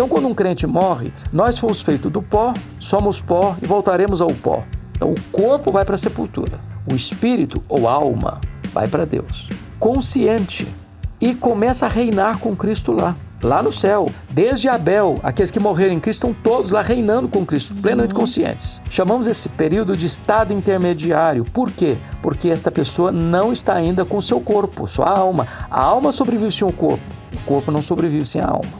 Então, 0.00 0.08
quando 0.08 0.28
um 0.28 0.34
crente 0.34 0.66
morre, 0.66 1.12
nós 1.30 1.58
fomos 1.58 1.82
feitos 1.82 2.10
do 2.10 2.22
pó, 2.22 2.54
somos 2.78 3.20
pó 3.20 3.54
e 3.62 3.66
voltaremos 3.66 4.22
ao 4.22 4.28
pó. 4.28 4.64
Então, 4.96 5.10
o 5.10 5.20
corpo 5.30 5.70
vai 5.70 5.84
para 5.84 5.94
a 5.94 5.98
sepultura, 5.98 6.58
o 6.90 6.96
espírito 6.96 7.62
ou 7.68 7.86
alma 7.86 8.40
vai 8.72 8.88
para 8.88 9.04
Deus. 9.04 9.46
Consciente 9.78 10.66
e 11.20 11.34
começa 11.34 11.84
a 11.84 11.88
reinar 11.90 12.38
com 12.38 12.56
Cristo 12.56 12.92
lá 12.98 13.14
lá 13.42 13.62
no 13.62 13.70
céu. 13.70 14.06
Desde 14.30 14.70
Abel, 14.70 15.18
aqueles 15.22 15.50
que 15.50 15.60
morreram 15.60 15.92
em 15.92 16.00
Cristo 16.00 16.26
estão 16.26 16.42
todos 16.42 16.70
lá 16.70 16.80
reinando 16.80 17.28
com 17.28 17.44
Cristo, 17.44 17.74
plenamente 17.74 18.14
uhum. 18.14 18.20
conscientes. 18.20 18.80
Chamamos 18.88 19.26
esse 19.26 19.50
período 19.50 19.94
de 19.94 20.06
estado 20.06 20.54
intermediário. 20.54 21.44
Por 21.44 21.70
quê? 21.70 21.98
Porque 22.22 22.48
esta 22.48 22.70
pessoa 22.70 23.12
não 23.12 23.52
está 23.52 23.74
ainda 23.74 24.06
com 24.06 24.18
seu 24.22 24.40
corpo, 24.40 24.88
sua 24.88 25.10
alma. 25.10 25.46
A 25.70 25.82
alma 25.82 26.10
sobrevive 26.10 26.50
sem 26.50 26.66
o 26.66 26.72
corpo, 26.72 27.04
o 27.34 27.44
corpo 27.44 27.70
não 27.70 27.82
sobrevive 27.82 28.24
sem 28.24 28.40
a 28.40 28.46
alma. 28.46 28.79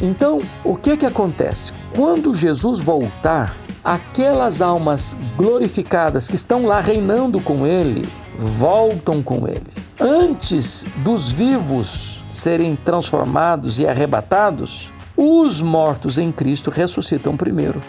Então, 0.00 0.40
o 0.64 0.76
que 0.76 0.96
que 0.96 1.06
acontece? 1.06 1.72
Quando 1.94 2.34
Jesus 2.34 2.80
voltar, 2.80 3.56
aquelas 3.84 4.62
almas 4.62 5.16
glorificadas 5.36 6.28
que 6.28 6.36
estão 6.36 6.64
lá 6.66 6.80
reinando 6.80 7.40
com 7.40 7.66
ele, 7.66 8.02
voltam 8.38 9.22
com 9.22 9.46
ele. 9.46 9.66
Antes 9.98 10.86
dos 11.04 11.30
vivos 11.30 12.22
serem 12.30 12.76
transformados 12.76 13.78
e 13.78 13.86
arrebatados, 13.86 14.90
os 15.16 15.60
mortos 15.60 16.16
em 16.16 16.32
Cristo 16.32 16.70
ressuscitam 16.70 17.36
primeiro. 17.36 17.80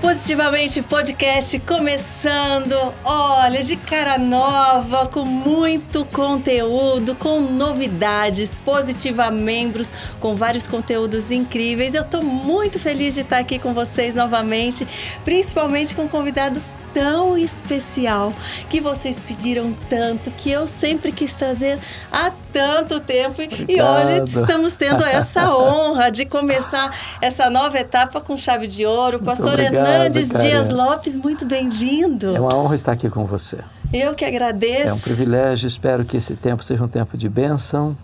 Positivamente 0.00 0.80
Podcast 0.80 1.60
começando, 1.60 2.74
olha, 3.04 3.62
de 3.62 3.76
cara 3.76 4.16
nova, 4.16 5.06
com 5.06 5.26
muito 5.26 6.06
conteúdo, 6.06 7.14
com 7.14 7.38
novidades, 7.38 8.58
Positiva 8.58 9.30
Membros, 9.30 9.92
com 10.18 10.34
vários 10.34 10.66
conteúdos 10.66 11.30
incríveis. 11.30 11.94
Eu 11.94 12.00
estou 12.00 12.22
muito 12.22 12.78
feliz 12.78 13.14
de 13.14 13.20
estar 13.20 13.38
aqui 13.38 13.58
com 13.58 13.74
vocês 13.74 14.14
novamente, 14.14 14.88
principalmente 15.22 15.94
com 15.94 16.04
um 16.04 16.08
convidado 16.08 16.62
tão 16.92 17.36
especial 17.36 18.32
que 18.68 18.80
vocês 18.80 19.18
pediram 19.18 19.74
tanto, 19.88 20.30
que 20.30 20.50
eu 20.50 20.66
sempre 20.66 21.12
quis 21.12 21.32
trazer 21.34 21.78
há 22.12 22.30
tanto 22.52 23.00
tempo. 23.00 23.42
Obrigado. 23.42 23.70
E 23.70 23.80
hoje 23.80 24.24
estamos 24.26 24.74
tendo 24.76 25.04
essa 25.04 25.54
honra 25.56 26.10
de 26.10 26.24
começar 26.24 26.94
essa 27.20 27.48
nova 27.48 27.78
etapa 27.78 28.20
com 28.20 28.36
chave 28.36 28.66
de 28.66 28.84
ouro. 28.84 29.20
Pastor 29.20 29.54
obrigado, 29.54 29.74
Hernandes 29.74 30.28
Dias 30.28 30.68
Lopes, 30.68 31.16
muito 31.16 31.44
bem-vindo. 31.44 32.36
É 32.36 32.40
uma 32.40 32.54
honra 32.54 32.74
estar 32.74 32.92
aqui 32.92 33.08
com 33.08 33.24
você. 33.24 33.58
Eu 33.92 34.14
que 34.14 34.24
agradeço. 34.24 34.90
É 34.90 34.92
um 34.92 34.98
privilégio, 34.98 35.66
espero 35.66 36.04
que 36.04 36.16
esse 36.16 36.36
tempo 36.36 36.62
seja 36.62 36.84
um 36.84 36.88
tempo 36.88 37.16
de 37.16 37.28
bênção, 37.28 37.96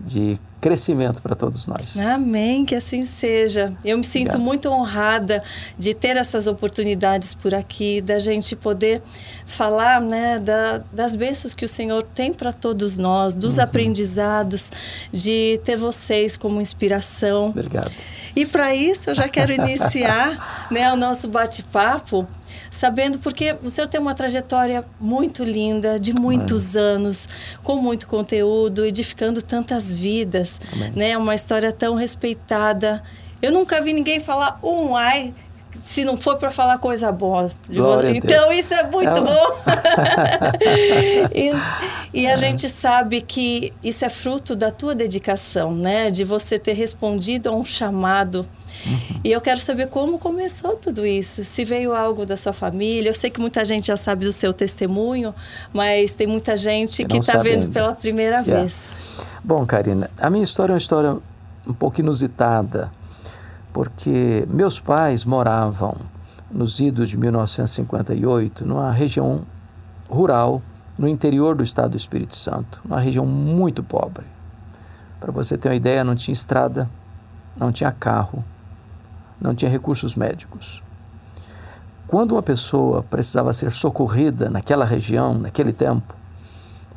de 0.00 0.38
crescimento 0.66 1.22
para 1.22 1.36
todos 1.36 1.68
nós. 1.68 1.96
Amém, 1.96 2.64
que 2.64 2.74
assim 2.74 3.02
seja. 3.02 3.72
Eu 3.84 3.98
me 3.98 4.04
sinto 4.04 4.30
Obrigado. 4.30 4.42
muito 4.42 4.68
honrada 4.68 5.40
de 5.78 5.94
ter 5.94 6.16
essas 6.16 6.48
oportunidades 6.48 7.34
por 7.34 7.54
aqui, 7.54 8.00
da 8.00 8.18
gente 8.18 8.56
poder 8.56 9.00
falar 9.46 10.00
né, 10.00 10.40
da, 10.40 10.78
das 10.92 11.14
bênçãos 11.14 11.54
que 11.54 11.64
o 11.64 11.68
Senhor 11.68 12.02
tem 12.02 12.32
para 12.32 12.52
todos 12.52 12.98
nós, 12.98 13.32
dos 13.32 13.58
uhum. 13.58 13.62
aprendizados, 13.62 14.72
de 15.12 15.60
ter 15.62 15.76
vocês 15.76 16.36
como 16.36 16.60
inspiração. 16.60 17.50
Obrigado. 17.50 17.92
E 18.34 18.44
para 18.44 18.74
isso 18.74 19.10
eu 19.10 19.14
já 19.14 19.28
quero 19.28 19.52
iniciar 19.52 20.66
né, 20.68 20.92
o 20.92 20.96
nosso 20.96 21.28
bate-papo 21.28 22.26
sabendo 22.70 23.18
porque 23.18 23.56
o 23.62 23.70
senhor 23.70 23.88
tem 23.88 24.00
uma 24.00 24.14
trajetória 24.14 24.84
muito 25.00 25.44
linda, 25.44 25.98
de 25.98 26.12
muitos 26.12 26.76
Amém. 26.76 26.88
anos, 26.88 27.28
com 27.62 27.76
muito 27.76 28.06
conteúdo, 28.06 28.84
edificando 28.84 29.42
tantas 29.42 29.94
vidas, 29.94 30.60
Amém. 30.72 30.92
né? 30.94 31.18
Uma 31.18 31.34
história 31.34 31.72
tão 31.72 31.94
respeitada. 31.94 33.02
Eu 33.40 33.52
nunca 33.52 33.80
vi 33.80 33.92
ninguém 33.92 34.20
falar 34.20 34.58
um 34.62 34.96
ai 34.96 35.34
se 35.82 36.04
não 36.04 36.16
for 36.16 36.36
para 36.36 36.50
falar 36.50 36.78
coisa 36.78 37.12
boa. 37.12 37.50
Então 38.16 38.52
isso 38.52 38.74
é 38.74 38.82
muito 38.84 39.10
é. 39.10 39.20
bom. 39.20 39.46
e, 42.14 42.20
e, 42.22 42.26
a 42.26 42.32
é. 42.32 42.36
gente 42.36 42.68
sabe 42.68 43.20
que 43.20 43.72
isso 43.82 44.04
é 44.04 44.08
fruto 44.08 44.56
da 44.56 44.70
tua 44.70 44.94
dedicação, 44.94 45.74
né? 45.74 46.10
De 46.10 46.24
você 46.24 46.58
ter 46.58 46.72
respondido 46.72 47.48
a 47.48 47.54
um 47.54 47.64
chamado 47.64 48.46
Uhum. 48.84 49.20
E 49.24 49.32
eu 49.32 49.40
quero 49.40 49.60
saber 49.60 49.88
como 49.88 50.18
começou 50.18 50.76
tudo 50.76 51.06
isso. 51.06 51.44
Se 51.44 51.64
veio 51.64 51.94
algo 51.94 52.26
da 52.26 52.36
sua 52.36 52.52
família. 52.52 53.10
Eu 53.10 53.14
sei 53.14 53.30
que 53.30 53.40
muita 53.40 53.64
gente 53.64 53.86
já 53.86 53.96
sabe 53.96 54.24
do 54.24 54.32
seu 54.32 54.52
testemunho, 54.52 55.34
mas 55.72 56.14
tem 56.14 56.26
muita 56.26 56.56
gente 56.56 57.04
que 57.04 57.16
está 57.16 57.38
vendo 57.38 57.62
ainda. 57.62 57.72
pela 57.72 57.94
primeira 57.94 58.40
yeah. 58.40 58.60
vez. 58.60 58.94
Bom, 59.42 59.64
Karina, 59.64 60.10
a 60.18 60.28
minha 60.28 60.44
história 60.44 60.72
é 60.72 60.74
uma 60.74 60.78
história 60.78 61.16
um 61.66 61.72
pouco 61.72 62.00
inusitada, 62.00 62.90
porque 63.72 64.46
meus 64.48 64.78
pais 64.78 65.24
moravam 65.24 65.96
nos 66.50 66.80
idos 66.80 67.10
de 67.10 67.16
1958, 67.16 68.66
numa 68.66 68.90
região 68.90 69.44
rural, 70.08 70.62
no 70.98 71.08
interior 71.08 71.54
do 71.54 71.62
estado 71.62 71.90
do 71.90 71.96
Espírito 71.96 72.34
Santo, 72.34 72.80
uma 72.84 73.00
região 73.00 73.26
muito 73.26 73.82
pobre. 73.82 74.24
Para 75.20 75.32
você 75.32 75.58
ter 75.58 75.68
uma 75.68 75.74
ideia, 75.74 76.04
não 76.04 76.14
tinha 76.14 76.32
estrada, 76.32 76.88
não 77.56 77.72
tinha 77.72 77.90
carro, 77.90 78.44
não 79.40 79.54
tinha 79.54 79.70
recursos 79.70 80.14
médicos. 80.14 80.82
Quando 82.06 82.32
uma 82.32 82.42
pessoa 82.42 83.02
precisava 83.02 83.52
ser 83.52 83.72
socorrida 83.72 84.48
naquela 84.48 84.84
região, 84.84 85.34
naquele 85.34 85.72
tempo, 85.72 86.14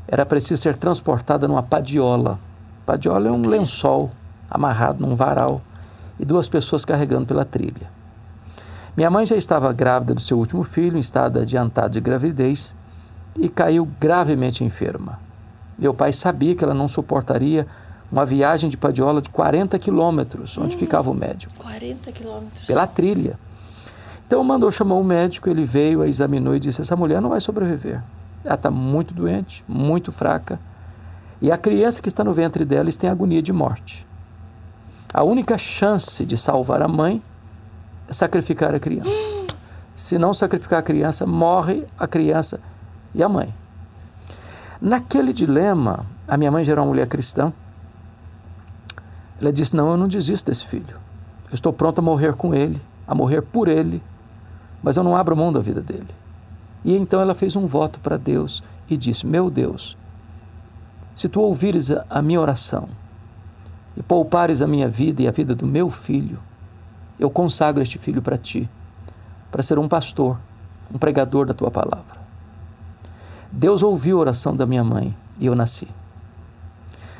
era 0.07 0.25
preciso 0.25 0.61
ser 0.61 0.75
transportada 0.75 1.47
numa 1.47 1.63
padiola. 1.63 2.39
Padiola 2.85 3.27
é 3.27 3.31
um 3.31 3.41
lençol 3.41 4.09
amarrado 4.49 5.05
num 5.05 5.15
varal 5.15 5.61
e 6.19 6.25
duas 6.25 6.47
pessoas 6.47 6.83
carregando 6.83 7.25
pela 7.25 7.45
trilha. 7.45 7.89
Minha 8.95 9.09
mãe 9.09 9.25
já 9.25 9.35
estava 9.35 9.71
grávida 9.71 10.13
do 10.13 10.21
seu 10.21 10.37
último 10.37 10.63
filho, 10.63 10.97
em 10.97 10.99
estado 10.99 11.39
adiantado 11.39 11.93
de 11.93 12.01
gravidez, 12.01 12.75
e 13.37 13.47
caiu 13.47 13.87
gravemente 13.99 14.63
enferma. 14.63 15.19
Meu 15.77 15.93
pai 15.93 16.11
sabia 16.11 16.53
que 16.53 16.63
ela 16.63 16.73
não 16.73 16.87
suportaria 16.87 17.65
uma 18.11 18.25
viagem 18.25 18.69
de 18.69 18.77
Padiola 18.77 19.21
de 19.21 19.29
40 19.29 19.77
quilômetros, 19.77 20.57
onde 20.57 20.75
hum, 20.75 20.79
ficava 20.79 21.11
o 21.11 21.13
médico. 21.13 21.53
40 21.57 22.11
quilômetros. 22.11 22.65
Pela 22.65 22.87
trilha. 22.87 23.39
Então 24.27 24.43
mandou 24.43 24.71
chamar 24.71 24.95
o 24.95 25.03
médico, 25.03 25.49
ele 25.49 25.63
veio, 25.63 26.01
a 26.01 26.07
examinou 26.07 26.55
e 26.55 26.59
disse: 26.59 26.81
essa 26.81 26.95
mulher 26.95 27.21
não 27.21 27.29
vai 27.29 27.39
sobreviver. 27.39 28.01
Ela 28.43 28.55
está 28.55 28.71
muito 28.71 29.13
doente, 29.13 29.63
muito 29.67 30.11
fraca. 30.11 30.59
E 31.41 31.51
a 31.51 31.57
criança 31.57 32.01
que 32.01 32.09
está 32.09 32.23
no 32.23 32.33
ventre 32.33 32.65
dela 32.65 32.89
tem 32.91 33.09
agonia 33.09 33.41
de 33.41 33.53
morte. 33.53 34.07
A 35.13 35.23
única 35.23 35.57
chance 35.57 36.25
de 36.25 36.37
salvar 36.37 36.81
a 36.81 36.87
mãe 36.87 37.21
é 38.07 38.13
sacrificar 38.13 38.73
a 38.75 38.79
criança. 38.79 39.17
Se 39.95 40.17
não 40.17 40.33
sacrificar 40.33 40.79
a 40.79 40.83
criança, 40.83 41.25
morre 41.25 41.85
a 41.97 42.07
criança 42.07 42.59
e 43.13 43.21
a 43.21 43.27
mãe. 43.27 43.53
Naquele 44.81 45.33
dilema, 45.33 46.05
a 46.27 46.37
minha 46.37 46.51
mãe 46.51 46.63
já 46.63 46.71
era 46.71 46.81
uma 46.81 46.87
mulher 46.87 47.07
cristã, 47.07 47.51
ela 49.39 49.53
disse: 49.53 49.75
Não, 49.75 49.91
eu 49.91 49.97
não 49.97 50.07
desisto 50.07 50.49
desse 50.49 50.65
filho. 50.65 50.99
Eu 51.49 51.55
estou 51.55 51.73
pronta 51.73 52.01
a 52.01 52.03
morrer 52.03 52.35
com 52.35 52.53
ele, 52.53 52.79
a 53.07 53.15
morrer 53.15 53.41
por 53.41 53.67
ele, 53.67 54.01
mas 54.83 54.97
eu 54.97 55.03
não 55.03 55.15
abro 55.15 55.35
mão 55.35 55.51
da 55.51 55.59
vida 55.59 55.81
dele. 55.81 56.07
E 56.83 56.95
então 56.95 57.21
ela 57.21 57.33
fez 57.35 57.55
um 57.55 57.65
voto 57.65 57.99
para 57.99 58.17
Deus 58.17 58.63
e 58.89 58.97
disse: 58.97 59.25
Meu 59.25 59.49
Deus, 59.49 59.97
se 61.13 61.27
tu 61.27 61.41
ouvires 61.41 61.89
a 62.09 62.21
minha 62.21 62.39
oração 62.39 62.87
e 63.95 64.03
poupares 64.03 64.61
a 64.61 64.67
minha 64.67 64.87
vida 64.87 65.21
e 65.21 65.27
a 65.27 65.31
vida 65.31 65.55
do 65.55 65.65
meu 65.65 65.89
filho, 65.89 66.39
eu 67.19 67.29
consagro 67.29 67.81
este 67.81 67.97
filho 67.97 68.21
para 68.21 68.37
ti, 68.37 68.69
para 69.51 69.63
ser 69.63 69.77
um 69.79 69.87
pastor, 69.87 70.39
um 70.93 70.97
pregador 70.97 71.45
da 71.45 71.53
tua 71.53 71.71
palavra. 71.71 72.19
Deus 73.51 73.81
ouviu 73.81 74.17
a 74.17 74.21
oração 74.21 74.55
da 74.55 74.65
minha 74.65 74.83
mãe 74.83 75.15
e 75.39 75.47
eu 75.47 75.55
nasci. 75.55 75.87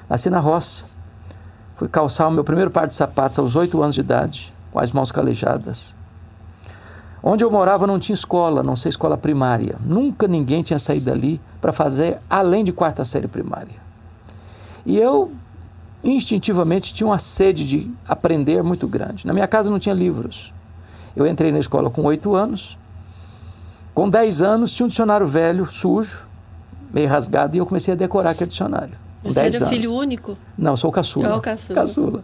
Nasci 0.08 0.30
na 0.30 0.40
roça, 0.40 0.86
Fui 1.80 1.88
calçar 1.88 2.28
o 2.28 2.32
meu 2.32 2.44
primeiro 2.44 2.70
par 2.70 2.88
de 2.88 2.94
sapatos 2.94 3.40
aos 3.40 3.56
oito 3.56 3.82
anos 3.82 3.96
de 3.96 4.02
idade, 4.02 4.54
com 4.70 4.82
as 4.82 4.92
mãos 4.92 5.14
calejadas. 5.14 5.96
Onde 7.24 7.42
eu 7.42 7.50
morava 7.50 7.88
não 7.88 7.98
tinha 7.98 8.14
escola, 8.14 8.62
não 8.62 8.76
sei 8.76 8.90
escola 8.90 9.18
primária. 9.18 9.78
Nunca 9.80 10.28
ninguém 10.28 10.62
tinha 10.62 10.78
saído 10.78 11.06
dali 11.06 11.40
para 11.62 11.72
fazer 11.72 12.20
além 12.30 12.66
de 12.66 12.74
quarta 12.74 13.06
série 13.06 13.30
primária. 13.30 13.78
E 14.86 14.98
eu 14.98 15.32
instintivamente 16.04 16.94
tinha 16.94 17.08
uma 17.08 17.18
sede 17.18 17.66
de 17.66 17.90
aprender 18.06 18.62
muito 18.62 18.86
grande. 18.86 19.26
Na 19.26 19.32
minha 19.32 19.48
casa 19.48 19.72
não 19.72 19.80
tinha 19.80 19.96
livros. 19.96 20.54
Eu 21.16 21.26
entrei 21.26 21.50
na 21.50 21.60
escola 21.60 21.90
com 21.90 22.04
oito 22.04 22.36
anos. 22.36 22.78
Com 23.94 24.10
dez 24.10 24.42
anos 24.42 24.74
tinha 24.74 24.84
um 24.84 24.90
dicionário 24.90 25.26
velho, 25.26 25.66
sujo, 25.66 26.28
meio 26.94 27.08
rasgado, 27.08 27.56
e 27.56 27.60
eu 27.60 27.66
comecei 27.66 27.94
a 27.94 27.98
decorar 27.98 28.32
aquele 28.32 28.50
dicionário. 28.50 29.08
Você 29.24 29.40
era 29.40 29.58
anos. 29.58 29.70
filho 29.70 29.94
único? 29.94 30.38
Não, 30.58 30.78
sou 30.78 30.92
caçula. 30.92 31.28
É 31.28 31.34
o 31.34 31.42
caçula. 31.42 31.76
caçula. 31.80 32.24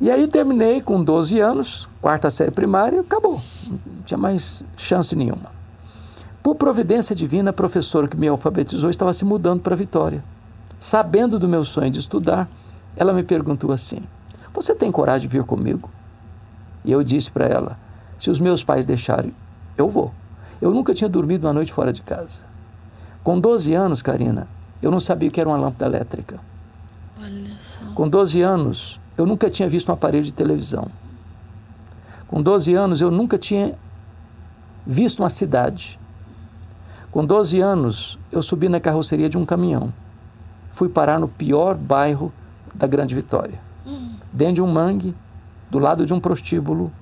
E 0.00 0.10
aí 0.10 0.26
terminei 0.26 0.80
com 0.80 1.02
12 1.02 1.38
anos, 1.38 1.88
quarta 2.00 2.28
série 2.28 2.50
primária, 2.50 3.00
acabou. 3.00 3.40
Não 3.68 4.02
tinha 4.04 4.18
mais 4.18 4.64
chance 4.76 5.14
nenhuma. 5.14 5.54
Por 6.42 6.56
providência 6.56 7.14
divina, 7.14 7.50
a 7.50 7.52
professora 7.52 8.08
que 8.08 8.16
me 8.16 8.28
alfabetizou 8.28 8.90
estava 8.90 9.12
se 9.12 9.24
mudando 9.24 9.62
para 9.62 9.76
Vitória. 9.76 10.22
Sabendo 10.78 11.38
do 11.38 11.48
meu 11.48 11.64
sonho 11.64 11.90
de 11.90 12.00
estudar, 12.00 12.48
ela 12.96 13.12
me 13.12 13.22
perguntou 13.22 13.72
assim: 13.72 14.02
Você 14.52 14.74
tem 14.74 14.92
coragem 14.92 15.28
de 15.28 15.38
vir 15.38 15.44
comigo? 15.44 15.90
E 16.84 16.92
eu 16.92 17.02
disse 17.02 17.30
para 17.30 17.46
ela: 17.46 17.78
Se 18.18 18.30
os 18.30 18.40
meus 18.40 18.62
pais 18.62 18.84
deixarem, 18.84 19.34
eu 19.78 19.88
vou. 19.88 20.12
Eu 20.60 20.70
nunca 20.72 20.92
tinha 20.92 21.08
dormido 21.08 21.46
uma 21.46 21.52
noite 21.52 21.72
fora 21.72 21.92
de 21.92 22.02
casa. 22.02 22.42
Com 23.22 23.40
12 23.40 23.72
anos, 23.72 24.02
Karina, 24.02 24.46
eu 24.84 24.90
não 24.90 25.00
sabia 25.00 25.30
o 25.30 25.32
que 25.32 25.40
era 25.40 25.48
uma 25.48 25.56
lâmpada 25.56 25.86
elétrica. 25.86 26.38
Com 27.94 28.06
12 28.06 28.42
anos, 28.42 29.00
eu 29.16 29.24
nunca 29.24 29.48
tinha 29.48 29.66
visto 29.66 29.88
um 29.88 29.92
aparelho 29.92 30.24
de 30.24 30.32
televisão. 30.32 30.88
Com 32.28 32.42
12 32.42 32.74
anos, 32.74 33.00
eu 33.00 33.10
nunca 33.10 33.38
tinha 33.38 33.74
visto 34.86 35.20
uma 35.20 35.30
cidade. 35.30 35.98
Com 37.10 37.24
12 37.24 37.60
anos, 37.60 38.18
eu 38.30 38.42
subi 38.42 38.68
na 38.68 38.78
carroceria 38.78 39.28
de 39.28 39.38
um 39.38 39.46
caminhão. 39.46 39.90
Fui 40.70 40.88
parar 40.88 41.18
no 41.18 41.28
pior 41.28 41.76
bairro 41.76 42.30
da 42.74 42.86
Grande 42.86 43.14
Vitória. 43.14 43.58
Hum. 43.86 44.14
Dentro 44.32 44.56
de 44.56 44.62
um 44.62 44.70
mangue, 44.70 45.14
do 45.70 45.78
lado 45.78 46.04
de 46.04 46.12
um 46.12 46.20
prostíbulo, 46.20 46.92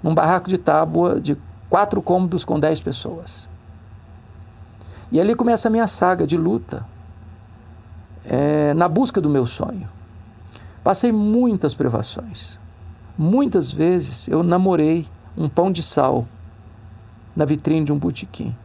num 0.00 0.14
barraco 0.14 0.48
de 0.48 0.58
tábua 0.58 1.20
de 1.20 1.36
quatro 1.68 2.00
cômodos 2.00 2.44
com 2.44 2.60
dez 2.60 2.80
pessoas. 2.80 3.48
E 5.14 5.20
ali 5.20 5.32
começa 5.32 5.68
a 5.68 5.70
minha 5.70 5.86
saga 5.86 6.26
de 6.26 6.36
luta, 6.36 6.84
é, 8.24 8.74
na 8.74 8.88
busca 8.88 9.20
do 9.20 9.30
meu 9.30 9.46
sonho. 9.46 9.88
Passei 10.82 11.12
muitas 11.12 11.72
privações. 11.72 12.58
Muitas 13.16 13.70
vezes 13.70 14.26
eu 14.26 14.42
namorei 14.42 15.06
um 15.36 15.48
pão 15.48 15.70
de 15.70 15.84
sal 15.84 16.26
na 17.36 17.44
vitrine 17.44 17.84
de 17.84 17.92
um 17.92 17.96
botequim. 17.96 18.56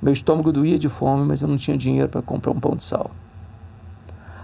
Meu 0.00 0.12
estômago 0.12 0.52
doía 0.52 0.78
de 0.78 0.88
fome, 0.88 1.26
mas 1.26 1.42
eu 1.42 1.48
não 1.48 1.56
tinha 1.56 1.76
dinheiro 1.76 2.08
para 2.08 2.22
comprar 2.22 2.52
um 2.52 2.60
pão 2.60 2.76
de 2.76 2.84
sal. 2.84 3.10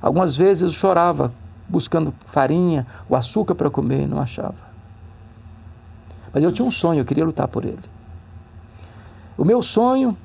Algumas 0.03 0.35
vezes 0.35 0.65
eu 0.65 0.71
chorava 0.71 1.33
buscando 1.69 2.13
farinha, 2.27 2.85
o 3.09 3.15
açúcar 3.15 3.55
para 3.55 3.71
comer 3.71 4.03
e 4.03 4.07
não 4.09 4.19
achava. 4.19 4.75
Mas 6.33 6.43
eu 6.43 6.51
tinha 6.51 6.67
um 6.67 6.71
sonho, 6.73 6.99
eu 6.99 7.05
queria 7.05 7.25
lutar 7.25 7.47
por 7.47 7.65
ele. 7.65 7.79
O 9.39 9.45
meu 9.45 9.63
sonho, 9.63 10.17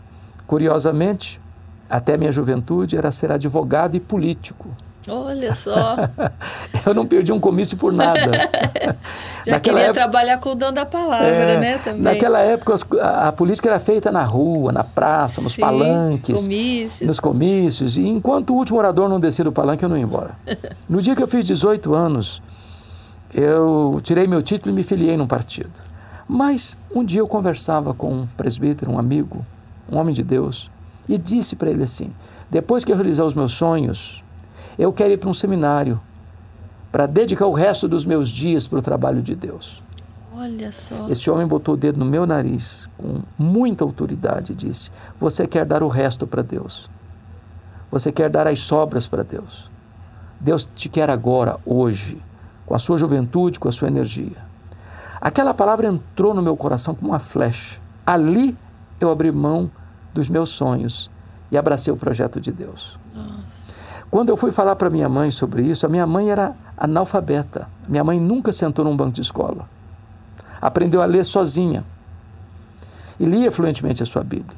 curiosamente, 0.49 1.39
até 1.87 2.17
minha 2.17 2.31
juventude, 2.31 2.97
era 2.97 3.11
ser 3.11 3.31
advogado 3.31 3.95
e 3.95 3.99
político. 3.99 4.67
Olha 5.07 5.53
só. 5.53 5.95
eu 6.87 6.91
não 6.91 7.05
perdi 7.05 7.31
um 7.31 7.39
comício 7.39 7.77
por 7.77 7.93
nada. 7.93 8.31
Já 9.45 9.59
queria 9.59 9.81
época, 9.81 9.93
trabalhar 9.93 10.39
com 10.39 10.49
o 10.49 10.55
dom 10.55 10.73
da 10.73 10.87
palavra, 10.87 11.27
é, 11.27 11.57
né? 11.59 11.77
Também. 11.77 12.01
Naquela 12.01 12.39
época, 12.39 12.73
a, 12.99 13.27
a, 13.27 13.31
política 13.31 13.69
era 13.69 13.79
feita 13.79 14.11
na 14.11 14.23
rua, 14.23 14.71
na 14.71 14.83
praça, 14.83 15.39
nos 15.39 15.53
Sim, 15.53 15.61
palanques. 15.61 16.41
Comícios. 16.41 17.07
Nos 17.07 17.19
comícios. 17.19 17.97
E 17.97 18.07
enquanto 18.07 18.49
o 18.49 18.55
último 18.55 18.79
orador 18.79 19.07
não 19.07 19.19
descia 19.19 19.45
do 19.45 19.51
palanque, 19.51 19.85
eu 19.85 19.89
não 19.89 19.97
ia 19.97 20.03
embora. 20.03 20.31
No 20.89 20.99
dia 20.99 21.15
que 21.15 21.21
eu 21.21 21.27
fiz 21.27 21.45
18 21.45 21.93
anos, 21.93 22.41
eu 23.31 23.99
tirei 24.01 24.25
meu 24.25 24.41
título 24.41 24.73
e 24.73 24.75
me 24.75 24.81
filiei 24.81 25.15
num 25.15 25.27
partido. 25.27 25.79
Mas 26.27 26.75
um 26.93 27.05
dia 27.05 27.21
eu 27.21 27.27
conversava 27.27 27.93
com 27.93 28.11
um 28.11 28.27
presbítero, 28.35 28.91
um 28.91 28.97
amigo, 28.97 29.45
um 29.91 29.97
homem 29.97 30.13
de 30.13 30.23
Deus, 30.23 30.69
e 31.07 31.17
disse 31.17 31.55
para 31.55 31.69
ele 31.69 31.83
assim: 31.83 32.11
depois 32.49 32.83
que 32.83 32.91
eu 32.91 32.95
realizar 32.95 33.25
os 33.25 33.33
meus 33.33 33.51
sonhos, 33.51 34.23
eu 34.77 34.91
quero 34.91 35.13
ir 35.13 35.17
para 35.17 35.29
um 35.29 35.33
seminário 35.33 36.01
para 36.91 37.05
dedicar 37.05 37.45
o 37.45 37.51
resto 37.51 37.87
dos 37.87 38.03
meus 38.03 38.29
dias 38.29 38.65
para 38.65 38.79
o 38.79 38.81
trabalho 38.81 39.21
de 39.21 39.35
Deus. 39.35 39.83
Olha 40.33 40.71
só. 40.71 41.07
Esse 41.09 41.29
homem 41.29 41.45
botou 41.45 41.75
o 41.75 41.77
dedo 41.77 41.99
no 41.99 42.05
meu 42.05 42.25
nariz 42.25 42.89
com 42.97 43.21
muita 43.37 43.83
autoridade 43.83 44.53
e 44.53 44.55
disse: 44.55 44.89
Você 45.19 45.45
quer 45.45 45.65
dar 45.65 45.83
o 45.83 45.87
resto 45.87 46.25
para 46.25 46.41
Deus. 46.41 46.89
Você 47.91 48.11
quer 48.11 48.29
dar 48.29 48.47
as 48.47 48.59
sobras 48.61 49.05
para 49.05 49.23
Deus. 49.23 49.69
Deus 50.39 50.67
te 50.73 50.87
quer 50.87 51.09
agora, 51.09 51.59
hoje, 51.65 52.21
com 52.65 52.73
a 52.73 52.79
sua 52.79 52.97
juventude, 52.97 53.59
com 53.59 53.67
a 53.67 53.71
sua 53.71 53.89
energia. 53.89 54.37
Aquela 55.19 55.53
palavra 55.53 55.87
entrou 55.87 56.33
no 56.33 56.41
meu 56.41 56.55
coração 56.55 56.95
como 56.95 57.11
uma 57.11 57.19
flecha. 57.19 57.79
Ali 58.05 58.57
eu 58.99 59.11
abri 59.11 59.31
mão 59.31 59.69
dos 60.13 60.29
meus 60.29 60.49
sonhos 60.49 61.09
e 61.51 61.57
abracei 61.57 61.91
o 61.91 61.97
projeto 61.97 62.39
de 62.39 62.51
Deus. 62.51 62.99
Nossa. 63.15 63.59
Quando 64.09 64.29
eu 64.29 64.37
fui 64.37 64.51
falar 64.51 64.75
para 64.75 64.89
minha 64.89 65.07
mãe 65.07 65.29
sobre 65.29 65.63
isso, 65.63 65.85
a 65.85 65.89
minha 65.89 66.05
mãe 66.07 66.31
era 66.31 66.55
analfabeta. 66.75 67.67
Minha 67.87 68.03
mãe 68.03 68.19
nunca 68.19 68.51
sentou 68.51 68.83
num 68.83 68.97
banco 68.97 69.11
de 69.11 69.21
escola. 69.21 69.69
Aprendeu 70.59 71.01
a 71.01 71.05
ler 71.05 71.23
sozinha. 71.23 71.85
E 73.19 73.25
lia 73.25 73.51
fluentemente 73.51 74.01
a 74.01 74.05
sua 74.05 74.23
Bíblia. 74.23 74.57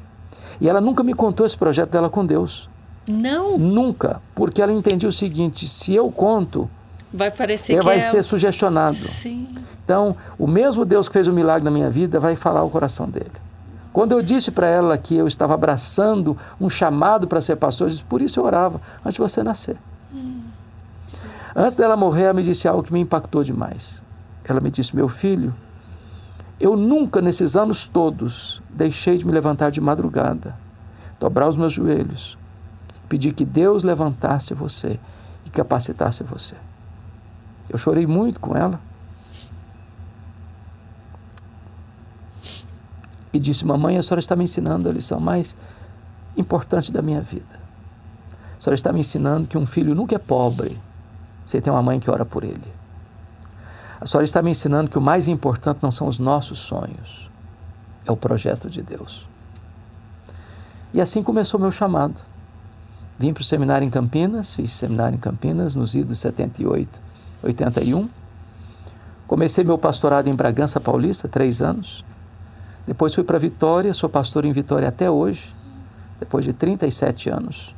E 0.60 0.68
ela 0.68 0.80
nunca 0.80 1.02
me 1.02 1.12
contou 1.12 1.44
esse 1.44 1.56
projeto 1.56 1.90
dela 1.90 2.08
com 2.08 2.24
Deus. 2.24 2.70
Não? 3.06 3.58
Nunca. 3.58 4.22
Porque 4.34 4.62
ela 4.62 4.72
entendia 4.72 5.08
o 5.08 5.12
seguinte: 5.12 5.66
se 5.68 5.94
eu 5.94 6.10
conto, 6.10 6.70
vai 7.12 7.30
parecer 7.30 7.76
que 7.76 7.84
vai 7.84 7.98
é... 7.98 8.00
ser 8.00 8.22
sugestionado. 8.22 8.96
Sim. 8.96 9.48
Então, 9.84 10.16
o 10.38 10.46
mesmo 10.46 10.84
Deus 10.84 11.08
que 11.08 11.12
fez 11.12 11.26
o 11.26 11.32
milagre 11.32 11.64
na 11.64 11.70
minha 11.70 11.90
vida 11.90 12.20
vai 12.20 12.36
falar 12.36 12.62
o 12.62 12.70
coração 12.70 13.08
dele. 13.08 13.32
Quando 13.92 14.12
eu 14.12 14.22
disse 14.22 14.50
para 14.50 14.66
ela 14.66 14.96
que 14.96 15.14
eu 15.14 15.26
estava 15.26 15.54
abraçando 15.54 16.36
um 16.60 16.70
chamado 16.70 17.28
para 17.28 17.40
ser 17.40 17.56
pastor, 17.56 17.86
eu 17.86 17.90
disse, 17.90 18.04
por 18.04 18.22
isso 18.22 18.40
eu 18.40 18.44
orava, 18.44 18.80
antes 19.04 19.14
de 19.14 19.20
você 19.20 19.42
nascer. 19.42 19.76
Hum. 20.14 20.40
Antes 21.54 21.76
dela 21.76 21.96
morrer, 21.96 22.22
ela 22.22 22.32
me 22.32 22.42
disse 22.42 22.66
algo 22.66 22.82
que 22.82 22.92
me 22.92 23.00
impactou 23.00 23.44
demais. 23.44 24.02
Ela 24.44 24.60
me 24.60 24.70
disse, 24.70 24.96
meu 24.96 25.08
filho, 25.08 25.54
eu 26.58 26.76
nunca 26.76 27.20
nesses 27.20 27.54
anos 27.54 27.86
todos 27.86 28.62
deixei 28.70 29.18
de 29.18 29.26
me 29.26 29.32
levantar 29.32 29.70
de 29.70 29.80
madrugada, 29.80 30.56
dobrar 31.20 31.48
os 31.48 31.56
meus 31.56 31.72
joelhos, 31.72 32.38
pedir 33.08 33.32
que 33.34 33.44
Deus 33.44 33.82
levantasse 33.82 34.54
você 34.54 34.98
e 35.44 35.50
capacitasse 35.50 36.22
você. 36.22 36.56
Eu 37.68 37.78
chorei 37.78 38.06
muito 38.06 38.40
com 38.40 38.56
ela. 38.56 38.80
E 43.32 43.38
disse: 43.38 43.64
Mamãe, 43.64 43.96
a 43.96 44.02
senhora 44.02 44.20
está 44.20 44.36
me 44.36 44.44
ensinando 44.44 44.88
a 44.88 44.92
lição 44.92 45.20
mais 45.20 45.56
importante 46.36 46.92
da 46.92 47.02
minha 47.02 47.20
vida. 47.20 47.60
A 48.58 48.60
senhora 48.60 48.74
está 48.74 48.92
me 48.92 49.00
ensinando 49.00 49.48
que 49.48 49.58
um 49.58 49.66
filho 49.66 49.94
nunca 49.94 50.14
é 50.14 50.18
pobre 50.18 50.80
sem 51.44 51.60
ter 51.60 51.70
uma 51.70 51.82
mãe 51.82 51.98
que 51.98 52.10
ora 52.10 52.24
por 52.24 52.44
ele. 52.44 52.72
A 54.00 54.06
senhora 54.06 54.24
está 54.24 54.42
me 54.42 54.50
ensinando 54.50 54.90
que 54.90 54.98
o 54.98 55.02
mais 55.02 55.28
importante 55.28 55.80
não 55.82 55.92
são 55.92 56.06
os 56.06 56.18
nossos 56.18 56.58
sonhos, 56.58 57.30
é 58.06 58.10
o 58.10 58.16
projeto 58.16 58.68
de 58.68 58.82
Deus. 58.82 59.28
E 60.92 61.00
assim 61.00 61.22
começou 61.22 61.58
meu 61.58 61.70
chamado. 61.70 62.20
Vim 63.18 63.32
para 63.32 63.42
o 63.42 63.44
seminário 63.44 63.86
em 63.86 63.90
Campinas, 63.90 64.52
fiz 64.52 64.72
seminário 64.72 65.16
em 65.16 65.20
Campinas 65.20 65.76
nos 65.76 65.94
idos 65.94 66.18
78, 66.18 67.00
81. 67.42 68.08
Comecei 69.26 69.64
meu 69.64 69.78
pastorado 69.78 70.28
em 70.28 70.34
Bragança 70.34 70.80
Paulista, 70.80 71.28
três 71.28 71.62
anos. 71.62 72.04
Depois 72.86 73.14
fui 73.14 73.22
para 73.22 73.38
Vitória, 73.38 73.94
sou 73.94 74.08
pastor 74.08 74.44
em 74.44 74.52
Vitória 74.52 74.88
até 74.88 75.10
hoje, 75.10 75.54
depois 76.18 76.44
de 76.44 76.52
37 76.52 77.30
anos. 77.30 77.74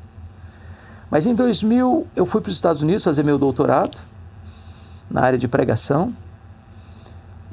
Mas 1.10 1.26
em 1.26 1.34
2000 1.34 2.06
eu 2.16 2.26
fui 2.26 2.40
para 2.40 2.50
os 2.50 2.56
Estados 2.56 2.82
Unidos 2.82 3.04
fazer 3.04 3.22
meu 3.22 3.38
doutorado 3.38 3.96
na 5.10 5.20
área 5.20 5.38
de 5.38 5.46
pregação. 5.46 6.12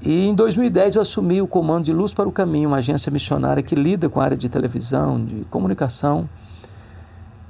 E 0.01 0.27
em 0.27 0.34
2010 0.34 0.96
eu 0.96 1.01
assumi 1.01 1.41
o 1.41 1.48
comando 1.48 1.86
de 1.86 1.93
Luz 1.93 2.13
para 2.13 2.27
o 2.27 2.31
Caminho, 2.31 2.70
uma 2.70 2.77
agência 2.77 3.12
missionária 3.12 3.62
que 3.62 3.75
lida 3.75 4.10
com 4.10 4.20
a 4.20 4.24
área 4.24 4.38
de 4.38 4.50
televisão, 4.50 5.24
de 5.24 5.46
comunicação. 5.46 6.27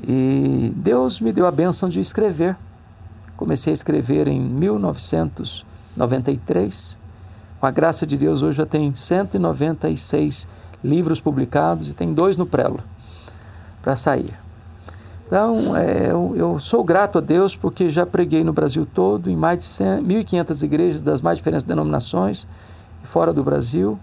E 0.05 0.73
Deus 0.75 1.21
me 1.21 1.31
deu 1.31 1.45
a 1.45 1.51
benção 1.51 1.87
de 1.87 1.99
escrever. 1.99 2.57
Comecei 3.37 3.71
a 3.71 3.73
escrever 3.73 4.27
em 4.27 4.41
1993 4.41 7.00
com 7.61 7.67
a 7.67 7.71
graça 7.71 8.07
de 8.07 8.17
Deus, 8.17 8.41
hoje 8.41 8.57
já 8.57 8.65
tem 8.65 8.91
196 8.91 10.47
livros 10.83 11.21
publicados 11.21 11.91
e 11.91 11.93
tem 11.93 12.11
dois 12.11 12.35
no 12.35 12.47
prelo 12.47 12.79
para 13.83 13.95
sair. 13.95 14.33
Então, 15.27 15.75
é, 15.77 16.11
eu, 16.11 16.33
eu, 16.35 16.59
sou 16.59 16.83
grato 16.83 17.19
a 17.19 17.21
Deus 17.21 17.55
porque 17.55 17.87
já 17.87 18.03
preguei 18.03 18.43
no 18.43 18.51
Brasil 18.51 18.83
todo, 18.83 19.29
em 19.29 19.35
mais 19.35 19.59
de 19.59 19.65
1.500 19.65 20.63
igrejas 20.63 21.01
das 21.03 21.21
mais 21.21 21.37
diferentes 21.37 21.63
denominações, 21.63 22.47
fora 23.03 23.31
do 23.31 23.43
Brasil, 23.43 23.97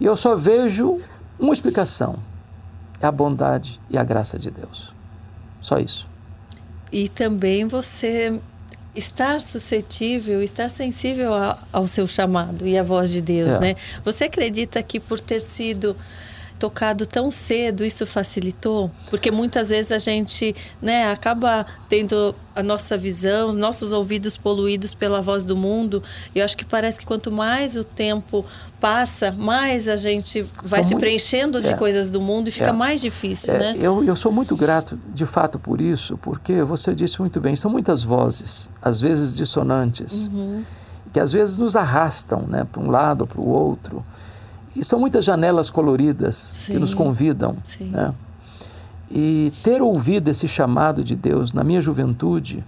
e 0.00 0.04
eu 0.04 0.16
só 0.16 0.34
vejo 0.34 0.98
uma 1.38 1.52
explicação: 1.52 2.16
é 3.00 3.06
a 3.06 3.12
bondade 3.12 3.80
e 3.88 3.96
a 3.96 4.02
graça 4.02 4.36
de 4.36 4.50
Deus. 4.50 4.92
Só 5.60 5.78
isso. 5.78 6.08
E 6.90 7.08
também 7.08 7.64
você 7.64 8.40
estar 8.94 9.40
suscetível, 9.40 10.42
estar 10.42 10.68
sensível 10.68 11.32
a, 11.34 11.58
ao 11.72 11.86
seu 11.86 12.06
chamado 12.06 12.66
e 12.66 12.76
à 12.76 12.82
voz 12.82 13.10
de 13.10 13.20
Deus, 13.20 13.56
é. 13.56 13.60
né? 13.60 13.76
Você 14.04 14.24
acredita 14.24 14.82
que 14.82 14.98
por 14.98 15.20
ter 15.20 15.40
sido 15.40 15.96
tocado 16.58 17.06
tão 17.06 17.30
cedo, 17.30 17.84
isso 17.84 18.06
facilitou? 18.06 18.90
Porque 19.08 19.30
muitas 19.30 19.68
vezes 19.68 19.92
a 19.92 19.98
gente 19.98 20.54
né, 20.82 21.10
acaba 21.10 21.64
tendo 21.88 22.34
a 22.54 22.62
nossa 22.62 22.96
visão, 22.96 23.52
nossos 23.52 23.92
ouvidos 23.92 24.36
poluídos 24.36 24.92
pela 24.92 25.22
voz 25.22 25.44
do 25.44 25.56
mundo. 25.56 26.02
E 26.34 26.40
eu 26.40 26.44
acho 26.44 26.56
que 26.56 26.64
parece 26.64 26.98
que 26.98 27.06
quanto 27.06 27.30
mais 27.30 27.76
o 27.76 27.84
tempo 27.84 28.44
passa, 28.80 29.30
mais 29.30 29.88
a 29.88 29.96
gente 29.96 30.42
vai 30.62 30.80
São 30.80 30.88
se 30.88 30.94
muito... 30.94 31.00
preenchendo 31.00 31.60
de 31.60 31.68
é. 31.68 31.74
coisas 31.74 32.10
do 32.10 32.20
mundo 32.20 32.48
e 32.48 32.50
fica 32.50 32.66
é. 32.66 32.72
mais 32.72 33.00
difícil, 33.00 33.54
é. 33.54 33.58
né? 33.58 33.76
Eu, 33.78 34.04
eu 34.04 34.16
sou 34.16 34.32
muito 34.32 34.56
grato, 34.56 34.98
de 35.14 35.24
fato, 35.24 35.58
por 35.58 35.80
isso, 35.80 36.18
porque 36.18 36.62
você 36.62 36.94
disse 36.94 37.20
muito 37.20 37.40
bem, 37.40 37.54
são 37.54 37.70
muitas 37.70 38.02
vozes, 38.02 38.68
às 38.82 39.00
vezes 39.00 39.36
dissonantes, 39.36 40.28
uhum. 40.28 40.64
que 41.12 41.20
às 41.20 41.32
vezes 41.32 41.58
nos 41.58 41.76
arrastam 41.76 42.42
né, 42.48 42.64
para 42.64 42.82
um 42.82 42.90
lado 42.90 43.22
ou 43.22 43.26
para 43.26 43.40
o 43.40 43.48
outro. 43.48 44.04
E 44.78 44.84
são 44.84 45.00
muitas 45.00 45.24
janelas 45.24 45.70
coloridas 45.70 46.36
Sim. 46.36 46.72
que 46.72 46.78
nos 46.78 46.94
convidam. 46.94 47.56
Né? 47.80 48.14
E 49.10 49.52
ter 49.64 49.82
ouvido 49.82 50.28
esse 50.28 50.46
chamado 50.46 51.02
de 51.02 51.16
Deus 51.16 51.52
na 51.52 51.64
minha 51.64 51.80
juventude 51.80 52.64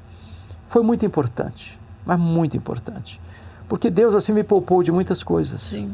foi 0.69 0.83
muito 0.83 1.07
importante, 1.07 1.79
mas 2.05 2.19
muito 2.19 2.57
importante. 2.57 3.21
Porque 3.69 3.89
Deus 3.89 4.15
assim 4.17 4.33
me 4.33 4.43
poupou 4.43 4.83
de 4.83 4.91
muitas 4.91 5.23
coisas. 5.23 5.61
Sim. 5.61 5.93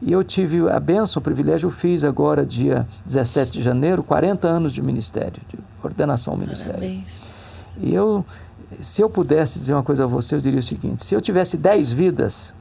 E 0.00 0.10
eu 0.10 0.24
tive 0.24 0.68
a 0.68 0.80
benção, 0.80 1.20
o 1.20 1.22
privilégio, 1.22 1.68
eu 1.68 1.70
fiz 1.70 2.02
agora, 2.02 2.44
dia 2.44 2.88
17 3.06 3.52
de 3.52 3.62
janeiro, 3.62 4.02
40 4.02 4.48
anos 4.48 4.74
de 4.74 4.82
ministério, 4.82 5.40
de 5.48 5.56
ordenação 5.80 6.32
ao 6.32 6.38
ministério. 6.38 6.80
Parabéns. 6.80 7.20
E 7.80 7.94
eu, 7.94 8.24
se 8.80 9.00
eu 9.00 9.08
pudesse 9.08 9.60
dizer 9.60 9.74
uma 9.74 9.84
coisa 9.84 10.02
a 10.02 10.06
você, 10.08 10.34
eu 10.34 10.40
diria 10.40 10.58
o 10.58 10.62
seguinte: 10.62 11.04
se 11.04 11.14
eu 11.14 11.20
tivesse 11.20 11.56
10 11.56 11.92
vidas, 11.92 12.52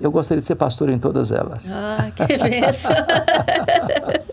eu 0.00 0.10
gostaria 0.10 0.40
de 0.40 0.46
ser 0.46 0.54
pastor 0.54 0.88
em 0.88 0.98
todas 0.98 1.30
elas. 1.30 1.70
Ah, 1.70 2.10
que 2.14 2.38
bênção! 2.38 2.90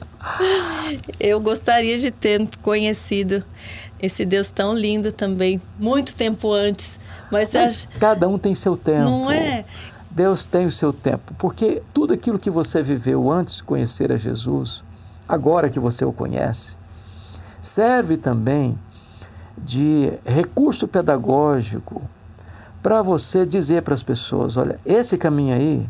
eu 1.20 1.40
gostaria 1.40 1.98
de 1.98 2.12
ter 2.12 2.48
conhecido 2.62 3.44
esse 4.00 4.26
Deus 4.26 4.52
tão 4.52 4.74
lindo 4.74 5.12
também, 5.12 5.60
muito 5.78 6.16
tempo 6.16 6.54
antes. 6.54 7.00
Mas, 7.32 7.54
Mas 7.54 7.88
cada 8.00 8.28
um 8.28 8.38
tem 8.38 8.56
seu 8.56 8.78
tempo. 8.78 9.10
Não 9.10 9.32
é? 9.32 9.66
Deus 10.10 10.46
tem 10.46 10.66
o 10.66 10.72
seu 10.72 10.92
tempo, 10.92 11.34
porque 11.38 11.82
tudo 11.94 12.14
aquilo 12.14 12.40
que 12.40 12.50
você 12.50 12.82
viveu 12.82 13.32
antes 13.32 13.58
de 13.58 13.64
conhecer 13.64 14.12
a 14.12 14.18
Jesus, 14.18 14.84
agora 15.28 15.70
que 15.70 15.80
você 15.80 16.04
o 16.04 16.12
conhece, 16.12 16.76
serve 17.62 18.18
também 18.18 18.78
de 19.58 20.14
recurso 20.26 20.88
pedagógico 20.88 22.02
para 22.88 23.02
você 23.02 23.46
dizer 23.46 23.82
para 23.82 23.94
as 23.94 24.02
pessoas: 24.02 24.56
olha, 24.56 24.80
esse 24.86 25.18
caminho 25.18 25.54
aí, 25.54 25.90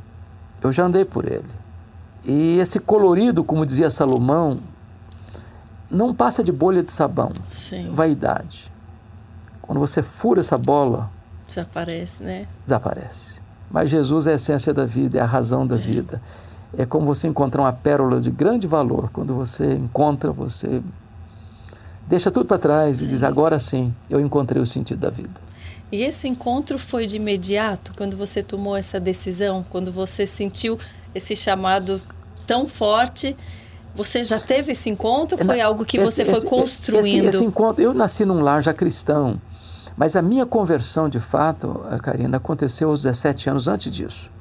eu 0.64 0.74
já 0.74 0.84
andei 0.84 1.06
por 1.06 1.32
ele. 1.32 1.46
E 2.26 2.58
esse 2.58 2.80
colorido, 2.80 3.44
como 3.44 3.64
dizia 3.68 3.88
Salomão, 3.92 4.60
não 5.92 6.12
passa 6.12 6.44
de 6.44 6.52
bolha 6.52 6.82
de 6.82 6.90
sabão. 6.90 7.32
Sim. 7.52 7.92
Vaidade. 7.94 8.74
Quando 9.62 9.78
você 9.78 10.02
fura 10.02 10.40
essa 10.40 10.58
bola. 10.58 11.12
Desaparece, 11.46 12.24
né? 12.24 12.48
Desaparece. 12.64 13.42
Mas 13.70 13.92
Jesus 13.92 14.26
é 14.26 14.32
a 14.32 14.34
essência 14.34 14.74
da 14.74 14.84
vida, 14.84 15.20
é 15.20 15.22
a 15.22 15.26
razão 15.26 15.68
da 15.68 15.76
é. 15.76 15.78
vida. 15.78 16.20
É 16.76 16.84
como 16.84 17.06
você 17.06 17.28
encontrar 17.28 17.62
uma 17.62 17.74
pérola 17.74 18.20
de 18.20 18.32
grande 18.32 18.66
valor. 18.66 19.12
Quando 19.14 19.36
você 19.36 19.76
encontra, 19.76 20.32
você 20.32 20.82
deixa 22.08 22.32
tudo 22.32 22.48
para 22.48 22.58
trás 22.58 23.02
e 23.02 23.06
diz: 23.06 23.22
agora 23.22 23.60
sim, 23.60 23.94
eu 24.10 24.20
encontrei 24.20 24.60
o 24.60 24.66
sentido 24.66 25.02
da 25.02 25.12
vida. 25.12 25.47
E 25.92 26.04
esse 26.04 26.28
encontro 26.28 26.78
foi 26.78 27.08
de 27.08 27.16
imediato, 27.16 27.94
quando 27.96 28.18
você 28.18 28.44
tomou 28.44 28.76
essa 28.76 29.00
decisão, 29.00 29.66
quando 29.70 29.92
você 29.92 30.28
sentiu 30.28 30.78
esse 31.16 31.36
chamado 31.36 32.02
tão 32.46 32.68
forte 32.68 33.36
você 33.98 34.24
já 34.24 34.40
teve 34.40 34.74
esse 34.74 34.90
encontro? 34.92 35.44
Foi 35.44 35.60
algo 35.60 35.84
que 35.84 35.98
esse, 35.98 36.06
você 36.06 36.24
foi 36.24 36.34
esse, 36.36 36.46
construindo? 36.46 37.26
Esse, 37.26 37.38
esse, 37.38 37.44
encontro, 37.44 37.82
eu 37.82 37.96
nasci 37.96 38.24
num 38.26 38.42
lar 38.42 38.62
já 38.62 38.72
cristão, 38.72 39.42
mas 39.98 40.16
a 40.16 40.22
minha 40.22 40.46
conversão, 40.46 41.10
de 41.10 41.20
fato, 41.20 41.82
Karina, 42.04 42.38
aconteceu 42.38 42.92
aos 42.92 43.02
17 43.02 43.50
anos 43.50 43.68
antes 43.68 43.92
disso. 43.92 44.32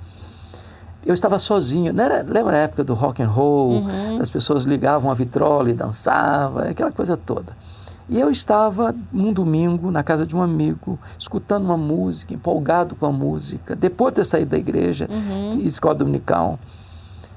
Eu 1.06 1.14
estava 1.14 1.38
sozinho. 1.38 1.92
Não 1.92 2.04
era, 2.04 2.22
lembra 2.22 2.56
a 2.56 2.58
época 2.58 2.84
do 2.84 2.92
rock 2.92 3.22
and 3.22 3.28
roll? 3.28 3.80
Uhum. 3.80 4.20
As 4.20 4.28
pessoas 4.28 4.64
ligavam 4.64 5.10
a 5.10 5.14
vitrola 5.14 5.70
e 5.70 5.72
dançavam, 5.72 6.68
aquela 6.68 6.92
coisa 6.92 7.16
toda. 7.16 7.56
E 8.08 8.20
eu 8.20 8.30
estava 8.30 8.94
num 9.12 9.32
domingo 9.32 9.90
na 9.90 10.02
casa 10.02 10.24
de 10.24 10.36
um 10.36 10.40
amigo, 10.40 10.98
escutando 11.18 11.64
uma 11.64 11.76
música, 11.76 12.32
empolgado 12.32 12.94
com 12.94 13.06
a 13.06 13.12
música. 13.12 13.74
Depois 13.74 14.12
de 14.12 14.20
ter 14.20 14.24
saído 14.24 14.52
da 14.52 14.58
igreja, 14.58 15.08
uhum. 15.10 15.58
escola 15.60 15.94
dominical. 15.94 16.58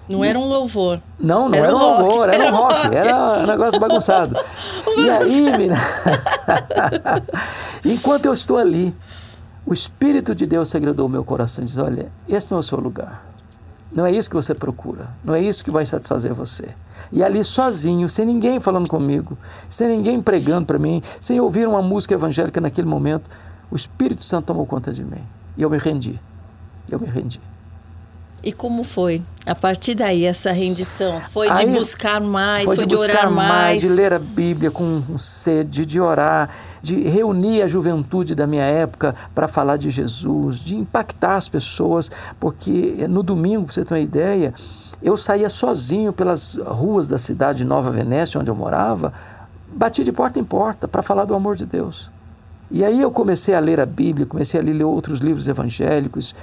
Não 0.08 0.24
era 0.24 0.40
um 0.40 0.46
louvor. 0.46 1.00
Não, 1.20 1.50
não 1.50 1.56
era, 1.56 1.68
era 1.68 1.76
um 1.76 1.80
louvor, 1.80 2.30
era, 2.30 2.44
era 2.44 2.54
um 2.54 2.58
rock, 2.58 2.84
rock. 2.84 2.96
era 2.96 3.40
um 3.40 3.46
negócio 3.46 3.80
bagunçado. 3.80 4.36
e 4.98 5.10
aí, 5.10 5.52
menina, 5.52 5.76
enquanto 7.86 8.26
eu 8.26 8.34
estou 8.34 8.58
ali, 8.58 8.96
o 9.66 9.74
Espírito 9.74 10.34
de 10.34 10.48
Deus 10.48 10.70
segredou 10.70 11.06
o 11.06 11.10
meu 11.10 11.24
coração 11.24 11.64
e 11.64 11.68
diz: 11.68 11.78
Olha, 11.78 12.12
esse 12.28 12.50
não 12.50 12.58
é 12.58 12.60
o 12.60 12.64
seu 12.64 12.80
lugar. 12.80 13.26
Não 13.92 14.06
é 14.06 14.12
isso 14.12 14.30
que 14.30 14.36
você 14.36 14.54
procura. 14.54 15.10
Não 15.24 15.34
é 15.34 15.42
isso 15.42 15.64
que 15.64 15.72
vai 15.72 15.86
satisfazer 15.86 16.34
você. 16.34 16.70
E 17.12 17.24
ali 17.24 17.44
sozinho, 17.44 18.08
sem 18.08 18.25
ninguém 18.25 18.60
falando 18.60 18.89
comigo, 18.89 19.38
sem 19.68 19.88
ninguém 19.88 20.22
pregando 20.22 20.66
para 20.66 20.78
mim, 20.78 21.01
sem 21.20 21.39
ouvir 21.39 21.68
uma 21.68 21.82
música 21.82 22.13
evangélica 22.13 22.62
naquele 22.62 22.88
momento, 22.88 23.30
o 23.72 23.75
Espírito 23.75 24.24
Santo 24.24 24.46
tomou 24.46 24.66
conta 24.66 24.92
de 24.94 25.04
mim. 25.04 25.24
E 25.58 25.62
eu 25.62 25.70
me 25.70 25.78
rendi. 25.78 26.20
Eu 26.89 27.00
me 27.00 27.08
rendi. 27.08 27.42
E 28.42 28.54
como 28.54 28.84
foi? 28.84 29.22
A 29.46 29.54
partir 29.54 29.96
daí, 29.96 30.24
essa 30.24 30.51
rendição? 30.51 31.20
Foi 31.20 31.51
de 31.51 31.66
buscar 31.66 32.22
mais, 32.22 32.66
foi, 32.66 32.78
foi 32.78 32.86
de, 32.86 32.96
de 32.96 33.01
orar 33.01 33.30
mais? 33.30 33.82
De 33.82 33.89
ler 33.89 34.13
a 34.13 34.20
Bíblia 34.20 34.72
com 34.72 35.18
sede, 35.18 35.86
de 35.86 36.00
orar, 36.00 36.50
de 36.82 37.01
reunir 37.04 37.62
a 37.62 37.68
juventude 37.68 38.34
da 38.36 38.48
minha 38.48 38.63
época 38.63 39.13
para 39.36 39.48
falar 39.48 39.75
de 39.75 39.89
Jesus, 39.89 40.60
de 40.60 40.75
impactar 40.75 41.36
as 41.36 41.50
pessoas, 41.50 42.10
porque 42.39 43.06
no 43.10 43.22
domingo, 43.22 43.66
para 43.66 43.74
você 43.74 43.84
ter 43.84 43.94
uma 43.94 44.00
ideia, 44.00 44.54
eu 45.01 45.15
saía 45.15 45.50
sozinho 45.50 46.12
pelas 46.12 46.56
ruas 46.56 47.08
da 47.08 47.18
cidade 47.18 47.60
de 47.60 47.65
Nova 47.65 47.89
Venécia, 47.89 48.39
onde 48.39 48.50
eu 48.50 48.56
morava, 48.56 49.13
batia 49.74 50.03
de 50.03 50.12
porta 50.12 50.39
em 50.39 50.44
porta 50.44 50.88
para 50.88 51.01
falar 51.01 51.25
do 51.25 51.34
amor 51.34 51.56
de 51.56 51.65
Deus. 51.65 52.12
E 52.72 52.84
aí 52.84 53.01
eu 53.01 53.10
comecei 53.10 53.56
a 53.56 53.60
ler 53.60 53.79
a 53.79 53.86
Bíblia, 53.86 54.25
comecei 54.25 54.60
a 54.60 54.63
ler 54.63 54.84
outros 54.84 55.20
livros 55.20 55.48
evangélicos, 55.48 56.36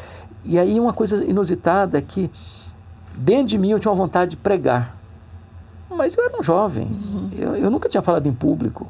e 0.44 0.58
aí 0.58 0.80
uma 0.80 0.92
coisa 0.92 1.24
inusitada 1.24 1.98
é 1.98 2.00
que 2.00 2.30
dentro 3.14 3.46
de 3.46 3.58
mim 3.58 3.70
eu 3.70 3.78
tinha 3.78 3.90
uma 3.90 3.96
vontade 3.96 4.32
de 4.32 4.36
pregar. 4.36 4.96
Mas 5.88 6.16
eu 6.16 6.24
era 6.24 6.38
um 6.38 6.42
jovem, 6.42 6.86
uhum. 6.86 7.30
eu, 7.36 7.56
eu 7.56 7.70
nunca 7.70 7.88
tinha 7.88 8.02
falado 8.02 8.26
em 8.26 8.32
público. 8.32 8.88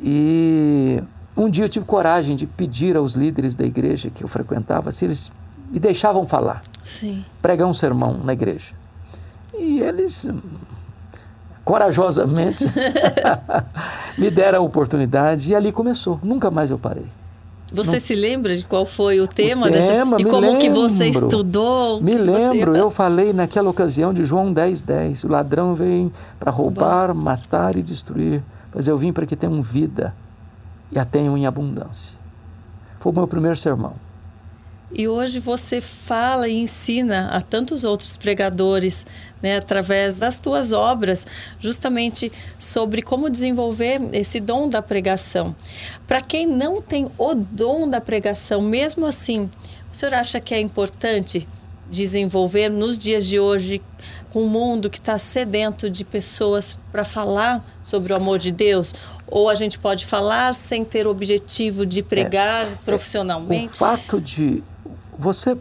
E 0.00 1.02
um 1.36 1.48
dia 1.48 1.64
eu 1.64 1.68
tive 1.68 1.84
coragem 1.84 2.34
de 2.34 2.46
pedir 2.46 2.96
aos 2.96 3.14
líderes 3.14 3.54
da 3.54 3.64
igreja 3.64 4.10
que 4.10 4.24
eu 4.24 4.28
frequentava 4.28 4.90
se 4.90 5.04
eles 5.04 5.30
me 5.70 5.78
deixavam 5.78 6.26
falar, 6.26 6.60
Sim. 6.88 7.24
pregar 7.40 7.68
um 7.68 7.74
sermão 7.74 8.18
na 8.24 8.32
igreja. 8.32 8.74
E 9.54 9.80
eles 9.80 10.26
corajosamente 11.64 12.64
me 14.16 14.30
deram 14.30 14.60
a 14.60 14.62
oportunidade 14.62 15.52
e 15.52 15.54
ali 15.54 15.70
começou. 15.70 16.18
Nunca 16.22 16.50
mais 16.50 16.70
eu 16.70 16.78
parei. 16.78 17.06
Você 17.70 17.92
não... 17.92 18.00
se 18.00 18.14
lembra 18.14 18.56
de 18.56 18.64
qual 18.64 18.86
foi 18.86 19.20
o 19.20 19.28
tema, 19.28 19.66
o 19.66 19.70
dessa... 19.70 19.92
tema 19.92 20.18
e 20.18 20.24
como 20.24 20.40
lembro, 20.40 20.60
que 20.60 20.70
você 20.70 21.08
estudou? 21.08 22.00
Me 22.00 22.16
lembro, 22.16 22.72
você... 22.72 22.80
eu 22.80 22.90
falei 22.90 23.34
naquela 23.34 23.68
ocasião 23.68 24.14
de 24.14 24.24
João 24.24 24.50
10, 24.50 24.82
10. 24.82 25.24
O 25.24 25.28
ladrão 25.28 25.74
vem 25.74 26.10
para 26.40 26.50
roubar, 26.50 27.12
Bom. 27.12 27.22
matar 27.22 27.76
e 27.76 27.82
destruir. 27.82 28.42
Mas 28.74 28.88
eu 28.88 28.96
vim 28.96 29.12
para 29.12 29.26
que 29.26 29.36
tenham 29.36 29.60
vida 29.60 30.14
e 30.90 30.98
a 30.98 31.04
tenham 31.04 31.36
em 31.36 31.46
abundância. 31.46 32.18
Foi 32.98 33.12
o 33.12 33.14
meu 33.14 33.28
primeiro 33.28 33.58
sermão. 33.58 33.94
E 34.90 35.06
hoje 35.06 35.38
você 35.38 35.82
fala 35.82 36.48
e 36.48 36.54
ensina 36.54 37.28
a 37.28 37.42
tantos 37.42 37.84
outros 37.84 38.16
pregadores, 38.16 39.04
né, 39.42 39.58
através 39.58 40.16
das 40.16 40.40
tuas 40.40 40.72
obras, 40.72 41.26
justamente 41.60 42.32
sobre 42.58 43.02
como 43.02 43.28
desenvolver 43.28 44.00
esse 44.14 44.40
dom 44.40 44.66
da 44.66 44.80
pregação. 44.80 45.54
Para 46.06 46.22
quem 46.22 46.46
não 46.46 46.80
tem 46.80 47.06
o 47.18 47.34
dom 47.34 47.88
da 47.88 48.00
pregação, 48.00 48.62
mesmo 48.62 49.04
assim, 49.04 49.50
o 49.92 49.94
senhor 49.94 50.14
acha 50.14 50.40
que 50.40 50.54
é 50.54 50.60
importante 50.60 51.46
desenvolver 51.90 52.68
nos 52.68 52.98
dias 52.98 53.26
de 53.26 53.40
hoje, 53.40 53.80
com 54.30 54.42
um 54.42 54.48
mundo 54.48 54.90
que 54.90 54.98
está 54.98 55.18
sedento 55.18 55.88
de 55.88 56.04
pessoas 56.04 56.76
para 56.92 57.04
falar 57.04 57.64
sobre 57.82 58.12
o 58.12 58.16
amor 58.16 58.38
de 58.38 58.52
Deus? 58.52 58.94
Ou 59.26 59.48
a 59.48 59.54
gente 59.54 59.78
pode 59.78 60.06
falar 60.06 60.54
sem 60.54 60.84
ter 60.84 61.06
o 61.06 61.10
objetivo 61.10 61.84
de 61.84 62.02
pregar 62.02 62.66
é, 62.66 62.70
profissionalmente? 62.84 63.72
O 63.72 63.76
fato 63.76 64.20
de 64.20 64.62
você 65.18 65.58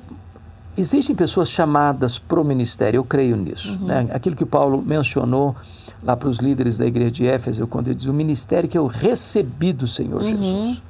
existem 0.78 1.16
pessoas 1.16 1.50
chamadas 1.50 2.20
para 2.20 2.40
o 2.40 2.44
ministério, 2.44 3.00
eu 3.00 3.04
creio 3.04 3.36
nisso. 3.36 3.78
Uhum. 3.82 3.88
Né? 3.88 4.08
Aquilo 4.12 4.36
que 4.36 4.46
Paulo 4.46 4.82
mencionou 4.82 5.56
lá 6.04 6.16
para 6.16 6.30
os 6.30 6.38
líderes 6.38 6.78
da 6.78 6.86
igreja 6.86 7.12
de 7.12 7.26
Éfeso, 7.26 7.66
quando 7.66 7.88
ele 7.88 7.96
diz 7.96 8.06
o 8.06 8.14
ministério 8.14 8.70
que 8.70 8.78
eu 8.78 8.86
recebi 8.86 9.74
do 9.74 9.88
Senhor 9.88 10.22
uhum. 10.22 10.30
Jesus. 10.30 10.82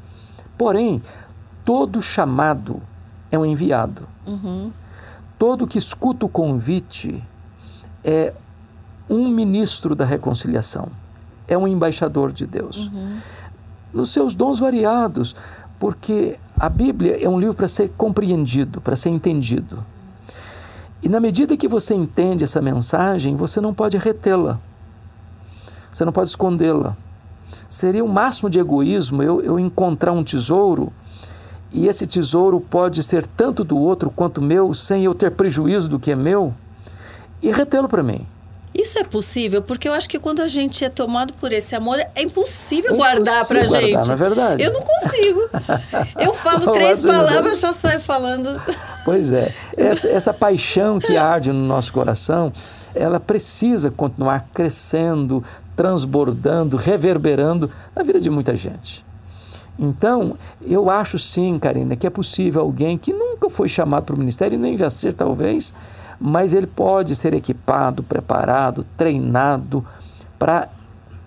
Porém, 0.58 1.02
todo 1.64 2.02
chamado 2.02 2.82
é 3.32 3.40
um 3.40 3.46
enviado. 3.46 4.08
Uhum. 4.26 4.72
Todo 5.40 5.66
que 5.66 5.78
escuta 5.78 6.26
o 6.26 6.30
convite 6.30 7.24
é 8.04 8.34
um 9.10 9.30
ministro 9.30 9.96
da 9.96 10.04
reconciliação, 10.04 10.90
é 11.48 11.58
um 11.58 11.68
embaixador 11.68 12.34
de 12.34 12.46
Deus. 12.46 12.88
Uhum. 12.88 13.18
Nos 13.94 14.10
seus 14.10 14.36
dons 14.36 14.60
variados, 14.60 15.34
porque 15.80 16.38
a 16.60 16.70
Bíblia 16.70 17.24
é 17.24 17.30
um 17.30 17.40
livro 17.40 17.54
para 17.54 17.68
ser 17.68 17.90
compreendido, 17.96 18.82
para 18.82 18.96
ser 18.96 19.10
entendido. 19.10 19.84
E 21.04 21.08
na 21.08 21.20
medida 21.20 21.56
que 21.56 21.68
você 21.68 21.94
entende 21.94 22.44
essa 22.44 22.60
mensagem, 22.62 23.36
você 23.36 23.62
não 23.62 23.74
pode 23.74 23.98
retê-la, 23.98 24.60
você 25.94 26.04
não 26.04 26.12
pode 26.12 26.30
escondê-la. 26.30 26.98
Seria 27.70 28.04
o 28.04 28.10
máximo 28.10 28.50
de 28.50 28.60
egoísmo 28.60 29.22
eu, 29.22 29.42
eu 29.42 29.60
encontrar 29.60 30.12
um 30.12 30.24
tesouro 30.24 30.92
e 31.72 31.88
esse 31.88 32.08
tesouro 32.08 32.60
pode 32.60 33.04
ser 33.04 33.28
tanto 33.28 33.64
do 33.64 33.78
outro 33.78 34.10
quanto 34.10 34.42
meu, 34.42 34.74
sem 34.74 35.04
eu 35.04 35.14
ter 35.14 35.32
prejuízo 35.32 35.88
do 35.88 36.00
que 36.00 36.12
é 36.12 36.16
meu, 36.16 36.54
e 37.42 37.52
retê-lo 37.52 37.88
para 37.88 38.02
mim. 38.02 38.26
Isso 38.74 39.00
é 39.00 39.04
possível, 39.04 39.62
porque 39.62 39.88
eu 39.88 39.94
acho 39.94 40.10
que 40.10 40.20
quando 40.20 40.42
a 40.42 40.48
gente 40.48 40.84
é 40.86 40.90
tomado 40.90 41.34
por 41.34 41.52
esse 41.52 41.76
amor, 41.76 42.00
é 42.00 42.22
impossível 42.22 42.94
é 42.94 42.98
guardar 42.98 43.48
para 43.48 43.62
gente. 43.62 43.92
Guardar, 43.92 44.06
não 44.06 44.14
é 44.14 44.18
verdade. 44.18 44.64
Eu 44.64 44.74
não 44.74 44.82
consigo. 44.82 45.42
Eu 46.20 46.34
falo 46.34 46.72
três 46.72 47.02
palavras, 47.04 47.60
já 47.60 47.74
saio 47.74 48.00
falando. 48.00 48.60
Pois 49.04 49.32
é. 49.32 49.54
Essa, 49.76 50.08
essa 50.10 50.34
paixão 50.34 51.00
que 51.00 51.18
arde 51.18 51.52
no 51.52 51.66
nosso 51.66 51.92
coração, 51.92 52.52
ela 52.94 53.20
precisa 53.20 53.90
continuar 53.90 54.48
crescendo, 54.54 55.44
transbordando, 55.76 56.78
reverberando 56.78 57.72
na 57.96 58.04
vida 58.04 58.20
de 58.20 58.30
muita 58.30 58.56
gente. 58.56 59.06
Então, 59.80 60.36
eu 60.62 60.90
acho 60.90 61.20
sim, 61.20 61.60
Karina, 61.60 61.96
que 61.96 62.08
é 62.08 62.10
possível 62.10 62.62
alguém 62.62 62.98
que 62.98 63.14
nunca 63.14 63.50
foi 63.50 63.70
chamado 63.70 64.06
para 64.06 64.16
o 64.16 64.18
ministério 64.18 64.58
nem 64.58 64.76
vai 64.76 64.90
ser, 64.90 65.14
talvez, 65.14 65.74
mas 66.20 66.54
ele 66.54 66.68
pode 66.68 67.16
ser 67.16 67.34
equipado, 67.34 68.04
preparado, 68.04 68.86
treinado 68.96 69.86
para 70.38 70.70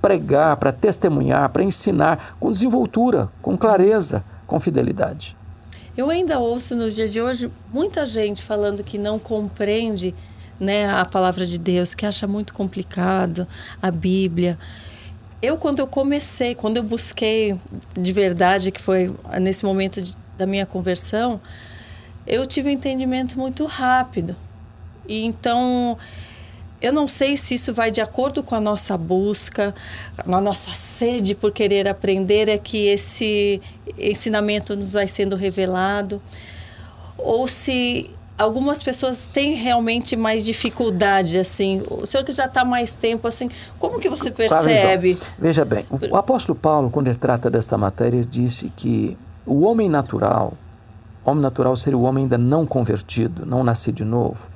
pregar, 0.01 0.57
para 0.57 0.73
testemunhar, 0.73 1.49
para 1.51 1.63
ensinar 1.63 2.37
com 2.41 2.51
desenvoltura, 2.51 3.31
com 3.43 3.57
clareza, 3.57 4.25
com 4.47 4.59
fidelidade. 4.59 5.37
Eu 5.97 6.09
ainda 6.09 6.39
ouço 6.39 6.75
nos 6.75 6.95
dias 6.95 7.13
de 7.13 7.21
hoje 7.21 7.51
muita 7.73 8.07
gente 8.07 8.43
falando 8.43 8.83
que 8.83 8.97
não 8.97 9.19
compreende 9.19 10.15
né, 10.59 10.89
a 10.89 11.05
palavra 11.05 11.45
de 11.47 11.59
Deus, 11.59 11.95
que 11.95 12.07
acha 12.07 12.27
muito 12.27 12.55
complicado 12.55 13.47
a 13.83 13.91
Bíblia. 13.91 14.59
Eu, 15.43 15.57
quando 15.57 15.79
eu 15.79 15.87
comecei, 15.87 16.55
quando 16.55 16.77
eu 16.77 16.83
busquei 16.83 17.59
de 17.99 18.13
verdade, 18.13 18.71
que 18.71 18.81
foi 18.81 19.15
nesse 19.41 19.65
momento 19.65 20.01
de, 20.03 20.15
da 20.37 20.47
minha 20.47 20.67
conversão, 20.67 21.41
eu 22.27 22.47
tive 22.47 22.69
um 22.69 22.73
entendimento 22.73 23.39
muito 23.39 23.65
rápido. 23.65 24.37
E 25.09 25.25
então, 25.25 25.99
eu 26.81 26.93
não 26.93 27.07
sei 27.07 27.37
se 27.37 27.55
isso 27.55 27.73
vai 27.75 27.91
de 27.91 28.01
acordo 28.01 28.43
com 28.43 28.55
a 28.55 28.61
nossa 28.61 28.97
busca, 28.97 29.75
a 30.27 30.41
nossa 30.41 30.71
sede 30.71 31.35
por 31.35 31.53
querer 31.53 31.87
aprender, 31.89 32.49
é 32.49 32.57
que 32.57 32.87
esse 32.87 33.61
ensinamento 33.99 34.75
nos 34.75 34.93
vai 34.93 35.07
sendo 35.07 35.37
revelado, 35.37 36.23
ou 37.19 37.47
se 37.47 38.11
algumas 38.39 38.83
pessoas 38.83 39.27
têm 39.27 39.55
realmente 39.55 40.17
mais 40.17 40.43
dificuldade, 40.43 41.39
assim. 41.39 41.83
O 41.91 42.07
senhor 42.07 42.25
que 42.25 42.33
já 42.33 42.47
está 42.47 42.65
mais 42.65 42.97
tempo, 42.97 43.29
assim, 43.29 43.51
como 43.79 44.01
que 44.01 44.09
você 44.09 44.31
percebe? 44.31 45.19
Veja 45.39 45.65
bem, 45.65 45.85
o 45.91 46.17
apóstolo 46.17 46.59
Paulo, 46.59 46.89
quando 46.89 47.09
ele 47.09 47.19
trata 47.19 47.51
desta 47.51 47.77
matéria, 47.77 48.25
disse 48.25 48.73
que 48.75 49.19
o 49.45 49.63
homem 49.65 49.91
natural, 49.91 50.55
homem 51.23 51.43
natural 51.43 51.77
seria 51.77 51.99
o 51.99 52.03
homem 52.03 52.25
ainda 52.25 52.39
não 52.39 52.65
convertido, 52.65 53.45
não 53.45 53.63
nascido 53.63 53.97
de 53.97 54.05
novo, 54.05 54.49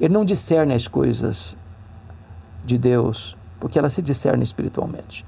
ele 0.00 0.14
não 0.14 0.24
discerne 0.24 0.74
as 0.74 0.86
coisas 0.86 1.56
de 2.64 2.78
Deus, 2.78 3.36
porque 3.58 3.78
elas 3.78 3.92
se 3.92 4.02
discernem 4.02 4.42
espiritualmente. 4.42 5.24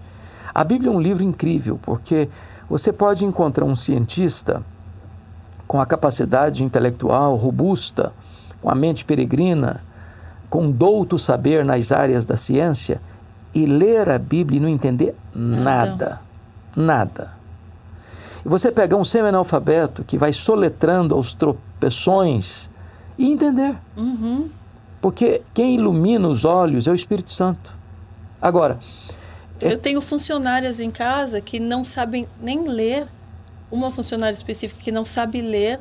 A 0.55 0.65
Bíblia 0.65 0.91
é 0.91 0.95
um 0.95 1.01
livro 1.01 1.25
incrível, 1.25 1.79
porque 1.83 2.29
você 2.69 2.93
pode 2.93 3.25
encontrar 3.25 3.65
um 3.65 3.75
cientista 3.75 4.65
com 5.67 5.81
a 5.81 5.87
capacidade 5.87 6.65
intelectual 6.65 7.37
robusta, 7.37 8.13
com 8.61 8.69
a 8.69 8.75
mente 8.75 9.05
peregrina, 9.05 9.83
com 10.49 10.71
douto 10.71 11.19
saber 11.19 11.65
nas 11.65 11.93
áreas 11.93 12.25
da 12.25 12.37
ciência 12.37 13.01
e 13.55 13.67
ler 13.67 14.09
a 14.09 14.19
Bíblia 14.19 14.59
e 14.59 14.61
não 14.61 14.69
entender 14.69 15.15
nada. 15.35 16.21
Nada. 16.77 17.35
E 18.45 18.49
você 18.49 18.71
pegar 18.71 18.97
um 18.97 19.05
semi-analfabeto 19.05 20.05
que 20.05 20.19
vai 20.19 20.33
soletrando 20.33 21.15
aos 21.15 21.35
tropeções 21.35 22.71
e 23.19 23.31
entender. 23.31 23.77
Uhum. 23.97 24.49
Porque 25.01 25.43
quem 25.55 25.77
ilumina 25.77 26.29
os 26.29 26.45
olhos 26.45 26.87
é 26.87 26.91
o 26.91 26.95
Espírito 26.95 27.31
Santo. 27.31 27.79
Agora. 28.41 28.79
É... 29.61 29.73
Eu 29.73 29.79
tenho 29.79 30.01
funcionárias 30.01 30.81
em 30.81 30.91
casa 30.91 31.41
que 31.41 31.59
não 31.59 31.85
sabem 31.85 32.27
nem 32.41 32.65
ler 32.65 33.07
uma 33.71 33.91
funcionária 33.91 34.35
específica 34.35 34.81
que 34.83 34.91
não 34.91 35.05
sabe 35.05 35.41
ler 35.41 35.79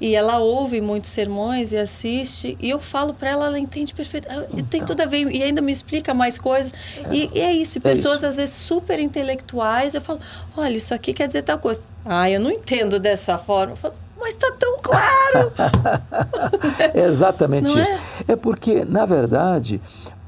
e 0.00 0.14
ela 0.14 0.38
ouve 0.38 0.80
muitos 0.80 1.10
sermões 1.10 1.72
e 1.72 1.76
assiste 1.76 2.56
e 2.60 2.70
eu 2.70 2.80
falo 2.80 3.12
para 3.12 3.30
ela, 3.30 3.46
ela 3.46 3.58
entende 3.58 3.94
perfeitamente, 3.94 4.48
então. 4.52 4.64
tem 4.64 4.84
tudo 4.84 5.00
a 5.02 5.06
ver 5.06 5.30
e 5.30 5.42
ainda 5.42 5.60
me 5.60 5.70
explica 5.70 6.14
mais 6.14 6.38
coisas 6.38 6.72
é. 7.04 7.14
E, 7.14 7.30
e, 7.34 7.40
é 7.40 7.52
isso. 7.52 7.78
E 7.78 7.80
pessoas 7.80 8.14
é 8.14 8.16
isso. 8.16 8.26
às 8.26 8.36
vezes 8.38 8.54
super 8.54 8.98
intelectuais, 8.98 9.94
eu 9.94 10.00
falo, 10.00 10.18
olha 10.56 10.76
isso 10.76 10.94
aqui 10.94 11.12
quer 11.12 11.26
dizer 11.26 11.42
tal 11.42 11.58
coisa. 11.58 11.82
Ah, 12.04 12.30
eu 12.30 12.40
não 12.40 12.50
entendo 12.50 12.98
dessa 12.98 13.36
forma. 13.36 13.72
Eu 13.72 13.76
falo, 13.76 13.94
mas 14.18 14.34
está 14.34 14.50
tão 14.52 14.78
claro. 14.80 15.52
é 16.94 17.04
exatamente 17.06 17.74
não 17.74 17.82
isso. 17.82 17.92
É? 18.28 18.32
é? 18.32 18.36
porque 18.36 18.84
na 18.84 19.04
verdade, 19.06 19.80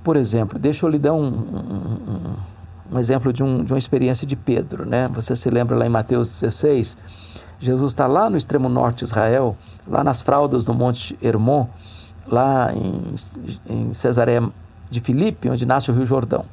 por 0.03 0.16
exemplo, 0.16 0.59
deixa 0.59 0.87
eu 0.87 0.90
lhe 0.90 0.98
dar 0.98 1.14
um, 1.14 1.27
um 1.27 2.37
um 2.90 2.98
exemplo 2.98 3.33
de, 3.33 3.42
um, 3.42 3.62
de 3.62 3.72
uma 3.72 3.79
experiência 3.79 4.27
de 4.27 4.35
Pedro. 4.35 4.87
Né? 4.87 5.09
Você 5.12 5.37
se 5.37 5.51
lembra 5.51 5.77
lá 5.77 5.87
em 5.87 5.90
Mateus 5.90 6.40
16? 6.40 6.96
Jesus 7.59 7.92
está 7.92 8.07
lá 8.07 8.31
no 8.31 8.37
extremo 8.37 8.68
norte 8.68 8.98
de 8.98 9.05
Israel, 9.05 9.57
lá 9.87 10.03
nas 10.03 10.22
fraldas 10.22 10.64
do 10.64 10.72
Monte 10.72 11.18
Hermon, 11.20 11.66
lá 12.27 12.72
em, 12.72 13.14
em 13.68 13.92
Cesareia 13.92 14.48
de 14.88 15.01
Filipe, 15.01 15.51
onde 15.51 15.66
nasce 15.66 15.90
o 15.90 15.94
Rio 15.94 16.07
Jordão. 16.07 16.44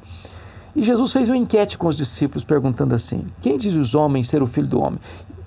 E 0.74 0.82
Jesus 0.82 1.10
fez 1.12 1.30
uma 1.30 1.38
enquete 1.38 1.78
com 1.78 1.86
os 1.86 1.96
discípulos 1.96 2.44
perguntando 2.44 2.94
assim: 2.94 3.24
Quem 3.40 3.56
diz 3.56 3.74
os 3.76 3.94
homens 3.94 4.28
ser 4.28 4.42
o 4.42 4.46
filho 4.46 4.66
do 4.66 4.80
homem? 4.80 5.00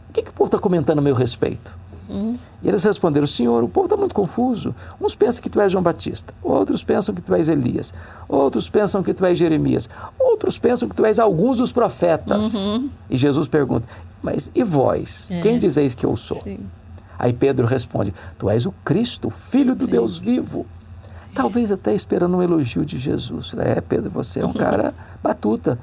O 0.09 0.13
que, 0.13 0.23
que 0.23 0.31
o 0.31 0.33
povo 0.33 0.47
está 0.47 0.59
comentando 0.59 0.99
a 0.99 1.01
meu 1.01 1.13
respeito? 1.13 1.77
Uhum. 2.09 2.37
E 2.63 2.67
eles 2.67 2.83
responderam: 2.83 3.27
Senhor, 3.27 3.63
o 3.63 3.69
povo 3.69 3.85
está 3.85 3.95
muito 3.95 4.15
confuso. 4.15 4.75
Uns 4.99 5.13
pensam 5.13 5.41
que 5.41 5.49
tu 5.49 5.61
és 5.61 5.71
João 5.71 5.83
Batista, 5.83 6.33
outros 6.41 6.83
pensam 6.83 7.13
que 7.13 7.21
tu 7.21 7.33
és 7.35 7.47
Elias, 7.47 7.93
outros 8.27 8.69
pensam 8.69 9.03
que 9.03 9.13
tu 9.13 9.23
és 9.23 9.37
Jeremias, 9.37 9.87
outros 10.19 10.57
pensam 10.57 10.89
que 10.89 10.95
tu 10.95 11.05
és 11.05 11.19
alguns 11.19 11.59
dos 11.59 11.71
profetas. 11.71 12.55
Uhum. 12.55 12.89
E 13.09 13.15
Jesus 13.15 13.47
pergunta: 13.47 13.87
Mas 14.23 14.51
e 14.55 14.63
vós? 14.63 15.29
É. 15.31 15.39
Quem 15.41 15.59
dizeis 15.59 15.93
que 15.93 16.05
eu 16.05 16.17
sou? 16.17 16.41
Sim. 16.43 16.59
Aí 17.17 17.31
Pedro 17.31 17.67
responde: 17.67 18.13
Tu 18.39 18.49
és 18.49 18.65
o 18.65 18.71
Cristo, 18.83 19.29
Filho 19.29 19.75
do 19.75 19.85
Sim. 19.85 19.91
Deus 19.91 20.17
vivo. 20.17 20.65
Talvez 21.35 21.71
até 21.71 21.93
esperando 21.93 22.35
um 22.35 22.41
elogio 22.41 22.83
de 22.83 22.97
Jesus. 22.97 23.53
É, 23.59 23.79
Pedro, 23.79 24.09
você 24.09 24.39
é 24.41 24.45
um 24.45 24.51
cara 24.51 24.95
batuta. 25.21 25.77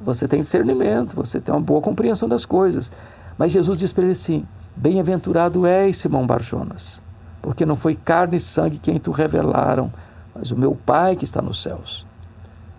Você 0.00 0.28
tem 0.28 0.40
discernimento, 0.40 1.16
você 1.16 1.40
tem 1.40 1.54
uma 1.54 1.60
boa 1.60 1.80
compreensão 1.80 2.28
das 2.28 2.44
coisas. 2.44 2.90
Mas 3.36 3.52
Jesus 3.52 3.78
diz 3.78 3.92
para 3.92 4.04
ele 4.04 4.12
assim: 4.12 4.46
Bem-aventurado 4.76 5.66
és, 5.66 5.96
Simão 5.96 6.26
Barjonas, 6.26 7.02
porque 7.40 7.66
não 7.66 7.76
foi 7.76 7.94
carne 7.94 8.36
e 8.36 8.40
sangue 8.40 8.78
quem 8.78 8.98
tu 8.98 9.10
revelaram, 9.10 9.92
mas 10.34 10.50
o 10.50 10.56
meu 10.56 10.74
Pai 10.74 11.16
que 11.16 11.24
está 11.24 11.42
nos 11.42 11.62
céus. 11.62 12.06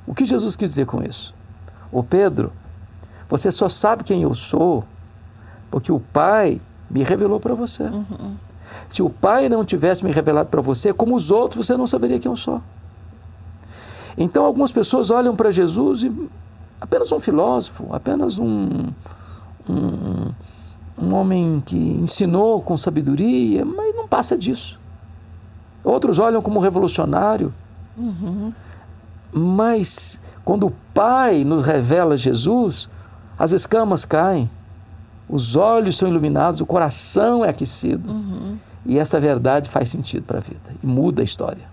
O 0.06 0.14
que 0.14 0.26
Jesus 0.26 0.56
quis 0.56 0.72
dizer 0.72 0.86
com 0.86 1.02
isso? 1.04 1.34
Ô 1.92 2.04
Pedro, 2.04 2.52
você 3.30 3.52
só 3.52 3.70
sabe 3.70 4.04
quem 4.04 4.24
eu 4.24 4.34
sou 4.34 4.84
porque 5.74 5.92
o 5.92 6.00
Pai 6.00 6.62
me 6.88 7.04
revelou 7.04 7.40
para 7.40 7.56
você. 7.56 7.82
Uhum. 7.82 8.36
Se 8.88 9.02
o 9.02 9.10
Pai 9.10 9.50
não 9.50 9.66
tivesse 9.66 10.06
me 10.06 10.12
revelado 10.12 10.50
para 10.50 10.62
você, 10.62 10.94
como 10.94 11.16
os 11.16 11.32
outros, 11.32 11.66
você 11.66 11.76
não 11.76 11.88
saberia 11.88 12.20
quem 12.20 12.32
eu 12.32 12.36
sou. 12.38 12.62
Então, 14.16 14.46
algumas 14.46 14.72
pessoas 14.72 15.10
olham 15.10 15.36
para 15.36 15.50
Jesus 15.50 16.04
e 16.04 16.30
apenas 16.80 17.12
um 17.12 17.20
filósofo, 17.20 17.88
apenas 17.92 18.38
um, 18.38 18.92
um, 19.70 20.32
um 20.98 21.14
homem 21.14 21.62
que 21.66 21.78
ensinou 21.78 22.62
com 22.62 22.76
sabedoria, 22.78 23.66
mas 23.66 23.96
não 23.96 24.08
passa 24.08 24.38
disso. 24.38 24.80
Outros 25.84 26.20
olham 26.20 26.42
como 26.42 26.60
revolucionário. 26.60 27.54
Uhum. 27.98 28.54
Mas 29.32 30.20
quando 30.46 30.68
o 30.68 30.74
Pai 30.94 31.44
nos 31.44 31.64
revela 31.64 32.16
Jesus, 32.16 32.88
as 33.38 33.52
escamas 33.52 34.06
caem, 34.06 34.50
os 35.28 35.56
olhos 35.56 35.98
são 35.98 36.08
iluminados, 36.08 36.62
o 36.62 36.66
coração 36.66 37.44
é 37.44 37.50
aquecido. 37.50 38.12
Uhum. 38.12 38.58
E 38.86 39.00
esta 39.00 39.20
verdade 39.20 39.70
faz 39.70 39.90
sentido 39.90 40.24
para 40.24 40.38
a 40.38 40.42
vida 40.42 40.76
e 40.84 40.86
muda 40.86 41.22
a 41.22 41.26
história. 41.26 41.73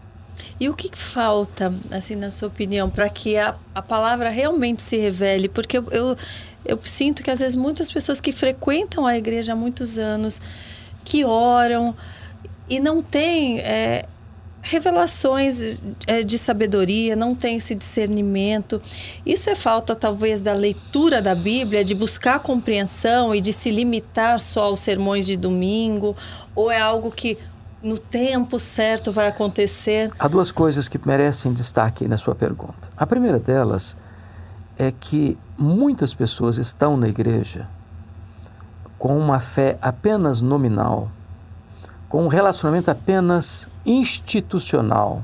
E 0.60 0.68
o 0.68 0.74
que 0.74 0.90
falta, 0.94 1.74
assim, 1.90 2.14
na 2.14 2.30
sua 2.30 2.48
opinião, 2.48 2.90
para 2.90 3.08
que 3.08 3.38
a, 3.38 3.56
a 3.74 3.80
palavra 3.80 4.28
realmente 4.28 4.82
se 4.82 4.98
revele? 4.98 5.48
Porque 5.48 5.78
eu, 5.78 5.86
eu, 5.90 6.16
eu 6.66 6.78
sinto 6.84 7.22
que 7.22 7.30
às 7.30 7.40
vezes 7.40 7.56
muitas 7.56 7.90
pessoas 7.90 8.20
que 8.20 8.30
frequentam 8.30 9.06
a 9.06 9.16
igreja 9.16 9.54
há 9.54 9.56
muitos 9.56 9.96
anos, 9.96 10.38
que 11.02 11.24
oram 11.24 11.96
e 12.68 12.78
não 12.78 13.02
têm 13.02 13.60
é, 13.60 14.04
revelações 14.62 15.82
é, 16.06 16.22
de 16.22 16.38
sabedoria, 16.38 17.16
não 17.16 17.34
tem 17.34 17.56
esse 17.56 17.74
discernimento. 17.74 18.82
Isso 19.24 19.48
é 19.48 19.54
falta, 19.54 19.96
talvez, 19.96 20.40
da 20.40 20.52
leitura 20.52 21.22
da 21.22 21.34
Bíblia, 21.34 21.82
de 21.82 21.94
buscar 21.94 22.38
compreensão 22.40 23.34
e 23.34 23.40
de 23.40 23.52
se 23.52 23.70
limitar 23.70 24.38
só 24.38 24.64
aos 24.64 24.80
sermões 24.80 25.26
de 25.26 25.36
domingo? 25.36 26.14
Ou 26.54 26.70
é 26.70 26.78
algo 26.78 27.10
que 27.10 27.38
no 27.82 27.98
tempo 27.98 28.58
certo 28.58 29.10
vai 29.10 29.28
acontecer? 29.28 30.10
Há 30.18 30.28
duas 30.28 30.52
coisas 30.52 30.88
que 30.88 31.00
merecem 31.06 31.52
destaque 31.52 32.06
na 32.06 32.16
sua 32.16 32.34
pergunta. 32.34 32.88
A 32.96 33.06
primeira 33.06 33.38
delas 33.38 33.96
é 34.78 34.90
que 34.90 35.38
muitas 35.56 36.14
pessoas 36.14 36.58
estão 36.58 36.96
na 36.96 37.08
igreja 37.08 37.68
com 38.98 39.18
uma 39.18 39.40
fé 39.40 39.78
apenas 39.80 40.40
nominal 40.40 41.10
com 42.10 42.24
um 42.24 42.26
relacionamento 42.26 42.90
apenas 42.90 43.68
institucional 43.86 45.22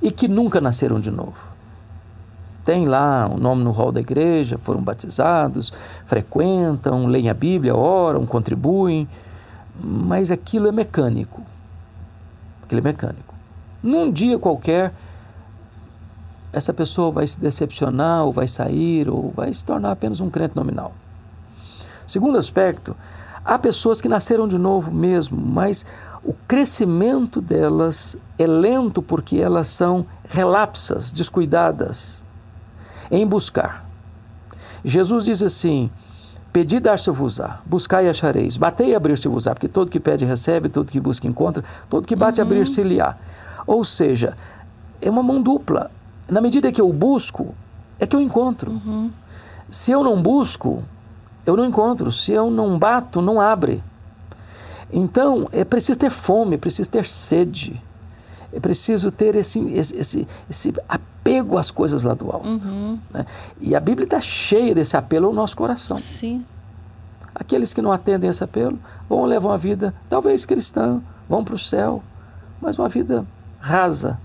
e 0.00 0.12
que 0.12 0.28
nunca 0.28 0.60
nasceram 0.60 1.00
de 1.00 1.10
novo. 1.10 1.52
Tem 2.64 2.86
lá 2.86 3.26
o 3.28 3.34
um 3.34 3.36
nome 3.36 3.64
no 3.64 3.72
hall 3.72 3.90
da 3.90 3.98
igreja, 3.98 4.56
foram 4.56 4.80
batizados, 4.80 5.72
frequentam, 6.06 7.06
leem 7.06 7.28
a 7.28 7.34
Bíblia, 7.34 7.74
oram, 7.74 8.24
contribuem, 8.24 9.08
mas 9.82 10.30
aquilo 10.30 10.68
é 10.68 10.72
mecânico. 10.72 11.42
Aquilo 12.62 12.80
é 12.80 12.84
mecânico. 12.84 13.34
Num 13.82 14.10
dia 14.10 14.38
qualquer, 14.38 14.92
essa 16.52 16.72
pessoa 16.72 17.10
vai 17.10 17.26
se 17.26 17.38
decepcionar, 17.38 18.24
ou 18.24 18.32
vai 18.32 18.46
sair, 18.46 19.08
ou 19.08 19.30
vai 19.30 19.52
se 19.52 19.64
tornar 19.64 19.92
apenas 19.92 20.20
um 20.20 20.30
crente 20.30 20.54
nominal. 20.54 20.92
Segundo 22.06 22.38
aspecto, 22.38 22.94
Há 23.44 23.58
pessoas 23.58 24.00
que 24.00 24.08
nasceram 24.08 24.46
de 24.46 24.56
novo 24.56 24.92
mesmo, 24.92 25.36
mas 25.36 25.84
o 26.22 26.32
crescimento 26.32 27.40
delas 27.40 28.16
é 28.38 28.46
lento 28.46 29.02
porque 29.02 29.38
elas 29.38 29.66
são 29.66 30.06
relapsas, 30.28 31.10
descuidadas 31.10 32.22
em 33.10 33.26
buscar. 33.26 33.84
Jesus 34.84 35.24
diz 35.24 35.42
assim: 35.42 35.90
Pedi, 36.52 36.78
dar-se-vos-á, 36.80 37.60
buscai 37.64 38.06
e 38.06 38.08
achareis, 38.10 38.58
batei 38.58 38.90
e 38.90 38.94
abrir-se-vos-á, 38.94 39.54
porque 39.54 39.68
todo 39.68 39.90
que 39.90 39.98
pede 39.98 40.26
recebe, 40.26 40.68
todo 40.68 40.90
que 40.90 41.00
busca 41.00 41.26
encontra, 41.26 41.64
todo 41.88 42.06
que 42.06 42.14
bate 42.14 42.40
uhum. 42.40 42.46
abrir-se-lhe-á. 42.46 43.16
Ou 43.66 43.82
seja, 43.84 44.36
é 45.00 45.08
uma 45.08 45.22
mão 45.22 45.40
dupla. 45.40 45.90
Na 46.28 46.42
medida 46.42 46.70
que 46.70 46.80
eu 46.80 46.92
busco, 46.92 47.54
é 47.98 48.06
que 48.06 48.14
eu 48.14 48.20
encontro. 48.20 48.70
Uhum. 48.70 49.10
Se 49.70 49.92
eu 49.92 50.04
não 50.04 50.20
busco, 50.20 50.82
eu 51.46 51.56
não 51.56 51.64
encontro. 51.64 52.12
Se 52.12 52.32
eu 52.32 52.50
não 52.50 52.78
bato, 52.78 53.22
não 53.22 53.40
abre. 53.40 53.82
Então, 54.92 55.48
é 55.52 55.64
preciso 55.64 55.98
ter 55.98 56.10
fome, 56.10 56.56
é 56.56 56.58
preciso 56.58 56.90
ter 56.90 57.06
sede, 57.06 57.82
é 58.52 58.60
preciso 58.60 59.10
ter 59.10 59.34
esse, 59.36 59.58
esse, 59.70 60.28
esse 60.50 60.74
apego 60.86 61.11
às 61.58 61.70
coisas 61.70 62.02
lá 62.02 62.14
do 62.14 62.30
alto. 62.30 62.48
Uhum. 62.48 62.98
Né? 63.12 63.24
E 63.60 63.74
a 63.74 63.80
Bíblia 63.80 64.04
está 64.04 64.20
cheia 64.20 64.74
desse 64.74 64.96
apelo 64.96 65.28
ao 65.28 65.32
nosso 65.32 65.56
coração. 65.56 65.98
Sim. 65.98 66.44
Aqueles 67.34 67.72
que 67.72 67.80
não 67.80 67.92
atendem 67.92 68.28
esse 68.28 68.44
apelo 68.44 68.78
vão 69.08 69.24
levar 69.24 69.50
uma 69.50 69.58
vida, 69.58 69.94
talvez 70.08 70.44
cristã, 70.44 71.00
vão 71.28 71.42
para 71.42 71.54
o 71.54 71.58
céu, 71.58 72.02
mas 72.60 72.78
uma 72.78 72.88
vida 72.88 73.26
rasa, 73.58 74.18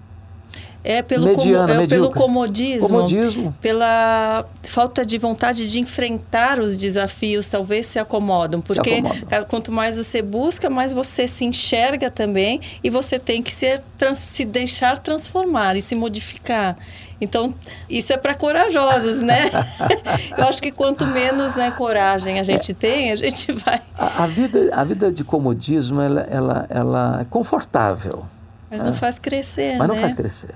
é 0.88 1.02
pelo, 1.02 1.26
Mediana, 1.26 1.76
com, 1.76 1.82
é 1.82 1.88
pelo 1.88 2.12
comodismo, 2.12 2.88
comodismo, 2.88 3.56
pela 3.60 4.46
falta 4.64 5.06
de 5.06 5.18
vontade 5.18 5.70
de 5.70 5.82
enfrentar 5.82 6.62
os 6.62 6.78
desafios, 6.78 7.46
talvez 7.50 7.88
se 7.88 8.00
acomodam. 8.00 8.62
Porque 8.62 9.02
se 9.02 9.06
acomodam. 9.06 9.46
quanto 9.50 9.70
mais 9.70 9.98
você 9.98 10.22
busca, 10.22 10.70
mais 10.70 10.94
você 10.94 11.28
se 11.28 11.44
enxerga 11.44 12.10
também 12.10 12.62
e 12.82 12.90
você 12.90 13.20
tem 13.20 13.44
que 13.44 13.54
ser, 13.54 13.84
trans, 13.98 14.20
se 14.20 14.46
deixar 14.46 14.98
transformar 14.98 15.76
e 15.76 15.82
se 15.82 15.94
modificar. 15.94 16.78
Então, 17.20 17.54
isso 17.90 18.14
é 18.14 18.18
para 18.18 18.34
corajosos, 18.34 19.22
né? 19.22 19.50
Eu 20.38 20.46
acho 20.46 20.62
que 20.62 20.72
quanto 20.72 21.06
menos 21.06 21.58
né, 21.58 21.70
coragem 21.72 22.40
a 22.40 22.44
gente 22.44 22.72
é, 22.72 22.76
tem, 22.76 23.12
a 23.12 23.16
gente 23.18 23.52
vai. 23.66 23.82
A, 23.98 24.24
a, 24.24 24.28
vida, 24.28 24.70
a 24.72 24.86
vida 24.86 25.12
de 25.12 25.26
comodismo 25.26 26.00
ela, 26.00 26.22
ela, 26.22 26.66
ela 26.70 27.18
é 27.20 27.26
confortável. 27.26 28.26
Mas 28.72 28.84
não 28.84 28.92
é. 28.92 28.94
faz 28.94 29.20
crescer. 29.20 29.78
Mas 29.78 29.88
né? 29.88 29.94
não 29.94 29.98
faz 29.98 30.14
crescer. 30.14 30.56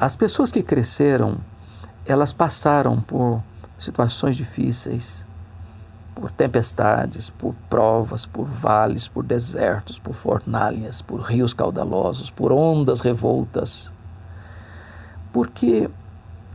As 0.00 0.16
pessoas 0.16 0.50
que 0.50 0.62
cresceram, 0.62 1.36
elas 2.06 2.32
passaram 2.32 2.98
por 2.98 3.42
situações 3.76 4.34
difíceis, 4.34 5.26
por 6.14 6.30
tempestades, 6.30 7.28
por 7.28 7.54
provas, 7.68 8.24
por 8.24 8.46
vales, 8.46 9.06
por 9.06 9.22
desertos, 9.22 9.98
por 9.98 10.14
fornalhas, 10.14 11.02
por 11.02 11.20
rios 11.20 11.52
caudalosos, 11.52 12.30
por 12.30 12.50
ondas 12.50 13.00
revoltas. 13.00 13.92
Porque 15.34 15.90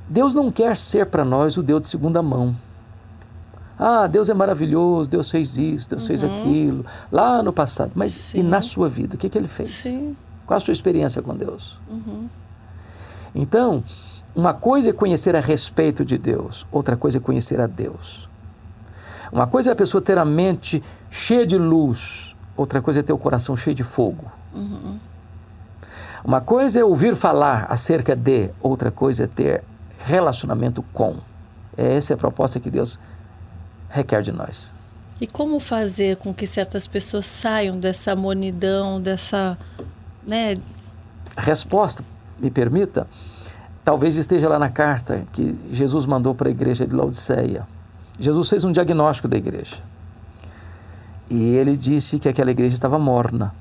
Deus 0.09 0.33
não 0.33 0.51
quer 0.51 0.75
ser 0.75 1.05
para 1.05 1.23
nós 1.23 1.55
o 1.55 1.61
Deus 1.61 1.81
de 1.81 1.87
segunda 1.87 2.23
mão. 2.23 2.55
Ah, 3.77 4.07
Deus 4.07 4.27
é 4.27 4.33
maravilhoso, 4.33 5.07
Deus 5.07 5.29
fez 5.29 5.55
isso, 5.55 5.87
Deus 5.87 6.01
uhum. 6.01 6.07
fez 6.07 6.23
aquilo, 6.23 6.83
lá 7.11 7.43
no 7.43 7.53
passado. 7.53 7.91
Mas 7.93 8.11
Sim. 8.11 8.39
e 8.39 8.43
na 8.43 8.59
sua 8.59 8.89
vida, 8.89 9.13
o 9.13 9.19
que, 9.19 9.29
que 9.29 9.37
ele 9.37 9.47
fez? 9.47 9.69
Sim. 9.69 10.17
Qual 10.47 10.57
a 10.57 10.59
sua 10.59 10.71
experiência 10.71 11.21
com 11.21 11.35
Deus? 11.35 11.79
Uhum. 11.87 12.27
Então, 13.35 13.83
uma 14.33 14.53
coisa 14.53 14.89
é 14.89 14.93
conhecer 14.93 15.35
a 15.35 15.41
respeito 15.41 16.05
de 16.05 16.17
Deus, 16.17 16.65
outra 16.71 16.95
coisa 16.95 17.17
é 17.17 17.21
conhecer 17.21 17.59
a 17.59 17.67
Deus. 17.67 18.29
Uma 19.31 19.45
coisa 19.45 19.71
é 19.71 19.73
a 19.73 19.75
pessoa 19.75 20.01
ter 20.01 20.17
a 20.17 20.23
mente 20.23 20.81
cheia 21.09 21.45
de 21.45 21.57
luz, 21.57 22.33
outra 22.55 22.81
coisa 22.81 23.01
é 23.01 23.03
ter 23.03 23.11
o 23.11 23.17
coração 23.17 23.57
cheio 23.57 23.75
de 23.75 23.83
fogo. 23.83 24.31
Uhum. 24.53 24.97
Uma 26.23 26.39
coisa 26.39 26.79
é 26.79 26.83
ouvir 26.83 27.15
falar 27.15 27.67
acerca 27.69 28.15
de, 28.15 28.49
outra 28.61 28.89
coisa 28.89 29.25
é 29.25 29.27
ter 29.27 29.63
relacionamento 29.99 30.81
com. 30.93 31.17
Essa 31.75 32.13
é 32.13 32.15
a 32.15 32.17
proposta 32.17 32.59
que 32.59 32.71
Deus 32.71 32.97
requer 33.89 34.21
de 34.21 34.31
nós. 34.31 34.73
E 35.19 35.27
como 35.27 35.59
fazer 35.59 36.17
com 36.17 36.33
que 36.33 36.47
certas 36.47 36.87
pessoas 36.87 37.25
saiam 37.25 37.79
dessa 37.79 38.15
monidão, 38.15 39.01
dessa. 39.01 39.57
Né? 40.25 40.55
Resposta 41.37 42.03
me 42.39 42.51
permita, 42.51 43.07
talvez 43.83 44.17
esteja 44.17 44.49
lá 44.49 44.59
na 44.59 44.69
carta 44.69 45.25
que 45.31 45.57
Jesus 45.71 46.05
mandou 46.05 46.35
para 46.35 46.49
a 46.49 46.51
igreja 46.51 46.85
de 46.85 46.95
Laodiceia. 46.95 47.67
Jesus 48.19 48.49
fez 48.49 48.63
um 48.63 48.71
diagnóstico 48.71 49.27
da 49.27 49.37
igreja. 49.37 49.77
E 51.29 51.55
ele 51.55 51.75
disse 51.75 52.19
que 52.19 52.29
aquela 52.29 52.51
igreja 52.51 52.73
estava 52.73 52.99
morna. 52.99 53.53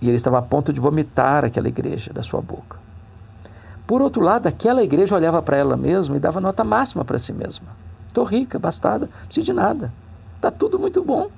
E 0.00 0.06
ele 0.06 0.16
estava 0.16 0.38
a 0.38 0.42
ponto 0.42 0.72
de 0.72 0.78
vomitar 0.78 1.44
aquela 1.44 1.68
igreja 1.68 2.12
da 2.12 2.22
sua 2.22 2.40
boca. 2.40 2.78
Por 3.86 4.02
outro 4.02 4.22
lado, 4.22 4.46
aquela 4.46 4.82
igreja 4.82 5.14
olhava 5.14 5.40
para 5.42 5.56
ela 5.56 5.76
mesma 5.76 6.16
e 6.16 6.20
dava 6.20 6.40
nota 6.40 6.62
máxima 6.62 7.04
para 7.04 7.18
si 7.18 7.32
mesma. 7.32 7.68
Estou 8.06 8.22
rica, 8.24 8.58
bastada, 8.58 9.06
não 9.06 9.26
preciso 9.26 9.46
de 9.46 9.52
nada. 9.52 9.92
Está 10.36 10.50
tudo 10.50 10.78
muito 10.78 11.02
bom. 11.02 11.28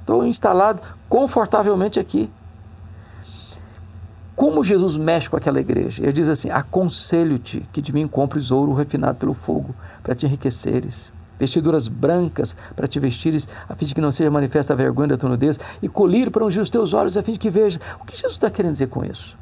Estou 0.00 0.26
instalado 0.26 0.82
confortavelmente 1.08 2.00
aqui 2.00 2.30
como 4.40 4.64
Jesus 4.64 4.96
mexe 4.96 5.28
com 5.28 5.36
aquela 5.36 5.60
igreja. 5.60 6.02
Ele 6.02 6.14
diz 6.14 6.26
assim: 6.26 6.48
Aconselho-te 6.48 7.60
que 7.70 7.82
de 7.82 7.92
mim 7.92 8.08
compres 8.08 8.50
ouro 8.50 8.72
refinado 8.72 9.18
pelo 9.18 9.34
fogo, 9.34 9.74
para 10.02 10.14
te 10.14 10.24
enriqueceres, 10.24 11.12
vestiduras 11.38 11.88
brancas 11.88 12.56
para 12.74 12.86
te 12.86 12.98
vestires, 12.98 13.46
a 13.68 13.76
fim 13.76 13.84
de 13.84 13.94
que 13.94 14.00
não 14.00 14.10
seja 14.10 14.30
manifesta 14.30 14.72
a 14.72 14.76
vergonha 14.76 15.08
da 15.08 15.18
tua 15.18 15.28
nudez, 15.28 15.60
e 15.82 15.90
colírio 15.90 16.32
para 16.32 16.42
ungir 16.42 16.62
os 16.62 16.70
teus 16.70 16.94
olhos, 16.94 17.18
a 17.18 17.22
fim 17.22 17.32
de 17.32 17.38
que 17.38 17.50
vejas. 17.50 17.78
O 18.00 18.06
que 18.06 18.16
Jesus 18.16 18.32
está 18.32 18.48
querendo 18.48 18.72
dizer 18.72 18.86
com 18.86 19.04
isso? 19.04 19.36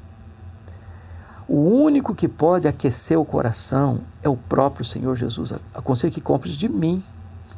O 1.46 1.60
único 1.60 2.12
que 2.12 2.26
pode 2.26 2.66
aquecer 2.66 3.20
o 3.20 3.24
coração 3.24 4.00
é 4.20 4.28
o 4.28 4.36
próprio 4.36 4.84
Senhor 4.84 5.14
Jesus. 5.14 5.52
Aconselho 5.72 6.12
que 6.12 6.20
compres 6.20 6.56
de 6.56 6.68
mim. 6.68 7.04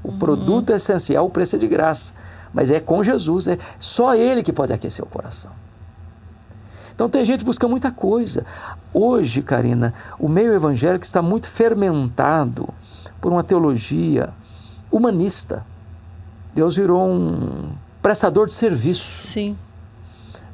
O 0.04 0.10
uhum. 0.10 0.18
produto 0.18 0.72
é 0.72 0.76
essencial, 0.76 1.24
o 1.24 1.30
preço 1.30 1.56
é 1.56 1.58
de 1.58 1.66
graça. 1.66 2.12
Mas 2.52 2.70
é 2.70 2.80
com 2.80 3.02
Jesus, 3.02 3.46
é 3.46 3.56
só 3.78 4.14
Ele 4.14 4.42
que 4.42 4.52
pode 4.52 4.74
aquecer 4.74 5.02
o 5.02 5.08
coração. 5.08 5.69
Então 7.00 7.08
tem 7.08 7.24
gente 7.24 7.38
que 7.38 7.46
busca 7.46 7.66
muita 7.66 7.90
coisa. 7.90 8.44
Hoje, 8.92 9.40
Karina, 9.40 9.94
o 10.18 10.28
meio 10.28 10.52
evangélico 10.52 11.02
está 11.02 11.22
muito 11.22 11.46
fermentado 11.46 12.68
por 13.22 13.32
uma 13.32 13.42
teologia 13.42 14.34
humanista. 14.92 15.64
Deus 16.54 16.76
virou 16.76 17.10
um 17.10 17.70
prestador 18.02 18.48
de 18.48 18.52
serviço. 18.52 19.02
Sim. 19.02 19.56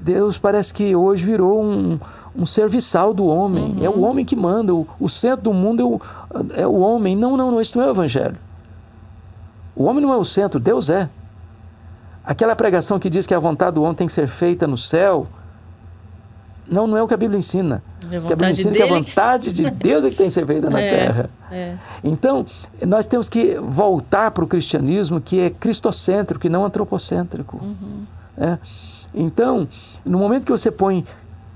Deus 0.00 0.38
parece 0.38 0.72
que 0.72 0.94
hoje 0.94 1.26
virou 1.26 1.64
um, 1.64 1.98
um 2.36 2.46
serviçal 2.46 3.12
do 3.12 3.26
homem. 3.26 3.72
Uhum. 3.72 3.84
É 3.84 3.90
o 3.90 4.02
homem 4.02 4.24
que 4.24 4.36
manda. 4.36 4.72
O, 4.72 4.86
o, 5.00 5.08
centro 5.08 5.42
do 5.42 5.52
mundo 5.52 5.82
é 5.82 5.84
o, 5.84 6.00
é 6.62 6.66
o 6.68 6.78
homem. 6.78 7.16
Não, 7.16 7.36
não, 7.36 7.50
não. 7.50 7.60
Isso 7.60 7.76
não 7.76 7.84
é 7.84 7.88
o 7.88 7.90
evangelho. 7.90 8.36
O 9.74 9.82
homem 9.82 10.00
não 10.00 10.12
é 10.12 10.16
o 10.16 10.24
centro, 10.24 10.60
Deus 10.60 10.90
é. 10.90 11.10
Aquela 12.22 12.54
pregação 12.54 13.00
que 13.00 13.10
diz 13.10 13.26
que 13.26 13.34
a 13.34 13.38
vontade 13.40 13.74
do 13.74 13.82
homem 13.82 13.96
tem 13.96 14.06
que 14.06 14.12
ser 14.12 14.28
feita 14.28 14.64
no 14.64 14.76
céu, 14.76 15.26
não, 16.68 16.86
não 16.86 16.96
é 16.96 17.02
o 17.02 17.06
que 17.08 17.14
a 17.14 17.16
Bíblia 17.16 17.38
ensina. 17.38 17.82
É 18.10 18.16
a, 18.16 18.18
a 18.18 18.22
Bíblia 18.22 18.50
ensina 18.50 18.72
dele. 18.72 18.84
que 18.84 18.90
a 18.90 18.94
vontade 18.94 19.52
de 19.52 19.68
Deus 19.70 20.04
é 20.04 20.10
que 20.10 20.16
tem 20.16 20.26
que 20.26 20.32
ser 20.32 20.46
feita 20.46 20.68
na 20.68 20.80
é, 20.80 20.90
terra. 20.90 21.30
É. 21.50 21.76
Então, 22.02 22.44
nós 22.86 23.06
temos 23.06 23.28
que 23.28 23.56
voltar 23.56 24.30
para 24.30 24.44
o 24.44 24.46
cristianismo 24.46 25.20
que 25.20 25.40
é 25.40 25.50
cristocêntrico 25.50 26.46
e 26.46 26.50
não 26.50 26.64
antropocêntrico. 26.64 27.58
Uhum. 27.58 28.04
É. 28.36 28.58
Então, 29.14 29.68
no 30.04 30.18
momento 30.18 30.44
que 30.44 30.52
você 30.52 30.70
põe 30.70 31.04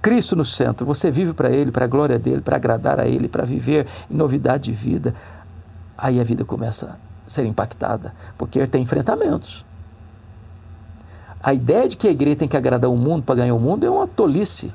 Cristo 0.01 0.35
no 0.35 0.45
centro, 0.45 0.87
você 0.87 1.11
vive 1.11 1.35
para 1.35 1.51
Ele, 1.51 1.71
para 1.71 1.85
a 1.85 1.89
glória 1.89 2.19
dele, 2.19 2.41
para 2.41 2.57
agradar 2.57 2.99
a 2.99 3.07
Ele, 3.07 3.29
para 3.29 3.45
viver 3.45 3.87
em 4.11 4.17
novidade 4.17 4.65
de 4.65 4.73
vida, 4.73 5.15
aí 5.99 6.21
a 6.21 6.25
vida 6.25 6.45
começa 6.45 6.99
a 7.27 7.31
ser 7.31 7.45
impactada, 7.45 8.15
porque 8.39 8.67
tem 8.67 8.83
enfrentamentos. 8.83 9.65
A 11.43 11.53
ideia 11.53 11.89
de 11.89 11.97
que 11.97 12.09
a 12.09 12.11
igreja 12.11 12.37
tem 12.37 12.49
que 12.49 12.57
agradar 12.57 12.91
o 12.91 12.97
mundo 12.97 13.23
para 13.23 13.35
ganhar 13.35 13.55
o 13.55 13.61
mundo 13.61 13.85
é 13.85 13.91
uma 13.91 14.07
tolice. 14.07 14.73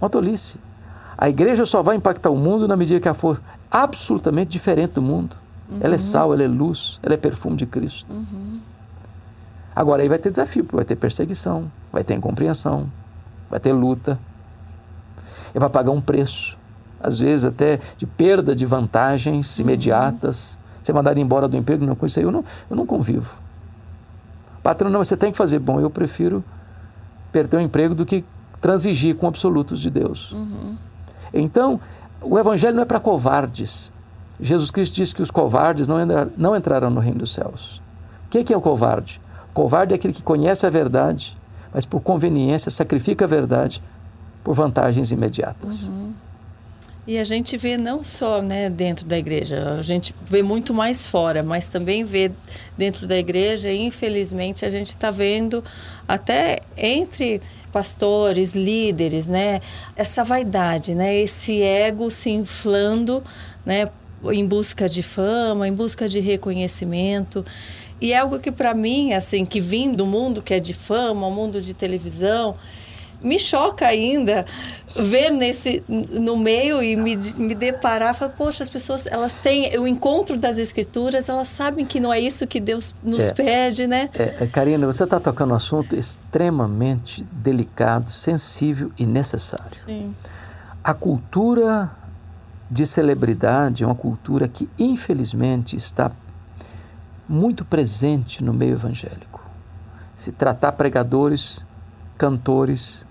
Uma 0.00 0.08
tolice. 0.08 0.58
A 1.16 1.28
igreja 1.28 1.66
só 1.66 1.82
vai 1.82 1.96
impactar 1.96 2.30
o 2.30 2.36
mundo 2.36 2.68
na 2.68 2.76
medida 2.76 3.00
que 3.00 3.08
ela 3.08 3.14
for 3.14 3.40
absolutamente 3.70 4.50
diferente 4.50 4.92
do 4.92 5.02
mundo. 5.02 5.36
Uhum. 5.68 5.80
Ela 5.82 5.96
é 5.96 5.98
sal, 5.98 6.32
ela 6.32 6.42
é 6.44 6.48
luz, 6.48 7.00
ela 7.02 7.14
é 7.14 7.16
perfume 7.16 7.56
de 7.56 7.66
Cristo. 7.66 8.12
Uhum. 8.12 8.60
Agora 9.74 10.02
aí 10.02 10.08
vai 10.08 10.18
ter 10.18 10.30
desafio, 10.30 10.66
vai 10.72 10.84
ter 10.84 10.96
perseguição, 10.96 11.70
vai 11.92 12.04
ter 12.04 12.14
incompreensão, 12.14 12.90
vai 13.50 13.58
ter 13.58 13.72
luta. 13.72 14.18
E 15.54 15.58
vai 15.58 15.68
pagar 15.68 15.90
um 15.90 16.00
preço, 16.00 16.56
às 17.00 17.18
vezes 17.18 17.44
até 17.44 17.80
de 17.96 18.06
perda 18.06 18.54
de 18.54 18.64
vantagens 18.64 19.58
uhum. 19.58 19.64
imediatas. 19.64 20.58
Ser 20.82 20.92
mandado 20.92 21.18
embora 21.18 21.48
do 21.48 21.56
emprego, 21.56 21.84
não, 21.84 21.94
com 21.94 22.06
isso 22.06 22.18
aí 22.18 22.24
eu 22.24 22.30
não, 22.30 22.44
eu 22.70 22.76
não 22.76 22.86
convivo. 22.86 23.36
Patrão, 24.62 24.90
não, 24.90 25.02
você 25.02 25.16
tem 25.16 25.32
que 25.32 25.36
fazer 25.36 25.58
bom. 25.58 25.80
Eu 25.80 25.90
prefiro 25.90 26.44
perder 27.32 27.56
o 27.56 27.60
emprego 27.60 27.94
do 27.94 28.06
que 28.06 28.24
transigir 28.60 29.16
com 29.16 29.26
absolutos 29.26 29.80
de 29.80 29.90
Deus. 29.90 30.32
Uhum. 30.32 30.76
Então, 31.32 31.80
o 32.20 32.38
evangelho 32.38 32.74
não 32.74 32.82
é 32.82 32.86
para 32.86 33.00
covardes. 33.00 33.92
Jesus 34.40 34.70
Cristo 34.70 34.94
disse 34.94 35.14
que 35.14 35.22
os 35.22 35.30
covardes 35.30 35.88
não, 35.88 36.00
entrar, 36.00 36.28
não 36.36 36.56
entrarão 36.56 36.90
no 36.90 37.00
reino 37.00 37.20
dos 37.20 37.34
céus. 37.34 37.82
O 38.26 38.30
que, 38.30 38.44
que 38.44 38.52
é 38.52 38.56
o 38.56 38.60
covarde? 38.60 39.20
O 39.50 39.54
covarde 39.54 39.94
é 39.94 39.96
aquele 39.96 40.12
que 40.12 40.22
conhece 40.22 40.66
a 40.66 40.70
verdade, 40.70 41.36
mas 41.72 41.84
por 41.84 42.00
conveniência 42.00 42.70
sacrifica 42.70 43.24
a 43.24 43.28
verdade 43.28 43.82
por 44.44 44.54
vantagens 44.54 45.10
imediatas. 45.10 45.88
Uhum. 45.88 45.97
E 47.08 47.16
a 47.16 47.24
gente 47.24 47.56
vê 47.56 47.78
não 47.78 48.04
só 48.04 48.42
né, 48.42 48.68
dentro 48.68 49.06
da 49.06 49.16
igreja, 49.16 49.76
a 49.78 49.82
gente 49.82 50.14
vê 50.26 50.42
muito 50.42 50.74
mais 50.74 51.06
fora, 51.06 51.42
mas 51.42 51.66
também 51.66 52.04
vê 52.04 52.30
dentro 52.76 53.06
da 53.06 53.16
igreja, 53.16 53.72
infelizmente 53.72 54.66
a 54.66 54.68
gente 54.68 54.90
está 54.90 55.10
vendo 55.10 55.64
até 56.06 56.60
entre 56.76 57.40
pastores, 57.72 58.54
líderes, 58.54 59.26
né, 59.26 59.62
essa 59.96 60.22
vaidade, 60.22 60.94
né, 60.94 61.16
esse 61.16 61.62
ego 61.62 62.10
se 62.10 62.28
inflando, 62.28 63.24
né, 63.64 63.88
em 64.30 64.44
busca 64.44 64.86
de 64.86 65.02
fama, 65.02 65.66
em 65.66 65.72
busca 65.72 66.06
de 66.06 66.20
reconhecimento. 66.20 67.42
E 68.02 68.12
é 68.12 68.18
algo 68.18 68.38
que 68.38 68.52
para 68.52 68.74
mim, 68.74 69.14
assim, 69.14 69.46
que 69.46 69.62
vim 69.62 69.94
do 69.94 70.04
mundo 70.04 70.42
que 70.42 70.52
é 70.52 70.60
de 70.60 70.74
fama, 70.74 71.26
o 71.26 71.30
mundo 71.30 71.62
de 71.62 71.72
televisão, 71.72 72.54
me 73.22 73.38
choca 73.38 73.86
ainda 73.86 74.46
ver 74.96 75.30
nesse 75.30 75.82
no 75.88 76.36
meio 76.36 76.82
e 76.82 76.96
me, 76.96 77.16
me 77.36 77.54
deparar 77.54 78.14
falar, 78.14 78.32
poxa 78.32 78.62
as 78.62 78.68
pessoas 78.68 79.06
elas 79.06 79.34
têm 79.34 79.76
o 79.78 79.86
encontro 79.86 80.36
das 80.36 80.58
escrituras 80.58 81.28
elas 81.28 81.48
sabem 81.48 81.84
que 81.84 82.00
não 82.00 82.12
é 82.12 82.20
isso 82.20 82.46
que 82.46 82.60
Deus 82.60 82.94
nos 83.02 83.28
é, 83.28 83.32
pede 83.32 83.86
né? 83.86 84.10
É, 84.14 84.44
é 84.44 84.46
Karina 84.46 84.86
você 84.86 85.04
está 85.04 85.20
tocando 85.20 85.52
um 85.52 85.56
assunto 85.56 85.94
extremamente 85.94 87.24
delicado 87.32 88.10
sensível 88.10 88.90
e 88.98 89.06
necessário. 89.06 89.78
Sim. 89.84 90.14
a 90.82 90.94
cultura 90.94 91.90
de 92.70 92.84
celebridade 92.84 93.82
é 93.82 93.86
uma 93.86 93.94
cultura 93.94 94.46
que 94.46 94.68
infelizmente 94.78 95.76
está 95.76 96.12
muito 97.28 97.64
presente 97.64 98.42
no 98.42 98.52
meio 98.52 98.72
evangélico. 98.72 99.42
Se 100.16 100.32
tratar 100.32 100.72
pregadores 100.72 101.64
cantores 102.16 103.06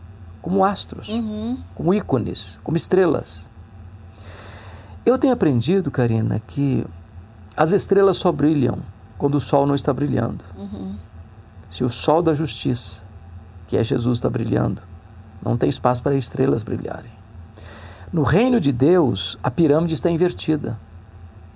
como 0.47 0.63
astros, 0.63 1.09
uhum. 1.09 1.57
como 1.75 1.93
ícones, 1.93 2.57
como 2.63 2.77
estrelas. 2.77 3.49
Eu 5.05 5.17
tenho 5.17 5.33
aprendido, 5.33 5.91
Karina, 5.91 6.39
que 6.39 6.85
as 7.57 7.73
estrelas 7.73 8.15
só 8.15 8.31
brilham 8.31 8.79
quando 9.17 9.35
o 9.35 9.41
sol 9.41 9.67
não 9.67 9.75
está 9.75 9.91
brilhando. 9.91 10.45
Uhum. 10.57 10.95
Se 11.67 11.83
o 11.83 11.89
sol 11.89 12.21
da 12.21 12.33
justiça, 12.33 13.03
que 13.67 13.75
é 13.75 13.83
Jesus, 13.83 14.19
está 14.19 14.29
brilhando, 14.29 14.81
não 15.43 15.57
tem 15.57 15.67
espaço 15.67 16.01
para 16.01 16.15
estrelas 16.15 16.63
brilharem. 16.63 17.11
No 18.13 18.23
reino 18.23 18.57
de 18.57 18.71
Deus, 18.71 19.37
a 19.43 19.51
pirâmide 19.51 19.95
está 19.95 20.09
invertida. 20.09 20.79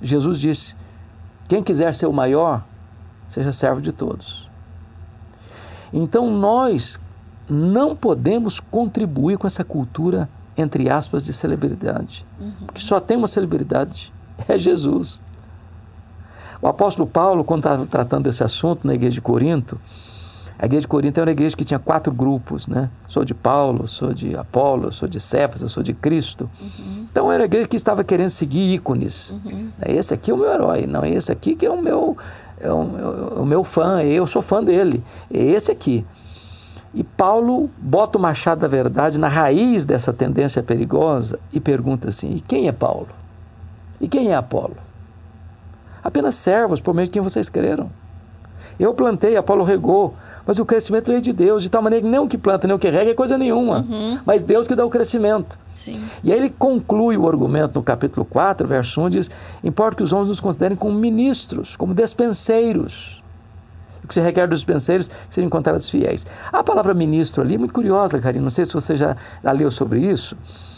Jesus 0.02 0.38
disse: 0.38 0.76
quem 1.48 1.64
quiser 1.64 1.96
ser 1.96 2.08
o 2.08 2.14
maior, 2.14 2.66
seja 3.26 3.54
servo 3.54 3.80
de 3.80 3.94
todos. 3.94 4.52
Então 5.94 6.30
nós 6.30 7.00
não 7.52 7.96
podemos 7.96 8.60
contribuir 8.60 9.38
com 9.38 9.46
essa 9.46 9.64
cultura, 9.64 10.30
entre 10.58 10.90
aspas, 10.90 11.26
de 11.26 11.34
celebridade. 11.34 12.26
Uhum. 12.40 12.52
Porque 12.66 12.82
só 12.82 13.00
tem 13.00 13.18
uma 13.18 13.28
celebridade, 13.28 14.14
é 14.48 14.58
Jesus. 14.58 15.20
O 16.62 16.68
apóstolo 16.68 17.08
Paulo, 17.08 17.44
quando 17.44 17.62
estava 17.62 17.86
tratando 17.88 18.24
desse 18.24 18.44
assunto 18.44 18.86
na 18.86 18.94
igreja 18.94 19.16
de 19.16 19.22
Corinto, 19.22 19.80
a 20.62 20.66
igreja 20.66 20.82
de 20.82 20.88
Corinto 20.88 21.20
era 21.20 21.28
uma 21.28 21.32
igreja 21.32 21.58
que 21.58 21.66
tinha 21.66 21.80
quatro 21.80 22.14
grupos, 22.14 22.68
né? 22.68 22.92
Sou 23.08 23.26
de 23.26 23.34
Paulo, 23.34 23.88
sou 23.88 24.14
de 24.14 24.36
Apolo, 24.36 24.92
sou 24.92 25.10
de 25.10 25.20
Cefas, 25.20 25.70
sou 25.72 25.82
de 25.82 25.92
Cristo. 25.92 26.48
Uhum. 26.62 27.06
Então 27.12 27.32
era 27.32 27.44
a 27.44 27.46
igreja 27.46 27.68
que 27.68 27.76
estava 27.76 28.04
querendo 28.04 28.30
seguir 28.30 28.76
ícones. 28.76 29.32
Uhum. 29.32 29.70
Esse 29.84 30.14
aqui 30.14 30.30
é 30.30 30.34
o 30.34 30.38
meu 30.38 30.54
herói, 30.54 30.86
não, 30.86 31.04
esse 31.04 31.32
aqui 31.32 31.56
que 31.56 31.66
é 31.66 31.72
o 31.72 31.82
meu, 31.82 32.16
é 32.60 32.72
o, 32.72 33.38
é 33.38 33.40
o 33.40 33.46
meu 33.46 33.64
fã, 33.64 34.04
eu 34.04 34.28
sou 34.28 34.44
fã 34.44 34.64
dele. 34.64 35.04
É 35.34 35.42
esse 35.42 35.72
aqui. 35.72 36.06
E 36.94 37.04
Paulo 37.04 37.70
bota 37.78 38.18
o 38.18 38.22
machado 38.22 38.62
da 38.62 38.68
verdade 38.68 39.20
na 39.20 39.30
raiz 39.30 39.86
dessa 39.86 40.12
tendência 40.12 40.62
perigosa 40.62 41.40
e 41.54 41.60
pergunta 41.60 42.10
assim: 42.10 42.36
e 42.36 42.42
quem 42.42 42.68
é 42.68 42.72
Paulo? 42.72 43.08
E 44.00 44.08
quem 44.08 44.32
é 44.32 44.36
Apolo? 44.36 44.76
Apenas 46.04 46.36
servos 46.36 46.82
por 46.82 46.94
meio 46.94 47.06
de 47.06 47.12
quem 47.12 47.22
vocês 47.22 47.48
creram. 47.48 47.90
Eu 48.80 48.96
plantei, 48.96 49.38
Apolo 49.38 49.64
regou, 49.64 50.16
mas 50.46 50.58
o 50.58 50.66
crescimento 50.66 51.08
veio 51.08 51.22
de 51.22 51.32
Deus, 51.32 51.62
de 51.62 51.70
tal 51.70 51.84
maneira 51.84 52.04
que 52.04 52.10
nem 52.10 52.20
o 52.20 52.28
que 52.28 52.38
planta, 52.38 52.66
nem 52.66 52.76
o 52.76 52.80
que 52.80 52.90
rega 52.90 53.12
é 53.12 53.14
coisa 53.14 53.38
nenhuma, 53.38 53.86
uhum. 53.88 54.20
mas 54.26 54.42
Deus 54.42 54.68
que 54.68 54.74
dá 54.74 54.84
o 54.84 54.90
crescimento. 54.90 55.60
Sim. 55.76 56.02
E 56.24 56.32
aí 56.32 56.38
ele 56.40 56.50
conclui 56.50 57.16
o 57.16 57.28
argumento 57.28 57.76
no 57.76 57.84
capítulo 57.84 58.26
4, 58.26 58.68
verso 58.68 59.00
1, 59.02 59.10
diz: 59.10 59.30
Importa 59.64 59.98
que 59.98 60.04
os 60.04 60.12
homens 60.12 60.30
nos 60.30 60.42
considerem 60.42 60.76
como 60.76 60.98
ministros, 60.98 61.78
como 61.78 61.94
despenseiros 61.94 63.21
que 64.12 64.16
se 64.16 64.22
requer 64.22 64.46
dos 64.46 64.60
dispenseiros 64.60 65.08
que 65.08 65.16
sejam 65.30 65.48
encontrados 65.48 65.90
fiéis. 65.90 66.26
A 66.52 66.62
palavra 66.62 66.94
ministro 66.94 67.42
ali 67.42 67.56
é 67.56 67.58
muito 67.58 67.74
curiosa, 67.74 68.20
Karina, 68.20 68.44
não 68.44 68.50
sei 68.50 68.66
se 68.66 68.74
você 68.74 68.94
já, 68.94 69.16
já 69.42 69.52
leu 69.54 69.72
sobre 69.72 70.02
isso. 70.02 70.36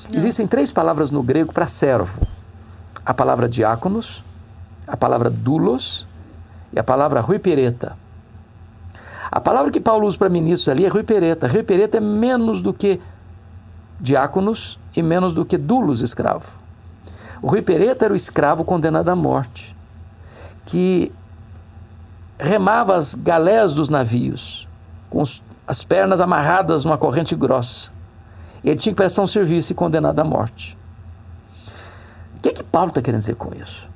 Não. 0.08 0.16
Existem 0.16 0.46
três 0.46 0.72
palavras 0.72 1.10
no 1.10 1.24
grego 1.24 1.52
para 1.52 1.66
servo: 1.66 2.22
a 3.04 3.12
palavra 3.12 3.50
diáconos, 3.50 4.24
a 4.86 4.96
palavra 4.96 5.32
dulos 5.32 6.06
e 6.72 6.80
a 6.80 6.84
palavra 6.84 7.22
ruipereta. 7.22 7.98
A 9.32 9.42
palavra 9.42 9.72
que 9.72 9.82
Paulo 9.82 10.06
usa 10.06 10.16
para 10.16 10.30
ministros 10.30 10.70
ali 10.70 10.86
é 10.86 10.88
ruipereta. 10.88 11.48
Ruipereta 11.48 11.98
é 11.98 12.00
menos 12.00 12.62
do 12.62 12.72
que 12.72 13.02
diáconos 14.00 14.78
e 14.96 15.02
menos 15.02 15.34
do 15.34 15.44
que 15.44 15.58
dulos 15.58 16.02
escravo. 16.02 16.48
O 17.42 17.48
ruipereta 17.48 18.06
era 18.06 18.14
o 18.14 18.16
escravo 18.16 18.64
condenado 18.64 19.10
à 19.10 19.16
morte, 19.16 19.76
que 20.68 21.12
remava 22.44 22.98
as 22.98 23.16
galés 23.16 23.74
dos 23.74 23.88
navios, 23.90 24.68
com 25.10 25.24
as 25.66 25.84
pernas 25.84 26.20
amarradas 26.20 26.84
numa 26.84 26.98
corrente 26.98 27.36
grossa. 27.36 27.90
Ele 28.64 28.76
tinha 28.76 28.94
que 28.94 28.98
prestar 28.98 29.22
um 29.22 29.28
serviço 29.28 29.72
e 29.72 29.76
condenado 29.76 30.20
à 30.20 30.24
morte. 30.24 30.78
O 32.38 32.42
que, 32.42 32.50
é 32.50 32.52
que 32.52 32.64
Paulo 32.64 32.90
está 32.90 33.02
querendo 33.02 33.22
dizer 33.22 33.36
com 33.36 33.56
isso? 33.56 33.90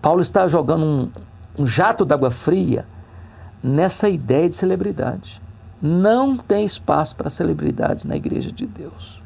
Paulo 0.00 0.20
está 0.20 0.46
jogando 0.46 0.84
um, 0.84 1.10
um 1.58 1.66
jato 1.66 2.04
d'água 2.04 2.30
fria 2.30 2.86
nessa 3.62 4.08
ideia 4.08 4.48
de 4.48 4.56
celebridade. 4.56 5.42
Não 5.82 6.36
tem 6.36 6.64
espaço 6.64 7.16
para 7.16 7.28
celebridade 7.28 8.06
na 8.06 8.16
igreja 8.16 8.52
de 8.52 8.66
Deus 8.66 9.19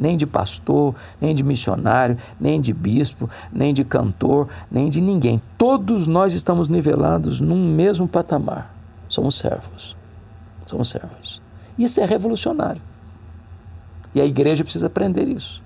nem 0.00 0.16
de 0.16 0.26
pastor, 0.26 0.94
nem 1.20 1.34
de 1.34 1.44
missionário, 1.44 2.16
nem 2.40 2.60
de 2.60 2.72
bispo, 2.72 3.28
nem 3.52 3.74
de 3.74 3.84
cantor, 3.84 4.48
nem 4.70 4.88
de 4.88 5.00
ninguém. 5.00 5.40
Todos 5.58 6.06
nós 6.06 6.32
estamos 6.32 6.68
nivelados 6.68 7.40
num 7.40 7.74
mesmo 7.74 8.08
patamar. 8.08 8.74
Somos 9.08 9.36
servos. 9.36 9.96
Somos 10.64 10.88
servos. 10.88 11.42
Isso 11.78 12.00
é 12.00 12.06
revolucionário. 12.06 12.80
E 14.14 14.20
a 14.20 14.24
igreja 14.24 14.64
precisa 14.64 14.86
aprender 14.86 15.28
isso. 15.28 15.62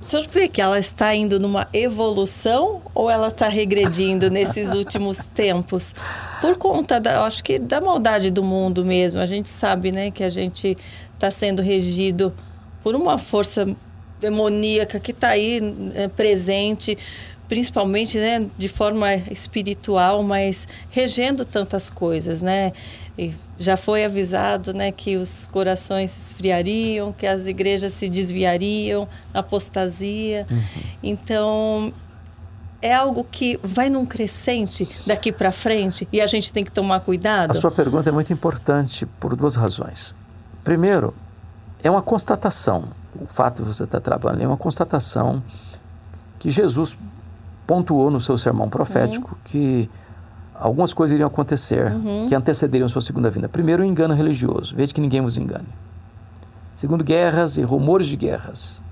O 0.00 0.04
senhor 0.04 0.26
vê 0.26 0.48
que 0.48 0.60
ela 0.60 0.80
está 0.80 1.14
indo 1.14 1.38
numa 1.38 1.68
evolução 1.72 2.82
ou 2.92 3.08
ela 3.08 3.28
está 3.28 3.46
regredindo 3.46 4.28
nesses 4.28 4.74
últimos 4.74 5.28
tempos? 5.28 5.94
Por 6.40 6.56
conta, 6.56 6.98
da, 6.98 7.24
acho 7.24 7.44
que 7.44 7.56
da 7.56 7.80
maldade 7.80 8.28
do 8.28 8.42
mundo 8.42 8.84
mesmo. 8.84 9.20
A 9.20 9.26
gente 9.26 9.48
sabe 9.48 9.92
né, 9.92 10.10
que 10.10 10.24
a 10.24 10.30
gente 10.30 10.76
está 11.14 11.30
sendo 11.30 11.62
regido 11.62 12.34
por 12.82 12.94
uma 12.94 13.18
força 13.18 13.66
demoníaca 14.20 15.00
que 15.00 15.10
está 15.10 15.28
aí 15.28 15.60
é, 15.94 16.08
presente, 16.08 16.96
principalmente 17.48 18.18
né, 18.18 18.46
de 18.56 18.68
forma 18.68 19.14
espiritual, 19.30 20.22
mas 20.22 20.66
regendo 20.88 21.44
tantas 21.44 21.90
coisas, 21.90 22.40
né? 22.40 22.72
E 23.18 23.34
já 23.58 23.76
foi 23.76 24.04
avisado 24.04 24.72
né, 24.72 24.90
que 24.90 25.16
os 25.16 25.46
corações 25.52 26.12
se 26.12 26.32
esfriariam, 26.32 27.12
que 27.12 27.26
as 27.26 27.46
igrejas 27.46 27.92
se 27.92 28.08
desviariam, 28.08 29.06
apostasia. 29.34 30.46
Uhum. 30.50 30.62
Então, 31.02 31.92
é 32.80 32.92
algo 32.92 33.22
que 33.22 33.58
vai 33.62 33.90
num 33.90 34.04
crescente 34.04 34.88
daqui 35.06 35.30
para 35.30 35.52
frente 35.52 36.08
e 36.12 36.20
a 36.20 36.26
gente 36.26 36.52
tem 36.52 36.64
que 36.64 36.72
tomar 36.72 37.00
cuidado? 37.00 37.50
A 37.50 37.54
sua 37.54 37.70
pergunta 37.70 38.08
é 38.08 38.12
muito 38.12 38.32
importante 38.32 39.04
por 39.04 39.36
duas 39.36 39.54
razões. 39.54 40.14
Primeiro, 40.64 41.14
é 41.82 41.90
uma 41.90 42.02
constatação. 42.02 42.84
O 43.20 43.26
fato 43.26 43.62
de 43.62 43.68
você 43.68 43.84
estar 43.84 44.00
trabalhando 44.00 44.42
é 44.42 44.46
uma 44.46 44.56
constatação 44.56 45.42
que 46.38 46.50
Jesus 46.50 46.98
pontuou 47.66 48.10
no 48.10 48.20
seu 48.20 48.36
sermão 48.36 48.68
profético 48.68 49.30
uhum. 49.30 49.38
que 49.44 49.90
algumas 50.54 50.92
coisas 50.92 51.14
iriam 51.14 51.26
acontecer 51.26 51.92
uhum. 51.92 52.26
que 52.28 52.34
antecederiam 52.34 52.88
sua 52.88 53.02
segunda 53.02 53.30
vinda. 53.30 53.48
Primeiro, 53.48 53.82
o 53.82 53.86
engano 53.86 54.14
religioso. 54.14 54.74
Veja 54.76 54.92
que 54.92 55.00
ninguém 55.00 55.20
vos 55.20 55.36
engane. 55.36 55.68
Segundo, 56.74 57.04
guerras 57.04 57.56
e 57.56 57.62
rumores 57.62 58.06
de 58.06 58.16
guerras. 58.16 58.82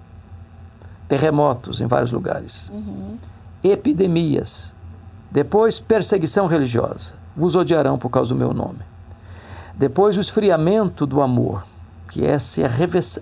Terremotos 1.08 1.80
em 1.80 1.86
vários 1.86 2.12
lugares. 2.12 2.70
Uhum. 2.72 3.16
Epidemias. 3.62 4.74
Depois, 5.30 5.80
perseguição 5.80 6.46
religiosa. 6.46 7.14
Vos 7.36 7.54
odiarão 7.54 7.98
por 7.98 8.10
causa 8.10 8.34
do 8.34 8.38
meu 8.38 8.52
nome. 8.52 8.80
Depois, 9.76 10.16
o 10.16 10.20
esfriamento 10.20 11.06
do 11.06 11.20
amor, 11.20 11.64
que 12.10 12.26
é 12.26 12.34
esse 12.34 12.62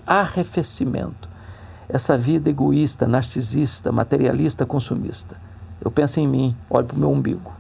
arrefecimento. 0.07 1.29
Essa 1.89 2.19
vida 2.19 2.51
egoísta, 2.51 3.07
narcisista, 3.07 3.93
materialista, 3.93 4.67
consumista. 4.67 5.37
Eu 5.81 5.91
penso 5.91 6.21
em 6.21 6.27
mim, 6.27 6.57
olho 6.69 6.87
para 6.87 6.97
o 6.97 6.99
meu 6.99 7.11
umbigo. 7.11 7.53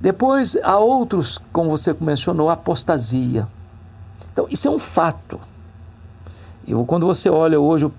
Depois, 0.00 0.56
há 0.62 0.78
outros, 0.78 1.38
como 1.52 1.70
você 1.70 1.94
mencionou, 2.00 2.48
apostasia. 2.48 3.48
Então, 4.32 4.46
isso 4.50 4.68
é 4.68 4.70
um 4.70 4.78
fato. 4.78 5.40
E 6.66 6.72
quando 6.86 7.06
você 7.06 7.28
olha 7.28 7.60
hoje 7.60 7.86
o 7.86 7.92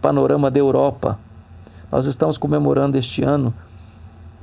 panorama 0.00 0.50
da 0.50 0.58
Europa, 0.58 1.18
nós 1.90 2.06
estamos 2.06 2.38
comemorando 2.38 2.96
este 2.96 3.22
ano 3.22 3.54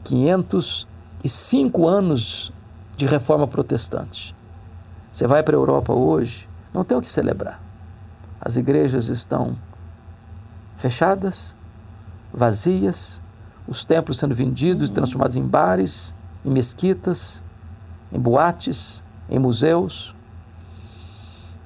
505 0.03 1.87
anos 1.87 2.51
de 2.97 3.05
reforma 3.05 3.47
protestante. 3.47 4.35
Você 5.11 5.27
vai 5.27 5.43
para 5.43 5.55
a 5.55 5.59
Europa 5.59 5.93
hoje, 5.93 6.46
não 6.77 6.85
tem 6.85 6.95
o 6.95 7.01
que 7.01 7.09
celebrar. 7.09 7.59
As 8.39 8.55
igrejas 8.55 9.07
estão 9.07 9.57
fechadas, 10.75 11.55
vazias, 12.31 13.19
os 13.67 13.83
templos 13.83 14.19
sendo 14.19 14.35
vendidos, 14.35 14.91
transformados 14.91 15.35
em 15.35 15.41
bares, 15.41 16.13
em 16.45 16.51
mesquitas, 16.51 17.43
em 18.11 18.19
boates, 18.19 19.03
em 19.27 19.39
museus. 19.39 20.15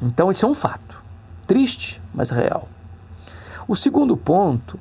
Então, 0.01 0.31
isso 0.31 0.45
é 0.45 0.49
um 0.49 0.53
fato. 0.53 1.03
Triste, 1.45 2.01
mas 2.13 2.29
real. 2.29 2.69
O 3.67 3.75
segundo 3.75 4.15
ponto 4.15 4.79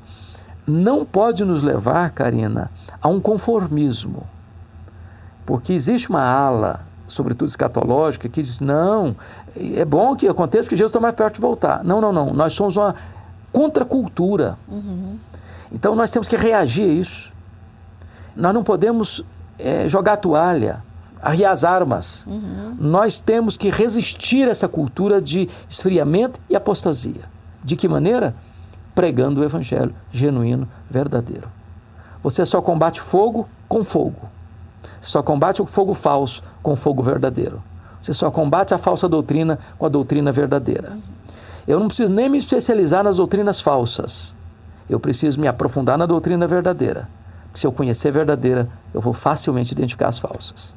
não 0.65 1.05
pode 1.05 1.45
nos 1.45 1.65
levar, 1.65 2.13
Karina, 2.13 2.71
a 3.03 3.09
um 3.09 3.21
conformismo. 3.21 4.29
Porque 5.45 5.73
existe 5.73 6.09
uma 6.09 6.23
ala, 6.23 6.87
sobretudo 7.11 7.49
escatológica, 7.49 8.29
que 8.29 8.41
diz: 8.41 8.61
não, 8.61 9.17
é 9.57 9.85
bom 9.85 10.15
que 10.17 10.29
aconteça 10.29 10.69
que 10.69 10.77
Jesus 10.77 10.91
está 10.91 11.01
mais 11.01 11.15
perto 11.15 11.37
de 11.37 11.41
voltar. 11.41 11.85
Não, 11.85 12.01
não, 12.01 12.13
não. 12.13 12.33
Nós 12.33 12.53
somos 12.55 12.77
uma 12.77 12.95
contracultura. 13.53 14.59
Uhum. 14.69 15.19
Então 15.73 15.95
nós 15.95 16.11
temos 16.11 16.29
que 16.29 16.37
reagir 16.37 16.89
a 16.89 16.93
isso. 16.93 17.33
Nós 18.35 18.55
não 18.55 18.63
podemos 18.63 19.25
é, 19.59 19.89
jogar 19.89 20.15
a 20.15 20.17
toalha, 20.17 20.83
arriar 21.21 21.53
as 21.53 21.65
armas. 21.65 22.25
Uhum. 22.27 22.77
Nós 22.79 23.21
temos 23.21 23.57
que 23.57 23.71
resistir 23.71 24.49
a 24.49 24.51
essa 24.51 24.69
cultura 24.69 25.21
de 25.21 25.49
esfriamento 25.69 26.41
e 26.49 26.57
apostasia. 26.57 27.23
De 27.63 27.77
que 27.77 27.89
maneira? 27.89 28.35
Pregando 28.95 29.41
o 29.41 29.45
evangelho 29.45 29.95
genuíno, 30.11 30.69
verdadeiro. 30.89 31.49
Você 32.23 32.45
só 32.45 32.61
combate 32.61 33.01
fogo 33.01 33.49
com 33.69 33.85
fogo. 33.85 34.29
Só 35.01 35.23
combate 35.23 35.63
o 35.63 35.67
fogo 35.67 35.95
falso 35.95 36.43
com 36.63 36.77
fogo 36.77 37.03
verdadeiro. 37.03 37.63
Você 38.01 38.15
só 38.15 38.31
combate 38.31 38.75
a 38.75 38.79
falsa 38.79 39.09
doutrina 39.09 39.59
com 39.79 39.87
a 39.87 39.89
doutrina 39.89 40.33
verdadeira. 40.33 40.99
Eu 41.67 41.79
não 41.79 41.89
preciso 41.89 42.13
nem 42.13 42.29
me 42.29 42.39
especializar 42.39 43.05
nas 43.05 43.17
doutrinas 43.17 43.61
falsas. 43.61 44.35
Eu 44.89 44.99
preciso 44.99 45.41
me 45.41 45.47
aprofundar 45.47 45.99
na 45.99 46.07
doutrina 46.07 46.47
verdadeira 46.47 47.09
se 47.55 47.67
eu 47.67 47.73
conhecer 47.73 48.09
a 48.09 48.13
verdadeira, 48.13 48.69
eu 48.95 49.01
vou 49.01 49.13
facilmente 49.13 49.73
identificar 49.73 50.09
as 50.09 50.19
falsas. 50.19 50.75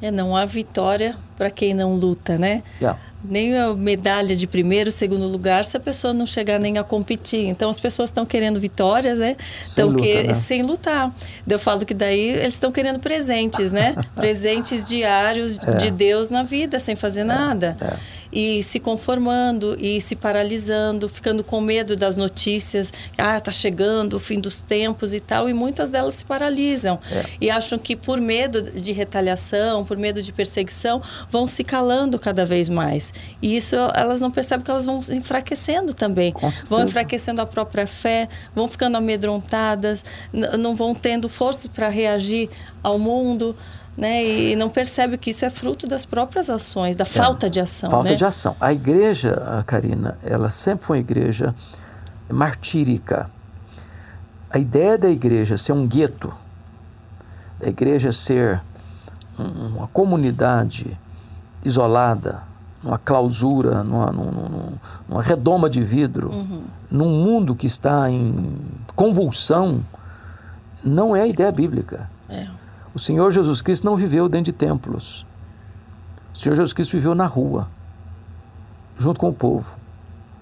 É, 0.00 0.10
não 0.10 0.36
há 0.36 0.44
vitória 0.44 1.16
para 1.36 1.50
quem 1.50 1.74
não 1.74 1.94
luta, 1.94 2.38
né? 2.38 2.62
Yeah. 2.80 2.98
Nem 3.24 3.56
a 3.56 3.74
medalha 3.74 4.36
de 4.36 4.46
primeiro, 4.46 4.92
segundo 4.92 5.26
lugar, 5.26 5.64
se 5.64 5.76
a 5.76 5.80
pessoa 5.80 6.12
não 6.12 6.24
chegar 6.24 6.58
nem 6.58 6.78
a 6.78 6.84
competir. 6.84 7.46
Então, 7.46 7.68
as 7.68 7.78
pessoas 7.78 8.10
estão 8.10 8.24
querendo 8.24 8.60
vitórias, 8.60 9.18
né? 9.18 9.36
Sem, 9.62 9.84
luta, 9.84 10.02
que... 10.02 10.22
né? 10.22 10.34
sem 10.34 10.62
lutar. 10.62 11.14
Eu 11.46 11.58
falo 11.58 11.84
que 11.84 11.94
daí 11.94 12.30
eles 12.30 12.54
estão 12.54 12.70
querendo 12.70 13.00
presentes, 13.00 13.72
né? 13.72 13.96
presentes 14.14 14.84
diários 14.84 15.58
é. 15.58 15.76
de 15.76 15.90
Deus 15.90 16.30
na 16.30 16.42
vida, 16.42 16.78
sem 16.78 16.94
fazer 16.94 17.20
é. 17.20 17.24
nada. 17.24 17.76
É 17.80 18.17
e 18.32 18.62
se 18.62 18.78
conformando 18.78 19.76
e 19.80 20.00
se 20.00 20.14
paralisando, 20.14 21.08
ficando 21.08 21.42
com 21.42 21.60
medo 21.60 21.96
das 21.96 22.16
notícias. 22.16 22.92
Ah, 23.16 23.36
está 23.36 23.50
chegando 23.50 24.14
o 24.14 24.20
fim 24.20 24.40
dos 24.40 24.62
tempos 24.62 25.12
e 25.12 25.20
tal. 25.20 25.48
E 25.48 25.54
muitas 25.54 25.90
delas 25.90 26.14
se 26.14 26.24
paralisam 26.24 26.98
é. 27.10 27.24
e 27.40 27.50
acham 27.50 27.78
que 27.78 27.96
por 27.96 28.20
medo 28.20 28.62
de 28.62 28.92
retaliação, 28.92 29.84
por 29.84 29.96
medo 29.96 30.22
de 30.22 30.32
perseguição, 30.32 31.02
vão 31.30 31.46
se 31.46 31.64
calando 31.64 32.18
cada 32.18 32.44
vez 32.44 32.68
mais. 32.68 33.12
E 33.40 33.56
isso 33.56 33.76
elas 33.94 34.20
não 34.20 34.30
percebem 34.30 34.64
que 34.64 34.70
elas 34.70 34.86
vão 34.86 35.00
se 35.00 35.14
enfraquecendo 35.16 35.94
também. 35.94 36.32
Vão 36.66 36.82
enfraquecendo 36.82 37.40
a 37.40 37.46
própria 37.46 37.86
fé, 37.86 38.28
vão 38.54 38.68
ficando 38.68 38.96
amedrontadas, 38.96 40.04
não 40.32 40.74
vão 40.74 40.94
tendo 40.94 41.28
força 41.28 41.68
para 41.68 41.88
reagir 41.88 42.48
ao 42.82 42.98
mundo 42.98 43.56
né? 43.98 44.24
E 44.24 44.54
não 44.54 44.70
percebe 44.70 45.18
que 45.18 45.30
isso 45.30 45.44
é 45.44 45.50
fruto 45.50 45.88
das 45.88 46.04
próprias 46.04 46.48
ações, 46.48 46.94
da 46.94 47.02
é, 47.02 47.04
falta 47.04 47.50
de 47.50 47.58
ação. 47.58 47.90
Falta 47.90 48.10
né? 48.10 48.14
de 48.14 48.24
ação. 48.24 48.54
A 48.60 48.72
igreja, 48.72 49.64
Karina, 49.66 50.16
ela 50.22 50.50
sempre 50.50 50.86
foi 50.86 50.98
uma 50.98 51.00
igreja 51.00 51.52
martírica. 52.30 53.28
A 54.48 54.58
ideia 54.58 54.96
da 54.96 55.10
igreja 55.10 55.58
ser 55.58 55.72
um 55.72 55.84
gueto, 55.84 56.32
da 57.58 57.68
igreja 57.68 58.12
ser 58.12 58.62
uma 59.36 59.88
comunidade 59.88 60.96
isolada, 61.64 62.42
numa 62.80 62.98
clausura, 62.98 63.82
numa, 63.82 64.12
numa, 64.12 64.72
numa 65.08 65.22
redoma 65.22 65.68
de 65.68 65.82
vidro, 65.82 66.30
uhum. 66.30 66.62
num 66.88 67.08
mundo 67.24 67.56
que 67.56 67.66
está 67.66 68.08
em 68.08 68.56
convulsão, 68.94 69.84
não 70.84 71.16
é 71.16 71.22
a 71.22 71.26
ideia 71.26 71.50
bíblica. 71.50 72.08
É. 72.28 72.46
O 72.94 72.98
Senhor 72.98 73.30
Jesus 73.30 73.60
Cristo 73.60 73.84
não 73.84 73.96
viveu 73.96 74.28
dentro 74.28 74.50
de 74.50 74.52
templos. 74.52 75.26
O 76.34 76.38
Senhor 76.38 76.54
Jesus 76.54 76.72
Cristo 76.72 76.92
viveu 76.92 77.14
na 77.14 77.26
rua, 77.26 77.68
junto 78.96 79.20
com 79.20 79.28
o 79.28 79.34
povo, 79.34 79.70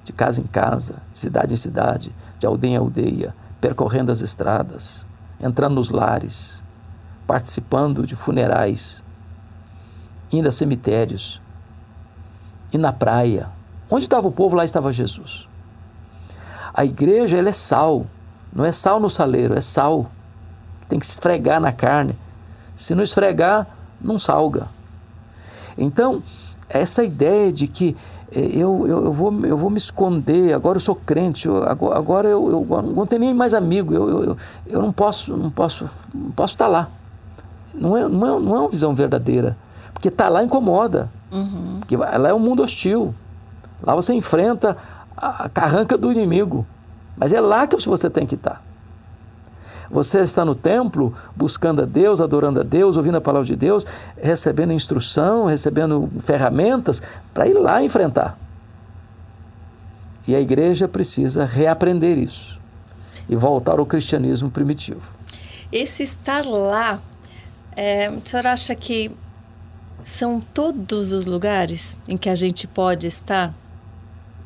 de 0.05 0.13
casa 0.13 0.41
em 0.41 0.47
casa, 0.47 1.03
de 1.11 1.19
cidade 1.19 1.55
em 1.55 1.57
cidade, 1.57 2.15
de 2.39 2.47
aldeia 2.47 2.75
em 2.75 2.77
aldeia, 2.77 3.35
percorrendo 3.61 4.13
as 4.13 4.21
estradas, 4.21 5.07
entrando 5.41 5.75
nos 5.75 5.91
lares, 5.91 6.63
participando 7.27 8.07
de 8.07 8.15
funerais, 8.15 9.03
indo 10.33 10.49
a 10.49 10.53
cemitérios, 10.53 11.41
e 12.73 12.79
na 12.79 12.93
praia. 12.93 13.51
Onde 13.91 14.05
estava 14.05 14.29
o 14.29 14.33
povo, 14.33 14.57
lá 14.57 14.65
estava 14.65 14.93
Jesus. 14.93 15.49
A 16.75 16.85
igreja 16.85 17.37
ela 17.39 17.49
é 17.49 17.53
sal, 17.53 18.07
não 18.53 18.65
é 18.65 18.73
sal 18.73 19.01
no 19.01 19.09
saleiro, 19.09 19.55
é 19.55 19.61
sal. 19.61 20.11
Tem 20.89 20.99
que 20.99 21.07
esfregar 21.07 21.61
na 21.61 21.73
carne 21.73 22.17
se 22.77 22.95
não 22.95 23.03
esfregar, 23.03 23.67
não 24.01 24.19
salga. 24.19 24.69
Então, 25.77 26.23
essa 26.69 27.03
ideia 27.03 27.51
de 27.51 27.67
que 27.67 27.97
eh, 28.31 28.51
eu, 28.53 28.87
eu, 28.87 29.05
eu, 29.07 29.13
vou, 29.13 29.33
eu 29.45 29.57
vou 29.57 29.71
me 29.71 29.79
esconder, 29.79 30.53
agora 30.53 30.77
eu 30.77 30.81
sou 30.81 30.95
crente, 30.95 31.49
eu, 31.49 31.65
agora, 31.65 31.99
agora 31.99 32.29
eu, 32.29 32.51
eu 32.51 32.83
não 32.83 33.07
tenho 33.07 33.21
nem 33.21 33.35
mais 33.35 33.55
amigo, 33.55 33.95
eu, 33.95 34.23
eu, 34.23 34.37
eu 34.67 34.83
não 34.83 34.93
posso 34.93 35.37
não 35.37 35.51
posso 35.51 35.89
não 36.15 36.31
posso 36.31 36.55
estar 36.55 36.67
lá. 36.67 36.89
Não 37.75 37.97
é, 37.97 38.09
não, 38.09 38.37
é, 38.37 38.41
não 38.41 38.57
é 38.57 38.61
uma 38.61 38.69
visão 38.69 38.95
verdadeira. 38.95 39.57
Porque 39.93 40.09
estar 40.09 40.29
lá 40.29 40.43
incomoda. 40.43 41.11
Uhum. 41.33 41.79
Porque 41.81 41.97
lá 41.97 42.29
é 42.29 42.35
um 42.35 42.39
mundo 42.39 42.63
hostil. 42.63 43.15
Lá 43.83 43.95
você 43.95 44.15
enfrenta 44.15 44.77
a 45.17 45.49
carranca 45.49 45.97
do 45.97 46.11
inimigo. 46.11 46.67
Mas 47.17 47.33
é 47.33 47.41
lá 47.41 47.67
que 47.67 47.77
você 47.77 48.11
tem 48.11 48.27
que 48.27 48.35
estar. 48.35 48.63
Você 49.91 50.21
está 50.21 50.45
no 50.45 50.55
templo 50.55 51.15
buscando 51.35 51.83
a 51.83 51.85
Deus, 51.85 52.21
adorando 52.21 52.61
a 52.61 52.63
Deus, 52.63 52.97
ouvindo 52.97 53.17
a 53.17 53.21
palavra 53.21 53.47
de 53.47 53.57
Deus, 53.57 53.85
recebendo 54.17 54.73
instrução, 54.73 55.47
recebendo 55.47 56.11
ferramentas 56.21 57.01
para 57.33 57.47
ir 57.47 57.55
lá 57.55 57.83
enfrentar. 57.83 58.39
E 60.27 60.35
a 60.35 60.41
igreja 60.41 60.89
precisa 60.89 61.45
reaprender 61.45 62.19
isso 62.19 62.59
e 63.29 63.37
voltar 63.37 63.79
ao 63.79 63.87
cristianismo 63.87 64.51
primitivo. 64.51 65.13
esse 65.71 66.03
estar 66.03 66.45
lá, 66.45 67.01
é, 67.77 68.11
o 68.11 68.21
senhor 68.25 68.47
acha 68.47 68.75
que 68.75 69.11
são 70.03 70.41
todos 70.41 71.13
os 71.13 71.27
lugares 71.27 71.99
em 72.09 72.17
que 72.17 72.29
a 72.29 72.35
gente 72.35 72.67
pode 72.67 73.07
estar? 73.07 73.55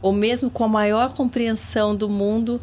Ou 0.01 0.13
mesmo 0.13 0.51
com 0.51 0.65
a 0.65 0.69
maior 0.69 1.13
compreensão 1.13 1.95
do 1.95 2.09
mundo, 2.09 2.59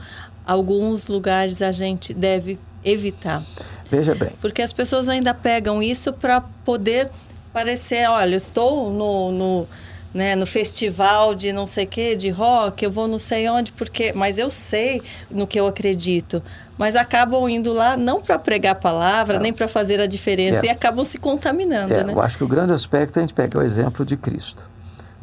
alguns 0.46 1.08
lugares 1.08 1.62
a 1.62 1.72
gente 1.72 2.14
deve 2.14 2.60
evitar? 2.84 3.44
Veja 3.90 4.14
bem. 4.14 4.32
Porque 4.42 4.62
as 4.62 4.74
pessoas 4.74 5.08
ainda 5.10 5.34
pegam 5.34 5.82
isso 5.82 6.12
para 6.12 6.42
poder 6.42 7.10
parecer, 7.54 8.08
olha, 8.10 8.34
eu 8.34 8.38
estou 8.38 8.92
no, 8.92 9.32
no, 9.32 9.68
né, 10.14 10.36
no 10.36 10.46
festival 10.46 11.34
de 11.34 11.52
não 11.52 11.66
sei 11.66 11.86
o 11.86 11.88
que, 11.88 12.16
de 12.16 12.30
rock, 12.30 12.84
eu 12.84 12.92
vou 12.92 13.08
não 13.08 13.20
sei 13.20 13.50
onde, 13.50 13.72
porque, 13.72 14.14
mas 14.14 14.38
eu 14.38 14.50
sei 14.50 15.02
no 15.30 15.48
que 15.48 15.60
eu 15.60 15.68
acredito. 15.68 16.44
Mas 16.78 16.96
acabam 16.96 17.50
indo 17.50 17.74
lá 17.74 17.98
não 17.98 18.22
para 18.22 18.38
pregar 18.38 18.74
a 18.74 18.76
palavra, 18.76 19.40
nem 19.40 19.52
para 19.52 19.68
fazer 19.68 20.00
a 20.00 20.06
diferença, 20.06 20.66
é. 20.66 20.68
e 20.68 20.70
acabam 20.70 21.04
se 21.04 21.18
contaminando. 21.18 21.94
É, 21.94 22.04
né? 22.04 22.14
Eu 22.14 22.22
acho 22.22 22.38
que 22.38 22.44
o 22.44 22.48
grande 22.48 22.74
aspecto 22.74 23.18
é 23.18 23.20
a 23.20 23.26
gente 23.26 23.34
pegar 23.34 23.60
o 23.60 23.64
exemplo 23.64 24.06
de 24.06 24.16
Cristo. 24.16 24.70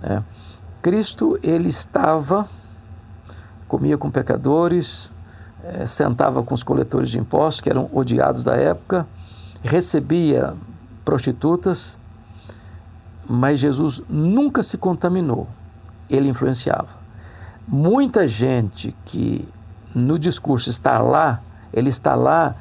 Né? 0.02 0.22
Cristo, 0.82 1.38
ele 1.42 1.68
estava, 1.68 2.48
comia 3.68 3.96
com 3.96 4.10
pecadores, 4.10 5.12
é, 5.64 5.86
sentava 5.86 6.42
com 6.42 6.54
os 6.54 6.62
coletores 6.62 7.08
de 7.08 7.18
impostos, 7.18 7.60
que 7.60 7.70
eram 7.70 7.88
odiados 7.92 8.44
da 8.44 8.54
época, 8.54 9.06
recebia 9.62 10.54
prostitutas, 11.04 11.98
mas 13.26 13.58
Jesus 13.58 14.02
nunca 14.08 14.62
se 14.62 14.76
contaminou, 14.76 15.48
ele 16.10 16.28
influenciava. 16.28 17.02
Muita 17.66 18.26
gente 18.26 18.94
que 19.06 19.48
no 19.94 20.18
discurso 20.18 20.68
está 20.68 20.98
lá, 20.98 21.40
ele 21.72 21.88
está 21.88 22.14
lá 22.14 22.54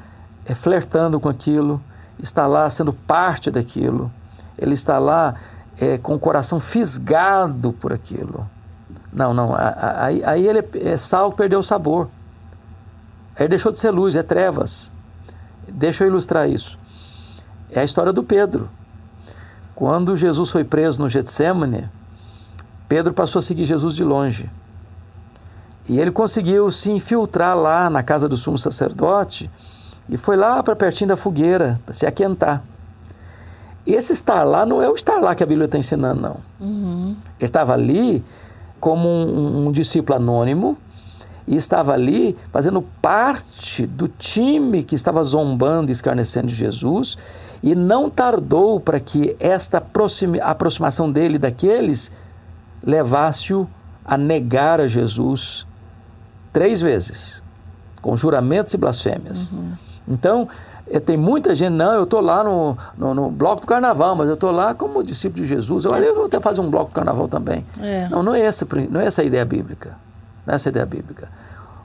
é, 0.46 0.54
flertando 0.54 1.20
com 1.20 1.28
aquilo, 1.28 1.82
está 2.18 2.46
lá 2.46 2.68
sendo 2.70 2.92
parte 2.92 3.50
daquilo, 3.50 4.10
ele 4.56 4.72
está 4.72 4.98
lá 4.98 5.34
é, 5.78 5.98
com 5.98 6.14
o 6.14 6.18
coração 6.18 6.58
fisgado 6.58 7.72
por 7.72 7.92
aquilo. 7.92 8.48
Não, 9.12 9.34
não, 9.34 9.54
aí, 9.54 10.24
aí 10.24 10.46
ele 10.46 10.60
é, 10.60 10.92
é 10.92 10.96
sal 10.96 11.32
perdeu 11.32 11.58
o 11.58 11.62
sabor. 11.62 12.08
Aí 13.38 13.48
deixou 13.48 13.72
de 13.72 13.78
ser 13.78 13.90
luz, 13.90 14.14
é 14.14 14.22
trevas. 14.22 14.90
Deixa 15.68 16.04
eu 16.04 16.08
ilustrar 16.08 16.48
isso. 16.48 16.78
É 17.70 17.80
a 17.80 17.84
história 17.84 18.12
do 18.12 18.22
Pedro. 18.22 18.68
Quando 19.74 20.16
Jesus 20.16 20.50
foi 20.50 20.62
preso 20.62 21.02
no 21.02 21.08
Getsemane, 21.08 21.88
Pedro 22.88 23.12
passou 23.12 23.40
a 23.40 23.42
seguir 23.42 23.64
Jesus 23.64 23.96
de 23.96 24.04
longe. 24.04 24.48
E 25.88 25.98
ele 25.98 26.10
conseguiu 26.10 26.70
se 26.70 26.90
infiltrar 26.90 27.56
lá 27.56 27.90
na 27.90 28.02
casa 28.02 28.28
do 28.28 28.36
sumo 28.36 28.56
sacerdote 28.56 29.50
e 30.08 30.16
foi 30.16 30.36
lá 30.36 30.62
para 30.62 30.76
pertinho 30.76 31.08
da 31.08 31.16
fogueira, 31.16 31.80
para 31.84 31.92
se 31.92 32.06
aquentar. 32.06 32.62
Esse 33.86 34.12
estar 34.12 34.44
lá 34.44 34.64
não 34.64 34.80
é 34.80 34.88
o 34.88 34.94
estar 34.94 35.20
lá 35.20 35.34
que 35.34 35.42
a 35.42 35.46
Bíblia 35.46 35.66
está 35.66 35.76
ensinando, 35.76 36.20
não. 36.20 36.36
Uhum. 36.60 37.16
Ele 37.38 37.46
estava 37.46 37.74
ali 37.74 38.24
como 38.80 39.08
um, 39.08 39.66
um 39.66 39.72
discípulo 39.72 40.16
anônimo 40.16 40.78
e 41.46 41.56
estava 41.56 41.92
ali 41.92 42.36
fazendo 42.50 42.82
parte 43.02 43.86
do 43.86 44.08
time 44.08 44.82
que 44.82 44.94
estava 44.94 45.22
zombando 45.22 45.90
e 45.90 45.92
escarnecendo 45.92 46.46
de 46.46 46.54
Jesus 46.54 47.16
e 47.62 47.74
não 47.74 48.10
tardou 48.10 48.78
para 48.78 49.00
que 49.00 49.36
esta 49.38 49.82
aproximação 50.42 51.10
dele 51.10 51.38
daqueles 51.38 52.10
levasse-o 52.82 53.68
a 54.04 54.18
negar 54.18 54.80
a 54.80 54.86
Jesus 54.86 55.66
três 56.52 56.80
vezes, 56.80 57.42
com 58.02 58.16
juramentos 58.16 58.74
e 58.74 58.76
blasfêmias. 58.76 59.50
Uhum. 59.50 59.72
Então, 60.06 60.46
é, 60.86 61.00
tem 61.00 61.16
muita 61.16 61.54
gente, 61.54 61.72
não, 61.72 61.94
eu 61.94 62.04
estou 62.04 62.20
lá 62.20 62.44
no, 62.44 62.76
no, 62.98 63.14
no, 63.14 63.30
bloco 63.30 63.62
do 63.62 63.66
carnaval, 63.66 64.14
mas 64.14 64.28
eu 64.28 64.34
estou 64.34 64.52
lá 64.52 64.74
como 64.74 65.02
discípulo 65.02 65.42
de 65.42 65.48
Jesus. 65.48 65.86
Olha, 65.86 66.04
eu 66.04 66.14
vou 66.14 66.26
até 66.26 66.38
fazer 66.38 66.60
um 66.60 66.68
bloco 66.68 66.90
do 66.90 66.94
carnaval 66.94 67.26
também. 67.26 67.64
É. 67.80 68.08
Não, 68.10 68.22
não 68.22 68.34
é, 68.34 68.40
essa, 68.40 68.66
não 68.90 69.00
é 69.00 69.06
essa 69.06 69.22
a 69.22 69.24
ideia 69.24 69.44
bíblica. 69.44 69.96
Não 70.46 70.54
é 70.54 70.56
a 70.56 70.68
ideia 70.68 70.86
bíblica. 70.86 71.28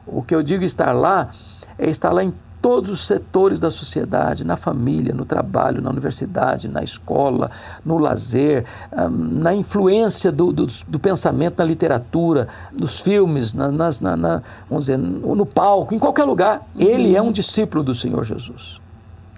O 0.05 0.21
que 0.21 0.33
eu 0.33 0.41
digo 0.41 0.63
estar 0.63 0.91
lá 0.91 1.31
é 1.77 1.89
estar 1.89 2.11
lá 2.11 2.23
em 2.23 2.33
todos 2.61 2.89
os 2.89 3.07
setores 3.07 3.59
da 3.59 3.71
sociedade, 3.71 4.43
na 4.43 4.57
família, 4.57 5.13
no 5.13 5.25
trabalho, 5.25 5.81
na 5.81 5.89
universidade, 5.89 6.67
na 6.67 6.83
escola, 6.83 7.49
no 7.85 7.97
lazer, 7.97 8.65
na 9.09 9.53
influência 9.53 10.31
do, 10.31 10.51
do, 10.51 10.65
do 10.87 10.99
pensamento 10.99 11.59
na 11.59 11.65
literatura, 11.65 12.47
nos 12.77 12.99
filmes, 12.99 13.53
na, 13.53 13.71
nas, 13.71 14.01
na, 14.01 14.15
na, 14.15 14.41
vamos 14.67 14.85
dizer, 14.85 14.97
no 14.97 15.45
palco, 15.45 15.95
em 15.95 15.99
qualquer 15.99 16.25
lugar. 16.25 16.67
Ele 16.77 17.15
é 17.15 17.21
um 17.21 17.31
discípulo 17.31 17.83
do 17.83 17.95
Senhor 17.95 18.23
Jesus. 18.23 18.81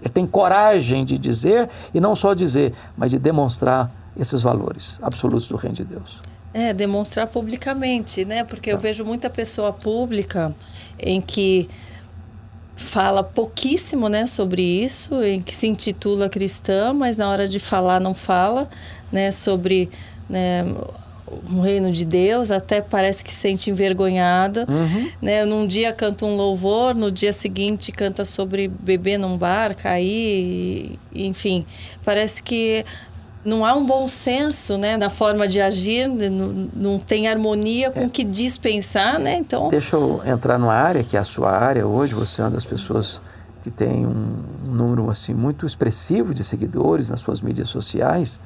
Ele 0.00 0.10
tem 0.10 0.26
coragem 0.26 1.04
de 1.04 1.16
dizer, 1.16 1.70
e 1.94 2.00
não 2.00 2.16
só 2.16 2.34
dizer, 2.34 2.74
mas 2.96 3.12
de 3.12 3.18
demonstrar 3.18 3.90
esses 4.16 4.42
valores 4.42 4.98
absolutos 5.00 5.46
do 5.46 5.56
Reino 5.56 5.76
de 5.76 5.84
Deus. 5.84 6.31
É, 6.54 6.74
demonstrar 6.74 7.26
publicamente, 7.26 8.24
né? 8.24 8.44
Porque 8.44 8.70
eu 8.70 8.78
vejo 8.78 9.04
muita 9.04 9.30
pessoa 9.30 9.72
pública 9.72 10.54
em 10.98 11.20
que 11.20 11.68
fala 12.76 13.22
pouquíssimo 13.22 14.08
né, 14.08 14.26
sobre 14.26 14.62
isso, 14.62 15.22
em 15.22 15.40
que 15.40 15.54
se 15.54 15.66
intitula 15.66 16.28
cristã, 16.28 16.92
mas 16.92 17.16
na 17.16 17.28
hora 17.28 17.48
de 17.48 17.60
falar 17.60 18.00
não 18.00 18.14
fala 18.14 18.68
né, 19.10 19.30
sobre 19.30 19.88
né, 20.28 20.64
o 21.50 21.60
reino 21.60 21.90
de 21.90 22.04
Deus, 22.04 22.50
até 22.50 22.80
parece 22.80 23.24
que 23.24 23.32
se 23.32 23.38
sente 23.38 23.70
envergonhada. 23.70 24.66
Uhum. 24.68 25.10
Né? 25.20 25.44
Num 25.44 25.66
dia 25.66 25.92
canta 25.92 26.26
um 26.26 26.36
louvor, 26.36 26.94
no 26.94 27.10
dia 27.10 27.32
seguinte 27.32 27.90
canta 27.90 28.24
sobre 28.24 28.68
beber 28.68 29.18
num 29.18 29.36
bar, 29.36 29.74
cair, 29.74 30.98
enfim. 31.14 31.64
Parece 32.04 32.42
que 32.42 32.84
não 33.44 33.64
há 33.64 33.74
um 33.74 33.84
bom 33.84 34.06
senso 34.06 34.76
né, 34.76 34.96
na 34.96 35.10
forma 35.10 35.48
de 35.48 35.60
agir, 35.60 36.08
não, 36.08 36.68
não 36.74 36.98
tem 36.98 37.28
harmonia 37.28 37.90
com 37.90 38.00
é. 38.00 38.06
o 38.06 38.10
que 38.10 38.24
diz 38.24 38.56
pensar, 38.56 39.18
né? 39.18 39.36
Então... 39.36 39.68
Deixa 39.68 39.96
eu 39.96 40.22
entrar 40.24 40.58
numa 40.58 40.74
área 40.74 41.02
que 41.02 41.16
é 41.16 41.20
a 41.20 41.24
sua 41.24 41.50
área 41.50 41.86
hoje, 41.86 42.14
você 42.14 42.40
é 42.40 42.44
uma 42.44 42.50
das 42.52 42.64
pessoas 42.64 43.20
que 43.62 43.70
tem 43.70 44.06
um, 44.06 44.44
um 44.68 44.72
número 44.72 45.10
assim 45.10 45.34
muito 45.34 45.66
expressivo 45.66 46.34
de 46.34 46.44
seguidores 46.44 47.10
nas 47.10 47.20
suas 47.20 47.40
mídias 47.40 47.68
sociais. 47.68 48.40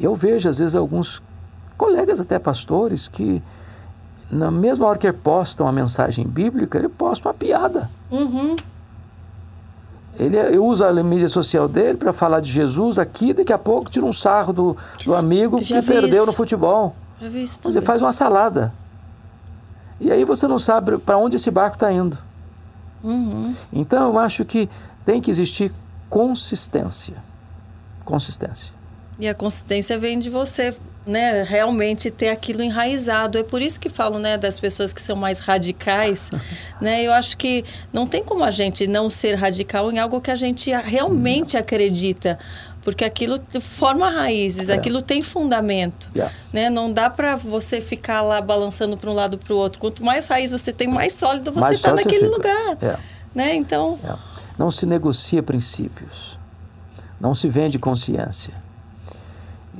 Eu 0.00 0.14
vejo 0.14 0.48
às 0.48 0.58
vezes 0.58 0.74
alguns 0.74 1.22
colegas 1.76 2.20
até 2.20 2.38
pastores 2.38 3.08
que 3.08 3.42
na 4.30 4.50
mesma 4.50 4.86
hora 4.86 4.98
que 4.98 5.12
postam 5.12 5.68
a 5.68 5.72
mensagem 5.72 6.26
bíblica, 6.26 6.78
ele 6.78 6.88
posta 6.88 7.28
uma 7.28 7.34
piada. 7.34 7.90
Uhum. 8.10 8.56
Ele 10.18 10.58
usa 10.58 10.88
a 10.88 11.02
mídia 11.02 11.28
social 11.28 11.66
dele 11.66 11.96
para 11.96 12.12
falar 12.12 12.40
de 12.40 12.50
Jesus 12.50 12.98
aqui, 12.98 13.32
daqui 13.32 13.52
a 13.52 13.58
pouco 13.58 13.90
tira 13.90 14.04
um 14.04 14.12
sarro 14.12 14.52
do, 14.52 14.76
do 15.04 15.14
amigo 15.14 15.58
que 15.60 15.80
perdeu 15.82 16.22
isso. 16.22 16.26
no 16.26 16.32
futebol. 16.32 16.94
Já 17.20 17.28
vi 17.28 17.44
isso 17.44 17.58
você 17.62 17.80
faz 17.80 18.02
uma 18.02 18.12
salada. 18.12 18.74
E 20.00 20.10
aí 20.10 20.24
você 20.24 20.46
não 20.46 20.58
sabe 20.58 20.98
para 20.98 21.16
onde 21.16 21.36
esse 21.36 21.50
barco 21.50 21.76
está 21.76 21.90
indo. 21.92 22.18
Uhum. 23.02 23.54
Então 23.72 24.12
eu 24.12 24.18
acho 24.18 24.44
que 24.44 24.68
tem 25.04 25.20
que 25.20 25.30
existir 25.30 25.72
consistência. 26.10 27.16
Consistência. 28.04 28.72
E 29.18 29.28
a 29.28 29.34
consistência 29.34 29.98
vem 29.98 30.18
de 30.18 30.28
você 30.28 30.76
né, 31.06 31.42
realmente 31.42 32.10
ter 32.10 32.28
aquilo 32.28 32.62
enraizado. 32.62 33.38
É 33.38 33.42
por 33.42 33.60
isso 33.60 33.78
que 33.78 33.88
falo, 33.88 34.18
né, 34.18 34.38
das 34.38 34.58
pessoas 34.58 34.92
que 34.92 35.02
são 35.02 35.16
mais 35.16 35.40
radicais, 35.40 36.30
né? 36.80 37.02
Eu 37.02 37.12
acho 37.12 37.36
que 37.36 37.64
não 37.92 38.06
tem 38.06 38.22
como 38.22 38.44
a 38.44 38.50
gente 38.50 38.86
não 38.86 39.10
ser 39.10 39.34
radical 39.34 39.90
em 39.90 39.98
algo 39.98 40.20
que 40.20 40.30
a 40.30 40.36
gente 40.36 40.70
realmente 40.70 41.56
acredita, 41.56 42.38
porque 42.82 43.04
aquilo 43.04 43.40
forma 43.60 44.10
raízes, 44.10 44.68
é. 44.68 44.74
aquilo 44.74 45.02
tem 45.02 45.22
fundamento, 45.22 46.08
yeah. 46.14 46.32
né? 46.52 46.70
Não 46.70 46.92
dá 46.92 47.10
para 47.10 47.36
você 47.36 47.80
ficar 47.80 48.22
lá 48.22 48.40
balançando 48.40 48.96
para 48.96 49.10
um 49.10 49.14
lado 49.14 49.38
para 49.38 49.52
o 49.52 49.56
outro. 49.56 49.80
Quanto 49.80 50.04
mais 50.04 50.26
raiz 50.26 50.52
você 50.52 50.72
tem, 50.72 50.86
mais 50.86 51.12
sólido 51.14 51.52
você 51.52 51.74
está 51.74 51.92
naquele 51.92 52.26
lugar, 52.28 52.76
yeah. 52.80 53.00
né? 53.34 53.54
Então, 53.54 53.98
yeah. 54.02 54.22
não 54.56 54.70
se 54.70 54.86
negocia 54.86 55.42
princípios, 55.42 56.38
não 57.20 57.34
se 57.34 57.48
vende 57.48 57.78
consciência 57.78 58.61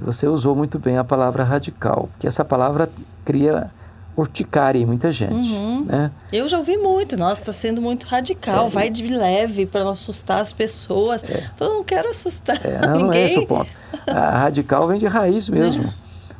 e 0.02 0.04
você 0.04 0.26
usou 0.26 0.56
muito 0.56 0.78
bem 0.78 0.98
a 0.98 1.04
palavra 1.04 1.44
radical, 1.44 2.08
porque 2.12 2.26
essa 2.26 2.44
palavra 2.44 2.90
cria 3.24 3.70
urticária 4.16 4.78
em 4.78 4.84
muita 4.84 5.10
gente. 5.10 5.54
Uhum. 5.54 5.84
Né? 5.84 6.10
Eu 6.32 6.46
já 6.48 6.58
ouvi 6.58 6.76
muito, 6.76 7.16
nossa, 7.16 7.40
está 7.40 7.52
sendo 7.52 7.80
muito 7.80 8.04
radical, 8.04 8.66
é, 8.66 8.68
vai 8.68 8.90
de 8.90 9.06
leve 9.06 9.64
para 9.64 9.84
não 9.84 9.92
assustar 9.92 10.40
as 10.40 10.52
pessoas. 10.52 11.22
É. 11.24 11.48
Eu 11.58 11.68
não 11.68 11.84
quero 11.84 12.08
assustar 12.10 12.60
é, 12.64 12.86
não, 12.86 12.96
ninguém. 12.96 13.06
Não 13.06 13.12
é 13.14 13.24
esse 13.24 13.38
o 13.38 13.46
ponto. 13.46 13.70
A 14.06 14.38
radical 14.38 14.86
vem 14.88 14.98
de 14.98 15.06
raiz 15.06 15.48
mesmo. 15.48 15.92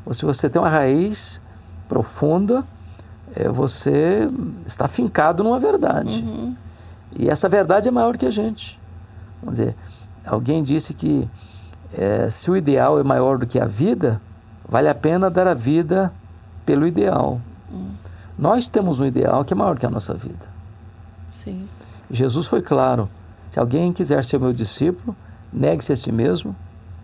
É. 0.07 0.13
Se 0.13 0.25
você 0.25 0.51
tem 0.51 0.61
uma 0.61 0.69
raiz 0.69 1.41
profunda, 1.89 2.65
é, 3.35 3.49
você 3.49 4.29
está 4.67 4.89
fincado 4.89 5.43
numa 5.45 5.61
verdade. 5.61 6.19
Uhum. 6.19 6.55
E 7.19 7.31
essa 7.31 7.49
verdade 7.49 7.89
é 7.89 7.91
maior 7.91 8.17
que 8.17 8.27
a 8.27 8.31
gente. 8.31 8.79
Vamos 9.41 9.59
dizer, 9.59 9.77
alguém 10.27 10.63
disse 10.63 10.93
que 10.93 11.29
é, 11.93 12.29
se 12.29 12.51
o 12.51 12.57
ideal 12.57 12.99
é 12.99 13.03
maior 13.03 13.39
do 13.39 13.47
que 13.47 13.59
a 13.59 13.67
vida, 13.67 14.21
vale 14.69 14.89
a 14.89 14.95
pena 14.95 15.31
dar 15.31 15.47
a 15.47 15.55
vida 15.55 16.13
pelo 16.65 16.87
ideal. 16.87 17.41
Hum. 17.73 17.91
Nós 18.39 18.69
temos 18.69 19.01
um 19.01 19.05
ideal 19.05 19.45
que 19.45 19.53
é 19.53 19.57
maior 19.57 19.79
que 19.79 19.87
a 19.87 19.91
nossa 19.91 20.15
vida. 20.15 20.47
Sim. 21.45 21.69
Jesus 22.11 22.47
foi 22.47 22.61
claro 22.61 23.09
Se 23.51 23.59
alguém 23.59 23.93
quiser 23.93 24.25
ser 24.25 24.39
meu 24.39 24.53
discípulo, 24.53 25.15
negue-se 25.53 25.93
a 25.93 25.97
si 25.97 26.11
mesmo, 26.11 26.57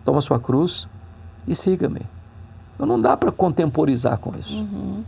toma 0.03 0.19
sua 0.19 0.39
cruz 0.39 0.87
e 1.47 1.55
siga-me. 1.55 2.01
Então 2.73 2.87
não 2.87 2.99
dá 2.99 3.15
para 3.15 3.31
contemporizar 3.31 4.17
com 4.17 4.31
isso. 4.39 4.55
Uhum. 4.55 5.03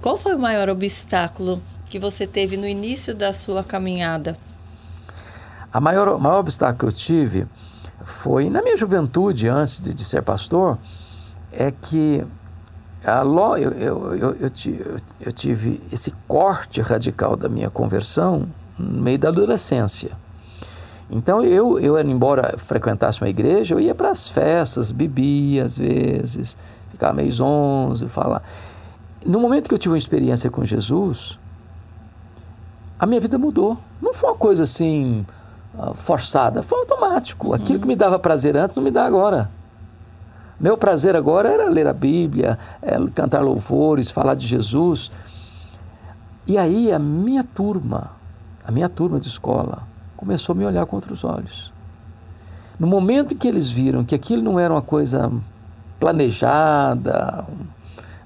Qual 0.00 0.16
foi 0.16 0.36
o 0.36 0.38
maior 0.38 0.68
obstáculo 0.68 1.60
que 1.86 1.98
você 1.98 2.28
teve 2.28 2.56
no 2.56 2.68
início 2.68 3.12
da 3.12 3.32
sua 3.32 3.64
caminhada? 3.64 4.38
A 5.72 5.80
maior, 5.80 6.08
o 6.08 6.20
maior 6.20 6.38
obstáculo 6.38 6.78
que 6.78 6.84
eu 6.84 6.92
tive 6.92 7.46
foi 8.04 8.48
na 8.50 8.62
minha 8.62 8.76
juventude, 8.76 9.48
antes 9.48 9.80
de, 9.80 9.92
de 9.92 10.04
ser 10.04 10.22
pastor, 10.22 10.78
é 11.52 11.70
que 11.70 12.24
a, 13.04 13.22
eu, 13.58 13.72
eu, 13.72 14.14
eu, 14.16 14.36
eu, 15.20 15.32
tive 15.32 15.80
esse 15.92 16.12
corte 16.26 16.80
radical 16.80 17.36
da 17.36 17.48
minha 17.48 17.70
conversão 17.70 18.48
no 18.78 19.02
meio 19.02 19.18
da 19.18 19.28
adolescência. 19.28 20.10
Então 21.10 21.42
eu, 21.42 21.78
eu 21.78 21.98
embora 22.00 22.56
frequentasse 22.58 23.22
uma 23.22 23.28
igreja, 23.28 23.74
eu 23.74 23.80
ia 23.80 23.94
para 23.94 24.10
as 24.10 24.28
festas, 24.28 24.92
bebia 24.92 25.64
às 25.64 25.78
vezes, 25.78 26.56
ficava 26.90 27.14
meio 27.14 27.30
zonzo, 27.32 28.08
falar. 28.08 28.42
No 29.24 29.40
momento 29.40 29.68
que 29.68 29.74
eu 29.74 29.78
tive 29.78 29.92
uma 29.92 29.98
experiência 29.98 30.50
com 30.50 30.64
Jesus, 30.64 31.38
a 32.98 33.06
minha 33.06 33.20
vida 33.20 33.38
mudou. 33.38 33.78
Não 34.02 34.12
foi 34.12 34.28
uma 34.30 34.36
coisa 34.36 34.64
assim 34.64 35.24
forçada, 35.94 36.62
foi 36.62 36.80
automático. 36.80 37.54
Aquilo 37.54 37.80
que 37.80 37.86
me 37.86 37.96
dava 37.96 38.18
prazer 38.18 38.56
antes 38.56 38.76
não 38.76 38.82
me 38.82 38.90
dá 38.90 39.04
agora. 39.04 39.50
Meu 40.58 40.76
prazer 40.76 41.14
agora 41.14 41.48
era 41.48 41.68
ler 41.68 41.86
a 41.86 41.92
Bíblia, 41.92 42.58
é, 42.82 42.98
cantar 43.14 43.42
louvores, 43.42 44.10
falar 44.10 44.34
de 44.34 44.46
Jesus. 44.46 45.10
E 46.46 46.58
aí 46.58 46.92
a 46.92 46.98
minha 46.98 47.44
turma, 47.44 48.10
a 48.64 48.72
minha 48.72 48.88
turma 48.88 49.20
de 49.20 49.28
escola, 49.28 49.82
começou 50.16 50.52
a 50.52 50.56
me 50.56 50.64
olhar 50.64 50.84
com 50.86 50.96
outros 50.96 51.22
olhos. 51.22 51.72
No 52.78 52.86
momento 52.86 53.34
em 53.34 53.36
que 53.36 53.46
eles 53.46 53.68
viram 53.68 54.04
que 54.04 54.14
aquilo 54.14 54.42
não 54.42 54.58
era 54.58 54.74
uma 54.74 54.82
coisa 54.82 55.30
planejada, 56.00 57.46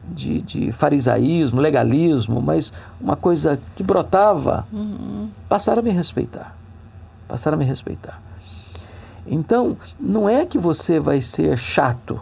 de, 0.08 0.42
de 0.42 0.72
farisaísmo, 0.72 1.60
legalismo, 1.60 2.40
mas 2.40 2.72
uma 3.00 3.16
coisa 3.16 3.60
que 3.76 3.82
brotava, 3.82 4.66
uhum. 4.72 5.28
passaram 5.48 5.80
a 5.80 5.82
me 5.82 5.90
respeitar. 5.90 6.56
Passaram 7.32 7.54
a 7.54 7.58
me 7.58 7.64
respeitar. 7.64 8.20
Então, 9.26 9.78
não 9.98 10.28
é 10.28 10.44
que 10.44 10.58
você 10.58 11.00
vai 11.00 11.18
ser 11.22 11.56
chato, 11.56 12.20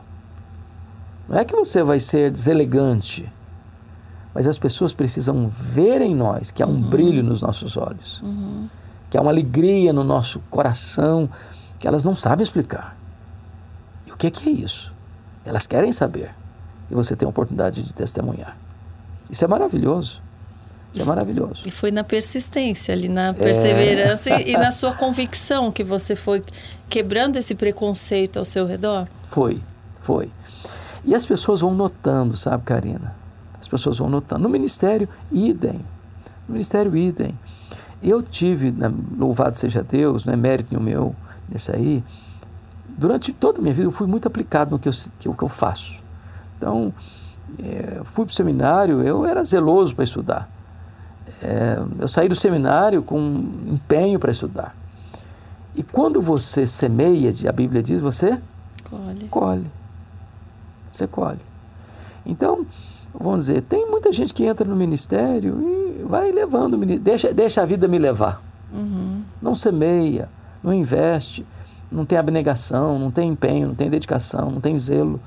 não 1.28 1.36
é 1.36 1.44
que 1.44 1.52
você 1.56 1.82
vai 1.82 1.98
ser 1.98 2.30
deselegante, 2.30 3.28
mas 4.32 4.46
as 4.46 4.56
pessoas 4.56 4.92
precisam 4.92 5.48
ver 5.48 6.00
em 6.00 6.14
nós 6.14 6.52
que 6.52 6.62
há 6.62 6.66
um 6.66 6.74
uhum. 6.74 6.82
brilho 6.82 7.24
nos 7.24 7.42
nossos 7.42 7.76
olhos, 7.76 8.22
uhum. 8.22 8.68
que 9.10 9.18
há 9.18 9.20
uma 9.20 9.32
alegria 9.32 9.92
no 9.92 10.04
nosso 10.04 10.38
coração 10.48 11.28
que 11.76 11.88
elas 11.88 12.04
não 12.04 12.14
sabem 12.14 12.44
explicar. 12.44 12.96
E 14.06 14.12
o 14.12 14.16
que 14.16 14.28
é, 14.28 14.30
que 14.30 14.48
é 14.48 14.52
isso? 14.52 14.94
Elas 15.44 15.66
querem 15.66 15.90
saber 15.90 16.32
e 16.88 16.94
você 16.94 17.16
tem 17.16 17.26
a 17.26 17.30
oportunidade 17.30 17.82
de 17.82 17.92
testemunhar. 17.92 18.56
Isso 19.28 19.44
é 19.44 19.48
maravilhoso. 19.48 20.22
Isso 20.92 21.02
é 21.02 21.04
maravilhoso. 21.04 21.62
E 21.64 21.70
foi 21.70 21.90
na 21.90 22.02
persistência, 22.02 22.92
ali 22.92 23.08
na 23.08 23.32
perseverança 23.32 24.30
é... 24.30 24.42
e, 24.42 24.52
e 24.52 24.56
na 24.56 24.72
sua 24.72 24.92
convicção 24.92 25.70
que 25.70 25.84
você 25.84 26.16
foi 26.16 26.42
quebrando 26.88 27.36
esse 27.36 27.54
preconceito 27.54 28.38
ao 28.38 28.44
seu 28.44 28.66
redor? 28.66 29.06
Foi, 29.26 29.60
foi. 30.00 30.30
E 31.04 31.14
as 31.14 31.24
pessoas 31.24 31.60
vão 31.60 31.72
notando, 31.72 32.36
sabe, 32.36 32.64
Karina? 32.64 33.14
As 33.60 33.68
pessoas 33.68 33.98
vão 33.98 34.08
notando. 34.08 34.42
No 34.42 34.48
ministério, 34.48 35.08
idem. 35.30 35.80
No 36.48 36.54
ministério, 36.54 36.96
idem. 36.96 37.38
Eu 38.02 38.22
tive, 38.22 38.72
né, 38.72 38.92
louvado 39.16 39.56
seja 39.56 39.82
Deus, 39.82 40.24
não 40.24 40.32
é 40.32 40.36
mérito 40.36 40.68
nenhum 40.72 40.82
meu 40.82 41.16
nisso 41.48 41.72
aí, 41.72 42.02
durante 42.88 43.32
toda 43.32 43.58
a 43.58 43.62
minha 43.62 43.74
vida 43.74 43.86
eu 43.86 43.92
fui 43.92 44.06
muito 44.06 44.26
aplicado 44.26 44.70
no 44.70 44.78
que 44.78 44.88
eu, 44.88 44.92
que, 45.18 45.32
que 45.32 45.44
eu 45.44 45.48
faço. 45.48 46.02
Então, 46.56 46.92
é, 47.58 48.00
fui 48.04 48.24
para 48.24 48.32
o 48.32 48.34
seminário, 48.34 49.02
eu 49.02 49.24
era 49.24 49.44
zeloso 49.44 49.94
para 49.94 50.04
estudar. 50.04 50.48
É, 51.42 51.78
eu 51.98 52.08
saí 52.08 52.28
do 52.28 52.34
seminário 52.34 53.02
com 53.02 53.18
empenho 53.66 54.18
para 54.18 54.30
estudar. 54.30 54.74
E 55.74 55.82
quando 55.82 56.20
você 56.20 56.66
semeia, 56.66 57.30
a 57.48 57.52
Bíblia 57.52 57.82
diz, 57.82 58.00
você 58.00 58.40
colhe. 58.88 59.28
colhe. 59.28 59.70
Você 60.92 61.06
colhe. 61.06 61.40
Então, 62.26 62.66
vamos 63.14 63.46
dizer, 63.46 63.62
tem 63.62 63.88
muita 63.88 64.12
gente 64.12 64.34
que 64.34 64.44
entra 64.44 64.66
no 64.66 64.76
ministério 64.76 65.60
e 65.60 66.02
vai 66.02 66.32
levando, 66.32 66.76
deixa, 66.98 67.32
deixa 67.32 67.62
a 67.62 67.66
vida 67.66 67.86
me 67.86 67.98
levar. 67.98 68.42
Uhum. 68.72 69.22
Não 69.40 69.54
semeia, 69.54 70.28
não 70.62 70.72
investe, 70.72 71.46
não 71.90 72.04
tem 72.04 72.18
abnegação, 72.18 72.98
não 72.98 73.10
tem 73.10 73.30
empenho, 73.30 73.68
não 73.68 73.74
tem 73.74 73.88
dedicação, 73.88 74.50
não 74.50 74.60
tem 74.60 74.76
zelo. 74.76 75.20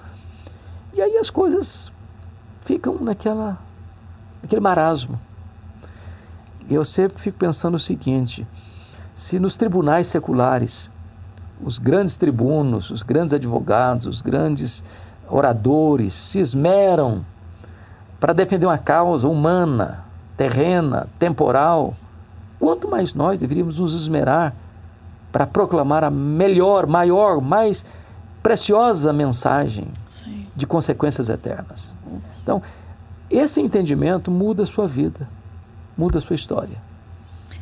E 0.93 1.01
aí 1.01 1.17
as 1.17 1.29
coisas 1.29 1.91
ficam 2.61 2.97
naquela, 2.99 3.57
naquele 4.41 4.61
marasmo. 4.61 5.19
Eu 6.73 6.83
sempre 6.83 7.21
fico 7.21 7.37
pensando 7.37 7.75
o 7.75 7.79
seguinte: 7.79 8.47
se 9.13 9.39
nos 9.39 9.55
tribunais 9.55 10.07
seculares, 10.07 10.91
os 11.61 11.79
grandes 11.79 12.17
tribunos, 12.17 12.89
os 12.89 13.03
grandes 13.03 13.33
advogados, 13.33 14.05
os 14.05 14.21
grandes 14.21 14.83
oradores 15.27 16.13
se 16.15 16.39
esmeram 16.39 17.25
para 18.19 18.33
defender 18.33 18.65
uma 18.65 18.77
causa 18.77 19.27
humana, 19.27 20.05
terrena, 20.35 21.07
temporal, 21.19 21.95
quanto 22.59 22.89
mais 22.89 23.13
nós 23.13 23.39
deveríamos 23.39 23.79
nos 23.79 23.93
esmerar 23.93 24.53
para 25.31 25.47
proclamar 25.47 26.03
a 26.03 26.09
melhor, 26.09 26.85
maior, 26.87 27.41
mais 27.41 27.83
preciosa 28.41 29.11
mensagem 29.11 29.87
de 30.55 30.67
consequências 30.67 31.29
eternas. 31.29 31.97
Então, 32.41 32.61
esse 33.29 33.59
entendimento 33.59 34.29
muda 34.29 34.63
a 34.63 34.65
sua 34.65 34.85
vida, 34.85 35.27
muda 35.97 36.17
a 36.17 36.21
sua 36.21 36.35
história. 36.35 36.77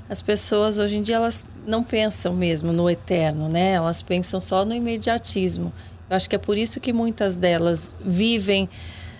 As 0.09 0.21
pessoas 0.21 0.77
hoje 0.77 0.97
em 0.97 1.01
dia 1.01 1.15
elas 1.15 1.45
não 1.65 1.83
pensam 1.83 2.33
mesmo 2.33 2.73
no 2.73 2.89
eterno, 2.89 3.47
né? 3.47 3.71
Elas 3.71 4.01
pensam 4.01 4.41
só 4.41 4.65
no 4.65 4.73
imediatismo. 4.73 5.71
Eu 6.09 6.17
acho 6.17 6.29
que 6.29 6.35
é 6.35 6.39
por 6.39 6.57
isso 6.57 6.81
que 6.81 6.91
muitas 6.91 7.37
delas 7.37 7.95
vivem 8.01 8.67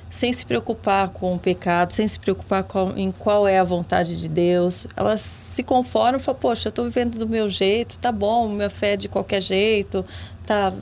sem 0.10 0.34
se 0.34 0.46
preocupar 0.46 1.08
com 1.08 1.34
o 1.34 1.40
pecado, 1.40 1.94
sem 1.94 2.06
se 2.06 2.20
preocupar 2.20 2.66
com, 2.66 2.92
em 2.98 3.14
qual 3.14 3.48
é 3.48 3.58
a 3.58 3.64
vontade 3.64 4.20
de 4.20 4.28
Deus. 4.28 4.86
Elas 4.98 5.22
se 5.22 5.64
conformam 5.64 6.20
e 6.20 6.24
falam, 6.24 6.40
poxa, 6.42 6.68
eu 6.68 6.70
estou 6.72 6.84
vivendo 6.84 7.18
do 7.18 7.30
meu 7.30 7.48
jeito, 7.48 7.98
tá 7.98 8.12
bom, 8.12 8.50
minha 8.50 8.70
fé 8.70 8.94
é 8.94 8.98
de 8.98 9.08
qualquer 9.08 9.42
jeito, 9.42 10.06
tá, 10.46 10.74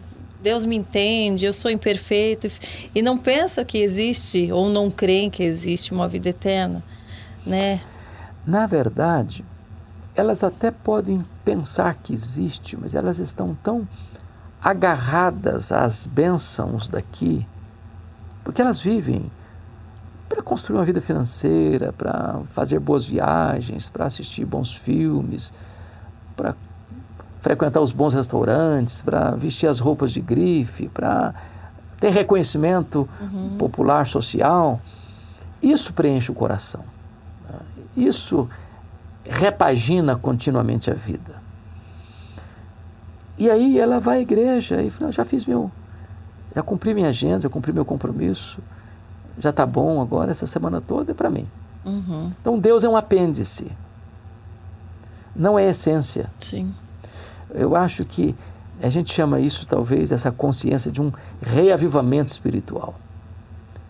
Deus 0.42 0.66
me 0.66 0.76
entende, 0.76 1.46
eu 1.46 1.54
sou 1.54 1.70
imperfeito 1.70 2.50
e 2.96 3.04
não 3.04 3.16
pensa 3.16 3.64
que 3.64 3.78
existe 3.78 4.52
ou 4.52 4.68
não 4.68 4.90
creem 4.90 5.30
que 5.30 5.44
existe 5.44 5.92
uma 5.92 6.08
vida 6.08 6.30
eterna, 6.30 6.84
né? 7.46 7.82
Na 8.46 8.66
verdade, 8.66 9.46
elas 10.16 10.44
até 10.44 10.72
podem 10.72 11.24
pensar 11.46 11.96
que 11.96 12.14
existe, 12.14 12.78
mas 12.78 12.96
elas 12.96 13.20
estão 13.20 13.56
tão 13.64 13.88
agarradas 14.62 15.72
às 15.72 16.06
bênçãos 16.06 16.88
daqui, 16.88 17.48
porque 18.44 18.62
elas 18.62 18.80
vivem 18.80 19.32
para 20.28 20.42
construir 20.42 20.78
uma 20.78 20.86
vida 20.86 21.02
financeira, 21.02 21.92
para 21.94 22.42
fazer 22.52 22.80
boas 22.80 23.06
viagens, 23.06 23.90
para 23.90 24.06
assistir 24.06 24.46
bons 24.46 24.76
filmes, 24.76 25.52
para 26.36 26.56
frequentar 27.42 27.82
os 27.82 27.92
bons 27.92 28.14
restaurantes, 28.14 29.02
para 29.02 29.32
vestir 29.32 29.68
as 29.68 29.80
roupas 29.80 30.12
de 30.12 30.22
grife, 30.22 30.90
para 30.90 31.34
ter 32.00 32.12
reconhecimento 32.12 33.10
uhum. 33.20 33.56
popular, 33.58 34.06
social. 34.06 34.80
Isso 35.62 35.94
preenche 35.94 36.32
o 36.32 36.36
coração. 36.36 36.84
Isso 37.96 38.48
repagina 39.24 40.16
continuamente 40.16 40.90
a 40.90 40.94
vida. 40.94 41.42
E 43.38 43.50
aí 43.50 43.80
ela 43.80 44.00
vai 44.00 44.18
à 44.18 44.22
igreja 44.22 44.82
e 44.82 44.90
fala, 44.90 45.12
já 45.12 45.24
fiz 45.24 45.46
meu, 45.46 45.72
já 46.54 46.62
cumpri 46.62 46.94
minha 46.94 47.10
agenda, 47.10 47.42
já 47.42 47.50
cumpri 47.50 47.72
meu 47.72 47.86
compromisso, 47.86 48.60
já 49.38 49.52
está 49.52 49.66
bom 49.66 50.02
agora, 50.02 50.32
essa 50.32 50.46
semana 50.46 50.82
toda 50.82 51.12
é 51.12 51.14
para 51.14 51.30
mim. 51.30 51.48
Uhum. 51.86 52.32
Então 52.42 52.60
Deus 52.60 52.84
é 52.84 52.90
um 52.90 52.98
apêndice, 52.98 53.72
não 55.34 55.58
é 55.58 55.70
essência. 55.70 56.30
Sim. 56.38 56.74
Eu 57.52 57.76
acho 57.76 58.04
que 58.04 58.36
a 58.82 58.90
gente 58.90 59.14
chama 59.14 59.40
isso, 59.40 59.66
talvez, 59.66 60.12
essa 60.12 60.32
consciência 60.32 60.92
de 60.92 61.02
um 61.02 61.12
reavivamento 61.42 62.30
espiritual. 62.30 62.94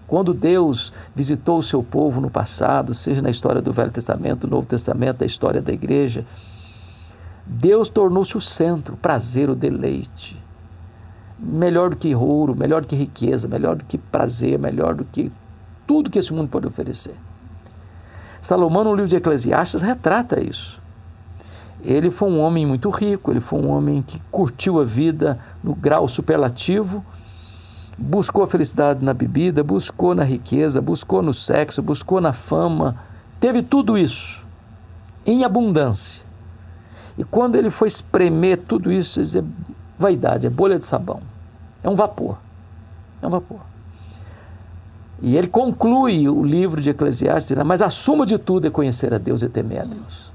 Quando 0.10 0.34
Deus 0.34 0.92
visitou 1.14 1.60
o 1.60 1.64
seu 1.64 1.84
povo 1.84 2.20
no 2.20 2.32
passado, 2.32 2.96
seja 2.96 3.22
na 3.22 3.30
história 3.30 3.62
do 3.62 3.72
Velho 3.72 3.92
Testamento, 3.92 4.48
do 4.48 4.56
Novo 4.56 4.66
Testamento, 4.66 5.18
da 5.18 5.26
história 5.26 5.62
da 5.62 5.72
igreja, 5.72 6.26
Deus 7.46 7.90
tornou-se 7.90 8.36
o 8.36 8.42
centro, 8.42 8.96
o 8.96 8.98
prazer, 8.98 9.52
o 9.52 9.56
deleite. 9.56 10.36
Melhor 11.38 11.92
do 11.92 11.96
que 11.96 12.16
ouro, 12.16 12.56
melhor 12.56 12.82
do 12.82 12.88
que 12.88 12.96
riqueza, 12.96 13.48
melhor 13.48 13.76
do 13.76 13.86
que 13.86 14.00
prazer, 14.00 14.58
melhor 14.58 14.96
do 14.96 15.06
que 15.06 15.32
tudo 15.86 16.10
que 16.10 16.18
esse 16.18 16.34
mundo 16.34 16.50
pode 16.50 16.66
oferecer. 16.66 17.16
Salomão, 18.42 18.84
no 18.84 18.96
livro 18.96 19.10
de 19.10 19.16
Eclesiastes, 19.16 19.84
retrata 19.84 20.42
isso. 20.42 20.82
Ele 21.84 22.10
foi 22.10 22.30
um 22.30 22.40
homem 22.40 22.66
muito 22.66 22.90
rico, 22.90 23.30
ele 23.30 23.40
foi 23.40 23.60
um 23.62 23.70
homem 23.70 24.02
que 24.02 24.20
curtiu 24.32 24.80
a 24.80 24.84
vida 24.84 25.38
no 25.64 25.76
grau 25.76 26.08
superlativo, 26.08 27.06
buscou 28.00 28.46
felicidade 28.48 29.04
na 29.04 29.14
bebida, 29.14 29.64
buscou 29.64 30.16
na 30.16 30.24
riqueza, 30.24 30.82
buscou 30.82 31.22
no 31.22 31.34
sexo, 31.34 31.82
buscou 31.82 32.22
na 32.22 32.34
fama, 32.34 32.96
teve 33.40 33.62
tudo 33.62 33.98
isso 33.98 34.46
em 35.26 35.44
abundância. 35.44 36.26
E 37.18 37.24
quando 37.24 37.56
ele 37.56 37.70
foi 37.70 37.88
espremer 37.88 38.58
tudo 38.58 38.92
isso, 38.92 39.20
é 39.20 39.44
vaidade, 39.98 40.48
é 40.48 40.50
bolha 40.50 40.80
de 40.80 40.86
sabão, 40.86 41.22
é 41.84 41.90
um 41.90 41.96
vapor. 41.96 42.38
É 43.22 43.28
um 43.28 43.30
vapor. 43.30 43.60
E 45.22 45.36
ele 45.36 45.48
conclui 45.48 46.30
o 46.30 46.44
livro 46.44 46.82
de 46.82 46.90
Eclesiastes, 46.92 47.58
mas 47.66 47.82
a 47.82 47.90
suma 47.90 48.26
de 48.26 48.38
tudo 48.38 48.68
é 48.68 48.70
conhecer 48.70 49.14
a 49.14 49.18
Deus 49.18 49.42
e 49.42 49.50
temer 49.50 49.82
a 49.82 49.86
Deus. 49.86 50.32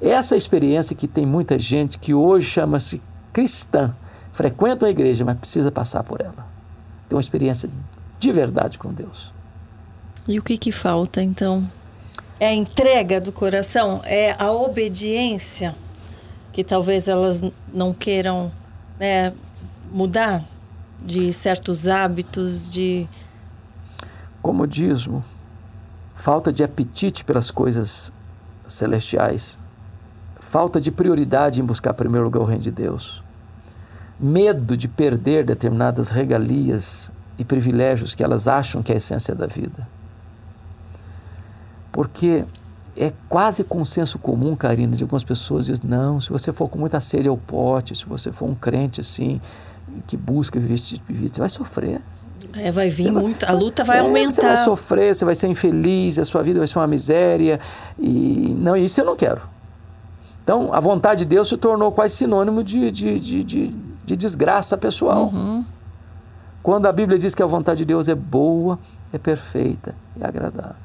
Essa 0.00 0.34
é 0.34 0.38
experiência 0.38 0.96
que 0.96 1.06
tem 1.06 1.26
muita 1.26 1.58
gente 1.58 1.98
que 1.98 2.14
hoje 2.14 2.48
chama-se 2.48 3.02
cristã, 3.32 3.94
frequenta 4.36 4.84
a 4.84 4.90
igreja, 4.90 5.24
mas 5.24 5.38
precisa 5.38 5.72
passar 5.72 6.04
por 6.04 6.20
ela. 6.20 6.46
Tem 7.08 7.16
uma 7.16 7.20
experiência 7.20 7.70
de 8.20 8.30
verdade 8.30 8.78
com 8.78 8.92
Deus. 8.92 9.32
E 10.28 10.38
o 10.38 10.42
que, 10.42 10.58
que 10.58 10.70
falta 10.70 11.22
então? 11.22 11.66
É 12.38 12.48
a 12.48 12.54
entrega 12.54 13.18
do 13.18 13.32
coração? 13.32 14.02
É 14.04 14.36
a 14.38 14.52
obediência? 14.52 15.74
Que 16.52 16.62
talvez 16.62 17.08
elas 17.08 17.42
não 17.72 17.94
queiram 17.94 18.52
né, 19.00 19.32
mudar 19.90 20.44
de 21.02 21.32
certos 21.32 21.88
hábitos, 21.88 22.68
de. 22.68 23.08
Comodismo, 24.42 25.24
falta 26.14 26.52
de 26.52 26.62
apetite 26.62 27.24
pelas 27.24 27.50
coisas 27.50 28.12
celestiais 28.66 29.58
falta 30.46 30.80
de 30.80 30.90
prioridade 30.90 31.60
em 31.60 31.64
buscar 31.64 31.92
primeiro 31.92 32.24
lugar 32.24 32.40
o 32.40 32.44
reino 32.44 32.62
de 32.62 32.70
Deus, 32.70 33.22
medo 34.18 34.76
de 34.76 34.88
perder 34.88 35.44
determinadas 35.44 36.08
regalias 36.08 37.10
e 37.38 37.44
privilégios 37.44 38.14
que 38.14 38.24
elas 38.24 38.48
acham 38.48 38.82
que 38.82 38.92
é 38.92 38.94
a 38.94 38.98
essência 38.98 39.34
da 39.34 39.46
vida. 39.46 39.88
Porque 41.92 42.44
é 42.96 43.12
quase 43.28 43.62
consenso 43.62 44.18
comum, 44.18 44.56
Karina, 44.56 44.96
de 44.96 45.02
algumas 45.02 45.22
pessoas 45.22 45.66
dizem, 45.66 45.88
não, 45.88 46.20
se 46.20 46.30
você 46.30 46.52
for 46.52 46.68
com 46.68 46.78
muita 46.78 47.00
sede 47.00 47.28
ao 47.28 47.36
pote, 47.36 47.94
se 47.94 48.06
você 48.06 48.32
for 48.32 48.48
um 48.48 48.54
crente 48.54 49.00
assim, 49.00 49.40
que 50.06 50.16
busca 50.16 50.58
viver 50.58 50.74
este 50.74 50.96
tipo 50.96 51.12
de 51.12 51.18
vida, 51.18 51.34
você 51.34 51.40
vai 51.40 51.48
sofrer. 51.48 52.00
É, 52.54 52.70
vai 52.70 52.88
vir 52.88 53.12
muito, 53.12 53.44
a 53.44 53.52
luta 53.52 53.84
vai 53.84 53.98
é, 53.98 54.00
aumentar. 54.00 54.30
Você 54.30 54.42
vai 54.42 54.56
sofrer, 54.56 55.14
você 55.14 55.24
vai 55.24 55.34
ser 55.34 55.48
infeliz, 55.48 56.18
a 56.18 56.24
sua 56.24 56.42
vida 56.42 56.58
vai 56.58 56.66
ser 56.66 56.78
uma 56.78 56.86
miséria. 56.86 57.60
E 57.98 58.56
não, 58.58 58.74
isso 58.76 59.00
eu 59.00 59.04
não 59.04 59.16
quero. 59.16 59.42
Então, 60.42 60.72
a 60.72 60.80
vontade 60.80 61.20
de 61.20 61.26
Deus 61.26 61.48
se 61.48 61.56
tornou 61.56 61.92
quase 61.92 62.14
sinônimo 62.14 62.62
de, 62.62 62.90
de, 62.90 63.18
de, 63.18 63.44
de, 63.44 63.74
de 64.06 64.16
desgraça 64.16 64.78
pessoal. 64.78 65.26
Uhum. 65.26 65.64
Quando 66.62 66.86
a 66.86 66.92
Bíblia 66.92 67.18
diz 67.18 67.34
que 67.34 67.42
a 67.42 67.46
vontade 67.46 67.78
de 67.78 67.84
Deus 67.84 68.08
é 68.08 68.14
boa, 68.14 68.78
é 69.12 69.18
perfeita, 69.18 69.94
é 70.18 70.26
agradável. 70.26 70.76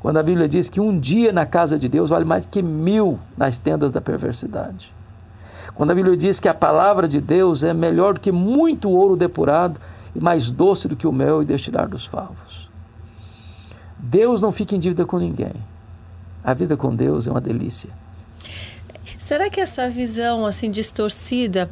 Quando 0.00 0.18
a 0.18 0.22
Bíblia 0.22 0.46
diz 0.46 0.68
que 0.68 0.80
um 0.80 0.98
dia 0.98 1.32
na 1.32 1.46
casa 1.46 1.78
de 1.78 1.88
Deus 1.88 2.10
vale 2.10 2.24
mais 2.24 2.46
que 2.46 2.62
mil 2.62 3.18
nas 3.36 3.58
tendas 3.58 3.92
da 3.92 4.00
perversidade. 4.00 4.94
Quando 5.74 5.90
a 5.90 5.94
Bíblia 5.94 6.16
diz 6.16 6.38
que 6.38 6.48
a 6.48 6.54
palavra 6.54 7.08
de 7.08 7.20
Deus 7.20 7.62
é 7.62 7.72
melhor 7.72 8.14
do 8.14 8.20
que 8.20 8.32
muito 8.32 8.90
ouro 8.90 9.16
depurado 9.16 9.80
e 10.14 10.20
mais 10.20 10.50
doce 10.50 10.88
do 10.88 10.96
que 10.96 11.06
o 11.06 11.12
mel 11.12 11.42
e 11.42 11.44
destilar 11.44 11.88
dos 11.88 12.04
favos. 12.04 12.70
Deus 13.98 14.40
não 14.40 14.52
fica 14.52 14.74
em 14.74 14.78
dívida 14.78 15.04
com 15.04 15.18
ninguém. 15.18 15.54
A 16.42 16.54
vida 16.54 16.76
com 16.76 16.94
Deus 16.94 17.26
é 17.26 17.30
uma 17.30 17.40
delícia. 17.40 17.90
Será 19.18 19.50
que 19.50 19.60
essa 19.60 19.90
visão 19.90 20.46
assim 20.46 20.70
distorcida, 20.70 21.68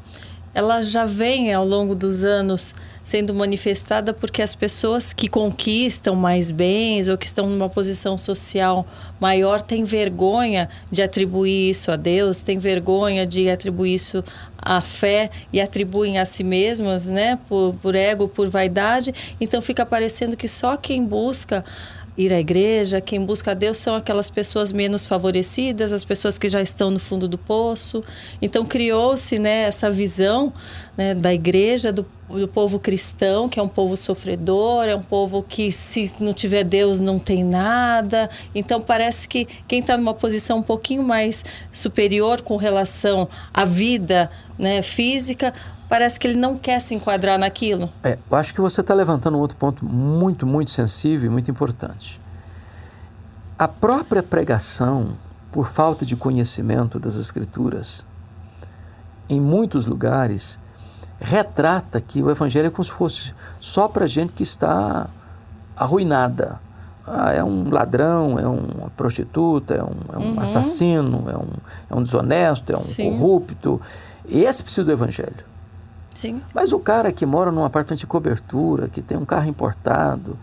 ela 0.56 0.80
já 0.80 1.04
vem 1.04 1.52
ao 1.52 1.66
longo 1.66 1.94
dos 1.94 2.24
anos 2.24 2.74
sendo 3.04 3.34
manifestada 3.34 4.14
porque 4.14 4.40
as 4.40 4.54
pessoas 4.54 5.12
que 5.12 5.28
conquistam 5.28 6.16
mais 6.16 6.50
bens 6.50 7.08
ou 7.08 7.18
que 7.18 7.26
estão 7.26 7.46
numa 7.46 7.68
posição 7.68 8.16
social 8.16 8.86
maior 9.20 9.60
têm 9.60 9.84
vergonha 9.84 10.70
de 10.90 11.02
atribuir 11.02 11.68
isso 11.68 11.92
a 11.92 11.96
Deus, 11.96 12.42
têm 12.42 12.58
vergonha 12.58 13.26
de 13.26 13.50
atribuir 13.50 13.96
isso 13.96 14.24
à 14.56 14.80
fé 14.80 15.30
e 15.52 15.60
atribuem 15.60 16.18
a 16.18 16.24
si 16.24 16.42
mesmas, 16.42 17.04
né, 17.04 17.38
por, 17.46 17.74
por 17.82 17.94
ego, 17.94 18.26
por 18.26 18.48
vaidade. 18.48 19.12
Então 19.38 19.60
fica 19.60 19.84
parecendo 19.84 20.38
que 20.38 20.48
só 20.48 20.74
quem 20.78 21.04
busca 21.04 21.62
ir 22.16 22.32
à 22.32 22.40
igreja, 22.40 23.00
quem 23.00 23.24
busca 23.24 23.50
a 23.50 23.54
Deus 23.54 23.78
são 23.78 23.94
aquelas 23.94 24.30
pessoas 24.30 24.72
menos 24.72 25.06
favorecidas, 25.06 25.92
as 25.92 26.04
pessoas 26.04 26.38
que 26.38 26.48
já 26.48 26.62
estão 26.62 26.90
no 26.90 26.98
fundo 26.98 27.28
do 27.28 27.36
poço. 27.36 28.02
Então 28.40 28.64
criou-se 28.64 29.38
né, 29.38 29.64
essa 29.64 29.90
visão 29.90 30.52
né, 30.96 31.14
da 31.14 31.34
igreja, 31.34 31.92
do, 31.92 32.06
do 32.28 32.48
povo 32.48 32.78
cristão, 32.78 33.48
que 33.48 33.60
é 33.60 33.62
um 33.62 33.68
povo 33.68 33.96
sofredor, 33.96 34.84
é 34.84 34.96
um 34.96 35.02
povo 35.02 35.42
que 35.42 35.70
se 35.70 36.12
não 36.18 36.32
tiver 36.32 36.64
Deus 36.64 37.00
não 37.00 37.18
tem 37.18 37.44
nada. 37.44 38.30
Então 38.54 38.80
parece 38.80 39.28
que 39.28 39.46
quem 39.68 39.80
está 39.80 39.96
numa 39.96 40.14
posição 40.14 40.58
um 40.58 40.62
pouquinho 40.62 41.02
mais 41.02 41.44
superior 41.70 42.40
com 42.40 42.56
relação 42.56 43.28
à 43.52 43.64
vida 43.64 44.30
né, 44.58 44.80
física 44.80 45.52
parece 45.88 46.18
que 46.18 46.26
ele 46.26 46.38
não 46.38 46.56
quer 46.56 46.80
se 46.80 46.94
enquadrar 46.94 47.38
naquilo. 47.38 47.90
É, 48.02 48.18
eu 48.30 48.36
acho 48.36 48.52
que 48.52 48.60
você 48.60 48.80
está 48.80 48.94
levantando 48.94 49.36
um 49.36 49.40
outro 49.40 49.56
ponto 49.56 49.84
muito, 49.84 50.46
muito 50.46 50.70
sensível 50.70 51.26
e 51.26 51.30
muito 51.30 51.50
importante. 51.50 52.20
A 53.58 53.66
própria 53.66 54.22
pregação, 54.22 55.16
por 55.50 55.68
falta 55.68 56.04
de 56.04 56.14
conhecimento 56.16 56.98
das 56.98 57.16
Escrituras, 57.16 58.04
em 59.28 59.40
muitos 59.40 59.86
lugares, 59.86 60.60
retrata 61.18 62.00
que 62.00 62.22
o 62.22 62.30
Evangelho 62.30 62.66
é 62.66 62.70
como 62.70 62.84
se 62.84 62.90
fosse 62.90 63.34
só 63.60 63.88
para 63.88 64.06
gente 64.06 64.32
que 64.32 64.42
está 64.42 65.08
arruinada. 65.76 66.60
Ah, 67.06 67.32
é 67.32 67.42
um 67.42 67.70
ladrão, 67.70 68.38
é 68.38 68.46
uma 68.46 68.90
prostituta, 68.90 69.74
é 69.74 69.82
um, 69.82 69.94
é 70.12 70.18
um 70.18 70.32
uhum. 70.32 70.40
assassino, 70.40 71.24
é 71.30 71.36
um, 71.36 71.48
é 71.88 71.94
um 71.96 72.02
desonesto, 72.02 72.72
é 72.72 72.76
um 72.76 72.80
Sim. 72.80 73.12
corrupto. 73.12 73.80
Esse 74.28 74.62
precisa 74.62 74.84
do 74.84 74.90
Evangelho. 74.90 75.55
Sim. 76.20 76.42
Mas 76.54 76.72
o 76.72 76.78
cara 76.78 77.12
que 77.12 77.26
mora 77.26 77.50
num 77.50 77.64
apartamento 77.64 78.00
de 78.00 78.06
cobertura, 78.06 78.88
que 78.88 79.02
tem 79.02 79.16
um 79.16 79.24
carro 79.24 79.48
importado, 79.48 80.38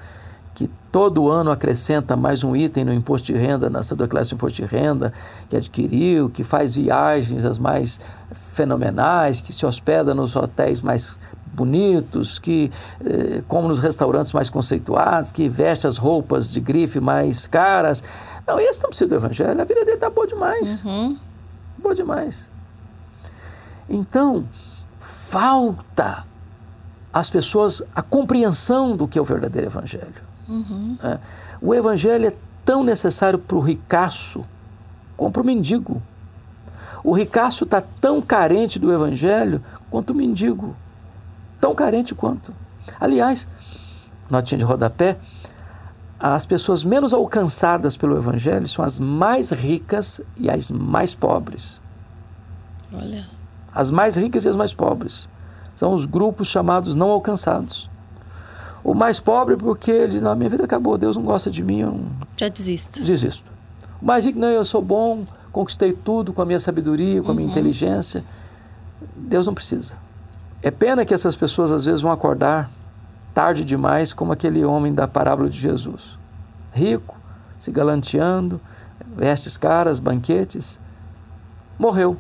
que 0.54 0.70
todo 0.92 1.30
ano 1.30 1.50
acrescenta 1.50 2.16
mais 2.16 2.44
um 2.44 2.56
item 2.56 2.86
no 2.86 2.94
imposto 2.94 3.34
de 3.34 3.34
renda, 3.34 3.70
na 3.70 3.82
sua 3.82 4.08
classe 4.08 4.30
de 4.30 4.36
imposto 4.36 4.62
de 4.62 4.68
renda, 4.68 5.12
que 5.50 5.56
adquiriu, 5.56 6.30
que 6.30 6.44
faz 6.44 6.76
viagens 6.76 7.44
as 7.44 7.58
mais 7.58 8.00
fenomenais, 8.32 9.42
que 9.42 9.52
se 9.52 9.66
hospeda 9.66 10.14
nos 10.14 10.36
hotéis 10.36 10.82
mais 10.82 11.18
bonitos, 11.54 12.40
que 12.40 12.72
eh, 13.04 13.44
come 13.48 13.68
nos 13.68 13.80
restaurantes 13.80 14.32
mais 14.32 14.50
conceituados, 14.50 15.32
que 15.32 15.48
veste 15.50 15.88
as 15.88 15.98
roupas 15.98 16.52
de 16.52 16.60
grife 16.60 17.00
mais 17.00 17.48
caras. 17.48 18.04
Não, 18.46 18.60
esse 18.60 18.82
não 18.82 18.90
precisa 18.90 19.08
do 19.08 19.16
evangelho, 19.16 19.60
a 19.60 19.66
vida 19.66 19.82
dele 19.86 19.96
está 19.96 20.10
boa 20.10 20.28
demais. 20.28 20.84
Uhum. 20.84 21.18
Boa 21.78 21.96
demais. 21.96 22.52
Então, 23.90 24.46
falta 25.34 26.28
às 27.12 27.28
pessoas 27.28 27.82
a 27.96 28.04
compreensão 28.04 28.96
do 28.96 29.08
que 29.08 29.18
é 29.18 29.22
o 29.22 29.26
verdadeiro 29.26 29.68
Evangelho. 29.68 30.22
Uhum. 30.48 30.96
É. 31.04 31.20
O 31.60 31.74
Evangelho 31.74 32.28
é 32.28 32.34
tão 32.64 32.84
necessário 32.84 33.40
para 33.40 33.58
o 33.58 33.60
ricaço 33.60 34.46
como 35.18 35.32
para 35.32 35.42
o 35.42 35.46
mendigo. 35.46 36.00
O 37.04 37.14
ricaço 37.14 37.64
está 37.64 37.82
tão 37.82 38.22
carente 38.22 38.78
do 38.78 38.94
Evangelho 38.94 39.64
quanto 39.90 40.12
o 40.12 40.16
mendigo. 40.16 40.76
Tão 41.60 41.74
carente 41.74 42.14
quanto. 42.14 42.54
Aliás, 43.00 43.48
notinha 44.30 44.60
de 44.60 44.64
rodapé, 44.64 45.18
as 46.20 46.46
pessoas 46.46 46.84
menos 46.84 47.12
alcançadas 47.12 47.98
pelo 47.98 48.16
Evangelho 48.16 48.68
são 48.68 48.86
as 48.86 49.00
mais 49.00 49.50
ricas 49.50 50.22
e 50.38 50.48
as 50.48 50.70
mais 50.70 51.16
pobres. 51.16 51.82
Olha. 52.94 53.33
As 53.74 53.92
mais 53.92 54.16
ricas 54.16 54.46
e 54.46 54.50
as 54.50 54.56
mais 54.56 54.74
pobres. 54.74 55.28
São 55.76 55.94
os 55.94 56.06
grupos 56.06 56.48
chamados 56.48 56.96
não 56.96 57.10
alcançados. 57.10 57.90
O 58.84 58.94
mais 58.94 59.20
pobre 59.20 59.56
porque 59.56 59.92
ele 59.92 60.10
diz, 60.10 60.22
não, 60.22 60.36
minha 60.36 60.50
vida 60.50 60.66
acabou, 60.66 60.98
Deus 60.98 61.16
não 61.16 61.24
gosta 61.24 61.50
de 61.50 61.64
mim, 61.64 61.80
eu 61.80 61.92
não... 61.92 62.06
Já 62.36 62.50
desisto. 62.50 63.02
Desisto. 63.02 63.50
O 64.02 64.06
mais 64.06 64.26
rico, 64.26 64.38
não, 64.38 64.50
eu 64.50 64.66
sou 64.66 64.82
bom, 64.82 65.22
conquistei 65.52 65.94
tudo 65.94 66.34
com 66.34 66.42
a 66.42 66.46
minha 66.46 66.60
sabedoria, 66.60 67.24
com 67.24 67.32
a 67.32 67.34
minha 67.34 67.46
uhum. 67.46 67.52
inteligência. 67.52 68.24
Deus 69.16 69.48
não 69.48 69.54
precisa. 69.54 69.98
É 70.62 70.70
pena 70.70 71.06
que 71.06 71.14
essas 71.14 71.36
pessoas 71.36 71.72
às 71.72 71.86
vezes 71.86 72.02
vão 72.02 72.12
acordar 72.12 72.70
tarde 73.34 73.64
demais, 73.64 74.14
como 74.14 74.34
aquele 74.34 74.64
homem 74.64 74.94
da 74.94 75.08
parábola 75.08 75.50
de 75.50 75.58
Jesus. 75.58 76.20
Rico, 76.72 77.18
se 77.58 77.72
galanteando, 77.72 78.60
vestes 79.16 79.58
caras, 79.58 80.00
banquetes, 80.00 80.80
morreu 81.80 82.18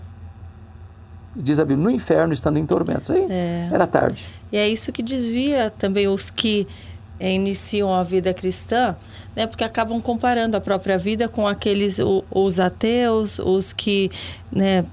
diz 1.35 1.59
a 1.59 1.65
Bíblia, 1.65 1.83
no 1.83 1.91
inferno 1.91 2.33
estando 2.33 2.57
em 2.57 2.65
tormentos. 2.65 3.09
Aí 3.11 3.25
é. 3.29 3.69
era 3.71 3.87
tarde. 3.87 4.29
E 4.51 4.57
é 4.57 4.67
isso 4.67 4.91
que 4.91 5.01
desvia 5.01 5.69
também 5.69 6.07
os 6.07 6.29
que 6.29 6.67
é, 7.19 7.31
iniciam 7.33 7.93
a 7.93 8.03
vida 8.03 8.33
cristã, 8.33 8.95
né, 9.35 9.47
porque 9.47 9.63
acabam 9.63 10.01
comparando 10.01 10.57
a 10.57 10.61
própria 10.61 10.97
vida 10.97 11.27
com 11.27 11.47
aqueles 11.47 11.99
o, 11.99 12.23
os 12.29 12.59
ateus, 12.59 13.39
os 13.39 13.73
que 13.73 14.11
né, 14.51 14.85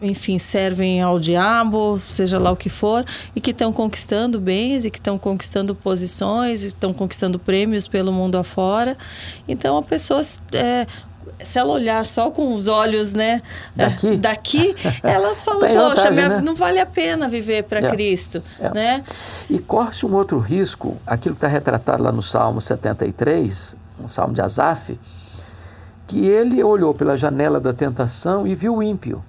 enfim, 0.00 0.38
servem 0.38 1.00
ao 1.00 1.18
diabo, 1.18 1.98
seja 2.06 2.38
lá 2.38 2.50
o 2.50 2.56
que 2.56 2.68
for, 2.68 3.04
e 3.34 3.40
que 3.40 3.50
estão 3.50 3.72
conquistando 3.72 4.38
bens 4.38 4.84
e 4.84 4.90
que 4.90 4.98
estão 4.98 5.18
conquistando 5.18 5.74
posições, 5.74 6.62
estão 6.62 6.92
conquistando 6.92 7.38
prêmios 7.38 7.86
pelo 7.88 8.12
mundo 8.12 8.36
afora. 8.36 8.94
Então, 9.48 9.78
a 9.78 9.82
pessoa 9.82 10.20
é, 10.52 10.86
se 11.42 11.58
ela 11.58 11.72
olhar 11.72 12.04
só 12.06 12.30
com 12.30 12.54
os 12.54 12.68
olhos, 12.68 13.12
né, 13.12 13.42
daqui, 13.74 14.16
daqui 14.18 14.76
elas 15.02 15.42
falam, 15.44 15.60
Tem 15.60 15.74
poxa, 15.74 15.88
vantagem, 15.88 16.12
minha- 16.12 16.28
né? 16.28 16.40
não 16.40 16.54
vale 16.54 16.78
a 16.80 16.86
pena 16.86 17.28
viver 17.28 17.64
para 17.64 17.80
É. 17.86 17.90
Cristo, 17.90 18.42
É. 18.60 18.70
né? 18.72 19.04
E 19.48 19.58
corre-se 19.58 20.04
um 20.06 20.14
outro 20.14 20.38
risco, 20.38 20.96
aquilo 21.06 21.34
que 21.34 21.38
está 21.38 21.48
retratado 21.48 22.02
lá 22.02 22.12
no 22.12 22.22
Salmo 22.22 22.60
73, 22.60 23.76
um 24.02 24.08
salmo 24.08 24.34
de 24.34 24.40
Asaf, 24.40 24.98
que 26.06 26.26
ele 26.26 26.62
olhou 26.62 26.92
pela 26.94 27.16
janela 27.16 27.58
da 27.58 27.72
tentação 27.72 28.46
e 28.46 28.54
viu 28.54 28.76
o 28.76 28.82
ímpio, 28.82 29.24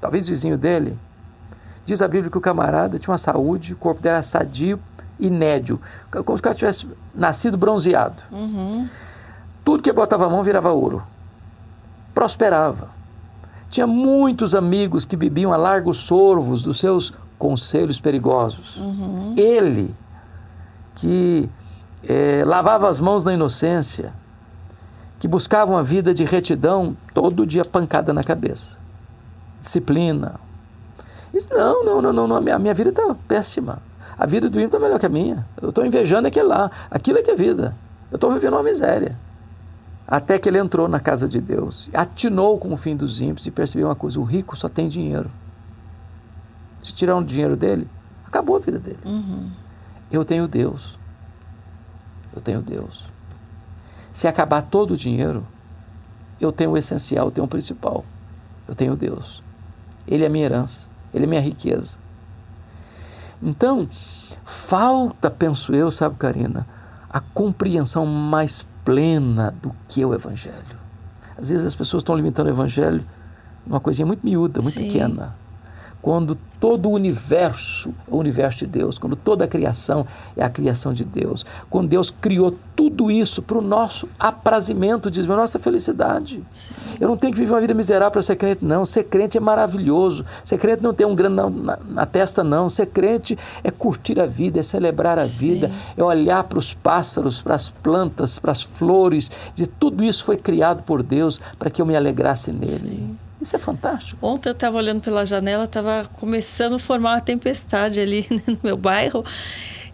talvez 0.00 0.28
vizinho 0.28 0.56
dele. 0.56 0.98
Diz 1.84 2.02
a 2.02 2.08
Bíblia 2.08 2.30
que 2.30 2.38
o 2.38 2.40
camarada 2.40 2.98
tinha 2.98 3.10
uma 3.12 3.18
saúde, 3.18 3.72
o 3.72 3.76
corpo 3.76 4.00
dele 4.02 4.14
era 4.14 4.22
sadio 4.22 4.78
e 5.18 5.28
nédio, 5.30 5.80
como 6.10 6.36
se 6.36 6.40
o 6.40 6.42
cara 6.42 6.54
tivesse 6.54 6.86
nascido 7.14 7.56
bronzeado. 7.58 8.22
Uhum. 8.30 8.86
Tudo 9.64 9.82
que 9.82 9.92
botava 9.92 10.26
a 10.26 10.28
mão 10.30 10.42
virava 10.42 10.70
ouro. 10.70 11.02
Prosperava. 12.18 12.88
Tinha 13.70 13.86
muitos 13.86 14.52
amigos 14.52 15.04
que 15.04 15.16
bebiam 15.16 15.52
a 15.52 15.56
largos 15.56 15.98
sorvos 15.98 16.62
dos 16.62 16.80
seus 16.80 17.12
conselhos 17.38 18.00
perigosos. 18.00 18.82
Ele, 19.36 19.94
que 20.96 21.48
eh, 22.02 22.42
lavava 22.44 22.88
as 22.88 22.98
mãos 22.98 23.24
na 23.24 23.34
inocência, 23.34 24.12
que 25.20 25.28
buscava 25.28 25.70
uma 25.70 25.82
vida 25.84 26.12
de 26.12 26.24
retidão, 26.24 26.96
todo 27.14 27.46
dia 27.46 27.64
pancada 27.64 28.12
na 28.12 28.24
cabeça. 28.24 28.80
Disciplina. 29.62 30.40
Isso, 31.32 31.50
não, 31.52 31.84
não, 31.84 32.02
não, 32.02 32.26
não, 32.26 32.34
a 32.34 32.40
minha, 32.40 32.56
a 32.56 32.58
minha 32.58 32.74
vida 32.74 32.90
está 32.90 33.14
péssima. 33.28 33.80
A 34.18 34.26
vida 34.26 34.50
do 34.50 34.58
ímpio 34.58 34.66
está 34.66 34.80
melhor 34.80 34.98
que 34.98 35.06
a 35.06 35.08
minha. 35.08 35.46
Eu 35.62 35.68
estou 35.68 35.86
invejando 35.86 36.26
aquele 36.26 36.48
lá. 36.48 36.68
Aquilo 36.90 37.18
é 37.18 37.22
que 37.22 37.30
é 37.30 37.36
vida. 37.36 37.76
Eu 38.10 38.16
estou 38.16 38.32
vivendo 38.32 38.54
uma 38.54 38.62
miséria. 38.64 39.16
Até 40.10 40.38
que 40.38 40.48
ele 40.48 40.58
entrou 40.58 40.88
na 40.88 40.98
casa 40.98 41.28
de 41.28 41.38
Deus, 41.38 41.90
atinou 41.92 42.58
com 42.58 42.72
o 42.72 42.76
fim 42.78 42.96
dos 42.96 43.20
ímpios 43.20 43.46
e 43.46 43.50
percebeu 43.50 43.88
uma 43.88 43.94
coisa: 43.94 44.18
o 44.18 44.24
rico 44.24 44.56
só 44.56 44.66
tem 44.66 44.88
dinheiro. 44.88 45.30
Se 46.82 46.94
tirar 46.94 47.14
o 47.16 47.22
dinheiro 47.22 47.54
dele, 47.54 47.86
acabou 48.26 48.56
a 48.56 48.58
vida 48.58 48.78
dele. 48.78 49.00
Uhum. 49.04 49.50
Eu 50.10 50.24
tenho 50.24 50.48
Deus. 50.48 50.98
Eu 52.34 52.40
tenho 52.40 52.62
Deus. 52.62 53.12
Se 54.10 54.26
acabar 54.26 54.62
todo 54.62 54.92
o 54.92 54.96
dinheiro, 54.96 55.46
eu 56.40 56.50
tenho 56.50 56.70
o 56.70 56.76
essencial, 56.78 57.26
eu 57.26 57.30
tenho 57.30 57.44
o 57.44 57.48
principal. 57.48 58.02
Eu 58.66 58.74
tenho 58.74 58.96
Deus. 58.96 59.42
Ele 60.06 60.24
é 60.24 60.28
minha 60.30 60.46
herança, 60.46 60.88
ele 61.12 61.24
é 61.24 61.26
minha 61.26 61.40
riqueza. 61.42 61.98
Então, 63.42 63.88
falta, 64.42 65.30
penso 65.30 65.74
eu, 65.74 65.90
sabe, 65.90 66.16
Karina, 66.16 66.66
a 67.10 67.20
compreensão 67.20 68.06
mais 68.06 68.66
plena 68.88 69.54
do 69.60 69.70
que 69.86 70.00
é 70.00 70.06
o 70.06 70.14
Evangelho. 70.14 70.78
Às 71.36 71.50
vezes 71.50 71.66
as 71.66 71.74
pessoas 71.74 72.00
estão 72.00 72.16
limitando 72.16 72.48
o 72.48 72.52
Evangelho 72.52 73.04
numa 73.66 73.78
coisinha 73.78 74.06
muito 74.06 74.24
miúda, 74.24 74.62
muito 74.62 74.78
Sim. 74.78 74.84
pequena. 74.86 75.36
Quando 76.00 76.38
todo 76.58 76.88
o 76.88 76.92
universo 76.92 77.90
é 77.90 78.14
o 78.14 78.16
universo 78.16 78.60
de 78.60 78.66
Deus, 78.66 78.98
quando 78.98 79.14
toda 79.14 79.44
a 79.44 79.48
criação 79.48 80.06
é 80.34 80.42
a 80.42 80.48
criação 80.48 80.94
de 80.94 81.04
Deus, 81.04 81.44
quando 81.68 81.86
Deus 81.86 82.08
criou 82.08 82.56
tudo 82.74 83.10
isso 83.10 83.42
para 83.42 83.58
o 83.58 83.60
nosso 83.60 84.08
aprazimento, 84.18 85.10
diz, 85.10 85.28
a 85.28 85.36
nossa 85.36 85.58
felicidade. 85.58 86.42
Eu 87.00 87.08
não 87.08 87.16
tenho 87.16 87.32
que 87.32 87.38
viver 87.38 87.52
uma 87.52 87.60
vida 87.60 87.74
miserável 87.74 88.10
para 88.10 88.22
ser 88.22 88.36
crente, 88.36 88.64
não. 88.64 88.84
Ser 88.84 89.04
crente 89.04 89.36
é 89.36 89.40
maravilhoso. 89.40 90.24
Ser 90.44 90.58
crente 90.58 90.82
não 90.82 90.92
tem 90.92 91.06
um 91.06 91.14
grande 91.14 91.36
na, 91.36 91.50
na, 91.50 91.78
na 91.88 92.06
testa, 92.06 92.42
não. 92.42 92.68
Ser 92.68 92.86
crente 92.86 93.36
é 93.62 93.70
curtir 93.70 94.20
a 94.20 94.26
vida, 94.26 94.60
é 94.60 94.62
celebrar 94.62 95.18
a 95.18 95.24
vida, 95.24 95.70
é 95.96 96.02
olhar 96.02 96.44
para 96.44 96.58
os 96.58 96.74
pássaros, 96.74 97.40
para 97.40 97.54
as 97.54 97.70
plantas, 97.70 98.38
para 98.38 98.52
as 98.52 98.62
flores, 98.62 99.30
dizer, 99.54 99.70
tudo 99.78 100.02
isso 100.04 100.24
foi 100.24 100.36
criado 100.36 100.82
por 100.82 101.02
Deus 101.02 101.40
para 101.58 101.70
que 101.70 101.80
eu 101.80 101.86
me 101.86 101.96
alegrasse 101.96 102.52
nele. 102.52 103.16
Isso 103.40 103.54
é 103.54 103.58
fantástico. 103.58 104.18
Ontem 104.26 104.48
eu 104.48 104.52
estava 104.52 104.76
olhando 104.76 105.00
pela 105.00 105.24
janela, 105.24 105.64
estava 105.64 106.08
começando 106.14 106.74
a 106.74 106.78
formar 106.78 107.14
uma 107.14 107.20
tempestade 107.20 108.00
ali 108.00 108.26
né, 108.30 108.42
no 108.46 108.58
meu 108.62 108.76
bairro 108.76 109.24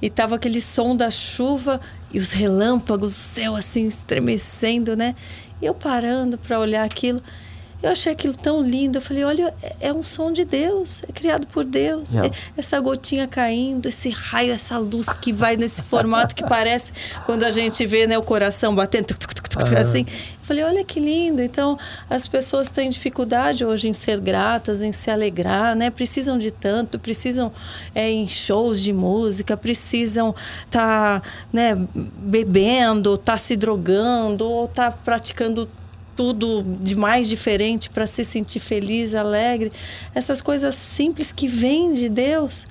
e 0.00 0.06
estava 0.06 0.36
aquele 0.36 0.60
som 0.60 0.96
da 0.96 1.10
chuva 1.10 1.80
e 2.12 2.18
os 2.18 2.30
relâmpagos, 2.30 3.16
o 3.16 3.20
céu 3.20 3.56
assim 3.56 3.86
estremecendo, 3.86 4.96
né? 4.96 5.14
Eu 5.60 5.74
parando 5.74 6.36
para 6.38 6.58
olhar 6.58 6.84
aquilo, 6.84 7.20
eu 7.84 7.90
achei 7.90 8.12
aquilo 8.12 8.34
tão 8.34 8.62
lindo. 8.62 8.98
Eu 8.98 9.02
falei, 9.02 9.24
olha, 9.24 9.54
é- 9.62 9.88
é 9.88 9.92
um 9.92 10.02
som 10.02 10.32
de 10.32 10.44
Deus, 10.44 11.02
é 11.08 11.12
criado 11.12 11.46
por 11.46 11.64
Deus. 11.64 12.14
É. 12.14 12.26
É- 12.26 12.30
essa 12.56 12.80
gotinha 12.80 13.28
caindo, 13.28 13.88
esse 13.88 14.08
raio, 14.08 14.52
essa 14.52 14.78
luz 14.78 15.08
que 15.12 15.32
vai 15.32 15.56
nesse 15.56 15.82
formato 15.82 16.34
que 16.34 16.42
parece 16.42 16.92
quando 17.26 17.44
a 17.44 17.50
gente 17.50 17.84
vê 17.86 18.06
né, 18.06 18.16
o 18.16 18.22
coração 18.22 18.74
batendo, 18.74 19.06
tuc, 19.06 19.18
tuc, 19.18 19.34
tuc, 19.34 19.48
tuc, 19.48 19.76
assim. 19.76 20.06
Eu 20.08 20.46
falei, 20.46 20.64
olha 20.64 20.84
que 20.84 20.98
lindo. 21.00 21.42
Então, 21.42 21.78
as 22.08 22.26
pessoas 22.26 22.68
têm 22.70 22.88
dificuldade 22.90 23.64
hoje 23.64 23.88
em 23.88 23.92
ser 23.92 24.18
gratas, 24.20 24.82
em 24.82 24.92
se 24.92 25.10
alegrar, 25.10 25.74
né? 25.76 25.90
Precisam 25.90 26.38
de 26.38 26.50
tanto, 26.50 26.98
precisam 26.98 27.52
é, 27.94 28.10
em 28.10 28.26
shows 28.26 28.80
de 28.80 28.92
música, 28.92 29.56
precisam 29.56 30.34
estar 30.66 31.22
né, 31.52 31.76
bebendo, 31.94 33.14
estar 33.14 33.38
se 33.38 33.56
drogando, 33.56 34.44
ou 34.44 34.64
estar 34.66 34.92
praticando 35.04 35.68
tudo 36.16 36.62
de 36.80 36.94
mais 36.96 37.28
diferente 37.28 37.90
para 37.90 38.06
se 38.06 38.24
sentir 38.24 38.60
feliz, 38.60 39.14
alegre. 39.14 39.70
Essas 40.14 40.40
coisas 40.40 40.74
simples 40.74 41.32
que 41.32 41.48
vêm 41.48 41.92
de 41.92 42.08
Deus 42.08 42.66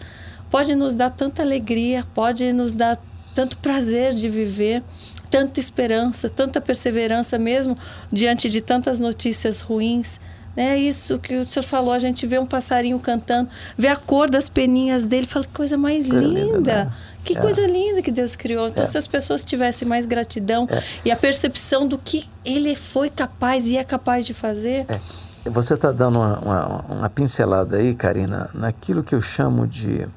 pode 0.50 0.76
nos 0.76 0.96
dar 0.96 1.10
tanta 1.10 1.42
alegria, 1.42 2.06
pode 2.14 2.54
nos 2.54 2.74
dar 2.76 3.00
tanto 3.34 3.58
prazer 3.58 4.14
de 4.14 4.30
viver, 4.30 4.84
tanta 5.30 5.60
esperança, 5.60 6.30
tanta 6.30 6.62
perseverança 6.62 7.38
mesmo 7.40 7.76
diante 8.12 8.50
de 8.50 8.62
tantas 8.62 9.00
notícias 9.00 9.62
ruins. 9.62 10.20
É 10.56 10.78
isso 10.78 11.18
que 11.18 11.36
o 11.38 11.44
senhor 11.44 11.64
falou, 11.64 11.92
a 11.92 11.98
gente 11.98 12.28
vê 12.28 12.38
um 12.38 12.46
passarinho 12.46 13.00
cantando, 13.00 13.50
vê 13.76 13.88
a 13.88 13.96
cor 13.96 14.30
das 14.30 14.48
peninhas 14.48 15.04
dele, 15.04 15.26
fala 15.26 15.44
que 15.46 15.52
coisa 15.52 15.76
mais 15.76 16.06
Coisa 16.08 16.28
linda. 16.28 16.40
linda, 16.44 16.84
né? 16.86 16.88
Que 17.24 17.38
É. 17.38 17.42
coisa 17.42 17.66
linda 17.66 18.02
que 18.02 18.12
Deus 18.12 18.36
criou. 18.36 18.68
Então, 18.68 18.84
É. 18.84 18.86
se 18.86 18.98
as 18.98 19.08
pessoas 19.08 19.44
tivessem 19.46 19.88
mais 19.88 20.06
gratidão 20.06 20.68
É. 20.70 20.84
e 21.06 21.12
a 21.12 21.16
percepção 21.16 21.88
do 21.88 21.98
que 21.98 22.30
ele 22.44 22.76
foi 22.76 23.10
capaz 23.10 23.68
e 23.68 23.78
é 23.78 23.84
capaz 23.84 24.26
de 24.26 24.34
fazer, 24.34 24.86
É, 24.90 25.50
você 25.50 25.74
está 25.76 25.92
dando 25.92 26.20
uma, 26.20 26.40
uma, 26.40 26.82
uma 26.90 27.10
pincelada 27.10 27.78
aí, 27.78 27.96
Karina, 27.96 28.50
naquilo 28.54 29.04
que 29.04 29.16
eu 29.16 29.22
chamo 29.22 29.66
de 29.68 30.08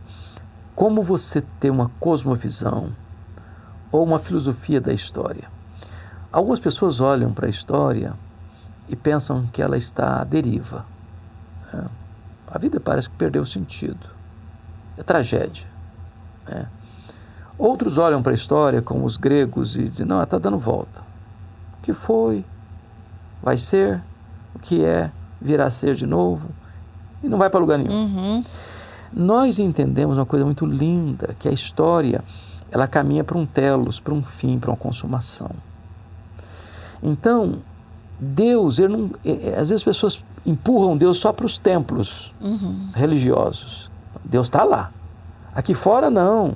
como 0.74 1.02
você 1.02 1.40
ter 1.60 1.70
uma 1.70 1.90
cosmovisão 2.00 2.92
ou 3.90 4.04
uma 4.04 4.18
filosofia 4.18 4.80
da 4.80 4.92
história. 4.92 5.44
Algumas 6.32 6.60
pessoas 6.60 7.00
olham 7.00 7.32
para 7.32 7.46
a 7.46 7.50
história 7.50 8.12
e 8.88 8.94
pensam 8.94 9.46
que 9.52 9.62
ela 9.62 9.76
está 9.78 10.20
à 10.20 10.24
deriva. 10.24 10.84
né? 11.72 11.84
A 12.48 12.58
vida 12.58 12.78
parece 12.78 13.08
que 13.08 13.16
perdeu 13.16 13.42
o 13.42 13.46
sentido. 13.46 14.06
É 14.98 15.02
tragédia. 15.02 15.66
né? 16.48 16.66
Outros 17.58 17.96
olham 17.98 18.22
para 18.22 18.32
a 18.32 18.34
história 18.34 18.82
como 18.82 19.04
os 19.04 19.16
gregos 19.16 19.76
e 19.76 19.84
dizem: 19.84 20.06
não, 20.06 20.22
está 20.22 20.38
dando 20.38 20.58
volta. 20.58 21.00
O 21.78 21.82
que 21.82 21.92
foi? 21.92 22.44
Vai 23.42 23.56
ser? 23.56 24.02
O 24.54 24.58
que 24.58 24.84
é? 24.84 25.10
Virá 25.40 25.66
a 25.66 25.70
ser 25.70 25.94
de 25.94 26.06
novo? 26.06 26.48
E 27.22 27.28
não 27.28 27.38
vai 27.38 27.48
para 27.48 27.60
lugar 27.60 27.78
nenhum. 27.78 27.92
uhum, 27.92 28.44
Nós 29.12 29.58
entendemos 29.58 30.16
uma 30.16 30.26
coisa 30.26 30.44
muito 30.44 30.66
linda, 30.66 31.34
que 31.38 31.48
a 31.48 31.52
história 31.52 32.22
ela 32.70 32.86
caminha 32.86 33.24
para 33.24 33.38
um 33.38 33.46
telos, 33.46 34.00
para 34.00 34.12
um 34.12 34.22
fim, 34.22 34.58
para 34.58 34.70
uma 34.70 34.76
consumação. 34.76 35.50
Então, 37.02 37.60
Deus, 38.18 38.78
ele 38.78 38.96
não, 38.96 39.10
é, 39.24 39.50
é, 39.50 39.52
às 39.52 39.68
vezes 39.68 39.72
as 39.72 39.82
pessoas 39.82 40.24
empurram 40.44 40.96
Deus 40.96 41.18
só 41.18 41.32
para 41.32 41.46
os 41.46 41.58
templos 41.58 42.34
uhum. 42.40 42.90
religiosos. 42.94 43.90
Deus 44.24 44.46
está 44.46 44.64
lá. 44.64 44.90
Aqui 45.54 45.74
fora, 45.74 46.10
não. 46.10 46.54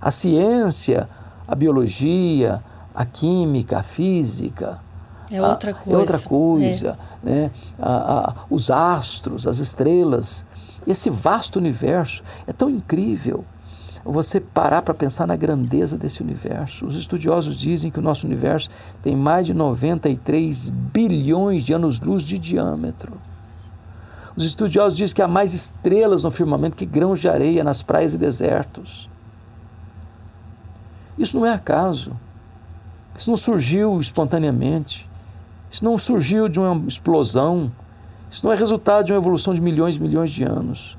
A 0.00 0.10
ciência, 0.10 1.08
a 1.46 1.54
biologia, 1.54 2.62
a 2.94 3.04
química, 3.04 3.78
a 3.78 3.82
física. 3.82 4.78
É 5.30 5.38
a- 5.38 5.48
outra 5.48 5.70
É 5.70 5.74
coisa. 5.74 5.98
outra 5.98 6.18
coisa. 6.20 6.98
Né? 7.22 7.50
A- 7.78 8.30
a- 8.30 8.34
os 8.50 8.70
astros, 8.70 9.46
as 9.46 9.58
estrelas. 9.58 10.44
Esse 10.86 11.10
vasto 11.10 11.56
universo 11.58 12.22
é 12.46 12.52
tão 12.52 12.70
incrível. 12.70 13.44
Você 14.02 14.40
parar 14.40 14.80
para 14.80 14.94
pensar 14.94 15.26
na 15.26 15.36
grandeza 15.36 15.98
desse 15.98 16.22
universo. 16.22 16.86
Os 16.86 16.96
estudiosos 16.96 17.56
dizem 17.58 17.90
que 17.90 17.98
o 17.98 18.02
nosso 18.02 18.26
universo 18.26 18.70
tem 19.02 19.14
mais 19.14 19.44
de 19.46 19.52
93 19.52 20.70
bilhões 20.70 21.64
de 21.64 21.74
anos-luz 21.74 22.22
de 22.22 22.38
diâmetro. 22.38 23.12
Os 24.34 24.44
estudiosos 24.46 24.96
dizem 24.96 25.14
que 25.14 25.20
há 25.20 25.28
mais 25.28 25.52
estrelas 25.52 26.22
no 26.24 26.30
firmamento 26.30 26.78
que 26.78 26.86
grãos 26.86 27.20
de 27.20 27.28
areia 27.28 27.62
nas 27.62 27.82
praias 27.82 28.14
e 28.14 28.18
desertos. 28.18 29.09
Isso 31.20 31.36
não 31.36 31.44
é 31.44 31.52
acaso. 31.52 32.18
Isso 33.14 33.28
não 33.28 33.36
surgiu 33.36 34.00
espontaneamente. 34.00 35.06
Isso 35.70 35.84
não 35.84 35.98
surgiu 35.98 36.48
de 36.48 36.58
uma 36.58 36.86
explosão. 36.88 37.70
Isso 38.30 38.46
não 38.46 38.50
é 38.50 38.56
resultado 38.56 39.04
de 39.04 39.12
uma 39.12 39.18
evolução 39.18 39.52
de 39.52 39.60
milhões 39.60 39.96
e 39.96 40.00
milhões 40.00 40.30
de 40.30 40.44
anos. 40.44 40.96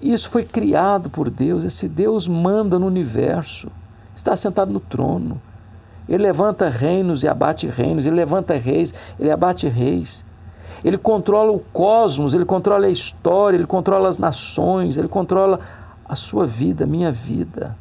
Isso 0.00 0.28
foi 0.28 0.44
criado 0.44 1.10
por 1.10 1.28
Deus. 1.28 1.64
Esse 1.64 1.88
Deus 1.88 2.28
manda 2.28 2.78
no 2.78 2.86
universo. 2.86 3.68
Está 4.14 4.36
sentado 4.36 4.72
no 4.72 4.78
trono. 4.78 5.42
Ele 6.08 6.22
levanta 6.22 6.68
reinos 6.68 7.24
e 7.24 7.28
abate 7.28 7.66
reinos. 7.66 8.06
Ele 8.06 8.14
levanta 8.14 8.54
reis, 8.54 8.94
ele 9.18 9.32
abate 9.32 9.66
reis. 9.66 10.24
Ele 10.84 10.96
controla 10.96 11.50
o 11.50 11.58
cosmos, 11.58 12.32
ele 12.32 12.44
controla 12.44 12.86
a 12.86 12.90
história, 12.90 13.56
ele 13.56 13.66
controla 13.66 14.08
as 14.08 14.20
nações, 14.20 14.96
ele 14.96 15.08
controla 15.08 15.58
a 16.04 16.14
sua 16.14 16.46
vida, 16.46 16.84
a 16.84 16.86
minha 16.86 17.10
vida. 17.10 17.76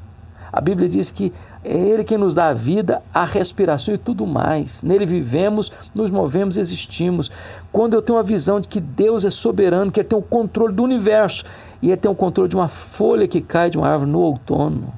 A 0.51 0.59
Bíblia 0.59 0.87
diz 0.87 1.11
que 1.11 1.31
é 1.63 1.77
Ele 1.77 2.03
quem 2.03 2.17
nos 2.17 2.33
dá 2.33 2.47
a 2.47 2.53
vida, 2.53 3.01
a 3.13 3.25
respiração 3.25 3.93
e 3.93 3.97
tudo 3.97 4.25
mais. 4.25 4.81
Nele 4.83 5.05
vivemos, 5.05 5.71
nos 5.93 6.09
movemos 6.09 6.57
e 6.57 6.59
existimos. 6.59 7.29
Quando 7.71 7.93
eu 7.93 8.01
tenho 8.01 8.17
a 8.17 8.23
visão 8.23 8.59
de 8.59 8.67
que 8.67 8.79
Deus 8.79 9.23
é 9.25 9.29
soberano, 9.29 9.91
que 9.91 9.99
Ele 9.99 10.07
tem 10.07 10.17
o 10.17 10.21
controle 10.23 10.73
do 10.73 10.83
universo 10.83 11.43
e 11.81 11.87
Ele 11.87 11.97
tem 11.97 12.09
o 12.11 12.15
controle 12.15 12.49
de 12.49 12.55
uma 12.55 12.67
folha 12.67 13.27
que 13.27 13.41
cai 13.41 13.69
de 13.69 13.77
uma 13.77 13.87
árvore 13.87 14.11
no 14.11 14.19
outono, 14.19 14.93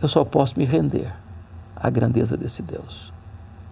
eu 0.00 0.08
só 0.08 0.24
posso 0.24 0.58
me 0.58 0.64
render 0.64 1.12
à 1.76 1.90
grandeza 1.90 2.36
desse 2.36 2.62
Deus. 2.62 3.14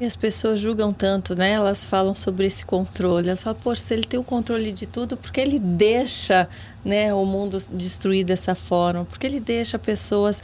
E 0.03 0.05
as 0.05 0.17
pessoas 0.17 0.59
julgam 0.59 0.93
tanto, 0.93 1.37
né? 1.37 1.53
Elas 1.53 1.85
falam 1.85 2.13
sobre 2.13 2.45
esse 2.45 2.67
controle. 2.67 3.29
Elas 3.29 3.45
falam, 3.45 3.57
poxa, 3.63 3.83
se 3.83 3.95
ele 3.95 4.03
tem 4.03 4.19
o 4.19 4.25
controle 4.25 4.73
de 4.73 4.85
tudo, 4.85 5.17
por 5.17 5.31
que 5.31 5.41
ele 5.41 5.61
deixa 5.61 6.49
né, 6.85 7.15
o 7.15 7.25
mundo 7.25 7.57
destruir 7.71 8.25
dessa 8.25 8.53
forma? 8.53 9.05
Por 9.05 9.17
que 9.17 9.29
ele 9.29 9.39
deixa 9.39 9.79
pessoas, 9.79 10.43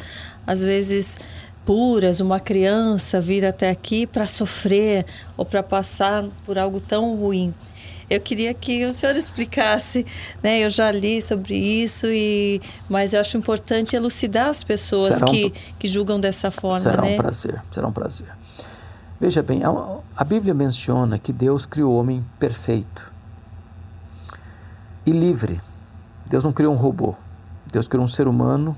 às 0.49 0.63
vezes, 0.63 1.21
puras, 1.67 2.21
uma 2.21 2.41
criança 2.41 3.21
vir 3.21 3.45
até 3.45 3.69
aqui 3.69 4.07
para 4.07 4.27
sofrer 4.27 5.05
ou 5.37 5.45
para 5.45 5.63
passar 5.63 6.25
por 6.47 6.59
algo 6.59 6.81
tão 6.81 7.15
ruim? 7.17 7.53
Eu 8.09 8.19
queria 8.19 8.55
que 8.55 8.87
o 8.87 8.95
senhor 8.95 9.13
explicasse, 9.15 10.07
né? 10.43 10.61
Eu 10.61 10.71
já 10.71 10.91
li 10.91 11.21
sobre 11.21 11.55
isso 11.55 12.07
e, 12.07 12.63
mas 12.89 13.13
eu 13.13 13.21
acho 13.21 13.37
importante 13.37 13.95
elucidar 13.95 14.49
as 14.49 14.65
pessoas 14.65 15.21
que, 15.25 15.53
que 15.79 15.87
julgam 15.87 16.19
dessa 16.19 16.51
forma, 16.51 16.81
será 16.81 17.03
né? 17.03 17.13
um 17.13 17.17
prazer, 17.19 17.63
será 17.71 17.87
um 17.87 17.93
prazer. 17.93 18.29
Veja 19.21 19.43
bem, 19.43 19.61
a 20.17 20.25
Bíblia 20.25 20.55
menciona 20.55 21.19
que 21.19 21.31
Deus 21.31 21.67
criou 21.67 21.93
o 21.93 21.99
homem 21.99 22.25
perfeito 22.39 23.13
e 25.05 25.11
livre. 25.11 25.61
Deus 26.25 26.43
não 26.43 26.53
criou 26.55 26.73
um 26.73 26.77
robô. 26.77 27.15
Deus 27.71 27.87
criou 27.87 28.07
um 28.07 28.09
ser 28.09 28.27
humano 28.27 28.75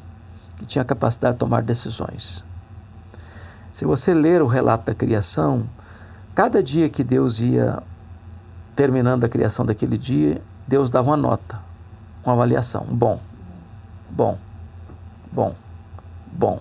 que 0.61 0.67
tinha 0.67 0.83
a 0.83 0.85
capacidade 0.85 1.35
de 1.35 1.39
tomar 1.39 1.63
decisões. 1.63 2.45
Se 3.73 3.87
você 3.87 4.13
ler 4.13 4.43
o 4.43 4.47
relato 4.47 4.85
da 4.85 4.95
criação, 4.95 5.65
cada 6.35 6.63
dia 6.63 6.91
que 6.91 7.03
Deus 7.03 7.41
ia 7.41 7.83
terminando 8.77 9.25
a 9.25 9.29
criação 9.29 9.65
daquele 9.65 9.97
dia, 9.97 10.43
Deus 10.69 10.91
dava 10.91 11.09
uma 11.09 11.17
nota, 11.17 11.63
uma 12.23 12.35
avaliação. 12.35 12.85
Bom, 12.91 13.19
bom, 14.11 14.37
bom, 15.33 15.55
bom. 16.31 16.61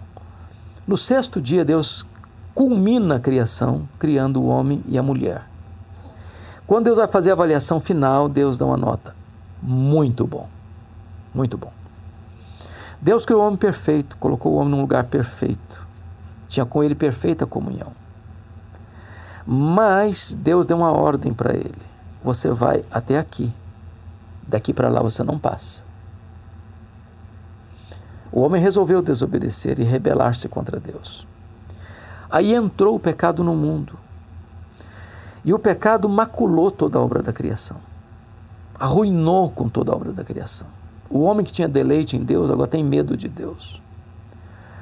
No 0.87 0.95
sexto 0.95 1.41
dia, 1.41 1.65
Deus 1.65 2.07
culmina 2.55 3.17
a 3.17 3.19
criação, 3.19 3.87
criando 3.99 4.41
o 4.41 4.47
homem 4.47 4.81
e 4.87 4.97
a 4.97 5.03
mulher. 5.03 5.43
Quando 6.65 6.85
Deus 6.85 6.97
vai 6.97 7.07
fazer 7.09 7.31
a 7.31 7.33
avaliação 7.33 7.81
final, 7.81 8.29
Deus 8.29 8.57
dá 8.57 8.65
uma 8.65 8.77
nota. 8.77 9.13
Muito 9.61 10.25
bom. 10.25 10.47
Muito 11.33 11.57
bom. 11.57 11.78
Deus 13.01 13.25
criou 13.25 13.41
o 13.41 13.45
homem 13.45 13.57
perfeito, 13.57 14.17
colocou 14.17 14.53
o 14.53 14.55
homem 14.57 14.71
num 14.71 14.81
lugar 14.81 15.05
perfeito. 15.05 15.87
Tinha 16.47 16.65
com 16.65 16.83
ele 16.83 16.95
perfeita 16.95 17.45
comunhão. 17.45 17.93
Mas 19.45 20.33
Deus 20.33 20.65
deu 20.65 20.77
uma 20.77 20.91
ordem 20.91 21.33
para 21.33 21.53
ele: 21.53 21.81
você 22.23 22.51
vai 22.51 22.83
até 22.91 23.17
aqui. 23.17 23.53
Daqui 24.47 24.73
para 24.73 24.89
lá 24.89 25.01
você 25.01 25.23
não 25.23 25.39
passa. 25.39 25.83
O 28.31 28.41
homem 28.41 28.61
resolveu 28.61 29.01
desobedecer 29.01 29.79
e 29.79 29.83
rebelar-se 29.83 30.47
contra 30.49 30.79
Deus. 30.79 31.27
Aí 32.29 32.53
entrou 32.53 32.95
o 32.95 32.99
pecado 32.99 33.43
no 33.43 33.55
mundo. 33.55 33.97
E 35.43 35.53
o 35.53 35.59
pecado 35.59 36.07
maculou 36.09 36.69
toda 36.69 36.99
a 36.99 37.01
obra 37.01 37.23
da 37.23 37.33
criação. 37.33 37.77
Arruinou 38.79 39.49
com 39.49 39.67
toda 39.67 39.91
a 39.91 39.95
obra 39.95 40.11
da 40.11 40.23
criação. 40.23 40.67
O 41.09 41.21
homem 41.21 41.43
que 41.43 41.51
tinha 41.51 41.67
deleite 41.67 42.15
em 42.15 42.23
Deus 42.23 42.51
agora 42.51 42.67
tem 42.67 42.83
medo 42.83 43.17
de 43.17 43.27
Deus. 43.27 43.81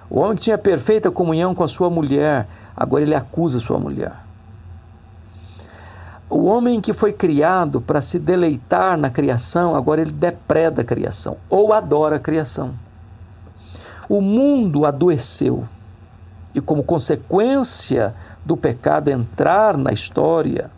O 0.09 0.19
homem 0.19 0.35
que 0.35 0.43
tinha 0.43 0.57
perfeita 0.57 1.09
comunhão 1.11 1.55
com 1.55 1.63
a 1.63 1.67
sua 1.67 1.89
mulher, 1.89 2.47
agora 2.75 3.03
ele 3.03 3.15
acusa 3.15 3.59
sua 3.59 3.79
mulher. 3.79 4.13
O 6.29 6.45
homem 6.45 6.81
que 6.81 6.91
foi 6.91 7.13
criado 7.13 7.79
para 7.79 8.01
se 8.01 8.19
deleitar 8.19 8.97
na 8.97 9.09
criação, 9.09 9.75
agora 9.75 10.01
ele 10.01 10.11
depreda 10.11 10.81
a 10.81 10.85
criação 10.85 11.37
ou 11.49 11.71
adora 11.71 12.17
a 12.17 12.19
criação. 12.19 12.73
O 14.09 14.19
mundo 14.19 14.85
adoeceu 14.85 15.65
e 16.53 16.59
como 16.59 16.83
consequência 16.83 18.13
do 18.45 18.57
pecado 18.57 19.09
entrar 19.09 19.77
na 19.77 19.93
história, 19.93 20.71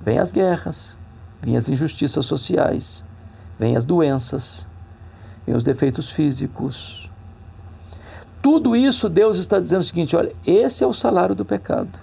vem 0.00 0.18
as 0.18 0.32
guerras, 0.32 0.98
vem 1.40 1.56
as 1.56 1.68
injustiças 1.68 2.26
sociais, 2.26 3.04
vem 3.58 3.76
as 3.76 3.84
doenças, 3.84 4.66
os 5.52 5.64
defeitos 5.64 6.10
físicos. 6.10 7.10
Tudo 8.40 8.76
isso 8.76 9.08
Deus 9.08 9.38
está 9.38 9.58
dizendo 9.58 9.80
o 9.80 9.84
seguinte: 9.84 10.16
olha, 10.16 10.32
esse 10.46 10.84
é 10.84 10.86
o 10.86 10.94
salário 10.94 11.34
do 11.34 11.44
pecado. 11.44 11.98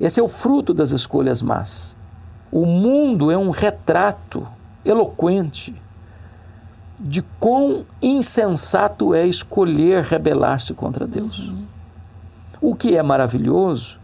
Esse 0.00 0.20
é 0.20 0.22
o 0.22 0.28
fruto 0.28 0.72
das 0.72 0.92
escolhas 0.92 1.42
más. 1.42 1.96
O 2.50 2.64
mundo 2.64 3.30
é 3.30 3.36
um 3.36 3.50
retrato 3.50 4.46
eloquente 4.84 5.74
de 7.00 7.22
quão 7.38 7.84
insensato 8.02 9.14
é 9.14 9.26
escolher 9.26 10.02
rebelar-se 10.02 10.74
contra 10.74 11.06
Deus. 11.06 11.38
Uhum. 11.48 11.64
O 12.60 12.74
que 12.74 12.96
é 12.96 13.02
maravilhoso 13.02 13.98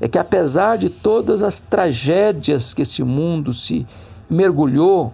é 0.00 0.08
que, 0.08 0.18
apesar 0.18 0.76
de 0.76 0.88
todas 0.88 1.42
as 1.42 1.60
tragédias 1.60 2.72
que 2.72 2.82
esse 2.82 3.02
mundo 3.02 3.52
se 3.52 3.86
mergulhou 4.28 5.12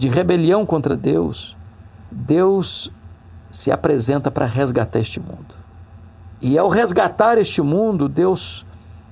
de 0.00 0.08
rebelião 0.08 0.64
contra 0.64 0.96
Deus, 0.96 1.56
Deus 2.10 2.90
se 3.50 3.70
apresenta 3.70 4.30
para 4.30 4.46
resgatar 4.46 4.98
este 4.98 5.20
mundo. 5.20 5.54
E 6.40 6.56
ao 6.56 6.68
resgatar 6.68 7.38
este 7.38 7.60
mundo, 7.60 8.08
Deus 8.08 8.64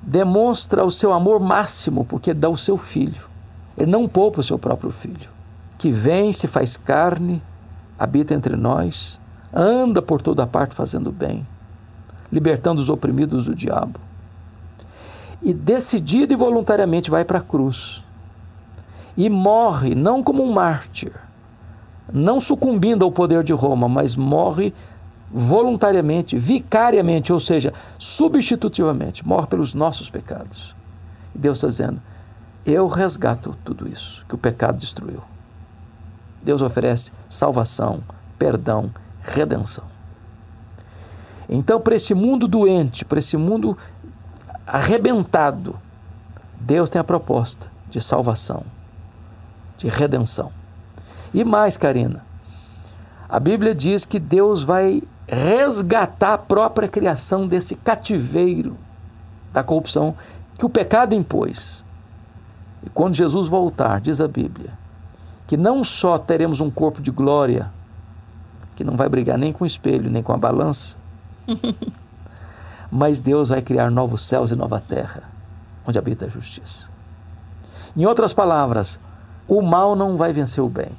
demonstra 0.02 0.84
o 0.84 0.90
seu 0.90 1.12
amor 1.12 1.38
máximo, 1.38 2.04
porque 2.04 2.32
dá 2.32 2.48
o 2.48 2.56
seu 2.56 2.76
filho. 2.76 3.28
Ele 3.76 3.90
não 3.90 4.08
poupa 4.08 4.40
o 4.40 4.44
seu 4.44 4.58
próprio 4.58 4.90
filho, 4.90 5.28
que 5.76 5.92
vem, 5.92 6.32
se 6.32 6.46
faz 6.46 6.76
carne, 6.76 7.42
habita 7.98 8.34
entre 8.34 8.56
nós, 8.56 9.20
anda 9.52 10.00
por 10.00 10.22
toda 10.22 10.46
parte 10.46 10.74
fazendo 10.74 11.12
bem 11.12 11.46
libertando 12.30 12.80
os 12.80 12.90
oprimidos 12.90 13.46
do 13.46 13.54
diabo. 13.54 13.98
E 15.42 15.54
decidido 15.54 16.32
e 16.32 16.36
voluntariamente 16.36 17.10
vai 17.10 17.24
para 17.24 17.38
a 17.38 17.42
cruz. 17.42 18.02
E 19.18 19.28
morre, 19.28 19.94
não 19.94 20.22
como 20.22 20.44
um 20.44 20.52
mártir, 20.52 21.12
não 22.12 22.40
sucumbindo 22.40 23.04
ao 23.04 23.10
poder 23.10 23.42
de 23.42 23.52
Roma, 23.52 23.88
mas 23.88 24.14
morre 24.14 24.72
voluntariamente, 25.30 26.38
vicariamente, 26.38 27.32
ou 27.32 27.40
seja, 27.40 27.74
substitutivamente, 27.98 29.26
morre 29.26 29.48
pelos 29.48 29.74
nossos 29.74 30.08
pecados. 30.08 30.74
Deus 31.34 31.58
está 31.58 31.66
dizendo: 31.66 32.00
eu 32.64 32.86
resgato 32.86 33.56
tudo 33.64 33.88
isso 33.88 34.24
que 34.28 34.34
o 34.34 34.38
pecado 34.38 34.78
destruiu. 34.78 35.22
Deus 36.42 36.62
oferece 36.62 37.10
salvação, 37.28 38.02
perdão, 38.38 38.90
redenção. 39.20 39.84
Então, 41.48 41.80
para 41.80 41.96
esse 41.96 42.14
mundo 42.14 42.46
doente, 42.46 43.04
para 43.04 43.18
esse 43.18 43.36
mundo 43.36 43.76
arrebentado, 44.66 45.78
Deus 46.60 46.90
tem 46.90 47.00
a 47.00 47.04
proposta 47.04 47.70
de 47.90 48.00
salvação, 48.00 48.62
de 49.78 49.88
redenção. 49.88 50.52
E 51.32 51.42
mais, 51.44 51.78
Karina, 51.78 52.26
a 53.28 53.40
Bíblia 53.40 53.74
diz 53.74 54.04
que 54.04 54.18
Deus 54.18 54.62
vai 54.62 55.02
resgatar 55.26 56.34
a 56.34 56.38
própria 56.38 56.88
criação 56.88 57.48
desse 57.48 57.74
cativeiro 57.74 58.76
da 59.52 59.62
corrupção 59.62 60.14
que 60.58 60.66
o 60.66 60.70
pecado 60.70 61.14
impôs. 61.14 61.84
E 62.82 62.90
quando 62.90 63.14
Jesus 63.14 63.48
voltar, 63.48 64.00
diz 64.00 64.20
a 64.20 64.28
Bíblia, 64.28 64.72
que 65.46 65.56
não 65.56 65.82
só 65.82 66.18
teremos 66.18 66.60
um 66.60 66.70
corpo 66.70 67.00
de 67.00 67.10
glória, 67.10 67.72
que 68.76 68.84
não 68.84 68.96
vai 68.96 69.08
brigar 69.08 69.38
nem 69.38 69.52
com 69.52 69.64
o 69.64 69.66
espelho, 69.66 70.10
nem 70.10 70.22
com 70.22 70.32
a 70.32 70.36
balança, 70.36 70.98
Mas 72.90 73.20
Deus 73.20 73.48
vai 73.48 73.60
criar 73.60 73.90
novos 73.90 74.22
céus 74.22 74.50
e 74.50 74.56
nova 74.56 74.80
terra, 74.80 75.24
onde 75.86 75.98
habita 75.98 76.26
a 76.26 76.28
justiça. 76.28 76.90
Em 77.96 78.06
outras 78.06 78.32
palavras, 78.32 79.00
o 79.48 79.62
mal 79.62 79.96
não 79.96 80.16
vai 80.16 80.32
vencer 80.32 80.62
o 80.62 80.68
bem, 80.68 80.90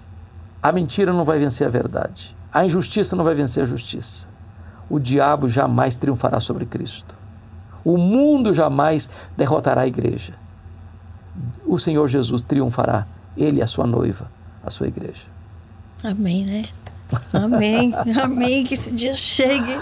a 0.61 0.71
mentira 0.71 1.13
não 1.13 1.23
vai 1.23 1.37
vencer 1.39 1.67
a 1.67 1.69
verdade, 1.69 2.35
a 2.51 2.65
injustiça 2.65 3.15
não 3.15 3.23
vai 3.23 3.35
vencer 3.35 3.63
a 3.63 3.65
justiça. 3.65 4.27
o 4.89 4.99
diabo 4.99 5.47
jamais 5.47 5.95
triunfará 5.95 6.39
sobre 6.39 6.65
Cristo. 6.65 7.15
O 7.85 7.95
mundo 7.95 8.53
jamais 8.53 9.07
derrotará 9.37 9.81
a 9.81 9.87
igreja. 9.87 10.33
O 11.65 11.77
Senhor 11.77 12.07
Jesus 12.07 12.41
triunfará, 12.41 13.05
ele 13.37 13.59
e 13.59 13.61
a 13.61 13.67
sua 13.67 13.85
noiva, 13.85 14.31
a 14.63 14.71
sua 14.71 14.87
igreja. 14.87 15.25
Amém, 16.03 16.43
né? 16.43 16.65
Amém, 17.31 17.93
amém, 18.21 18.63
que 18.63 18.73
esse 18.73 18.91
dia 18.91 19.15
chegue. 19.15 19.73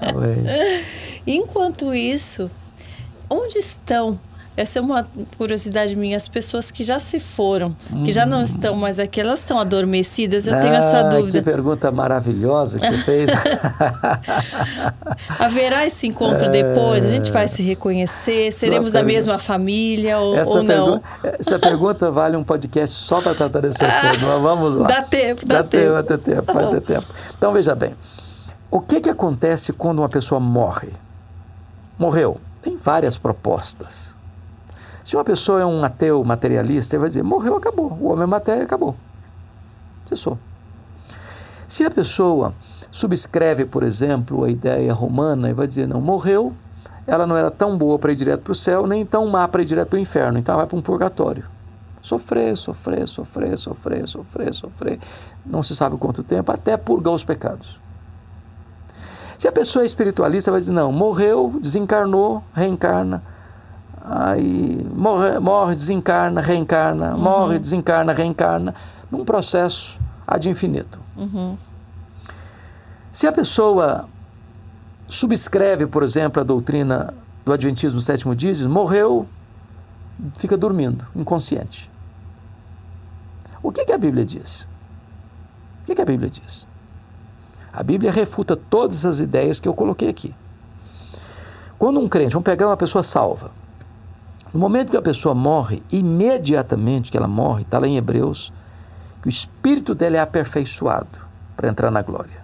Amém. 0.00 0.44
Enquanto 1.26 1.94
isso, 1.94 2.50
onde 3.30 3.58
estão 3.58 4.18
essa 4.56 4.78
é 4.78 4.82
uma 4.82 5.04
curiosidade 5.36 5.96
minha. 5.96 6.16
As 6.16 6.28
pessoas 6.28 6.70
que 6.70 6.84
já 6.84 7.00
se 7.00 7.18
foram, 7.18 7.74
que 8.04 8.12
já 8.12 8.24
não 8.24 8.40
hum. 8.40 8.44
estão 8.44 8.76
mais 8.76 9.00
aqui, 9.00 9.20
elas 9.20 9.40
estão 9.40 9.58
adormecidas? 9.58 10.46
Eu 10.46 10.54
ah, 10.54 10.60
tenho 10.60 10.74
essa 10.74 11.02
dúvida. 11.04 11.38
Que 11.38 11.44
pergunta 11.44 11.90
maravilhosa 11.90 12.78
que 12.78 12.86
você 12.86 12.98
fez. 12.98 13.30
Haverá 15.40 15.86
esse 15.86 16.06
encontro 16.06 16.46
é... 16.46 16.50
depois? 16.50 17.04
A 17.04 17.08
gente 17.08 17.32
vai 17.32 17.48
se 17.48 17.64
reconhecer? 17.64 18.52
Seremos 18.52 18.92
da 18.92 19.02
mesma 19.02 19.40
família 19.40 20.18
ou, 20.18 20.36
essa 20.36 20.58
ou 20.58 20.62
não? 20.62 21.02
essa 21.22 21.58
pergunta 21.58 22.10
vale 22.12 22.36
um 22.36 22.44
podcast 22.44 22.94
só 22.94 23.20
para 23.20 23.34
tratar 23.34 23.60
desse 23.60 23.84
assunto. 23.84 24.24
Mas 24.24 24.40
vamos 24.40 24.76
lá. 24.76 24.86
Dá 24.86 25.02
tempo, 25.02 25.44
dá, 25.44 25.62
dá 25.62 25.64
tempo. 25.64 25.92
Vai 25.92 26.02
ter 26.04 26.18
tempo, 26.18 26.52
vai 26.52 26.70
ter 26.70 26.80
tempo. 26.80 27.06
Então, 27.36 27.52
veja 27.52 27.74
bem. 27.74 27.94
O 28.70 28.80
que, 28.80 29.00
que 29.00 29.10
acontece 29.10 29.72
quando 29.72 29.98
uma 29.98 30.08
pessoa 30.08 30.40
morre? 30.40 30.90
Morreu. 31.98 32.40
Tem 32.62 32.76
várias 32.76 33.16
propostas. 33.16 34.14
Se 35.14 35.16
uma 35.16 35.22
pessoa 35.22 35.60
é 35.60 35.64
um 35.64 35.84
ateu 35.84 36.24
materialista, 36.24 36.96
ele 36.96 37.02
vai 37.02 37.08
dizer: 37.08 37.22
morreu, 37.22 37.54
acabou. 37.54 37.96
O 38.00 38.08
homem 38.08 38.24
é 38.24 38.26
matéria, 38.26 38.64
acabou. 38.64 38.96
Cessou. 40.06 40.36
Se 41.68 41.84
a 41.84 41.90
pessoa 41.92 42.52
subscreve, 42.90 43.64
por 43.64 43.84
exemplo, 43.84 44.42
a 44.42 44.50
ideia 44.50 44.92
romana 44.92 45.48
e 45.48 45.52
vai 45.52 45.68
dizer: 45.68 45.86
não, 45.86 46.00
morreu, 46.00 46.52
ela 47.06 47.28
não 47.28 47.36
era 47.36 47.48
tão 47.48 47.78
boa 47.78 47.96
para 47.96 48.10
ir 48.10 48.16
direto 48.16 48.40
para 48.40 48.50
o 48.50 48.56
céu, 48.56 48.88
nem 48.88 49.06
tão 49.06 49.28
má 49.28 49.46
para 49.46 49.62
ir 49.62 49.66
direto 49.66 49.90
para 49.90 49.98
o 49.98 50.00
inferno, 50.00 50.36
então 50.36 50.56
vai 50.56 50.66
para 50.66 50.76
um 50.76 50.82
purgatório. 50.82 51.44
Sofrer, 52.02 52.56
sofrer, 52.56 53.06
sofrer, 53.06 53.56
sofrer, 53.56 54.08
sofrer, 54.08 54.52
sofrer, 54.52 54.98
não 55.46 55.62
se 55.62 55.76
sabe 55.76 55.96
quanto 55.96 56.24
tempo, 56.24 56.50
até 56.50 56.76
purgar 56.76 57.14
os 57.14 57.22
pecados. 57.22 57.78
Se 59.38 59.46
a 59.46 59.52
pessoa 59.52 59.84
é 59.84 59.86
espiritualista, 59.86 60.50
vai 60.50 60.58
dizer: 60.58 60.72
não, 60.72 60.90
morreu, 60.90 61.54
desencarnou, 61.60 62.42
reencarna 62.52 63.22
aí 64.04 64.86
morre, 64.94 65.38
morre 65.38 65.74
desencarna, 65.74 66.40
reencarna, 66.42 67.14
uhum. 67.14 67.20
morre, 67.20 67.58
desencarna, 67.58 68.12
reencarna, 68.12 68.74
num 69.10 69.24
processo 69.24 69.98
ad 70.26 70.48
infinito. 70.48 71.00
Uhum. 71.16 71.56
Se 73.10 73.26
a 73.26 73.32
pessoa 73.32 74.08
subscreve, 75.08 75.86
por 75.86 76.02
exemplo, 76.02 76.40
a 76.40 76.44
doutrina 76.44 77.14
do 77.44 77.52
Adventismo 77.52 77.98
do 77.98 78.02
sétimo 78.02 78.34
diz, 78.34 78.66
morreu, 78.66 79.26
fica 80.36 80.56
dormindo, 80.56 81.06
inconsciente. 81.14 81.90
O 83.62 83.72
que, 83.72 83.84
que 83.84 83.92
a 83.92 83.98
Bíblia 83.98 84.24
diz? 84.24 84.68
O 85.82 85.86
que, 85.86 85.94
que 85.94 86.02
a 86.02 86.04
Bíblia 86.04 86.28
diz? 86.28 86.66
A 87.72 87.82
Bíblia 87.82 88.12
refuta 88.12 88.56
todas 88.56 89.04
as 89.04 89.20
ideias 89.20 89.58
que 89.58 89.68
eu 89.68 89.74
coloquei 89.74 90.08
aqui. 90.08 90.34
Quando 91.78 91.98
um 92.00 92.08
crente, 92.08 92.32
vamos 92.32 92.44
pegar 92.44 92.66
uma 92.66 92.76
pessoa 92.76 93.02
salva, 93.02 93.50
no 94.54 94.60
momento 94.60 94.92
que 94.92 94.96
a 94.96 95.02
pessoa 95.02 95.34
morre, 95.34 95.82
imediatamente 95.90 97.10
que 97.10 97.16
ela 97.16 97.26
morre, 97.26 97.62
está 97.62 97.76
lá 97.80 97.88
em 97.88 97.96
Hebreus, 97.96 98.52
que 99.20 99.26
o 99.26 99.28
espírito 99.28 99.96
dela 99.96 100.16
é 100.16 100.20
aperfeiçoado 100.20 101.18
para 101.56 101.68
entrar 101.68 101.90
na 101.90 102.02
glória. 102.02 102.40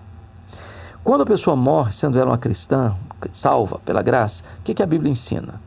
Quando 1.05 1.21
a 1.21 1.27
pessoa 1.27 1.55
morre, 1.55 1.93
sendo 1.93 2.19
ela 2.19 2.33
uma 2.33 2.37
cristã, 2.37 2.97
salva 3.33 3.79
pela 3.79 4.03
graça, 4.03 4.43
o 4.59 4.63
que, 4.65 4.75
que 4.75 4.83
a 4.83 4.87
Bíblia 4.87 5.09
ensina? 5.09 5.61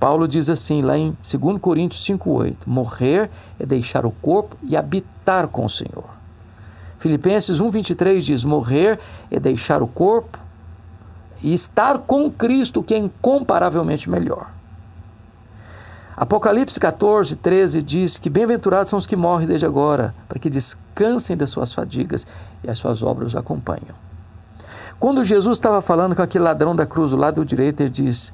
Paulo 0.00 0.26
diz 0.26 0.48
assim, 0.48 0.80
lá 0.80 0.96
em 0.96 1.14
2 1.20 1.60
Coríntios 1.60 2.02
5,8: 2.02 2.60
Morrer 2.66 3.28
é 3.60 3.66
deixar 3.66 4.06
o 4.06 4.10
corpo 4.10 4.56
e 4.62 4.74
habitar 4.74 5.48
com 5.48 5.66
o 5.66 5.70
Senhor. 5.70 6.08
Filipenses 6.98 7.60
1,23 7.60 8.20
diz: 8.20 8.42
Morrer 8.42 8.98
é 9.30 9.38
deixar 9.38 9.82
o 9.82 9.86
corpo 9.86 10.38
e 11.42 11.52
estar 11.52 11.98
com 11.98 12.30
Cristo, 12.30 12.82
que 12.82 12.94
é 12.94 12.96
incomparavelmente 12.96 14.08
melhor. 14.08 14.56
Apocalipse 16.20 16.80
14, 16.80 17.36
13 17.36 17.80
diz 17.80 18.18
que 18.18 18.28
bem-aventurados 18.28 18.90
são 18.90 18.98
os 18.98 19.06
que 19.06 19.14
morrem 19.14 19.46
desde 19.46 19.64
agora, 19.64 20.12
para 20.28 20.36
que 20.40 20.50
descansem 20.50 21.36
das 21.36 21.48
suas 21.48 21.72
fadigas 21.72 22.26
e 22.64 22.68
as 22.68 22.76
suas 22.76 23.04
obras 23.04 23.28
os 23.28 23.36
acompanham. 23.36 23.94
Quando 24.98 25.22
Jesus 25.22 25.58
estava 25.58 25.80
falando 25.80 26.16
com 26.16 26.22
aquele 26.22 26.42
ladrão 26.42 26.74
da 26.74 26.84
cruz 26.84 27.12
do 27.12 27.16
lado 27.16 27.44
direito, 27.44 27.82
ele 27.82 27.90
diz: 27.90 28.32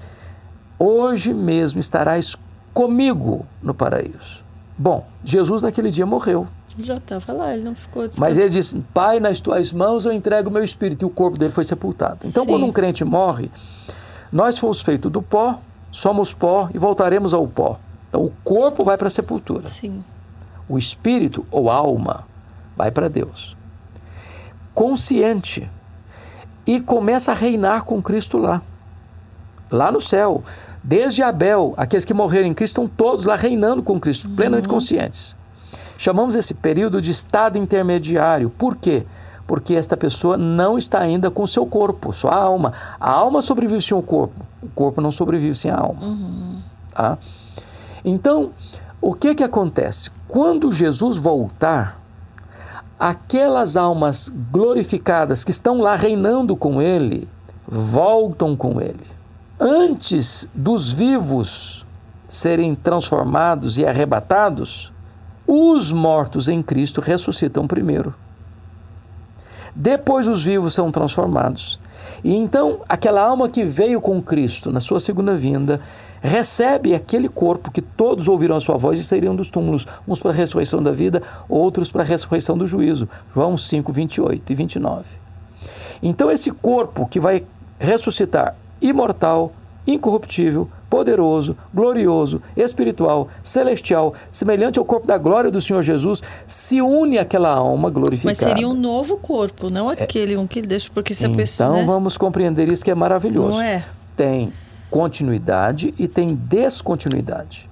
Hoje 0.78 1.34
mesmo 1.34 1.78
estarás 1.78 2.36
comigo 2.72 3.44
no 3.62 3.74
paraíso. 3.74 4.42
Bom, 4.78 5.06
Jesus 5.22 5.60
naquele 5.60 5.90
dia 5.90 6.06
morreu. 6.06 6.46
Já 6.78 6.94
estava 6.94 7.34
lá, 7.34 7.52
ele 7.52 7.64
não 7.64 7.74
ficou 7.74 8.08
Mas 8.18 8.38
ele 8.38 8.48
disse: 8.48 8.82
Pai, 8.94 9.20
nas 9.20 9.40
tuas 9.40 9.70
mãos 9.74 10.06
eu 10.06 10.12
entrego 10.12 10.48
o 10.48 10.52
meu 10.52 10.64
espírito. 10.64 11.04
E 11.04 11.06
o 11.06 11.10
corpo 11.10 11.38
dele 11.38 11.52
foi 11.52 11.64
sepultado. 11.64 12.20
Então, 12.24 12.44
Sim. 12.44 12.48
quando 12.48 12.64
um 12.64 12.72
crente 12.72 13.04
morre, 13.04 13.50
nós 14.32 14.56
fomos 14.56 14.80
feitos 14.80 15.12
do 15.12 15.20
pó, 15.20 15.60
somos 15.94 16.34
pó 16.34 16.68
e 16.74 16.78
voltaremos 16.78 17.32
ao 17.32 17.46
pó. 17.46 17.78
Então 18.08 18.24
o 18.24 18.32
corpo 18.42 18.82
vai 18.82 18.98
para 18.98 19.06
a 19.06 19.10
sepultura. 19.10 19.68
Sim. 19.68 20.02
O 20.68 20.76
espírito 20.76 21.46
ou 21.52 21.70
alma 21.70 22.26
vai 22.76 22.90
para 22.90 23.08
Deus. 23.08 23.56
Consciente. 24.74 25.70
E 26.66 26.80
começa 26.80 27.30
a 27.30 27.34
reinar 27.34 27.84
com 27.84 28.02
Cristo 28.02 28.38
lá. 28.38 28.60
Lá 29.70 29.92
no 29.92 30.00
céu. 30.00 30.42
Desde 30.82 31.22
Abel, 31.22 31.74
aqueles 31.76 32.04
que 32.04 32.12
morreram 32.12 32.48
em 32.48 32.54
Cristo 32.54 32.82
estão 32.82 32.88
todos 32.88 33.24
lá 33.24 33.36
reinando 33.36 33.82
com 33.82 34.00
Cristo, 34.00 34.28
uhum. 34.28 34.34
plenamente 34.34 34.68
conscientes. 34.68 35.36
Chamamos 35.96 36.34
esse 36.34 36.54
período 36.54 37.00
de 37.00 37.12
estado 37.12 37.56
intermediário. 37.56 38.50
Por 38.50 38.74
quê? 38.76 39.06
Porque 39.46 39.74
esta 39.74 39.96
pessoa 39.96 40.36
não 40.36 40.76
está 40.76 40.98
ainda 40.98 41.30
com 41.30 41.46
seu 41.46 41.64
corpo, 41.64 42.12
sua 42.12 42.34
alma. 42.34 42.72
A 42.98 43.10
alma 43.10 43.40
sobrevive 43.40 43.80
sem 43.80 43.96
o 43.96 44.02
corpo 44.02 44.53
o 44.64 44.70
corpo 44.74 45.00
não 45.00 45.10
sobrevive 45.10 45.56
sem 45.56 45.70
a 45.70 45.76
alma. 45.76 46.02
Uhum. 46.02 46.58
Tá? 46.92 47.18
Então, 48.04 48.50
o 49.00 49.14
que, 49.14 49.34
que 49.34 49.44
acontece? 49.44 50.10
Quando 50.26 50.72
Jesus 50.72 51.18
voltar, 51.18 52.00
aquelas 52.98 53.76
almas 53.76 54.32
glorificadas 54.50 55.44
que 55.44 55.50
estão 55.50 55.80
lá 55.80 55.94
reinando 55.94 56.56
com 56.56 56.80
Ele, 56.80 57.28
voltam 57.66 58.56
com 58.56 58.80
Ele. 58.80 59.06
Antes 59.60 60.48
dos 60.54 60.90
vivos 60.90 61.84
serem 62.28 62.74
transformados 62.74 63.78
e 63.78 63.86
arrebatados, 63.86 64.92
os 65.46 65.92
mortos 65.92 66.48
em 66.48 66.62
Cristo 66.62 67.00
ressuscitam 67.00 67.66
primeiro. 67.66 68.14
Depois 69.74 70.26
os 70.26 70.44
vivos 70.44 70.72
são 70.72 70.90
transformados. 70.90 71.78
E 72.24 72.34
então, 72.34 72.80
aquela 72.88 73.20
alma 73.20 73.50
que 73.50 73.62
veio 73.64 74.00
com 74.00 74.20
Cristo 74.22 74.72
na 74.72 74.80
sua 74.80 74.98
segunda 74.98 75.36
vinda, 75.36 75.78
recebe 76.22 76.94
aquele 76.94 77.28
corpo 77.28 77.70
que 77.70 77.82
todos 77.82 78.28
ouviram 78.28 78.56
a 78.56 78.60
sua 78.60 78.78
voz 78.78 78.98
e 78.98 79.02
sairiam 79.02 79.36
dos 79.36 79.50
túmulos, 79.50 79.86
uns 80.08 80.18
para 80.18 80.30
a 80.30 80.34
ressurreição 80.34 80.82
da 80.82 80.90
vida, 80.90 81.22
outros 81.46 81.92
para 81.92 82.00
a 82.00 82.04
ressurreição 82.04 82.56
do 82.56 82.66
juízo. 82.66 83.06
João 83.34 83.58
5, 83.58 83.92
28 83.92 84.50
e 84.50 84.54
29. 84.54 85.04
Então, 86.02 86.30
esse 86.30 86.50
corpo 86.50 87.06
que 87.06 87.20
vai 87.20 87.44
ressuscitar 87.78 88.56
imortal, 88.80 89.52
incorruptível, 89.86 90.68
poderoso, 90.88 91.56
glorioso, 91.72 92.40
espiritual, 92.56 93.28
celestial, 93.42 94.14
semelhante 94.30 94.78
ao 94.78 94.84
corpo 94.84 95.06
da 95.06 95.18
glória 95.18 95.50
do 95.50 95.60
Senhor 95.60 95.82
Jesus, 95.82 96.22
se 96.46 96.80
une 96.80 97.18
àquela 97.18 97.50
alma 97.50 97.90
glorificada. 97.90 98.30
Mas 98.30 98.38
seria 98.38 98.68
um 98.68 98.74
novo 98.74 99.16
corpo, 99.16 99.68
não 99.68 99.88
aquele 99.88 100.34
é. 100.34 100.38
um 100.38 100.46
que 100.46 100.62
deixa, 100.62 100.90
porque 100.92 101.12
se 101.12 101.24
então, 101.24 101.34
a 101.34 101.36
pessoa. 101.36 101.68
Então 101.68 101.80
né? 101.80 101.86
vamos 101.86 102.16
compreender 102.16 102.68
isso 102.70 102.84
que 102.84 102.90
é 102.90 102.94
maravilhoso. 102.94 103.58
Não 103.58 103.62
é? 103.62 103.84
Tem 104.16 104.52
continuidade 104.90 105.92
e 105.98 106.06
tem 106.06 106.34
descontinuidade. 106.34 107.68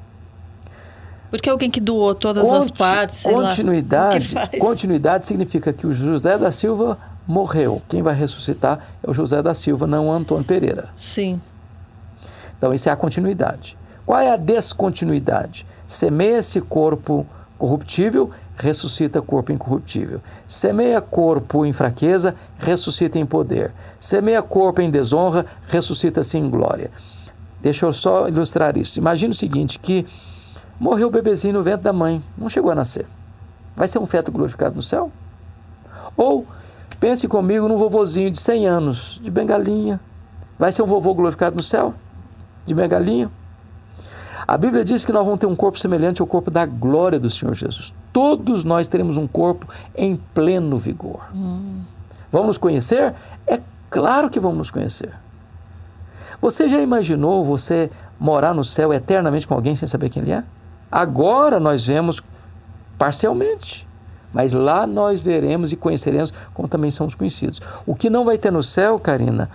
Porque 1.30 1.48
alguém 1.48 1.70
que 1.70 1.80
doou 1.80 2.14
todas 2.14 2.46
Conti 2.46 2.58
as 2.58 2.70
partes. 2.70 3.22
continuidade, 3.22 4.34
continuidade 4.58 5.26
significa 5.26 5.72
que 5.72 5.86
o 5.86 5.92
José 5.92 6.36
da 6.36 6.52
Silva 6.52 6.98
morreu. 7.26 7.80
Quem 7.88 8.02
vai 8.02 8.14
ressuscitar 8.14 8.80
é 9.02 9.10
o 9.10 9.14
José 9.14 9.40
da 9.40 9.54
Silva, 9.54 9.86
não 9.86 10.08
o 10.08 10.12
Antônio 10.12 10.44
Pereira. 10.44 10.90
Sim. 10.94 11.40
Então, 12.62 12.72
isso 12.72 12.88
é 12.88 12.92
a 12.92 12.96
continuidade. 12.96 13.76
Qual 14.06 14.20
é 14.20 14.30
a 14.30 14.36
descontinuidade? 14.36 15.66
Semeia 15.84 16.38
esse 16.38 16.60
corpo 16.60 17.26
corruptível, 17.58 18.30
ressuscita 18.54 19.20
corpo 19.20 19.50
incorruptível. 19.50 20.20
Semeia 20.46 21.02
corpo 21.02 21.66
em 21.66 21.72
fraqueza, 21.72 22.36
ressuscita 22.56 23.18
em 23.18 23.26
poder. 23.26 23.72
Semeia 23.98 24.40
corpo 24.40 24.80
em 24.80 24.88
desonra, 24.88 25.44
ressuscita-se 25.66 26.38
em 26.38 26.48
glória. 26.48 26.92
Deixa 27.60 27.84
eu 27.84 27.92
só 27.92 28.28
ilustrar 28.28 28.78
isso. 28.78 28.96
Imagina 28.96 29.32
o 29.32 29.36
seguinte, 29.36 29.80
que 29.80 30.06
morreu 30.78 31.08
o 31.08 31.10
bebezinho 31.10 31.54
no 31.54 31.64
ventre 31.64 31.82
da 31.82 31.92
mãe, 31.92 32.22
não 32.38 32.48
chegou 32.48 32.70
a 32.70 32.76
nascer. 32.76 33.06
Vai 33.74 33.88
ser 33.88 33.98
um 33.98 34.06
feto 34.06 34.30
glorificado 34.30 34.76
no 34.76 34.82
céu? 34.82 35.10
Ou 36.16 36.46
Pense 37.00 37.26
comigo 37.26 37.66
num 37.66 37.76
vovozinho 37.76 38.30
de 38.30 38.38
100 38.38 38.66
anos, 38.68 39.20
de 39.20 39.28
bengalinha. 39.28 39.98
Vai 40.56 40.70
ser 40.70 40.84
um 40.84 40.86
vovô 40.86 41.12
glorificado 41.12 41.56
no 41.56 41.62
céu? 41.62 41.94
De 42.64 42.74
bengalinha? 42.74 43.30
A 44.46 44.58
Bíblia 44.58 44.84
diz 44.84 45.04
que 45.04 45.12
nós 45.12 45.24
vamos 45.24 45.40
ter 45.40 45.46
um 45.46 45.54
corpo 45.54 45.78
semelhante 45.78 46.20
ao 46.20 46.26
corpo 46.26 46.50
da 46.50 46.66
glória 46.66 47.18
do 47.18 47.30
Senhor 47.30 47.54
Jesus. 47.54 47.94
Todos 48.12 48.64
nós 48.64 48.88
teremos 48.88 49.16
um 49.16 49.26
corpo 49.26 49.66
em 49.94 50.16
pleno 50.34 50.76
vigor. 50.78 51.20
Hum. 51.34 51.82
Vamos 52.30 52.48
nos 52.48 52.58
conhecer? 52.58 53.14
É 53.46 53.60
claro 53.88 54.28
que 54.28 54.40
vamos 54.40 54.58
nos 54.58 54.70
conhecer. 54.70 55.12
Você 56.40 56.68
já 56.68 56.80
imaginou 56.80 57.44
você 57.44 57.88
morar 58.18 58.52
no 58.52 58.64
céu 58.64 58.92
eternamente 58.92 59.46
com 59.46 59.54
alguém 59.54 59.76
sem 59.76 59.86
saber 59.86 60.10
quem 60.10 60.22
ele 60.22 60.32
é? 60.32 60.42
Agora 60.90 61.60
nós 61.60 61.86
vemos 61.86 62.20
parcialmente. 62.98 63.86
Mas 64.32 64.52
lá 64.52 64.86
nós 64.86 65.20
veremos 65.20 65.72
e 65.72 65.76
conheceremos 65.76 66.32
como 66.54 66.66
também 66.66 66.90
somos 66.90 67.14
conhecidos. 67.14 67.60
O 67.86 67.94
que 67.94 68.08
não 68.08 68.24
vai 68.24 68.38
ter 68.38 68.50
no 68.50 68.62
céu, 68.62 68.98
Karina, 68.98 69.50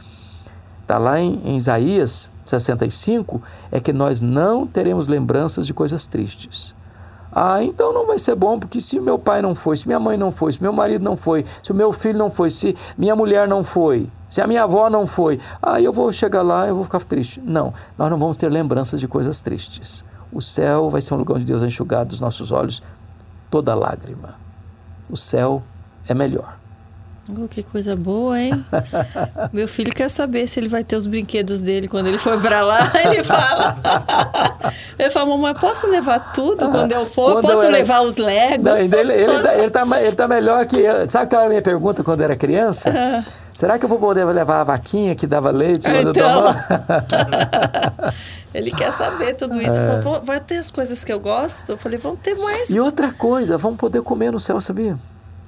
está 0.87 0.97
lá 0.97 1.19
em, 1.19 1.41
em 1.43 1.57
Isaías 1.57 2.31
65, 2.45 3.41
é 3.69 3.79
que 3.81 3.91
nós 3.91 4.21
não 4.21 4.65
teremos 4.65 5.09
lembranças 5.09 5.67
de 5.67 5.73
coisas 5.73 6.07
tristes. 6.07 6.73
Ah, 7.29 7.61
então 7.61 7.93
não 7.93 8.07
vai 8.07 8.17
ser 8.17 8.35
bom, 8.35 8.57
porque 8.57 8.79
se 8.79 8.97
meu 9.01 9.19
pai 9.19 9.41
não 9.41 9.53
foi, 9.53 9.75
se 9.75 9.85
minha 9.85 9.99
mãe 9.99 10.15
não 10.15 10.31
foi, 10.31 10.53
se 10.53 10.61
meu 10.63 10.71
marido 10.71 11.03
não 11.03 11.17
foi, 11.17 11.45
se 11.61 11.73
o 11.73 11.75
meu 11.75 11.91
filho 11.91 12.17
não 12.17 12.29
foi, 12.29 12.49
se 12.49 12.73
minha 12.97 13.15
mulher 13.17 13.49
não 13.49 13.63
foi, 13.63 14.09
se 14.29 14.39
a 14.39 14.47
minha 14.47 14.63
avó 14.63 14.89
não 14.89 15.05
foi, 15.05 15.41
aí 15.61 15.83
eu 15.83 15.91
vou 15.91 16.09
chegar 16.11 16.41
lá 16.41 16.65
e 16.65 16.69
eu 16.69 16.75
vou 16.75 16.85
ficar 16.85 17.03
triste. 17.03 17.41
Não, 17.41 17.73
nós 17.97 18.09
não 18.09 18.17
vamos 18.17 18.37
ter 18.37 18.49
lembranças 18.49 19.01
de 19.01 19.09
coisas 19.09 19.41
tristes. 19.41 20.05
O 20.31 20.41
céu 20.41 20.89
vai 20.89 21.01
ser 21.01 21.13
um 21.13 21.17
lugar 21.17 21.35
onde 21.35 21.45
Deus 21.45 21.59
vai 21.59 21.67
enxugar 21.67 22.05
dos 22.05 22.21
nossos 22.21 22.51
olhos 22.53 22.81
toda 23.51 23.75
lágrima. 23.75 24.35
O 25.09 25.17
céu 25.17 25.61
é 26.07 26.13
melhor. 26.13 26.57
Oh, 27.29 27.47
que 27.47 27.61
coisa 27.61 27.93
boa, 27.93 28.39
hein? 28.39 28.65
Meu 29.51 29.67
filho 29.67 29.91
quer 29.91 30.09
saber 30.09 30.47
se 30.47 30.59
ele 30.59 30.69
vai 30.69 30.83
ter 30.83 30.95
os 30.95 31.05
brinquedos 31.05 31.61
dele 31.61 31.87
quando 31.87 32.07
ele 32.07 32.17
for 32.17 32.41
para 32.41 32.61
lá. 32.61 32.89
Ele 33.03 33.23
fala. 33.23 33.77
Ele 34.97 35.09
fala, 35.09 35.25
mamãe, 35.25 35.53
posso 35.53 35.87
levar 35.87 36.31
tudo 36.31 36.69
quando 36.69 36.91
eu 36.91 37.05
for? 37.05 37.33
Quando 37.33 37.45
posso 37.45 37.57
eu 37.57 37.67
era... 37.67 37.77
levar 37.77 38.01
os 38.01 38.15
legos? 38.17 38.63
Não, 38.63 38.77
ele, 38.77 39.13
ele, 39.13 39.25
posso... 39.25 39.47
ele, 39.49 39.69
tá, 39.69 40.01
ele 40.01 40.15
tá 40.15 40.27
melhor 40.27 40.65
que 40.65 40.77
eu. 40.77 41.09
Sabe 41.09 41.29
qual 41.29 41.41
era 41.41 41.47
a 41.47 41.49
minha 41.49 41.61
pergunta 41.61 42.03
quando 42.03 42.21
eu 42.21 42.25
era 42.25 42.35
criança? 42.35 42.91
Será 43.53 43.77
que 43.77 43.85
eu 43.85 43.89
vou 43.89 43.99
poder 43.99 44.23
levar 44.25 44.61
a 44.61 44.63
vaquinha 44.63 45.15
que 45.15 45.25
dava 45.25 45.49
leite 45.51 45.89
quando 45.89 46.11
então... 46.11 46.47
eu 46.47 46.53
Ele 48.53 48.71
quer 48.71 48.91
saber 48.91 49.33
tudo 49.33 49.59
isso. 49.59 49.79
É. 49.79 50.01
Falou, 50.01 50.21
vai 50.21 50.39
ter 50.39 50.57
as 50.57 50.71
coisas 50.71 51.03
que 51.03 51.11
eu 51.11 51.19
gosto? 51.19 51.71
Eu 51.71 51.77
falei, 51.77 51.97
vamos 51.97 52.19
ter 52.19 52.35
mais. 52.35 52.69
E 52.69 52.79
outra 52.79 53.11
coisa, 53.11 53.57
vamos 53.57 53.77
poder 53.77 54.01
comer 54.01 54.31
no 54.31 54.39
céu, 54.39 54.61
sabia? 54.61 54.97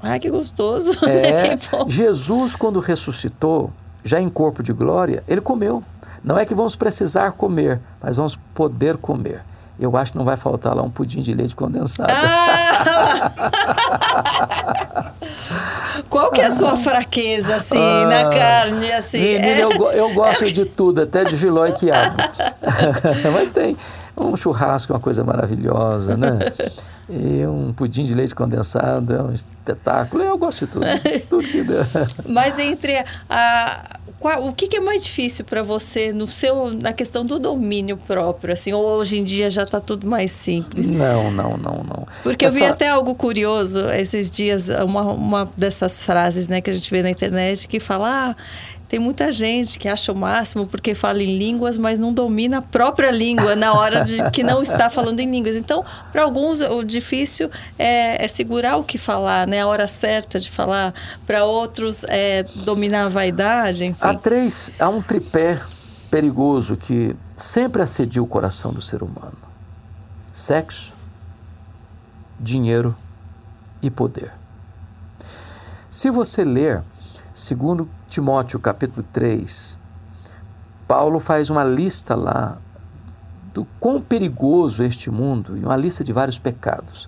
Ai, 0.02 0.20
que 0.20 0.30
gostoso. 0.30 0.92
É, 1.08 1.58
que 1.58 1.92
Jesus, 1.92 2.56
quando 2.56 2.80
ressuscitou, 2.80 3.72
já 4.04 4.20
em 4.20 4.30
corpo 4.30 4.64
de 4.64 4.72
glória, 4.74 5.24
ele 5.28 5.42
comeu. 5.42 5.82
Não 6.24 6.38
é 6.38 6.46
que 6.46 6.54
vamos 6.54 6.76
precisar 6.76 7.32
comer, 7.32 7.80
mas 8.02 8.18
vamos 8.18 8.36
poder 8.54 8.98
comer. 8.98 9.44
Eu 9.80 9.96
acho 9.96 10.12
que 10.12 10.18
não 10.18 10.26
vai 10.26 10.36
faltar 10.36 10.76
lá 10.76 10.84
um 10.84 10.90
pudim 10.90 11.22
de 11.22 11.34
leite 11.34 11.56
condensado. 11.56 12.12
Ah! 12.12 13.32
Qual 16.10 16.32
que 16.32 16.42
é 16.42 16.48
a 16.48 16.52
sua 16.52 16.76
fraqueza, 16.76 17.56
assim, 17.56 17.78
ah, 17.78 18.06
na 18.06 18.30
carne, 18.30 18.92
assim? 18.92 19.22
Menina, 19.22 19.46
é? 19.46 19.64
eu, 19.64 19.72
eu 19.92 20.14
gosto 20.14 20.52
de 20.52 20.66
tudo, 20.66 21.02
até 21.02 21.24
de 21.24 21.38
giló 21.38 21.66
e 21.66 21.72
quiabo. 21.72 22.18
Mas 23.34 23.48
tem 23.50 23.78
um 24.28 24.36
churrasco, 24.36 24.94
uma 24.94 25.00
coisa 25.00 25.24
maravilhosa, 25.24 26.16
né? 26.16 26.40
E 27.12 27.44
um 27.44 27.74
pudim 27.74 28.04
de 28.04 28.14
leite 28.14 28.36
condensado 28.36 29.16
é 29.16 29.24
um 29.24 29.34
espetáculo. 29.34 30.22
Eu 30.22 30.38
gosto 30.38 30.68
de 30.68 30.74
tudo. 30.74 30.86
tudo 31.28 31.48
que 31.48 31.64
dá. 31.64 31.84
Mas 32.28 32.60
entre 32.60 33.04
a, 33.28 33.98
qual, 34.20 34.48
o 34.48 34.54
que, 34.54 34.68
que, 34.68 34.78
é 34.78 34.80
mais 34.80 35.04
difícil 35.04 35.46
para 35.46 35.64
você 35.64 36.12
no 36.12 36.28
seu, 36.28 36.72
na 36.74 36.92
questão 36.94 37.26
do 37.26 37.40
domínio 37.40 37.98
próprio? 37.98 38.54
Assim, 38.54 38.74
ou 38.74 38.84
hoje 38.86 39.18
em 39.18 39.24
dia 39.24 39.50
já 39.50 39.64
está 39.64 39.80
tudo 39.80 40.08
mais 40.08 40.30
simples? 40.32 40.90
Não, 40.90 41.32
não, 41.32 41.58
não, 41.58 41.84
não. 41.84 42.06
Porque 42.22 42.46
Essa... 42.46 42.58
eu 42.58 42.60
vi 42.60 42.66
até 42.68 42.90
algo 42.90 43.16
curioso 43.16 43.90
esses 43.90 44.30
dias, 44.30 44.70
uma, 44.70 45.04
uma 45.14 45.50
dessas 45.58 46.04
frases 46.04 46.50
né, 46.50 46.60
que 46.62 46.70
a 46.70 46.74
gente 46.74 46.92
vê 46.92 47.02
na 47.02 47.10
internet 47.10 47.68
que 47.68 47.80
fala. 47.80 48.10
Ah, 48.10 48.36
tem 48.90 49.00
muita 49.00 49.32
gente 49.32 49.78
que 49.78 49.88
acha 49.88 50.12
o 50.12 50.16
máximo 50.16 50.66
porque 50.66 50.96
fala 50.96 51.22
em 51.22 51.38
línguas, 51.38 51.78
mas 51.78 52.00
não 52.00 52.12
domina 52.12 52.58
a 52.58 52.62
própria 52.62 53.12
língua 53.12 53.56
na 53.56 53.72
hora 53.72 54.04
de 54.04 54.18
que 54.32 54.42
não 54.42 54.64
está 54.64 54.90
falando 54.90 55.20
em 55.20 55.30
línguas. 55.30 55.56
Então, 55.56 55.86
para 56.12 56.24
alguns, 56.24 56.60
o 56.60 56.84
difícil 56.84 57.52
é, 57.78 58.26
é, 58.26 58.28
segurar 58.28 58.78
o 58.78 58.84
que 58.84 58.98
falar, 58.98 59.46
né? 59.46 59.62
A 59.62 59.68
hora 59.68 59.88
certa 59.88 60.40
de 60.40 60.50
falar. 60.50 60.96
Para 61.24 61.46
outros, 61.46 62.04
é 62.10 62.42
dominar 62.66 63.06
a 63.06 63.10
vaidade, 63.10 63.86
enfim. 63.86 64.00
Há 64.02 64.16
três, 64.16 64.72
há 64.80 64.90
um 64.90 65.04
tripé 65.04 65.62
perigoso 66.10 66.76
que 66.76 67.16
sempre 67.36 67.84
assedia 67.84 68.24
o 68.24 68.28
coração 68.28 68.74
do 68.74 68.82
ser 68.82 69.04
humano: 69.04 69.38
sexo, 70.34 70.96
dinheiro 72.40 72.96
e 73.84 73.92
poder. 73.92 74.34
Se 75.92 76.10
você 76.10 76.44
ler 76.44 76.84
segundo 77.32 77.88
Timóteo 78.10 78.60
capítulo 78.60 79.06
3, 79.14 79.80
Paulo 80.88 81.20
faz 81.20 81.52
uma 81.52 81.64
lista 81.64 82.16
lá 82.16 82.58
do 83.54 83.66
quão 83.80 84.02
perigoso 84.02 84.82
é 84.82 84.88
este 84.88 85.12
mundo 85.12 85.56
e 85.56 85.64
uma 85.64 85.78
lista 85.78 86.04
de 86.04 86.12
vários 86.12 86.40
pecados. 86.40 87.08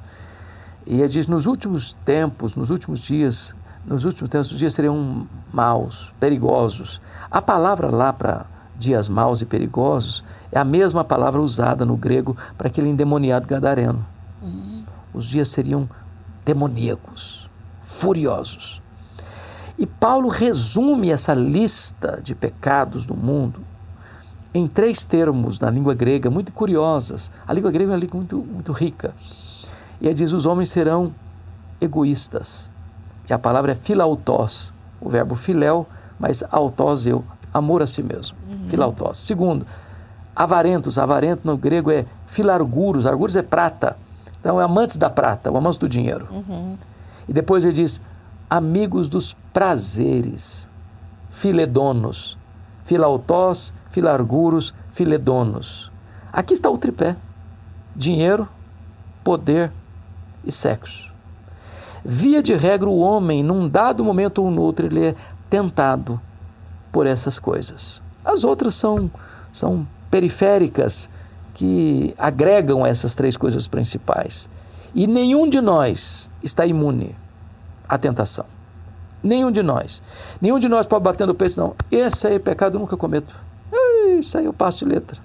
E 0.85 0.99
ele 0.99 1.07
diz: 1.07 1.25
nos 1.25 1.47
últimos 1.47 1.93
tempos, 2.05 2.55
nos 2.55 2.69
últimos 2.69 2.99
dias, 2.99 3.55
nos 3.83 4.05
últimos 4.05 4.29
tempos, 4.29 4.51
os 4.51 4.59
dias 4.59 4.75
seriam 4.75 5.27
maus, 5.51 6.13
perigosos. 6.19 7.01
A 7.31 7.41
palavra 7.41 7.89
lá 7.89 8.13
para 8.13 8.45
dias 8.77 9.09
maus 9.09 9.41
e 9.41 9.45
perigosos 9.45 10.23
é 10.51 10.59
a 10.59 10.63
mesma 10.63 11.03
palavra 11.03 11.41
usada 11.41 11.83
no 11.83 11.97
grego 11.97 12.37
para 12.55 12.67
aquele 12.67 12.89
endemoniado 12.89 13.47
gadareno. 13.47 14.05
Uhum. 14.39 14.83
Os 15.15 15.25
dias 15.25 15.47
seriam 15.47 15.89
demoníacos, 16.45 17.49
furiosos. 17.81 18.80
E 19.81 19.87
Paulo 19.87 20.29
resume 20.29 21.09
essa 21.09 21.33
lista 21.33 22.21
de 22.23 22.35
pecados 22.35 23.03
do 23.03 23.17
mundo 23.17 23.61
em 24.53 24.67
três 24.67 25.03
termos 25.03 25.59
na 25.59 25.71
língua 25.71 25.95
grega 25.95 26.29
muito 26.29 26.53
curiosas. 26.53 27.31
A 27.47 27.51
língua 27.51 27.71
grega 27.71 27.89
é 27.89 27.95
uma 27.95 27.99
língua 27.99 28.17
muito, 28.17 28.37
muito 28.37 28.71
rica. 28.73 29.15
E 29.99 30.05
ele 30.05 30.13
diz: 30.13 30.33
os 30.33 30.45
homens 30.45 30.69
serão 30.69 31.11
egoístas. 31.81 32.69
E 33.27 33.33
a 33.33 33.39
palavra 33.39 33.71
é 33.71 33.75
filautós, 33.75 34.71
o 35.01 35.09
verbo 35.09 35.33
filéu, 35.33 35.87
mas 36.19 36.43
autós 36.51 37.07
eu, 37.07 37.23
amor 37.51 37.81
a 37.81 37.87
si 37.87 38.03
mesmo. 38.03 38.37
Uhum. 38.47 38.69
Filautós. 38.69 39.17
Segundo, 39.17 39.65
avarentos. 40.35 40.99
Avarento 40.99 41.41
no 41.43 41.57
grego 41.57 41.89
é 41.89 42.05
filarguros. 42.27 43.07
Arguros 43.07 43.35
é 43.35 43.41
prata. 43.41 43.97
Então 44.39 44.61
é 44.61 44.63
amantes 44.63 44.97
da 44.97 45.09
prata, 45.09 45.51
o 45.51 45.57
amante 45.57 45.79
do 45.79 45.89
dinheiro. 45.89 46.27
Uhum. 46.29 46.77
E 47.27 47.33
depois 47.33 47.65
ele 47.65 47.73
diz 47.73 47.99
amigos 48.51 49.07
dos 49.07 49.33
prazeres, 49.53 50.67
filedonos, 51.29 52.37
filautós, 52.83 53.73
filarguros, 53.89 54.73
filedonos. 54.91 55.89
Aqui 56.33 56.53
está 56.53 56.69
o 56.69 56.77
tripé: 56.77 57.15
dinheiro, 57.95 58.49
poder 59.23 59.71
e 60.43 60.51
sexo. 60.51 61.09
Via 62.03 62.43
de 62.43 62.53
regra, 62.53 62.89
o 62.89 62.99
homem, 62.99 63.41
num 63.41 63.69
dado 63.69 64.03
momento 64.03 64.43
ou 64.43 64.51
no 64.51 64.61
outro, 64.61 64.85
ele 64.85 65.07
é 65.07 65.15
tentado 65.49 66.19
por 66.91 67.07
essas 67.07 67.39
coisas. 67.39 68.03
As 68.25 68.43
outras 68.43 68.75
são, 68.75 69.09
são 69.51 69.87
periféricas 70.09 71.07
que 71.53 72.13
agregam 72.17 72.85
essas 72.85 73.15
três 73.15 73.37
coisas 73.37 73.65
principais. 73.65 74.49
E 74.93 75.07
nenhum 75.07 75.47
de 75.47 75.61
nós 75.61 76.29
está 76.43 76.65
imune 76.65 77.15
a 77.91 77.97
tentação. 77.97 78.45
Nenhum 79.21 79.51
de 79.51 79.61
nós. 79.61 80.01
Nenhum 80.39 80.57
de 80.57 80.69
nós 80.69 80.85
pode 80.85 81.03
bater 81.03 81.27
no 81.27 81.35
peito, 81.35 81.59
não. 81.59 81.75
Esse 81.91 82.25
aí 82.25 82.35
é 82.35 82.39
pecado, 82.39 82.75
eu 82.75 82.79
nunca 82.79 82.95
cometo. 82.95 83.35
Isso 84.17 84.37
aí 84.37 84.45
eu 84.45 84.53
passo 84.53 84.79
de 84.79 84.85
letra. 84.85 85.19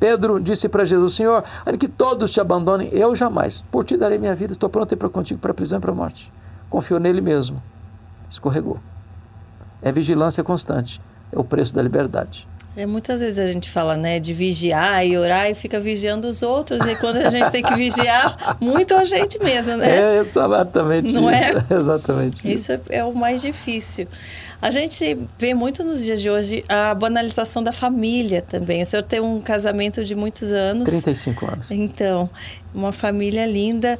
Pedro 0.00 0.40
disse 0.40 0.66
para 0.66 0.82
Jesus: 0.82 1.12
Senhor, 1.12 1.44
ainda 1.64 1.76
que 1.76 1.88
todos 1.88 2.32
te 2.32 2.40
abandonem, 2.40 2.88
eu 2.90 3.14
jamais. 3.14 3.62
Por 3.70 3.84
ti 3.84 3.98
darei 3.98 4.16
minha 4.16 4.34
vida, 4.34 4.54
estou 4.54 4.70
pronto 4.70 4.96
para 4.96 5.10
contigo 5.10 5.38
para 5.38 5.50
a 5.50 5.54
prisão 5.54 5.78
e 5.78 5.80
para 5.80 5.92
a 5.92 5.94
morte. 5.94 6.32
Confiou 6.70 6.98
nele 6.98 7.20
mesmo. 7.20 7.62
Escorregou. 8.30 8.80
É 9.82 9.92
vigilância 9.92 10.42
constante. 10.42 11.02
É 11.30 11.38
o 11.38 11.44
preço 11.44 11.74
da 11.74 11.82
liberdade. 11.82 12.48
É, 12.76 12.84
muitas 12.84 13.20
vezes 13.20 13.38
a 13.38 13.46
gente 13.46 13.70
fala, 13.70 13.96
né, 13.96 14.20
de 14.20 14.34
vigiar 14.34 15.04
e 15.06 15.16
orar 15.16 15.50
e 15.50 15.54
fica 15.54 15.80
vigiando 15.80 16.28
os 16.28 16.42
outros. 16.42 16.84
E 16.84 16.94
quando 16.96 17.16
a 17.16 17.30
gente 17.30 17.50
tem 17.50 17.62
que 17.62 17.74
vigiar, 17.74 18.58
muito 18.60 18.94
a 18.94 19.02
gente 19.02 19.38
mesmo, 19.42 19.78
né? 19.78 20.16
É 20.16 20.18
exatamente 20.18 21.10
Não 21.12 21.32
isso. 21.32 21.42
É? 21.42 21.64
Exatamente 21.74 22.36
isso. 22.36 22.48
Isso 22.48 22.72
é, 22.72 22.98
é 22.98 23.04
o 23.04 23.14
mais 23.14 23.40
difícil. 23.40 24.06
A 24.60 24.70
gente 24.70 25.18
vê 25.38 25.54
muito 25.54 25.82
nos 25.82 26.04
dias 26.04 26.20
de 26.20 26.28
hoje 26.28 26.64
a 26.68 26.94
banalização 26.94 27.62
da 27.62 27.72
família 27.72 28.42
também. 28.42 28.82
O 28.82 28.86
senhor 28.86 29.02
tem 29.02 29.20
um 29.20 29.40
casamento 29.40 30.04
de 30.04 30.14
muitos 30.14 30.52
anos. 30.52 30.84
35 30.90 31.46
anos. 31.46 31.70
Então, 31.70 32.28
uma 32.74 32.92
família 32.92 33.46
linda. 33.46 33.98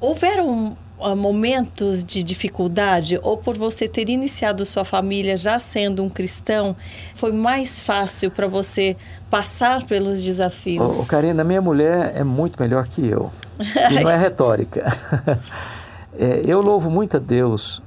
Houveram 0.00 0.76
momentos 1.16 2.04
de 2.04 2.22
dificuldade 2.22 3.18
ou 3.22 3.36
por 3.36 3.56
você 3.56 3.88
ter 3.88 4.08
iniciado 4.08 4.64
sua 4.66 4.84
família 4.84 5.36
já 5.36 5.58
sendo 5.58 6.02
um 6.02 6.08
cristão, 6.08 6.76
foi 7.14 7.32
mais 7.32 7.80
fácil 7.80 8.30
para 8.30 8.46
você 8.46 8.96
passar 9.30 9.84
pelos 9.86 10.22
desafios? 10.22 11.00
Ô, 11.00 11.06
Karina, 11.06 11.44
minha 11.44 11.60
mulher 11.60 12.12
é 12.14 12.24
muito 12.24 12.60
melhor 12.60 12.86
que 12.86 13.06
eu. 13.06 13.30
E 13.58 14.02
não 14.02 14.10
é 14.10 14.16
retórica. 14.18 14.92
é, 16.18 16.42
eu 16.44 16.60
louvo 16.60 16.90
muito 16.90 17.16
a 17.16 17.20
Deus 17.20 17.82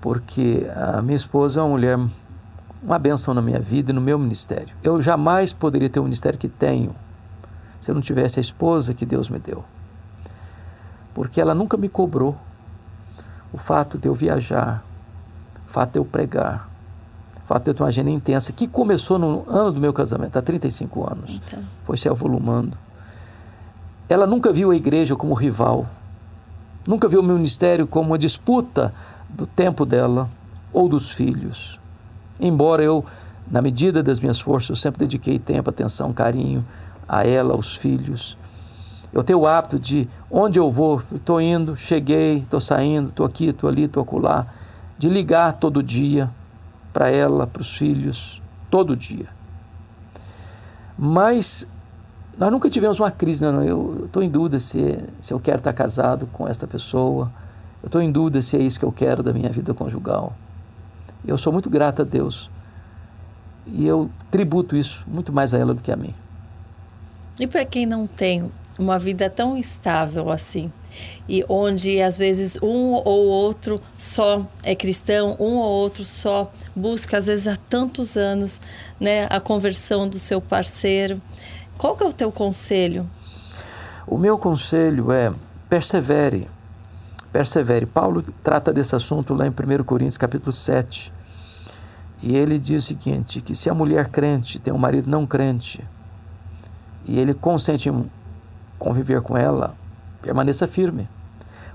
porque 0.00 0.66
a 0.74 1.02
minha 1.02 1.16
esposa 1.16 1.60
é 1.60 1.62
uma 1.62 1.70
mulher, 1.70 1.98
uma 2.82 2.98
benção 2.98 3.34
na 3.34 3.42
minha 3.42 3.60
vida 3.60 3.90
e 3.90 3.94
no 3.94 4.00
meu 4.00 4.18
ministério. 4.18 4.74
Eu 4.82 5.00
jamais 5.00 5.52
poderia 5.52 5.90
ter 5.90 6.00
o 6.00 6.04
ministério 6.04 6.38
que 6.38 6.48
tenho 6.48 6.94
se 7.80 7.90
eu 7.90 7.94
não 7.94 8.02
tivesse 8.02 8.38
a 8.38 8.42
esposa 8.42 8.92
que 8.94 9.06
Deus 9.06 9.28
me 9.28 9.38
deu. 9.38 9.64
Porque 11.14 11.40
ela 11.40 11.54
nunca 11.54 11.76
me 11.76 11.88
cobrou 11.88 12.36
o 13.52 13.58
fato 13.58 13.98
de 13.98 14.08
eu 14.08 14.14
viajar, 14.14 14.84
o 15.66 15.70
fato 15.70 15.92
de 15.92 15.98
eu 15.98 16.04
pregar, 16.04 16.68
o 17.44 17.46
fato 17.46 17.64
de 17.64 17.70
eu 17.70 17.74
ter 17.74 17.82
uma 17.82 17.88
agenda 17.88 18.10
intensa, 18.10 18.52
que 18.52 18.66
começou 18.66 19.18
no 19.18 19.44
ano 19.48 19.72
do 19.72 19.80
meu 19.80 19.92
casamento, 19.92 20.38
há 20.38 20.42
35 20.42 21.10
anos. 21.10 21.40
Então. 21.46 21.62
Foi 21.84 21.96
se 21.96 22.08
avolumando. 22.08 22.78
Ela 24.08 24.26
nunca 24.26 24.52
viu 24.52 24.70
a 24.70 24.76
igreja 24.76 25.14
como 25.16 25.34
rival, 25.34 25.86
nunca 26.86 27.08
viu 27.08 27.20
o 27.20 27.22
meu 27.22 27.36
ministério 27.36 27.86
como 27.86 28.10
uma 28.10 28.18
disputa 28.18 28.92
do 29.28 29.46
tempo 29.46 29.84
dela 29.84 30.28
ou 30.72 30.88
dos 30.88 31.10
filhos. 31.10 31.80
Embora 32.40 32.82
eu, 32.82 33.04
na 33.50 33.60
medida 33.60 34.02
das 34.02 34.18
minhas 34.18 34.40
forças, 34.40 34.70
eu 34.70 34.76
sempre 34.76 35.00
dediquei 35.00 35.38
tempo, 35.38 35.70
atenção, 35.70 36.12
carinho 36.12 36.64
a 37.08 37.26
ela, 37.26 37.54
aos 37.54 37.76
filhos. 37.76 38.36
Eu 39.12 39.24
tenho 39.24 39.40
o 39.40 39.46
hábito 39.46 39.78
de, 39.78 40.08
onde 40.30 40.58
eu 40.58 40.70
vou, 40.70 41.02
estou 41.12 41.40
indo, 41.40 41.76
cheguei, 41.76 42.38
estou 42.38 42.60
saindo, 42.60 43.08
estou 43.08 43.26
aqui, 43.26 43.46
estou 43.46 43.68
ali, 43.68 43.84
estou 43.84 44.02
acolá, 44.02 44.46
de 44.96 45.08
ligar 45.08 45.54
todo 45.54 45.82
dia 45.82 46.30
para 46.92 47.08
ela, 47.08 47.46
para 47.46 47.60
os 47.60 47.76
filhos, 47.76 48.40
todo 48.70 48.96
dia. 48.96 49.26
Mas 50.96 51.66
nós 52.38 52.50
nunca 52.50 52.70
tivemos 52.70 53.00
uma 53.00 53.10
crise, 53.10 53.44
não. 53.44 53.62
Eu 53.62 54.04
estou 54.04 54.22
em 54.22 54.28
dúvida 54.28 54.58
se, 54.58 54.98
se 55.20 55.32
eu 55.32 55.40
quero 55.40 55.58
estar 55.58 55.72
casado 55.72 56.26
com 56.28 56.46
esta 56.46 56.66
pessoa, 56.66 57.32
eu 57.82 57.86
estou 57.86 58.00
em 58.00 58.12
dúvida 58.12 58.40
se 58.40 58.56
é 58.56 58.60
isso 58.60 58.78
que 58.78 58.84
eu 58.84 58.92
quero 58.92 59.22
da 59.22 59.32
minha 59.32 59.50
vida 59.50 59.74
conjugal. 59.74 60.34
Eu 61.26 61.36
sou 61.36 61.52
muito 61.52 61.68
grata 61.68 62.02
a 62.02 62.04
Deus 62.04 62.50
e 63.66 63.86
eu 63.86 64.10
tributo 64.30 64.76
isso 64.76 65.04
muito 65.06 65.32
mais 65.32 65.52
a 65.52 65.58
ela 65.58 65.74
do 65.74 65.82
que 65.82 65.90
a 65.90 65.96
mim. 65.96 66.14
E 67.38 67.46
para 67.46 67.64
quem 67.64 67.86
não 67.86 68.06
tem 68.06 68.50
uma 68.80 68.98
vida 68.98 69.28
tão 69.28 69.56
estável 69.58 70.30
assim, 70.30 70.72
e 71.28 71.44
onde 71.48 72.00
às 72.00 72.16
vezes 72.16 72.58
um 72.62 72.94
ou 72.94 73.26
outro 73.26 73.80
só 73.98 74.46
é 74.62 74.74
cristão, 74.74 75.36
um 75.38 75.56
ou 75.56 75.70
outro 75.70 76.04
só 76.04 76.50
busca 76.74 77.18
às 77.18 77.26
vezes 77.26 77.46
há 77.46 77.56
tantos 77.56 78.16
anos, 78.16 78.60
né, 78.98 79.26
a 79.30 79.38
conversão 79.38 80.08
do 80.08 80.18
seu 80.18 80.40
parceiro. 80.40 81.20
Qual 81.76 81.94
que 81.94 82.02
é 82.02 82.06
o 82.06 82.12
teu 82.12 82.32
conselho? 82.32 83.08
O 84.06 84.18
meu 84.18 84.36
conselho 84.36 85.12
é 85.12 85.32
persevere. 85.68 86.48
Persevere. 87.32 87.86
Paulo 87.86 88.22
trata 88.42 88.72
desse 88.72 88.96
assunto 88.96 89.34
lá 89.34 89.46
em 89.46 89.50
1 89.50 89.84
Coríntios 89.84 90.18
capítulo 90.18 90.52
7. 90.52 91.12
E 92.22 92.36
ele 92.36 92.58
diz 92.58 92.84
o 92.84 92.86
seguinte, 92.88 93.40
que 93.40 93.54
se 93.54 93.70
a 93.70 93.74
mulher 93.74 94.08
crente 94.08 94.58
tem 94.58 94.74
um 94.74 94.78
marido 94.78 95.08
não 95.08 95.26
crente, 95.26 95.82
e 97.06 97.18
ele 97.18 97.32
consente 97.32 97.90
conviver 98.80 99.20
com 99.20 99.36
ela, 99.36 99.76
permaneça 100.20 100.66
firme. 100.66 101.08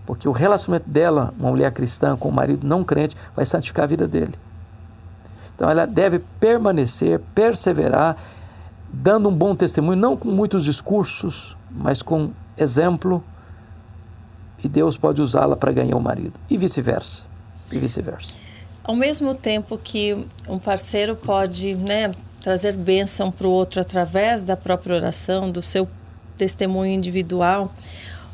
Porque 0.06 0.28
o 0.28 0.32
relacionamento 0.32 0.90
dela, 0.90 1.34
uma 1.40 1.50
mulher 1.50 1.72
cristã 1.72 2.18
com 2.18 2.30
um 2.30 2.32
marido 2.32 2.68
não 2.68 2.84
crente, 2.84 3.16
vai 3.34 3.46
santificar 3.46 3.86
a 3.86 3.88
vida 3.88 4.08
dele. 4.08 4.34
Então 5.56 5.70
ela 5.70 5.86
deve 5.86 6.20
permanecer, 6.40 7.22
perseverar, 7.34 8.18
dando 8.92 9.30
um 9.30 9.34
bom 9.34 9.56
testemunho, 9.56 9.98
não 9.98 10.18
com 10.18 10.30
muitos 10.30 10.66
discursos, 10.66 11.56
mas 11.72 12.02
com 12.02 12.32
exemplo. 12.58 13.24
E 14.64 14.68
Deus 14.68 14.98
pode 14.98 15.22
usá-la 15.22 15.56
para 15.56 15.72
ganhar 15.72 15.96
o 15.96 16.02
marido. 16.02 16.34
E 16.50 16.58
vice-versa. 16.58 17.24
E 17.72 17.80
vice-versa. 17.80 18.34
Ao 18.84 18.96
mesmo 18.96 19.34
tempo 19.34 19.78
que 19.78 20.26
um 20.48 20.60
parceiro 20.60 21.16
pode 21.16 21.76
né, 21.76 22.12
trazer 22.42 22.74
bênção 22.74 23.32
para 23.32 23.48
o 23.48 23.52
outro 23.52 23.82
através 23.82 24.42
da 24.42 24.56
própria 24.56 24.96
oração, 24.96 25.50
do 25.50 25.62
seu 25.62 25.88
testemunho 26.36 26.92
individual, 26.92 27.72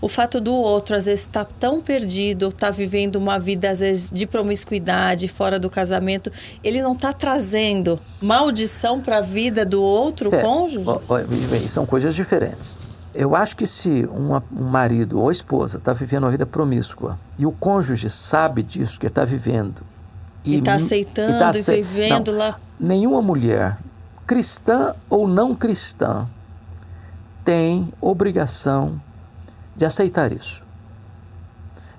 o 0.01 0.09
fato 0.09 0.41
do 0.41 0.53
outro 0.53 0.95
às 0.95 1.05
vezes 1.05 1.21
estar 1.21 1.45
tá 1.45 1.51
tão 1.59 1.79
perdido, 1.79 2.47
estar 2.47 2.67
tá 2.67 2.71
vivendo 2.71 3.17
uma 3.17 3.37
vida 3.37 3.69
às 3.69 3.79
vezes 3.81 4.09
de 4.09 4.25
promiscuidade 4.25 5.27
fora 5.27 5.59
do 5.59 5.69
casamento, 5.69 6.31
ele 6.63 6.81
não 6.81 6.93
está 6.93 7.13
trazendo 7.13 7.99
maldição 8.21 8.99
para 8.99 9.19
a 9.19 9.21
vida 9.21 9.63
do 9.63 9.81
outro 9.81 10.33
é, 10.33 10.41
cônjuge? 10.41 10.85
Bem, 11.49 11.67
são 11.67 11.85
coisas 11.85 12.15
diferentes. 12.15 12.77
Eu 13.13 13.35
acho 13.35 13.55
que 13.55 13.67
se 13.67 14.07
uma, 14.11 14.43
um 14.51 14.63
marido 14.63 15.19
ou 15.19 15.29
esposa 15.29 15.77
está 15.77 15.93
vivendo 15.93 16.23
uma 16.23 16.31
vida 16.31 16.45
promíscua 16.45 17.19
e 17.37 17.45
o 17.45 17.51
cônjuge 17.51 18.09
sabe 18.09 18.63
disso 18.63 18.99
que 18.99 19.07
está 19.07 19.23
vivendo 19.25 19.81
e 20.43 20.55
está 20.55 20.75
aceitando 20.75 21.35
e, 21.35 21.39
tá 21.39 21.49
ace... 21.49 21.71
e 21.71 21.81
vivendo 21.81 22.31
não, 22.31 22.39
lá. 22.39 22.59
Nenhuma 22.79 23.21
mulher 23.21 23.77
cristã 24.25 24.95
ou 25.09 25.27
não 25.27 25.53
cristã, 25.53 26.25
tem 27.43 27.93
obrigação 27.99 29.01
de 29.75 29.85
aceitar 29.85 30.31
isso. 30.31 30.63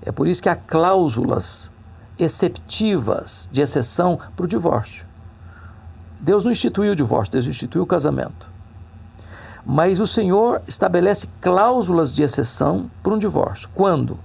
É 0.05 0.11
por 0.11 0.27
isso 0.27 0.41
que 0.41 0.49
há 0.49 0.55
cláusulas 0.55 1.71
exceptivas 2.19 3.47
de 3.51 3.61
exceção 3.61 4.19
para 4.35 4.45
o 4.45 4.47
divórcio. 4.47 5.07
Deus 6.19 6.43
não 6.43 6.51
instituiu 6.51 6.93
o 6.93 6.95
divórcio, 6.95 7.33
Deus 7.33 7.45
instituiu 7.45 7.83
o 7.83 7.87
casamento. 7.87 8.49
Mas 9.65 9.99
o 9.99 10.07
Senhor 10.07 10.61
estabelece 10.67 11.27
cláusulas 11.39 12.13
de 12.13 12.21
exceção 12.21 12.89
para 13.01 13.13
um 13.13 13.17
divórcio. 13.17 13.69
Quando? 13.73 14.19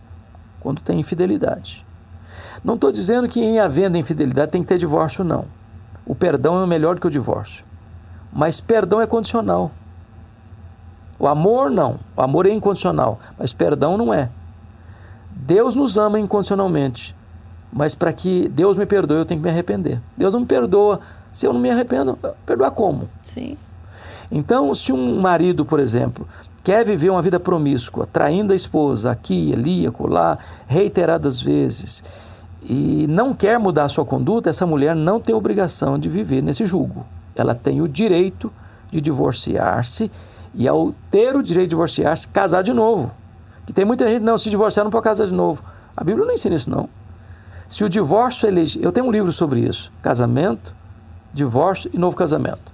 Quando 0.61 0.83
tem 0.83 1.01
infidelidade. 1.01 1.87
Não 2.63 2.75
estou 2.75 2.91
dizendo 2.91 3.29
que 3.29 3.41
em 3.41 3.61
havendo 3.61 3.97
infidelidade 3.97 4.51
tem 4.51 4.63
que 4.63 4.69
ter 4.69 4.79
divórcio, 4.79 5.23
não. 5.23 5.47
O 6.05 6.15
perdão 6.15 6.63
é 6.63 6.67
melhor 6.67 6.99
que 6.99 7.07
o 7.07 7.11
divórcio. 7.11 7.65
Mas 8.33 8.61
perdão 8.61 9.01
é 9.01 9.07
condicional. 9.07 9.71
O 11.19 11.27
amor 11.27 11.71
não. 11.71 11.99
O 12.17 12.23
amor 12.23 12.47
é 12.47 12.51
incondicional, 12.51 13.19
mas 13.39 13.53
perdão 13.53 13.97
não 13.97 14.13
é. 14.13 14.31
Deus 15.31 15.75
nos 15.75 15.97
ama 15.97 16.19
incondicionalmente, 16.19 17.15
mas 17.73 17.95
para 17.95 18.13
que 18.13 18.49
Deus 18.49 18.77
me 18.77 18.87
perdoe, 18.87 19.19
eu 19.19 19.25
tenho 19.25 19.41
que 19.41 19.45
me 19.45 19.51
arrepender. 19.51 20.01
Deus 20.17 20.35
não 20.35 20.41
me 20.41 20.47
perdoa 20.47 21.01
se 21.33 21.47
eu 21.47 21.53
não 21.53 21.61
me 21.61 21.71
arrependo. 21.71 22.19
Perdoar 22.45 22.71
como? 22.73 23.09
Sim. 23.23 23.57
Então, 24.31 24.75
se 24.75 24.93
um 24.93 25.21
marido, 25.21 25.65
por 25.65 25.81
exemplo, 25.81 26.27
quer 26.63 26.85
viver 26.85 27.11
uma 27.11 27.23
vida 27.23 27.41
promíscua, 27.41 28.07
traindo 28.07 28.53
a 28.53 28.57
esposa 28.57 29.11
aqui, 29.11 29.53
ali, 29.55 29.87
acolá, 29.87 30.39
reiteradas 30.67 31.41
vezes, 31.41 32.03
e 32.63 33.07
não 33.09 33.33
quer 33.33 33.59
mudar 33.59 33.85
a 33.85 33.89
sua 33.89 34.05
conduta, 34.05 34.51
essa 34.51 34.67
mulher 34.67 34.95
não 34.95 35.21
tem 35.21 35.35
obrigação 35.35 35.99
de 35.99 36.09
viver 36.09 36.43
nesse 36.43 36.67
julgo 36.67 37.07
ela 37.39 37.55
tem 37.55 37.81
o 37.81 37.89
direito 37.89 38.53
de 38.91 39.01
divorciar-se 39.01 40.11
e 40.55 40.67
ao 40.67 40.95
ter 41.11 41.37
o 41.37 41.43
direito 41.43 41.69
de 41.69 41.71
divorciar-se, 41.71 42.29
casar 42.29 42.63
de 42.63 42.73
novo. 42.73 43.11
Que 43.67 43.73
tem 43.73 43.85
muita 43.85 44.09
gente, 44.09 44.23
não, 44.23 44.39
se 44.39 44.51
divorciar 44.51 44.85
não 44.85 44.91
pode 44.91 45.05
casar 45.05 45.27
de 45.27 45.33
novo. 45.33 45.63
A 45.97 46.03
Bíblia 46.03 46.27
não 46.27 46.33
ensina 46.33 46.55
isso, 46.55 46.71
não. 46.71 46.89
Se 47.69 47.85
o 47.85 47.89
divórcio 47.89 48.49
é 48.49 48.51
legítimo, 48.51 48.85
eu 48.85 48.93
tenho 48.93 49.07
um 49.07 49.11
livro 49.11 49.31
sobre 49.31 49.61
isso, 49.61 49.93
casamento, 50.01 50.75
divórcio 51.35 51.91
e 51.93 51.99
novo 51.99 52.17
casamento. 52.17 52.73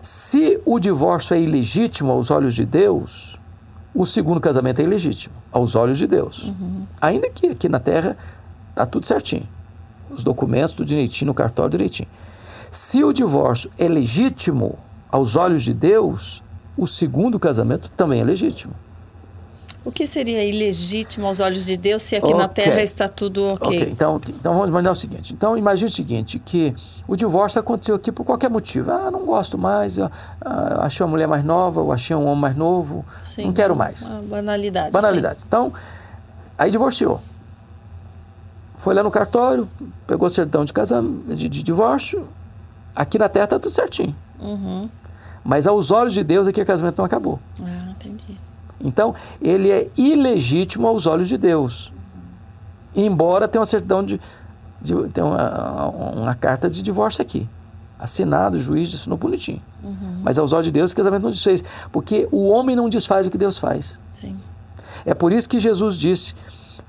Se 0.00 0.58
o 0.64 0.78
divórcio 0.78 1.34
é 1.34 1.40
ilegítimo 1.40 2.10
aos 2.10 2.30
olhos 2.30 2.54
de 2.54 2.64
Deus, 2.64 3.38
o 3.94 4.06
segundo 4.06 4.40
casamento 4.40 4.80
é 4.80 4.84
ilegítimo 4.84 5.34
aos 5.52 5.74
olhos 5.74 5.98
de 5.98 6.06
Deus. 6.06 6.44
Uhum. 6.44 6.86
Ainda 7.00 7.28
que 7.28 7.48
aqui 7.48 7.68
na 7.68 7.78
Terra 7.78 8.16
está 8.70 8.86
tudo 8.86 9.04
certinho. 9.04 9.46
Os 10.10 10.24
documentos, 10.24 10.72
tudo 10.72 10.86
direitinho, 10.86 11.26
no 11.26 11.34
cartório 11.34 11.72
direitinho. 11.72 12.08
Se 12.70 13.04
o 13.04 13.12
divórcio 13.12 13.70
é 13.76 13.88
legítimo 13.88 14.78
aos 15.10 15.36
olhos 15.36 15.62
de 15.62 15.74
Deus, 15.74 16.42
o 16.80 16.86
segundo 16.86 17.38
casamento 17.38 17.90
também 17.90 18.22
é 18.22 18.24
legítimo. 18.24 18.72
O 19.84 19.90
que 19.92 20.06
seria 20.06 20.42
ilegítimo 20.42 21.26
aos 21.26 21.38
olhos 21.38 21.66
de 21.66 21.76
Deus 21.76 22.02
se 22.02 22.16
aqui 22.16 22.26
okay. 22.26 22.38
na 22.38 22.48
Terra 22.48 22.82
está 22.82 23.06
tudo 23.06 23.46
ok? 23.48 23.68
Ok, 23.68 23.88
então, 23.90 24.20
então 24.28 24.54
vamos 24.54 24.70
imaginar 24.70 24.92
o 24.92 24.96
seguinte. 24.96 25.34
Então 25.34 25.58
imagine 25.58 25.90
o 25.90 25.92
seguinte, 25.92 26.38
que 26.38 26.74
o 27.06 27.16
divórcio 27.16 27.60
aconteceu 27.60 27.94
aqui 27.94 28.10
por 28.10 28.24
qualquer 28.24 28.48
motivo. 28.48 28.90
Ah, 28.90 29.10
não 29.10 29.26
gosto 29.26 29.58
mais, 29.58 29.98
ah, 29.98 30.10
achei 30.80 31.04
uma 31.04 31.10
mulher 31.10 31.28
mais 31.28 31.44
nova, 31.44 31.82
ou 31.82 31.92
achei 31.92 32.16
um 32.16 32.24
homem 32.24 32.40
mais 32.40 32.56
novo, 32.56 33.04
sim, 33.26 33.44
não 33.44 33.52
quero 33.52 33.76
mais. 33.76 34.10
banalidade. 34.24 34.90
Banalidade. 34.90 35.40
Sim. 35.40 35.46
Então, 35.48 35.72
aí 36.56 36.70
divorciou. 36.70 37.20
Foi 38.78 38.94
lá 38.94 39.02
no 39.02 39.10
cartório, 39.10 39.68
pegou 40.06 40.28
o 40.28 40.30
certidão 40.30 40.64
de, 40.64 40.72
casamento, 40.72 41.34
de, 41.34 41.46
de 41.46 41.62
divórcio, 41.62 42.26
Aqui 42.94 43.18
na 43.18 43.28
Terra 43.28 43.44
está 43.44 43.58
tudo 43.58 43.72
certinho. 43.72 44.14
Uhum. 44.40 44.88
Mas 45.44 45.66
aos 45.66 45.90
olhos 45.90 46.14
de 46.14 46.22
Deus 46.22 46.46
aqui 46.46 46.60
o 46.60 46.66
casamento 46.66 46.98
não 46.98 47.04
acabou. 47.04 47.38
Ah, 47.62 47.90
entendi. 47.90 48.38
Então, 48.82 49.14
ele 49.40 49.70
é 49.70 49.88
ilegítimo 49.96 50.86
aos 50.86 51.06
olhos 51.06 51.28
de 51.28 51.36
Deus. 51.36 51.92
Embora 52.94 53.46
tenha 53.46 53.60
uma 53.60 53.66
certidão 53.66 54.02
de, 54.02 54.20
de 54.80 54.94
tem 55.10 55.22
uma, 55.22 55.88
uma, 55.88 56.34
carta 56.34 56.68
de 56.68 56.82
divórcio 56.82 57.22
aqui. 57.22 57.48
Assinado, 57.98 58.56
o 58.56 58.60
juiz 58.60 58.94
assinou 58.94 59.18
bonitinho. 59.18 59.62
Uhum. 59.82 60.20
Mas 60.22 60.38
aos 60.38 60.52
olhos 60.52 60.66
de 60.66 60.72
Deus, 60.72 60.92
o 60.92 60.96
casamento 60.96 61.22
não 61.22 61.30
desfez. 61.30 61.62
Porque 61.92 62.26
o 62.32 62.48
homem 62.48 62.74
não 62.74 62.88
desfaz 62.88 63.26
o 63.26 63.30
que 63.30 63.38
Deus 63.38 63.58
faz. 63.58 64.00
Sim. 64.12 64.36
É 65.04 65.14
por 65.14 65.32
isso 65.32 65.48
que 65.48 65.58
Jesus 65.58 65.96
disse 65.96 66.34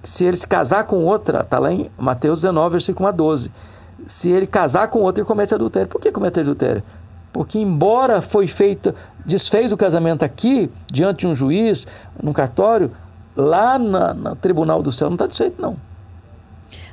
que 0.02 0.10
se 0.10 0.26
ele 0.26 0.38
se 0.38 0.48
casar 0.48 0.86
com 0.86 1.04
outra, 1.06 1.42
está 1.42 1.60
lá 1.60 1.72
em 1.72 1.92
Mateus 1.98 2.42
19, 2.42 2.72
versículo 2.72 3.06
1 3.06 3.10
a 3.10 3.12
12. 3.12 3.52
Se 4.08 4.30
ele 4.30 4.48
casar 4.48 4.88
com 4.88 5.00
outra, 5.00 5.22
ele 5.22 5.28
comete 5.28 5.54
adultério. 5.54 5.88
Por 5.88 6.02
que 6.02 6.12
comete 6.12 6.40
adultério? 6.40 6.82
Porque 7.32 7.58
embora 7.60 8.22
foi 8.22 8.48
feita, 8.48 8.94
desfez 9.26 9.72
o 9.72 9.78
casamento 9.78 10.24
aqui, 10.24 10.70
diante 10.92 11.22
de 11.22 11.28
um 11.28 11.36
juiz, 11.36 11.88
num 12.22 12.34
cartório, 12.34 12.92
lá 13.36 13.80
na, 13.80 14.14
no 14.14 14.36
tribunal 14.36 14.82
do 14.82 14.92
céu 14.92 15.10
não 15.10 15.16
está 15.16 15.28
desfeito, 15.28 15.62
não. 15.62 15.78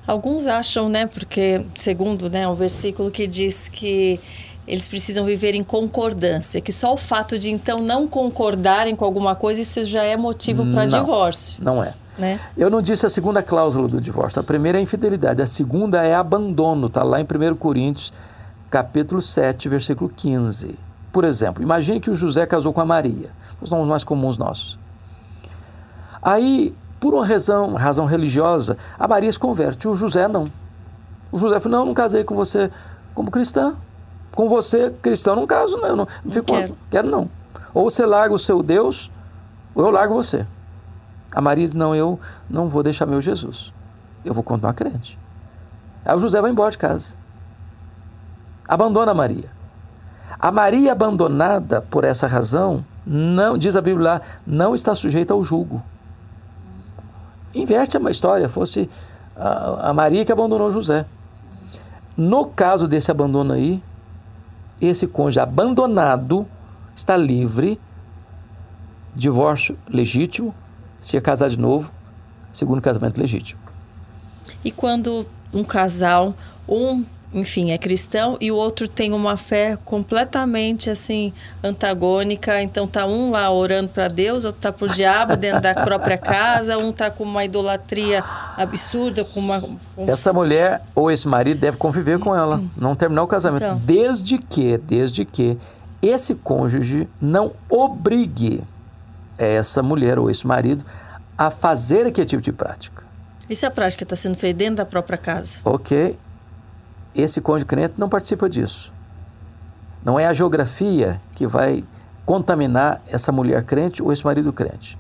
Alguns 0.06 0.46
acham, 0.46 0.88
né, 0.88 1.06
porque 1.06 1.66
segundo 1.74 2.30
né, 2.30 2.48
o 2.48 2.54
versículo 2.54 3.10
que 3.10 3.26
diz 3.26 3.68
que 3.68 4.18
eles 4.66 4.86
precisam 4.86 5.24
viver 5.24 5.54
em 5.54 5.64
concordância, 5.64 6.60
que 6.60 6.72
só 6.72 6.92
o 6.92 6.96
fato 6.96 7.38
de 7.38 7.50
então 7.50 7.82
não 7.82 8.06
concordarem 8.06 8.94
com 8.94 9.04
alguma 9.04 9.34
coisa, 9.34 9.60
isso 9.60 9.84
já 9.84 10.04
é 10.04 10.16
motivo 10.16 10.64
para 10.72 10.84
divórcio. 10.84 11.62
Não 11.62 11.82
é. 11.82 11.94
Né? 12.18 12.38
Eu 12.56 12.68
não 12.68 12.82
disse 12.82 13.06
a 13.06 13.08
segunda 13.08 13.42
cláusula 13.42 13.86
do 13.86 14.00
divórcio. 14.00 14.40
A 14.40 14.42
primeira 14.42 14.76
é 14.76 14.80
a 14.80 14.82
infidelidade, 14.82 15.40
a 15.40 15.46
segunda 15.46 16.02
é 16.02 16.14
abandono, 16.14 16.88
está 16.88 17.02
lá 17.02 17.20
em 17.20 17.24
1 17.24 17.56
Coríntios, 17.56 18.12
capítulo 18.70 19.20
7, 19.20 19.68
versículo 19.68 20.10
15. 20.10 20.78
Por 21.12 21.24
exemplo, 21.24 21.62
imagine 21.62 22.00
que 22.00 22.10
o 22.10 22.14
José 22.14 22.46
casou 22.46 22.72
com 22.72 22.80
a 22.80 22.84
Maria, 22.84 23.30
os 23.60 23.70
nomes 23.70 23.88
mais 23.88 24.04
comuns 24.04 24.36
nossos. 24.36 24.78
Aí, 26.22 26.74
por 27.00 27.14
uma 27.14 27.26
razão, 27.26 27.74
razão 27.74 28.04
religiosa, 28.04 28.76
a 28.98 29.08
Maria 29.08 29.32
se 29.32 29.38
converte, 29.38 29.88
o 29.88 29.94
José 29.94 30.28
não. 30.28 30.44
O 31.30 31.38
José 31.38 31.60
falou: 31.60 31.78
Não, 31.78 31.86
não 31.86 31.94
casei 31.94 32.24
com 32.24 32.34
você 32.34 32.70
como 33.14 33.30
cristã. 33.30 33.76
Com 34.32 34.48
você, 34.48 34.90
cristão, 35.02 35.34
não 35.34 35.46
caso, 35.46 35.76
não. 35.78 35.96
Não, 35.96 36.08
não 36.24 36.32
fico, 36.32 36.46
quero. 36.46 36.78
quero 36.90 37.10
não. 37.10 37.30
Ou 37.72 37.90
você 37.90 38.04
larga 38.04 38.34
o 38.34 38.38
seu 38.38 38.62
Deus, 38.62 39.10
ou 39.74 39.84
eu 39.84 39.90
largo 39.90 40.14
você. 40.14 40.46
A 41.32 41.40
Maria 41.40 41.64
diz: 41.64 41.74
Não, 41.74 41.94
eu 41.94 42.18
não 42.48 42.68
vou 42.68 42.82
deixar 42.82 43.06
meu 43.06 43.20
Jesus. 43.20 43.72
Eu 44.24 44.34
vou 44.34 44.42
continuar 44.42 44.74
crente. 44.74 45.18
Aí 46.04 46.14
o 46.14 46.18
José 46.18 46.40
vai 46.40 46.50
embora 46.50 46.70
de 46.70 46.78
casa. 46.78 47.14
Abandona 48.68 49.14
Maria. 49.14 49.50
A 50.38 50.52
Maria 50.52 50.92
abandonada 50.92 51.80
por 51.80 52.04
essa 52.04 52.26
razão, 52.26 52.84
não, 53.04 53.56
diz 53.56 53.74
a 53.74 53.80
Bíblia 53.80 54.04
lá, 54.04 54.20
não 54.46 54.74
está 54.74 54.94
sujeita 54.94 55.32
ao 55.32 55.42
julgo. 55.42 55.82
Inverte 57.54 57.96
a 57.96 58.10
história, 58.10 58.48
fosse 58.48 58.90
a, 59.34 59.92
Maria 59.94 60.24
que 60.24 60.30
abandonou 60.30 60.70
José. 60.70 61.06
No 62.16 62.44
caso 62.44 62.86
desse 62.86 63.10
abandono 63.10 63.54
aí, 63.54 63.82
esse 64.80 65.06
cônjuge 65.06 65.40
abandonado 65.40 66.46
está 66.94 67.16
livre, 67.16 67.80
divórcio 69.14 69.78
legítimo, 69.88 70.54
se 71.00 71.18
casar 71.20 71.48
de 71.48 71.58
novo, 71.58 71.90
segundo 72.52 72.82
casamento 72.82 73.18
legítimo. 73.18 73.60
E 74.64 74.70
quando 74.70 75.26
um 75.52 75.64
casal, 75.64 76.34
um 76.68 77.04
enfim, 77.32 77.72
é 77.72 77.78
cristão 77.78 78.38
e 78.40 78.50
o 78.50 78.56
outro 78.56 78.88
tem 78.88 79.12
uma 79.12 79.36
fé 79.36 79.76
completamente 79.84 80.88
assim 80.88 81.32
antagônica, 81.62 82.62
então 82.62 82.86
tá 82.86 83.06
um 83.06 83.30
lá 83.30 83.50
orando 83.50 83.90
para 83.90 84.08
Deus, 84.08 84.44
outro 84.44 84.60
tá 84.60 84.72
pro 84.72 84.88
diabo 84.88 85.36
dentro 85.36 85.60
da 85.60 85.74
própria 85.74 86.16
casa, 86.16 86.78
um 86.78 86.90
tá 86.90 87.10
com 87.10 87.24
uma 87.24 87.44
idolatria 87.44 88.24
absurda, 88.56 89.24
com 89.24 89.40
uma 89.40 89.60
com... 89.60 89.78
Essa 90.06 90.32
mulher 90.32 90.80
ou 90.94 91.10
esse 91.10 91.28
marido 91.28 91.60
deve 91.60 91.76
conviver 91.76 92.18
com 92.18 92.34
ela, 92.34 92.62
não 92.76 92.96
terminar 92.96 93.22
o 93.22 93.26
casamento, 93.26 93.64
então. 93.64 93.82
desde 93.84 94.38
que, 94.38 94.78
desde 94.78 95.24
que 95.24 95.58
esse 96.00 96.34
cônjuge 96.34 97.08
não 97.20 97.52
obrigue 97.68 98.62
essa 99.36 99.82
mulher 99.82 100.18
ou 100.18 100.30
esse 100.30 100.46
marido 100.46 100.84
a 101.36 101.50
fazer 101.50 102.06
aquele 102.06 102.26
tipo 102.26 102.42
de 102.42 102.52
prática. 102.52 103.06
E 103.48 103.56
se 103.56 103.64
a 103.64 103.70
prática 103.70 104.02
está 104.02 104.16
sendo 104.16 104.36
feita 104.36 104.58
dentro 104.58 104.76
da 104.76 104.84
própria 104.84 105.16
casa? 105.16 105.58
Ok. 105.64 106.16
Esse 107.14 107.40
cônjuge 107.40 107.66
crente 107.66 107.94
não 107.98 108.08
participa 108.08 108.48
disso. 108.48 108.92
Não 110.04 110.18
é 110.18 110.26
a 110.26 110.32
geografia 110.32 111.20
que 111.34 111.46
vai 111.46 111.84
contaminar 112.24 113.02
essa 113.08 113.32
mulher 113.32 113.64
crente 113.64 114.02
ou 114.02 114.12
esse 114.12 114.24
marido 114.24 114.52
crente. 114.52 114.98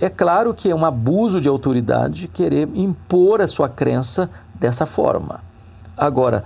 É 0.00 0.08
claro 0.08 0.54
que 0.54 0.70
é 0.70 0.74
um 0.74 0.84
abuso 0.84 1.40
de 1.40 1.48
autoridade 1.48 2.28
querer 2.28 2.68
impor 2.74 3.40
a 3.40 3.48
sua 3.48 3.68
crença 3.68 4.30
dessa 4.54 4.86
forma. 4.86 5.40
Agora, 5.96 6.44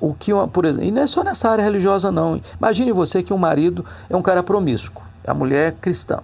o 0.00 0.14
que, 0.14 0.32
uma, 0.32 0.48
por 0.48 0.64
exemplo, 0.64 0.88
e 0.88 0.92
não 0.92 1.02
é 1.02 1.06
só 1.06 1.22
nessa 1.22 1.48
área 1.48 1.62
religiosa 1.62 2.10
não. 2.10 2.40
Imagine 2.58 2.92
você 2.92 3.22
que 3.22 3.32
um 3.32 3.38
marido 3.38 3.84
é 4.08 4.16
um 4.16 4.22
cara 4.22 4.42
promíscuo 4.42 5.06
a 5.26 5.34
mulher 5.34 5.68
é 5.68 5.72
cristã. 5.72 6.20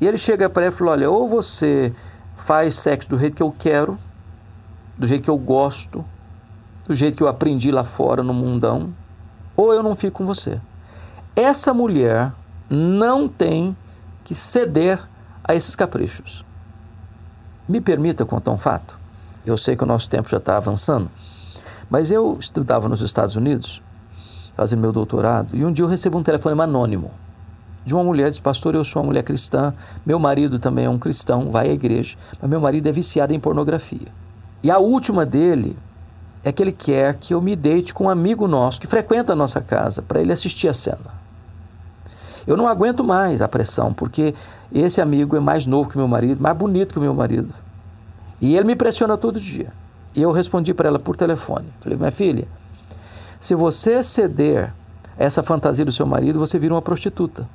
E 0.00 0.06
ele 0.06 0.18
chega 0.18 0.50
para 0.50 0.64
ela 0.64 0.74
e 0.74 0.76
fala: 0.76 0.90
Olha, 0.92 1.10
ou 1.10 1.28
você 1.28 1.92
faz 2.34 2.74
sexo 2.74 3.08
do 3.08 3.18
jeito 3.18 3.36
que 3.36 3.42
eu 3.42 3.54
quero, 3.56 3.98
do 4.98 5.06
jeito 5.06 5.22
que 5.22 5.30
eu 5.30 5.38
gosto, 5.38 6.04
do 6.86 6.94
jeito 6.94 7.16
que 7.16 7.22
eu 7.22 7.28
aprendi 7.28 7.70
lá 7.70 7.84
fora 7.84 8.22
no 8.22 8.32
mundão, 8.32 8.94
ou 9.56 9.72
eu 9.72 9.82
não 9.82 9.96
fico 9.96 10.18
com 10.18 10.26
você. 10.26 10.60
Essa 11.34 11.74
mulher 11.74 12.32
não 12.70 13.28
tem 13.28 13.76
que 14.24 14.34
ceder 14.34 15.00
a 15.42 15.54
esses 15.54 15.74
caprichos. 15.76 16.44
Me 17.68 17.80
permita 17.80 18.24
contar 18.24 18.52
um 18.52 18.58
fato. 18.58 18.98
Eu 19.44 19.56
sei 19.56 19.76
que 19.76 19.84
o 19.84 19.86
nosso 19.86 20.08
tempo 20.08 20.28
já 20.28 20.38
está 20.38 20.56
avançando, 20.56 21.10
mas 21.88 22.10
eu 22.10 22.36
estudava 22.38 22.88
nos 22.88 23.00
Estados 23.00 23.36
Unidos, 23.36 23.82
fazendo 24.54 24.80
meu 24.80 24.92
doutorado, 24.92 25.56
e 25.56 25.64
um 25.64 25.72
dia 25.72 25.84
eu 25.84 25.88
recebo 25.88 26.18
um 26.18 26.22
telefonema 26.22 26.64
anônimo 26.64 27.10
de 27.86 27.94
uma 27.94 28.02
mulher, 28.02 28.28
diz, 28.28 28.40
pastor, 28.40 28.74
eu 28.74 28.82
sou 28.82 29.00
uma 29.00 29.06
mulher 29.06 29.22
cristã, 29.22 29.72
meu 30.04 30.18
marido 30.18 30.58
também 30.58 30.86
é 30.86 30.90
um 30.90 30.98
cristão, 30.98 31.52
vai 31.52 31.68
à 31.68 31.72
igreja, 31.72 32.16
mas 32.40 32.50
meu 32.50 32.60
marido 32.60 32.88
é 32.88 32.92
viciado 32.92 33.32
em 33.32 33.38
pornografia. 33.38 34.08
E 34.60 34.72
a 34.72 34.78
última 34.78 35.24
dele 35.24 35.78
é 36.46 36.52
que 36.52 36.62
ele 36.62 36.70
quer 36.70 37.16
que 37.16 37.34
eu 37.34 37.42
me 37.42 37.56
deite 37.56 37.92
com 37.92 38.04
um 38.04 38.08
amigo 38.08 38.46
nosso 38.46 38.80
que 38.80 38.86
frequenta 38.86 39.32
a 39.32 39.36
nossa 39.36 39.60
casa, 39.60 40.00
para 40.00 40.20
ele 40.20 40.32
assistir 40.32 40.68
a 40.68 40.72
cena. 40.72 41.16
Eu 42.46 42.56
não 42.56 42.68
aguento 42.68 43.02
mais 43.02 43.42
a 43.42 43.48
pressão, 43.48 43.92
porque 43.92 44.32
esse 44.72 45.00
amigo 45.00 45.34
é 45.34 45.40
mais 45.40 45.66
novo 45.66 45.90
que 45.90 45.98
meu 45.98 46.06
marido, 46.06 46.40
mais 46.40 46.56
bonito 46.56 46.94
que 46.94 47.00
meu 47.00 47.12
marido. 47.12 47.52
E 48.40 48.54
ele 48.54 48.64
me 48.64 48.76
pressiona 48.76 49.16
todo 49.16 49.40
dia. 49.40 49.72
E 50.14 50.22
eu 50.22 50.30
respondi 50.30 50.72
para 50.72 50.86
ela 50.86 51.00
por 51.00 51.16
telefone. 51.16 51.66
Falei, 51.80 51.98
minha 51.98 52.12
filha, 52.12 52.46
se 53.40 53.56
você 53.56 54.00
ceder 54.00 54.72
essa 55.18 55.42
fantasia 55.42 55.84
do 55.84 55.90
seu 55.90 56.06
marido, 56.06 56.38
você 56.38 56.60
vira 56.60 56.72
uma 56.72 56.82
prostituta. 56.82 57.48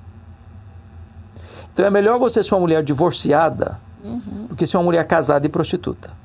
Então 1.72 1.85
é 1.85 1.89
melhor 1.89 2.19
você 2.19 2.43
ser 2.43 2.53
uma 2.55 2.59
mulher 2.59 2.84
divorciada 2.84 3.80
uhum. 4.03 4.47
do 4.49 4.55
que 4.57 4.65
ser 4.65 4.76
uma 4.76 4.84
mulher 4.84 5.07
casada 5.07 5.45
e 5.45 5.49
prostituta. 5.49 6.19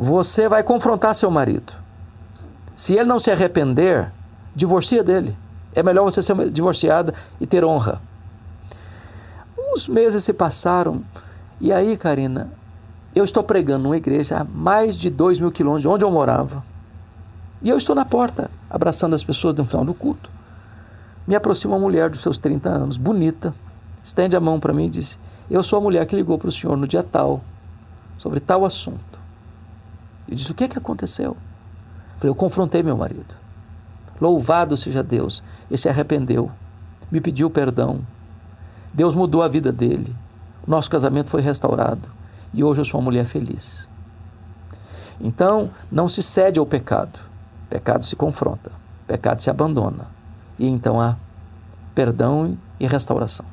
Você 0.00 0.48
vai 0.48 0.62
confrontar 0.62 1.12
seu 1.12 1.28
marido. 1.28 1.72
Se 2.76 2.94
ele 2.94 3.08
não 3.08 3.18
se 3.18 3.32
arrepender, 3.32 4.12
divorcia 4.54 5.02
dele. 5.02 5.36
É 5.74 5.82
melhor 5.82 6.04
você 6.04 6.22
ser 6.22 6.50
divorciada 6.50 7.12
e 7.40 7.48
ter 7.48 7.64
honra. 7.64 8.00
Uns 9.58 9.88
meses 9.88 10.22
se 10.22 10.32
passaram 10.32 11.02
e 11.60 11.72
aí, 11.72 11.96
Karina, 11.96 12.48
eu 13.12 13.24
estou 13.24 13.42
pregando 13.42 13.82
numa 13.82 13.96
igreja 13.96 14.38
a 14.38 14.44
mais 14.44 14.96
de 14.96 15.10
dois 15.10 15.40
mil 15.40 15.50
quilômetros 15.50 15.82
de 15.82 15.88
onde 15.88 16.04
eu 16.04 16.10
morava. 16.12 16.62
E 17.60 17.68
eu 17.68 17.76
estou 17.76 17.96
na 17.96 18.04
porta, 18.04 18.48
abraçando 18.70 19.14
as 19.14 19.24
pessoas 19.24 19.56
no 19.56 19.64
final 19.64 19.84
do 19.84 19.92
culto. 19.92 20.30
Me 21.26 21.34
aproxima 21.34 21.74
uma 21.74 21.80
mulher 21.80 22.08
dos 22.08 22.20
seus 22.20 22.38
30 22.38 22.68
anos, 22.68 22.96
bonita, 22.96 23.52
estende 24.00 24.36
a 24.36 24.40
mão 24.40 24.60
para 24.60 24.72
mim 24.72 24.86
e 24.86 24.90
diz: 24.90 25.18
Eu 25.50 25.64
sou 25.64 25.80
a 25.80 25.82
mulher 25.82 26.06
que 26.06 26.14
ligou 26.14 26.38
para 26.38 26.50
o 26.50 26.52
senhor 26.52 26.76
no 26.76 26.86
dia 26.86 27.02
tal, 27.02 27.40
sobre 28.16 28.38
tal 28.38 28.64
assunto. 28.64 29.07
Eu 30.28 30.36
disse: 30.36 30.52
O 30.52 30.54
que 30.54 30.64
é 30.64 30.68
que 30.68 30.78
aconteceu? 30.78 31.36
Eu, 32.22 32.34
confrontei 32.34 32.82
meu 32.82 32.96
marido. 32.96 33.34
Louvado 34.20 34.76
seja 34.76 35.02
Deus, 35.02 35.42
ele 35.70 35.78
se 35.78 35.88
arrependeu, 35.88 36.50
me 37.10 37.20
pediu 37.20 37.48
perdão. 37.48 38.00
Deus 38.92 39.14
mudou 39.14 39.42
a 39.42 39.48
vida 39.48 39.70
dele. 39.70 40.14
Nosso 40.66 40.90
casamento 40.90 41.30
foi 41.30 41.40
restaurado 41.40 42.08
e 42.52 42.64
hoje 42.64 42.80
eu 42.80 42.84
sou 42.84 43.00
uma 43.00 43.04
mulher 43.04 43.24
feliz. 43.24 43.88
Então, 45.20 45.70
não 45.90 46.08
se 46.08 46.22
cede 46.22 46.58
ao 46.58 46.66
pecado. 46.66 47.18
Pecado 47.70 48.04
se 48.04 48.16
confronta, 48.16 48.72
pecado 49.06 49.40
se 49.40 49.50
abandona. 49.50 50.06
E 50.58 50.66
então 50.66 51.00
há 51.00 51.16
perdão 51.94 52.56
e 52.80 52.86
restauração. 52.86 53.46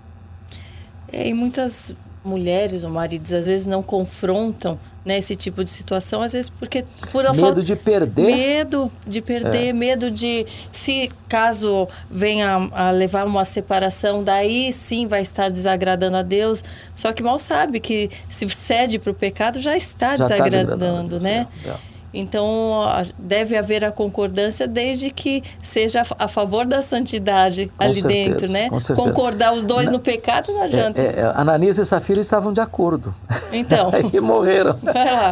É, 1.11 1.27
e 1.27 1.33
muitas 1.33 1.93
mulheres 2.25 2.83
ou 2.83 2.89
maridos 2.89 3.33
às 3.33 3.45
vezes 3.45 3.67
não 3.67 3.83
confrontam 3.83 4.79
né, 5.05 5.19
esse 5.19 5.35
tipo 5.35 5.63
de 5.63 5.69
situação, 5.69 6.21
às 6.23 6.33
vezes 6.33 6.49
porque 6.49 6.83
por 7.11 7.23
medo 7.23 7.39
falta... 7.39 7.61
de 7.61 7.75
perder, 7.75 8.25
medo 8.25 8.91
de 9.05 9.21
perder, 9.21 9.67
é. 9.67 9.73
medo 9.73 10.09
de 10.09 10.47
se 10.71 11.11
caso 11.29 11.87
venha 12.09 12.69
a 12.71 12.89
levar 12.89 13.25
uma 13.25 13.45
separação, 13.45 14.23
daí 14.23 14.71
sim 14.71 15.05
vai 15.05 15.21
estar 15.21 15.51
desagradando 15.51 16.17
a 16.17 16.23
Deus. 16.23 16.63
Só 16.95 17.13
que 17.13 17.21
mal 17.21 17.37
sabe 17.37 17.79
que 17.79 18.09
se 18.27 18.49
cede 18.49 18.97
para 18.97 19.11
o 19.11 19.13
pecado 19.13 19.59
já 19.61 19.77
está 19.77 20.17
já 20.17 20.27
tá 20.27 20.35
desagradando, 20.35 20.69
tá 20.69 20.75
desagradando 20.77 21.19
né? 21.19 21.47
É, 21.63 21.69
é. 21.69 21.94
Então, 22.15 22.81
deve 23.19 23.57
haver 23.57 23.83
a 23.83 23.91
concordância 23.91 24.67
desde 24.67 25.11
que 25.11 25.43
seja 25.61 26.03
a 26.17 26.27
favor 26.29 26.65
da 26.65 26.81
santidade 26.81 27.69
com 27.77 27.83
ali 27.83 28.01
certeza, 28.01 28.29
dentro, 28.29 28.51
né? 28.51 28.69
Concordar 28.95 29.53
os 29.53 29.65
dois 29.65 29.91
no 29.91 29.99
pecado 29.99 30.53
não 30.53 30.63
adianta. 30.63 31.01
É, 31.01 31.19
é, 31.19 31.31
Ananias 31.35 31.77
e 31.77 31.85
Safira 31.85 32.21
estavam 32.21 32.53
de 32.53 32.61
acordo. 32.61 33.13
Então. 33.51 33.91
e 34.13 34.19
morreram. 34.21 34.79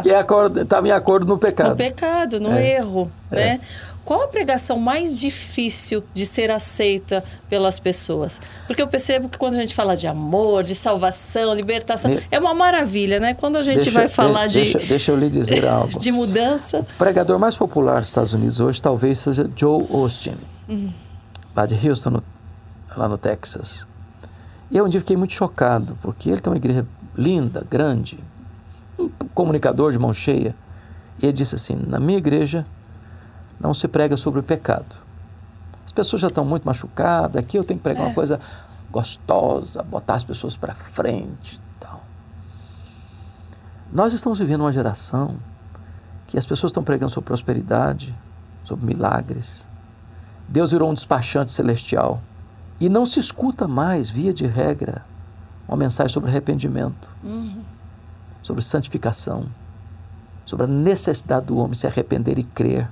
que 0.02 0.60
estavam 0.60 0.88
em 0.88 0.92
acordo 0.92 1.26
no 1.26 1.38
pecado. 1.38 1.70
No 1.70 1.76
pecado, 1.76 2.38
no 2.38 2.52
é. 2.52 2.72
erro, 2.72 3.10
né? 3.30 3.60
É. 4.04 4.06
Qual 4.06 4.22
a 4.22 4.28
pregação 4.28 4.78
mais 4.78 5.18
difícil 5.18 6.04
de 6.12 6.26
ser 6.26 6.50
aceita 6.50 7.24
pelas 7.48 7.78
pessoas? 7.78 8.40
Porque 8.66 8.82
eu 8.82 8.86
percebo 8.86 9.28
que 9.28 9.38
quando 9.38 9.54
a 9.54 9.60
gente 9.60 9.74
fala 9.74 9.96
de 9.96 10.06
amor, 10.06 10.62
de 10.62 10.74
salvação, 10.74 11.54
libertação, 11.54 12.10
Me... 12.10 12.22
é 12.30 12.38
uma 12.38 12.54
maravilha, 12.54 13.18
né? 13.18 13.34
Quando 13.34 13.56
a 13.56 13.62
gente 13.62 13.76
deixa, 13.76 13.90
vai 13.90 14.08
falar 14.08 14.46
de. 14.46 14.60
Deixa, 14.60 14.78
deixa 14.78 15.12
eu 15.12 15.16
lhe 15.16 15.30
dizer 15.30 15.64
algo. 15.66 15.98
De 15.98 16.12
mudança. 16.12 16.80
O 16.80 16.98
pregador 16.98 17.38
mais 17.38 17.56
popular 17.56 18.00
dos 18.00 18.08
Estados 18.08 18.34
Unidos 18.34 18.60
hoje 18.60 18.80
talvez 18.80 19.18
seja 19.18 19.50
Joe 19.56 19.86
Austin, 19.90 20.36
uhum. 20.68 20.92
lá 21.56 21.64
de 21.64 21.88
Houston, 21.88 22.10
no, 22.10 22.22
lá 22.96 23.08
no 23.08 23.16
Texas. 23.16 23.86
E 24.70 24.76
eu 24.76 24.84
um 24.84 24.88
dia 24.88 25.00
fiquei 25.00 25.16
muito 25.16 25.32
chocado, 25.32 25.96
porque 26.02 26.28
ele 26.28 26.40
tem 26.40 26.52
uma 26.52 26.56
igreja 26.56 26.86
linda, 27.16 27.66
grande, 27.70 28.18
um 28.98 29.08
comunicador 29.34 29.92
de 29.92 29.98
mão 29.98 30.12
cheia. 30.12 30.54
E 31.22 31.26
ele 31.26 31.32
disse 31.32 31.54
assim: 31.54 31.78
na 31.86 31.98
minha 31.98 32.18
igreja 32.18 32.66
não 33.58 33.72
se 33.74 33.88
prega 33.88 34.16
sobre 34.16 34.40
o 34.40 34.42
pecado. 34.42 34.96
As 35.84 35.92
pessoas 35.92 36.22
já 36.22 36.28
estão 36.28 36.44
muito 36.44 36.64
machucadas, 36.64 37.36
aqui 37.36 37.58
eu 37.58 37.64
tenho 37.64 37.78
que 37.78 37.84
pregar 37.84 38.04
é. 38.04 38.06
uma 38.06 38.14
coisa 38.14 38.40
gostosa, 38.90 39.82
botar 39.82 40.14
as 40.14 40.24
pessoas 40.24 40.56
para 40.56 40.74
frente 40.74 41.60
tal. 41.80 42.00
Nós 43.92 44.12
estamos 44.12 44.38
vivendo 44.38 44.60
uma 44.60 44.72
geração 44.72 45.36
que 46.26 46.38
as 46.38 46.46
pessoas 46.46 46.70
estão 46.70 46.82
pregando 46.82 47.10
sobre 47.10 47.26
prosperidade, 47.26 48.16
sobre 48.62 48.86
milagres. 48.86 49.68
Deus 50.48 50.70
virou 50.70 50.90
um 50.90 50.94
despachante 50.94 51.52
celestial 51.52 52.22
e 52.80 52.88
não 52.88 53.06
se 53.06 53.20
escuta 53.20 53.68
mais, 53.68 54.08
via 54.08 54.32
de 54.32 54.46
regra, 54.46 55.04
uma 55.66 55.76
mensagem 55.76 56.12
sobre 56.12 56.30
arrependimento, 56.30 57.08
uhum. 57.22 57.62
sobre 58.42 58.62
santificação, 58.62 59.46
sobre 60.44 60.66
a 60.66 60.68
necessidade 60.68 61.46
do 61.46 61.56
homem 61.58 61.74
se 61.74 61.86
arrepender 61.86 62.38
e 62.38 62.42
crer. 62.42 62.88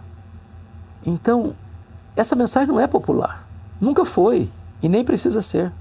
Então, 1.04 1.54
essa 2.16 2.36
mensagem 2.36 2.68
não 2.68 2.80
é 2.80 2.86
popular. 2.86 3.46
Nunca 3.80 4.04
foi 4.04 4.50
e 4.82 4.88
nem 4.88 5.04
precisa 5.04 5.42
ser. 5.42 5.72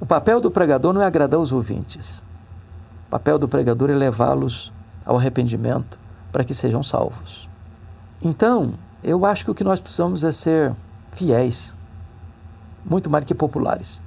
O 0.00 0.06
papel 0.06 0.40
do 0.40 0.50
pregador 0.50 0.92
não 0.92 1.02
é 1.02 1.06
agradar 1.06 1.38
os 1.38 1.52
ouvintes. 1.52 2.22
O 3.06 3.10
papel 3.10 3.38
do 3.38 3.48
pregador 3.48 3.90
é 3.90 3.94
levá-los 3.94 4.72
ao 5.04 5.16
arrependimento 5.16 5.98
para 6.32 6.44
que 6.44 6.54
sejam 6.54 6.82
salvos. 6.82 7.48
Então, 8.22 8.74
eu 9.02 9.24
acho 9.24 9.44
que 9.44 9.50
o 9.50 9.54
que 9.54 9.64
nós 9.64 9.80
precisamos 9.80 10.24
é 10.24 10.32
ser 10.32 10.74
fiéis, 11.12 11.76
muito 12.84 13.10
mais 13.10 13.24
do 13.24 13.28
que 13.28 13.34
populares. 13.34 14.02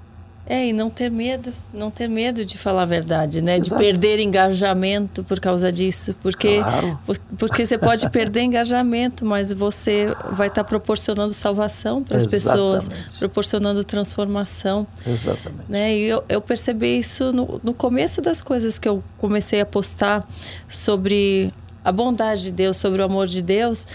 É, 0.46 0.68
e 0.68 0.74
não 0.74 0.90
ter 0.90 1.10
medo, 1.10 1.54
não 1.74 1.90
ter 1.90 2.10
medo 2.10 2.44
de 2.44 2.58
falar 2.58 2.82
a 2.82 2.86
verdade, 2.86 3.42
né? 3.42 3.56
Exato. 3.56 3.70
De 3.70 3.76
perder 3.78 4.20
engajamento 4.20 5.24
por 5.24 5.40
causa 5.40 5.72
disso. 5.72 6.14
Porque, 6.22 6.58
claro. 6.58 7.00
por, 7.06 7.18
porque 7.38 7.66
você 7.66 7.78
pode 7.78 8.10
perder 8.10 8.42
engajamento, 8.42 9.26
mas 9.26 9.54
você 9.54 10.14
vai 10.34 10.50
estar 10.50 10.66
proporcionando 10.66 11.34
salvação 11.34 12.04
para 12.04 12.18
as 12.18 12.26
pessoas, 12.26 12.90
proporcionando 13.20 13.86
transformação. 13.86 14.86
Exatamente. 15.08 15.64
Né? 15.70 15.96
E 15.96 16.04
eu, 16.04 16.24
eu 16.28 16.42
percebi 16.42 17.00
isso 17.00 17.32
no, 17.32 17.62
no 17.64 17.74
começo 17.74 18.22
das 18.22 18.42
coisas 18.42 18.78
que 18.78 18.90
eu 18.90 19.02
comecei 19.18 19.62
a 19.62 19.66
postar 19.66 20.28
sobre 20.68 21.54
a 21.86 21.92
bondade 21.92 22.44
de 22.44 22.52
Deus, 22.52 22.76
sobre 22.76 23.02
o 23.02 23.06
amor 23.06 23.28
de 23.28 23.42
Deus. 23.42 23.88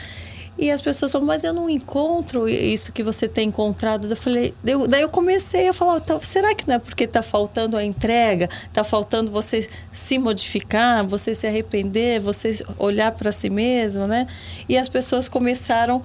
E 0.58 0.72
as 0.72 0.80
pessoas 0.80 1.12
falam, 1.12 1.26
mas 1.26 1.44
eu 1.44 1.54
não 1.54 1.70
encontro 1.70 2.48
isso 2.48 2.90
que 2.92 3.04
você 3.04 3.28
tem 3.28 3.48
encontrado. 3.48 4.08
Eu 4.10 4.16
falei, 4.16 4.52
daí 4.88 5.02
eu 5.02 5.08
comecei 5.08 5.68
a 5.68 5.72
falar, 5.72 6.00
tá, 6.00 6.18
será 6.20 6.52
que 6.52 6.66
não 6.66 6.74
é 6.74 6.78
porque 6.80 7.04
está 7.04 7.22
faltando 7.22 7.76
a 7.76 7.84
entrega? 7.84 8.50
Está 8.66 8.82
faltando 8.82 9.30
você 9.30 9.68
se 9.92 10.18
modificar, 10.18 11.06
você 11.06 11.32
se 11.32 11.46
arrepender, 11.46 12.20
você 12.20 12.58
olhar 12.76 13.12
para 13.12 13.30
si 13.30 13.48
mesmo, 13.48 14.08
né? 14.08 14.26
E 14.68 14.76
as 14.76 14.88
pessoas 14.88 15.28
começaram 15.28 16.02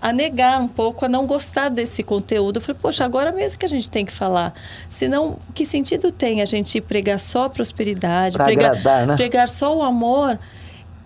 a 0.00 0.12
negar 0.12 0.60
um 0.60 0.68
pouco, 0.68 1.06
a 1.06 1.08
não 1.08 1.26
gostar 1.26 1.70
desse 1.70 2.02
conteúdo. 2.02 2.58
Eu 2.58 2.60
falei, 2.60 2.78
poxa, 2.80 3.02
agora 3.02 3.32
mesmo 3.32 3.58
que 3.58 3.64
a 3.64 3.68
gente 3.68 3.90
tem 3.90 4.04
que 4.04 4.12
falar. 4.12 4.52
Senão, 4.90 5.38
que 5.54 5.64
sentido 5.64 6.12
tem 6.12 6.42
a 6.42 6.44
gente 6.44 6.82
pregar 6.82 7.18
só 7.18 7.48
prosperidade, 7.48 8.36
pregar, 8.36 8.72
agradar, 8.72 9.06
né? 9.06 9.16
pregar 9.16 9.48
só 9.48 9.74
o 9.74 9.82
amor 9.82 10.38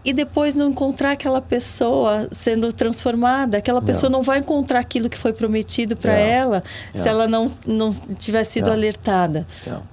e 0.05 0.13
depois 0.13 0.55
não 0.55 0.71
encontrar 0.71 1.13
aquela 1.13 1.41
pessoa 1.41 2.29
sendo 2.33 2.73
transformada. 2.73 3.59
Aquela 3.59 3.83
pessoa 3.83 4.09
não, 4.09 4.21
não 4.21 4.25
vai 4.25 4.39
encontrar 4.39 4.79
aquilo 4.81 5.11
que 5.11 5.19
foi 5.19 5.33
prometido 5.33 5.97
para 5.97 6.13
ela 6.13 6.63
se 6.95 7.07
ela 7.07 7.29
não, 7.29 7.51
não 7.67 7.93
tiver 7.93 8.45
sido 8.45 8.71
alertada. 8.71 9.47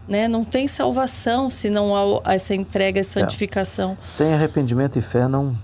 Né? 0.07 0.27
Não 0.27 0.43
tem 0.43 0.67
salvação 0.67 1.49
se 1.49 1.69
não 1.69 2.21
há 2.23 2.33
essa 2.33 2.55
entrega, 2.55 2.99
essa 2.99 3.19
santificação. 3.19 3.97
Sem 4.01 4.33
arrependimento 4.33 4.97
e 4.97 5.01
fé 5.01 5.27
não, 5.27 5.55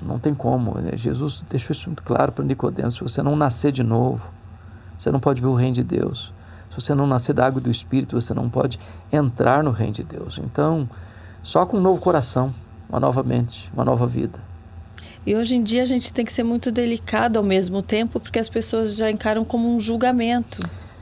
não 0.00 0.18
tem 0.18 0.34
como. 0.34 0.76
Jesus 0.94 1.44
deixou 1.50 1.72
isso 1.74 1.88
muito 1.88 2.02
claro 2.02 2.30
para 2.30 2.44
Nicodemos. 2.44 2.94
Se 2.94 3.02
você 3.02 3.22
não 3.22 3.34
nascer 3.34 3.72
de 3.72 3.82
novo, 3.82 4.30
você 4.96 5.10
não 5.10 5.18
pode 5.18 5.42
ver 5.42 5.48
o 5.48 5.54
reino 5.54 5.74
de 5.74 5.84
Deus. 5.84 6.32
Se 6.70 6.80
você 6.80 6.94
não 6.94 7.08
nascer 7.08 7.32
da 7.32 7.44
água 7.44 7.60
e 7.60 7.64
do 7.64 7.70
Espírito, 7.70 8.20
você 8.20 8.32
não 8.32 8.48
pode 8.48 8.78
entrar 9.12 9.64
no 9.64 9.72
reino 9.72 9.94
de 9.94 10.04
Deus. 10.04 10.38
Então, 10.38 10.88
só 11.42 11.66
com 11.66 11.76
um 11.76 11.80
novo 11.80 12.00
coração 12.00 12.54
uma 12.88 12.98
nova 12.98 13.22
mente, 13.22 13.70
uma 13.74 13.84
nova 13.84 14.06
vida. 14.06 14.38
E 15.26 15.36
hoje 15.36 15.56
em 15.56 15.62
dia 15.62 15.82
a 15.82 15.86
gente 15.86 16.12
tem 16.12 16.24
que 16.24 16.32
ser 16.32 16.42
muito 16.42 16.70
delicado 16.70 17.36
ao 17.36 17.44
mesmo 17.44 17.82
tempo, 17.82 18.18
porque 18.18 18.38
as 18.38 18.48
pessoas 18.48 18.96
já 18.96 19.10
encaram 19.10 19.44
como 19.44 19.74
um 19.74 19.78
julgamento. 19.78 20.58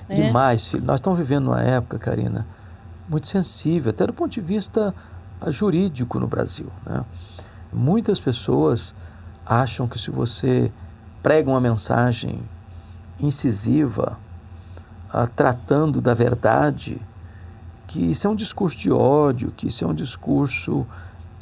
Né? 0.08 0.16
Demais, 0.16 0.66
filho. 0.66 0.84
Nós 0.84 0.96
estamos 0.96 1.18
vivendo 1.18 1.46
uma 1.48 1.62
época, 1.62 1.98
Karina, 1.98 2.46
muito 3.08 3.28
sensível, 3.28 3.90
até 3.90 4.06
do 4.06 4.12
ponto 4.12 4.32
de 4.32 4.40
vista 4.40 4.94
ah, 5.40 5.50
jurídico 5.50 6.18
no 6.18 6.26
Brasil. 6.26 6.66
Né? 6.84 7.04
Muitas 7.72 8.18
pessoas 8.18 8.94
acham 9.44 9.86
que 9.86 9.98
se 9.98 10.10
você 10.10 10.72
prega 11.22 11.48
uma 11.48 11.60
mensagem 11.60 12.40
incisiva, 13.20 14.18
uh, 15.14 15.26
tratando 15.34 16.00
da 16.00 16.14
verdade, 16.14 17.00
que 17.86 18.10
isso 18.10 18.26
é 18.26 18.30
um 18.30 18.34
discurso 18.34 18.76
de 18.76 18.90
ódio, 18.90 19.52
que 19.56 19.68
isso 19.68 19.84
é 19.84 19.86
um 19.86 19.94
discurso 19.94 20.86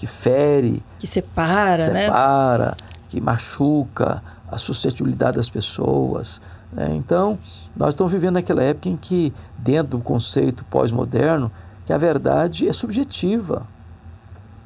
que 0.04 0.06
fere, 0.06 0.82
que 0.98 1.06
separa, 1.06 1.88
né? 1.88 2.04
separa 2.04 2.66
né? 2.66 2.72
que 3.08 3.20
machuca 3.22 4.22
a 4.50 4.58
suscetibilidade 4.58 5.38
das 5.38 5.48
pessoas. 5.48 6.42
Né? 6.70 6.90
Então, 6.94 7.38
nós 7.74 7.90
estamos 7.94 8.12
vivendo 8.12 8.34
naquela 8.34 8.62
época 8.62 8.90
em 8.90 8.96
que, 8.96 9.32
dentro 9.56 9.96
do 9.96 10.04
conceito 10.04 10.62
pós-moderno, 10.66 11.50
que 11.86 11.92
a 11.92 11.96
verdade 11.96 12.68
é 12.68 12.72
subjetiva, 12.72 13.66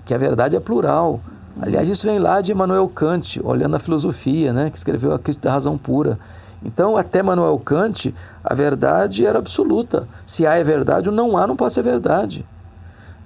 que 0.05 0.13
a 0.13 0.19
verdade 0.19 0.57
é 0.57 0.61
plural. 0.61 1.21
Aliás, 1.61 1.89
isso 1.89 2.05
vem 2.05 2.19
lá 2.19 2.41
de 2.41 2.51
Emmanuel 2.51 2.89
Kant, 2.89 3.41
olhando 3.45 3.77
a 3.77 3.79
filosofia, 3.79 4.53
né? 4.53 4.71
que 4.71 4.77
escreveu 4.77 5.13
a 5.13 5.21
Crítica 5.21 5.49
da 5.49 5.55
Razão 5.55 5.79
Pura. 5.79 6.19
Então, 6.65 6.97
até 6.97 7.21
Emmanuel 7.21 7.57
Kant, 7.61 8.13
a 8.43 8.55
verdade 8.55 9.25
era 9.25 9.39
absoluta. 9.39 10.09
Se 10.27 10.45
há 10.45 10.57
é 10.57 10.65
verdade, 10.65 11.09
o 11.09 11.13
não 11.13 11.37
há 11.37 11.47
não 11.47 11.55
pode 11.55 11.75
ser 11.75 11.83
verdade. 11.83 12.45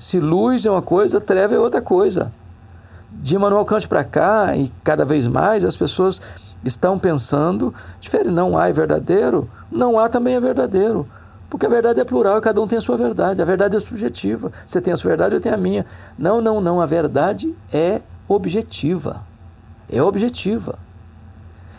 Se 0.02 0.18
luz 0.18 0.66
é 0.66 0.70
uma 0.70 0.82
coisa, 0.82 1.20
treva 1.20 1.54
é 1.54 1.58
outra 1.60 1.80
coisa. 1.80 2.32
De 3.08 3.36
Emmanuel 3.36 3.64
Kant 3.64 3.86
para 3.86 4.02
cá, 4.02 4.56
e 4.56 4.68
cada 4.82 5.04
vez 5.04 5.28
mais, 5.28 5.64
as 5.64 5.76
pessoas 5.76 6.20
estão 6.64 6.98
pensando, 6.98 7.72
diferente, 8.00 8.32
não 8.32 8.58
há 8.58 8.68
é 8.68 8.72
verdadeiro, 8.72 9.48
não 9.70 10.00
há 10.00 10.08
também 10.08 10.34
é 10.34 10.40
verdadeiro. 10.40 11.06
Porque 11.48 11.66
a 11.66 11.68
verdade 11.68 12.00
é 12.00 12.04
plural 12.04 12.36
e 12.36 12.40
cada 12.40 12.60
um 12.60 12.66
tem 12.66 12.78
a 12.78 12.80
sua 12.80 12.96
verdade. 12.96 13.40
A 13.40 13.44
verdade 13.44 13.76
é 13.76 13.80
subjetiva. 13.80 14.50
Você 14.66 14.80
tem 14.80 14.92
a 14.92 14.96
sua 14.96 15.10
verdade, 15.10 15.36
eu 15.36 15.40
tenho 15.40 15.54
a 15.54 15.58
minha. 15.58 15.86
Não, 16.18 16.40
não, 16.40 16.60
não. 16.60 16.80
A 16.80 16.86
verdade 16.86 17.54
é 17.72 18.02
objetiva. 18.26 19.20
É 19.88 20.02
objetiva. 20.02 20.80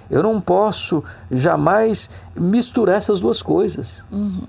Eu 0.09 0.23
não 0.23 0.39
posso 0.39 1.03
jamais 1.29 2.09
misturar 2.33 2.95
essas 2.95 3.19
duas 3.19 3.41
coisas. 3.41 4.05
Uhum 4.09 4.47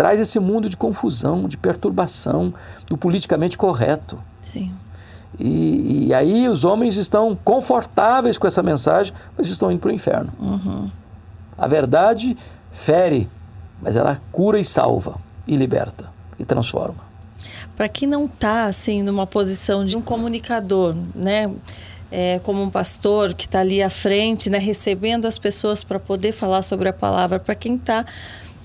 traz 0.00 0.18
esse 0.18 0.40
mundo 0.40 0.66
de 0.66 0.78
confusão, 0.78 1.46
de 1.46 1.58
perturbação, 1.58 2.54
do 2.86 2.96
politicamente 2.96 3.58
correto. 3.58 4.18
Sim. 4.42 4.72
E, 5.38 6.06
e 6.06 6.14
aí 6.14 6.48
os 6.48 6.64
homens 6.64 6.96
estão 6.96 7.36
confortáveis 7.44 8.38
com 8.38 8.46
essa 8.46 8.62
mensagem, 8.62 9.12
mas 9.36 9.48
estão 9.48 9.70
indo 9.70 9.78
para 9.78 9.90
o 9.90 9.92
inferno. 9.92 10.32
Uhum. 10.40 10.90
A 11.58 11.66
verdade 11.66 12.34
fere, 12.72 13.28
mas 13.78 13.94
ela 13.94 14.18
cura 14.32 14.58
e 14.58 14.64
salva, 14.64 15.16
e 15.46 15.54
liberta, 15.54 16.10
e 16.38 16.46
transforma. 16.46 17.04
Para 17.76 17.86
quem 17.86 18.08
não 18.08 18.24
está 18.24 18.64
assim 18.64 19.02
numa 19.02 19.26
posição 19.26 19.84
de 19.84 19.98
um 19.98 20.00
comunicador, 20.00 20.96
né? 21.14 21.52
É, 22.10 22.40
como 22.42 22.62
um 22.62 22.70
pastor 22.70 23.34
que 23.34 23.44
está 23.44 23.60
ali 23.60 23.82
à 23.82 23.90
frente, 23.90 24.48
né, 24.48 24.56
recebendo 24.56 25.26
as 25.26 25.36
pessoas 25.36 25.84
para 25.84 26.00
poder 26.00 26.32
falar 26.32 26.62
sobre 26.62 26.88
a 26.88 26.92
palavra, 26.92 27.38
para 27.38 27.54
quem 27.54 27.74
está 27.74 28.06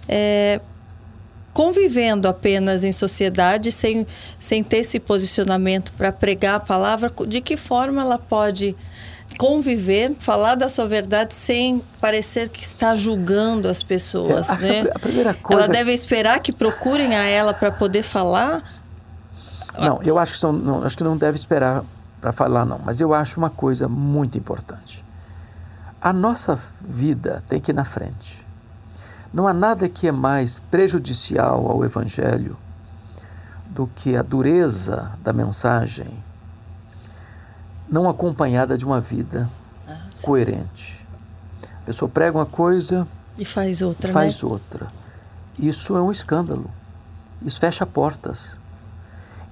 é, 0.08 0.62
convivendo 1.56 2.28
apenas 2.28 2.84
em 2.84 2.92
sociedade 2.92 3.72
sem, 3.72 4.06
sem 4.38 4.62
ter 4.62 4.80
esse 4.80 5.00
posicionamento 5.00 5.94
para 5.94 6.12
pregar 6.12 6.56
a 6.56 6.60
palavra, 6.60 7.10
de 7.26 7.40
que 7.40 7.56
forma 7.56 8.02
ela 8.02 8.18
pode 8.18 8.76
conviver, 9.38 10.14
falar 10.20 10.56
da 10.56 10.68
sua 10.68 10.86
verdade 10.86 11.34
sem 11.34 11.82
parecer 12.02 12.50
que 12.50 12.62
está 12.62 12.94
julgando 12.94 13.70
as 13.70 13.82
pessoas, 13.82 14.62
é, 14.62 14.84
né? 14.84 14.92
A 14.94 15.00
primeira 15.00 15.34
coisa... 15.34 15.64
Ela 15.64 15.72
deve 15.72 15.94
esperar 15.94 16.42
que 16.42 16.52
procurem 16.52 17.16
a 17.16 17.24
ela 17.24 17.54
para 17.54 17.72
poder 17.72 18.04
falar? 18.04 18.62
Não, 19.80 20.02
eu 20.04 20.20
acho 20.20 20.34
que, 20.34 20.38
são, 20.38 20.52
não, 20.52 20.84
acho 20.84 20.98
que 20.98 21.06
não 21.06 21.16
deve 21.16 21.38
esperar 21.38 21.86
para 22.20 22.34
falar, 22.34 22.66
não. 22.66 22.82
Mas 22.84 23.00
eu 23.00 23.14
acho 23.14 23.40
uma 23.40 23.50
coisa 23.50 23.88
muito 23.88 24.38
importante. 24.38 25.06
A 26.02 26.12
nossa 26.12 26.60
vida 26.82 27.42
tem 27.48 27.62
que 27.62 27.72
ir 27.72 27.74
na 27.74 27.86
frente. 27.86 28.45
Não 29.36 29.50
há 29.50 29.54
nada 29.54 29.90
que 29.90 30.08
é 30.08 30.14
mais 30.14 30.60
prejudicial 30.60 31.70
ao 31.70 31.84
Evangelho 31.84 32.56
do 33.68 33.86
que 33.86 34.16
a 34.16 34.22
dureza 34.22 35.12
da 35.22 35.34
mensagem 35.34 36.08
não 37.90 38.08
acompanhada 38.08 38.78
de 38.78 38.86
uma 38.86 39.02
vida 39.02 39.46
ah, 39.90 39.98
coerente. 40.22 41.06
A 41.82 41.86
pessoa 41.86 42.08
prega 42.08 42.38
uma 42.38 42.46
coisa 42.46 43.06
e 43.38 43.44
faz 43.44 43.82
outra. 43.82 44.10
Faz 44.14 44.42
né? 44.42 44.50
outra. 44.50 44.88
Isso 45.60 45.98
é 45.98 46.02
um 46.02 46.14
escândalo. 46.14 46.72
Isso 47.42 47.60
fecha 47.60 47.86
portas. 47.86 48.58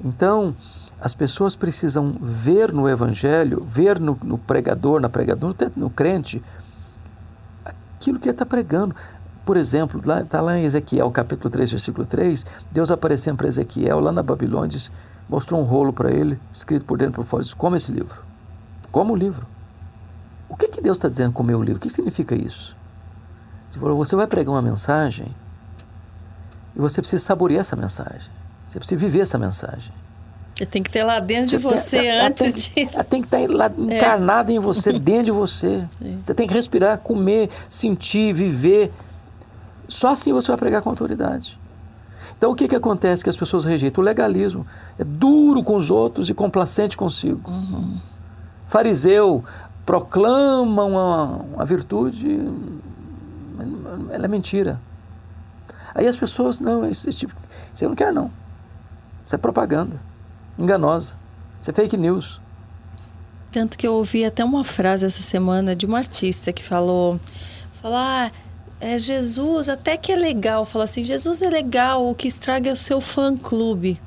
Então, 0.02 0.56
as 0.98 1.14
pessoas 1.14 1.58
precisam 1.58 2.16
ver 2.22 2.72
no 2.72 2.88
Evangelho, 2.88 3.62
ver 3.66 4.00
no, 4.00 4.18
no 4.24 4.38
pregador, 4.38 5.02
na 5.02 5.10
pregadora, 5.10 5.70
no 5.76 5.90
crente, 5.90 6.42
aquilo 7.66 8.18
que 8.18 8.30
ele 8.30 8.34
está 8.34 8.46
pregando. 8.46 8.96
Por 9.46 9.58
exemplo, 9.58 10.00
está 10.00 10.40
lá, 10.40 10.52
lá 10.52 10.58
em 10.58 10.64
Ezequiel, 10.64 11.12
capítulo 11.12 11.50
3, 11.50 11.72
versículo 11.72 12.06
3, 12.06 12.46
Deus 12.72 12.90
aparecendo 12.90 13.38
para 13.38 13.48
Ezequiel 13.48 14.00
lá 14.00 14.12
na 14.12 14.24
Babilônia, 14.24 14.80
mostrou 15.28 15.60
um 15.60 15.64
rolo 15.64 15.92
para 15.92 16.12
ele, 16.12 16.40
escrito 16.52 16.86
por 16.86 16.98
dentro 16.98 17.14
e 17.14 17.16
por 17.16 17.26
fora, 17.26 17.44
disse, 17.44 17.56
come 17.56 17.78
esse 17.78 17.92
livro. 17.92 18.24
Como 18.92 19.14
o 19.14 19.16
livro. 19.16 19.46
O 20.48 20.56
que, 20.56 20.68
que 20.68 20.82
Deus 20.82 20.98
está 20.98 21.10
dizendo 21.10 21.34
comer 21.34 21.56
o 21.56 21.64
livro? 21.64 21.78
O 21.78 21.82
que 21.82 21.90
significa 21.90 22.36
isso? 22.36 22.76
Você 23.70 24.16
vai 24.16 24.28
pregar 24.28 24.54
uma 24.54 24.62
mensagem 24.62 25.34
e 26.76 26.80
você 26.80 27.02
precisa 27.02 27.24
saborear 27.24 27.62
essa 27.62 27.76
mensagem. 27.76 28.32
Você 28.68 28.80
precisa 28.80 29.00
viver 29.00 29.22
essa 29.22 29.38
mensagem. 29.38 29.94
Tem 30.70 30.84
que 30.84 30.92
ter 30.92 31.04
lá 31.04 31.20
dentro 31.20 31.50
você 31.50 31.58
de 31.58 31.64
você 31.64 32.00
tem, 32.00 32.22
antes 32.22 32.54
tem, 32.54 32.86
de. 32.86 32.94
Ela 32.94 33.04
tem 33.04 33.22
que 33.22 33.28
estar 33.28 33.40
tá 33.40 33.54
lá 33.54 33.66
é. 33.90 33.98
encarnada 33.98 34.52
é. 34.52 34.56
em 34.56 34.60
você, 34.60 34.98
dentro 34.98 35.26
de 35.26 35.32
você. 35.32 35.88
Sim. 35.98 36.20
Você 36.24 36.34
tem 36.34 36.48
que 36.48 36.54
respirar, 36.54 37.00
comer, 37.00 37.50
sentir, 37.68 38.34
viver. 38.34 38.94
Só 39.94 40.10
assim 40.10 40.34
você 40.34 40.48
vai 40.48 40.58
pregar 40.58 40.82
com 40.82 40.90
autoridade. 40.90 41.60
Então 42.36 42.52
o 42.52 42.56
que, 42.56 42.68
que 42.68 42.76
acontece 42.76 43.24
que 43.24 43.30
as 43.30 43.36
pessoas 43.36 43.64
rejeitam? 43.64 44.02
O 44.02 44.06
legalismo. 44.06 44.66
É 44.98 45.04
duro 45.04 45.64
com 45.64 45.76
os 45.76 45.92
outros 45.92 46.30
e 46.30 46.34
complacente 46.34 46.98
consigo. 46.98 47.50
Uhum. 47.50 48.00
Fariseu 48.68 49.44
proclama 49.86 50.84
uma, 50.84 51.26
uma 51.54 51.66
virtude, 51.66 52.40
ela 54.12 54.26
é 54.26 54.28
mentira. 54.28 54.82
Aí 55.94 56.08
as 56.08 56.16
pessoas, 56.16 56.60
não, 56.60 56.90
esse, 56.90 57.08
esse 57.08 57.20
tipo, 57.20 57.36
você 57.72 57.88
não 57.88 57.94
quer 57.94 58.12
não. 58.12 58.32
Isso 59.26 59.36
é 59.36 59.38
propaganda, 59.38 60.02
enganosa. 60.58 61.16
Isso 61.62 61.70
é 61.70 61.74
fake 61.74 61.98
news. 61.98 62.42
Tanto 63.52 63.78
que 63.78 63.88
eu 63.88 63.94
ouvi 63.94 64.26
até 64.26 64.44
uma 64.44 64.64
frase 64.64 65.06
essa 65.06 65.22
semana 65.22 65.76
de 65.76 65.86
uma 65.86 66.00
artista 66.00 66.52
que 66.52 66.64
falou, 66.64 67.20
falar, 67.74 68.32
ah, 68.32 68.32
é, 68.84 68.98
Jesus 68.98 69.70
até 69.70 69.96
que 69.96 70.12
é 70.12 70.16
legal. 70.16 70.66
Fala 70.66 70.84
assim, 70.84 71.04
Jesus 71.04 71.42
é 71.42 71.50
legal, 71.50 72.06
o 72.06 72.14
que 72.14 72.28
estraga 72.28 72.70
é 72.70 72.74
o 72.74 72.76
seu 72.76 73.00
fã-clube. 73.00 73.98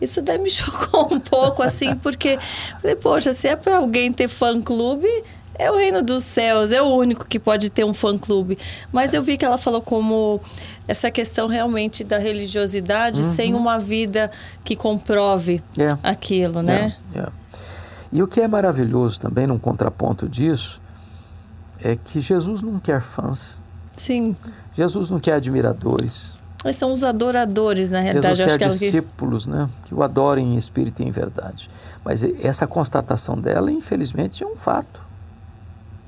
Isso 0.00 0.22
daí 0.22 0.38
me 0.38 0.48
chocou 0.50 1.12
um 1.12 1.20
pouco, 1.20 1.62
assim, 1.62 1.94
porque 1.96 2.38
falei, 2.80 2.96
poxa, 2.96 3.34
se 3.34 3.46
é 3.46 3.54
para 3.54 3.76
alguém 3.76 4.10
ter 4.10 4.26
fã-clube, 4.26 5.06
é 5.54 5.70
o 5.70 5.76
reino 5.76 6.02
dos 6.02 6.24
céus, 6.24 6.72
é 6.72 6.80
o 6.80 6.86
único 6.86 7.26
que 7.26 7.38
pode 7.38 7.68
ter 7.68 7.84
um 7.84 7.92
fã-clube. 7.92 8.56
Mas 8.90 9.12
eu 9.12 9.22
vi 9.22 9.36
que 9.36 9.44
ela 9.44 9.58
falou 9.58 9.82
como 9.82 10.40
essa 10.88 11.10
questão 11.10 11.46
realmente 11.46 12.02
da 12.02 12.16
religiosidade 12.16 13.20
uhum. 13.20 13.34
sem 13.34 13.54
uma 13.54 13.78
vida 13.78 14.30
que 14.64 14.74
comprove 14.74 15.62
yeah. 15.76 16.00
É. 16.02 16.08
aquilo, 16.08 16.62
né? 16.62 16.74
Yeah. 16.74 16.96
Yeah. 17.12 17.32
E 18.10 18.22
o 18.22 18.26
que 18.26 18.40
é 18.40 18.48
maravilhoso 18.48 19.20
também, 19.20 19.46
num 19.46 19.58
contraponto 19.58 20.26
disso, 20.26 20.80
é 21.82 21.94
que 21.96 22.22
Jesus 22.22 22.62
não 22.62 22.80
quer 22.80 23.02
fãs. 23.02 23.60
Sim. 24.00 24.34
Jesus 24.74 25.10
não 25.10 25.20
quer 25.20 25.34
admiradores. 25.34 26.38
Mas 26.64 26.76
são 26.76 26.90
os 26.92 27.04
adoradores, 27.04 27.90
na 27.90 28.00
realidade. 28.00 28.36
Jesus 28.36 28.56
quer 28.56 28.68
discípulos, 28.68 29.44
que... 29.44 29.50
né? 29.50 29.68
Que 29.84 29.94
o 29.94 30.02
adorem 30.02 30.54
em 30.54 30.56
espírito 30.56 31.02
e 31.02 31.06
em 31.06 31.10
verdade. 31.10 31.70
Mas 32.04 32.22
essa 32.22 32.66
constatação 32.66 33.38
dela, 33.38 33.70
infelizmente, 33.70 34.42
é 34.42 34.46
um 34.46 34.56
fato. 34.56 35.00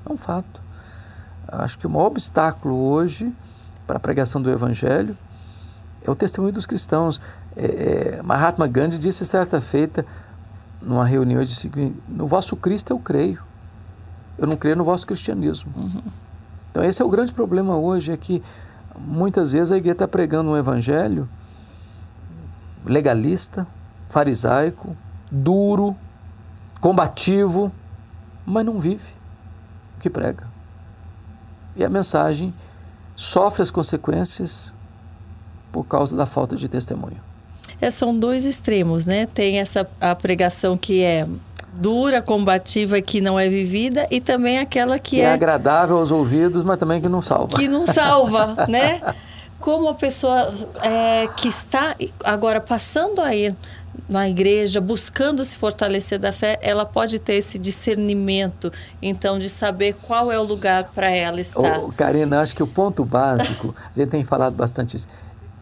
É 0.07 0.11
um 0.11 0.17
fato. 0.17 0.61
Acho 1.47 1.77
que 1.77 1.85
o 1.85 1.89
maior 1.89 2.07
obstáculo 2.07 2.75
hoje 2.75 3.31
para 3.85 3.97
a 3.97 3.99
pregação 3.99 4.41
do 4.41 4.49
Evangelho 4.49 5.15
é 6.03 6.09
o 6.09 6.15
testemunho 6.15 6.53
dos 6.53 6.65
cristãos. 6.65 7.21
É, 7.55 8.17
é, 8.17 8.21
Mahatma 8.23 8.67
Gandhi 8.67 8.97
disse 8.97 9.25
certa 9.25 9.61
feita, 9.61 10.05
numa 10.81 11.05
reunião, 11.05 11.43
disse 11.43 11.71
no 12.07 12.27
vosso 12.27 12.55
Cristo 12.55 12.91
eu 12.91 12.99
creio. 12.99 13.41
Eu 14.37 14.47
não 14.47 14.57
creio 14.57 14.75
no 14.75 14.83
vosso 14.83 15.05
cristianismo. 15.05 15.71
Uhum. 15.75 16.22
Então 16.73 16.83
esse 16.83 17.03
é 17.03 17.05
o 17.05 17.09
grande 17.09 17.31
problema 17.31 17.77
hoje, 17.77 18.11
é 18.11 18.17
que 18.17 18.41
muitas 18.97 19.51
vezes 19.53 19.71
a 19.71 19.77
igreja 19.77 19.93
está 19.93 20.07
pregando 20.07 20.49
um 20.49 20.57
evangelho 20.57 21.29
legalista, 22.83 23.67
farisaico, 24.09 24.97
duro, 25.31 25.95
combativo, 26.81 27.71
mas 28.43 28.65
não 28.65 28.79
vive 28.79 29.13
o 29.97 29.99
que 29.99 30.09
prega. 30.09 30.47
E 31.75 31.85
a 31.85 31.89
mensagem 31.89 32.51
sofre 33.15 33.61
as 33.61 33.69
consequências 33.69 34.73
por 35.71 35.83
causa 35.83 36.15
da 36.15 36.25
falta 36.25 36.55
de 36.55 36.67
testemunho. 36.67 37.21
É, 37.79 37.91
são 37.91 38.17
dois 38.17 38.45
extremos, 38.45 39.05
né? 39.05 39.27
Tem 39.27 39.59
essa 39.59 39.87
a 40.01 40.15
pregação 40.15 40.75
que 40.75 41.03
é 41.03 41.27
dura, 41.73 42.21
combativa 42.21 43.01
que 43.01 43.19
não 43.19 43.39
é 43.39 43.49
vivida 43.49 44.07
e 44.11 44.21
também 44.21 44.59
aquela 44.59 44.99
que, 44.99 45.17
que 45.17 45.21
é, 45.21 45.25
é 45.25 45.33
agradável 45.33 45.97
aos 45.97 46.11
ouvidos, 46.11 46.63
mas 46.63 46.77
também 46.77 47.01
que 47.01 47.09
não 47.09 47.21
salva. 47.21 47.57
Que 47.57 47.67
não 47.67 47.85
salva, 47.85 48.55
né? 48.69 49.01
Como 49.59 49.87
a 49.87 49.93
pessoa 49.93 50.53
é, 50.81 51.27
que 51.37 51.47
está 51.47 51.95
agora 52.23 52.59
passando 52.59 53.21
a 53.21 53.33
ir 53.33 53.55
na 54.09 54.29
igreja, 54.29 54.81
buscando 54.81 55.43
se 55.45 55.55
fortalecer 55.55 56.19
da 56.19 56.33
fé, 56.33 56.59
ela 56.61 56.85
pode 56.85 57.17
ter 57.19 57.35
esse 57.35 57.57
discernimento, 57.57 58.71
então, 59.01 59.39
de 59.39 59.49
saber 59.49 59.95
qual 60.01 60.31
é 60.31 60.37
o 60.37 60.43
lugar 60.43 60.91
para 60.93 61.09
ela 61.09 61.39
estar. 61.39 61.79
Oh, 61.79 61.91
Karina, 61.91 62.41
acho 62.41 62.55
que 62.55 62.63
o 62.63 62.67
ponto 62.67 63.05
básico, 63.05 63.73
a 63.95 63.99
gente 63.99 64.09
tem 64.09 64.23
falado 64.23 64.53
bastante 64.53 64.97
isso, 64.97 65.07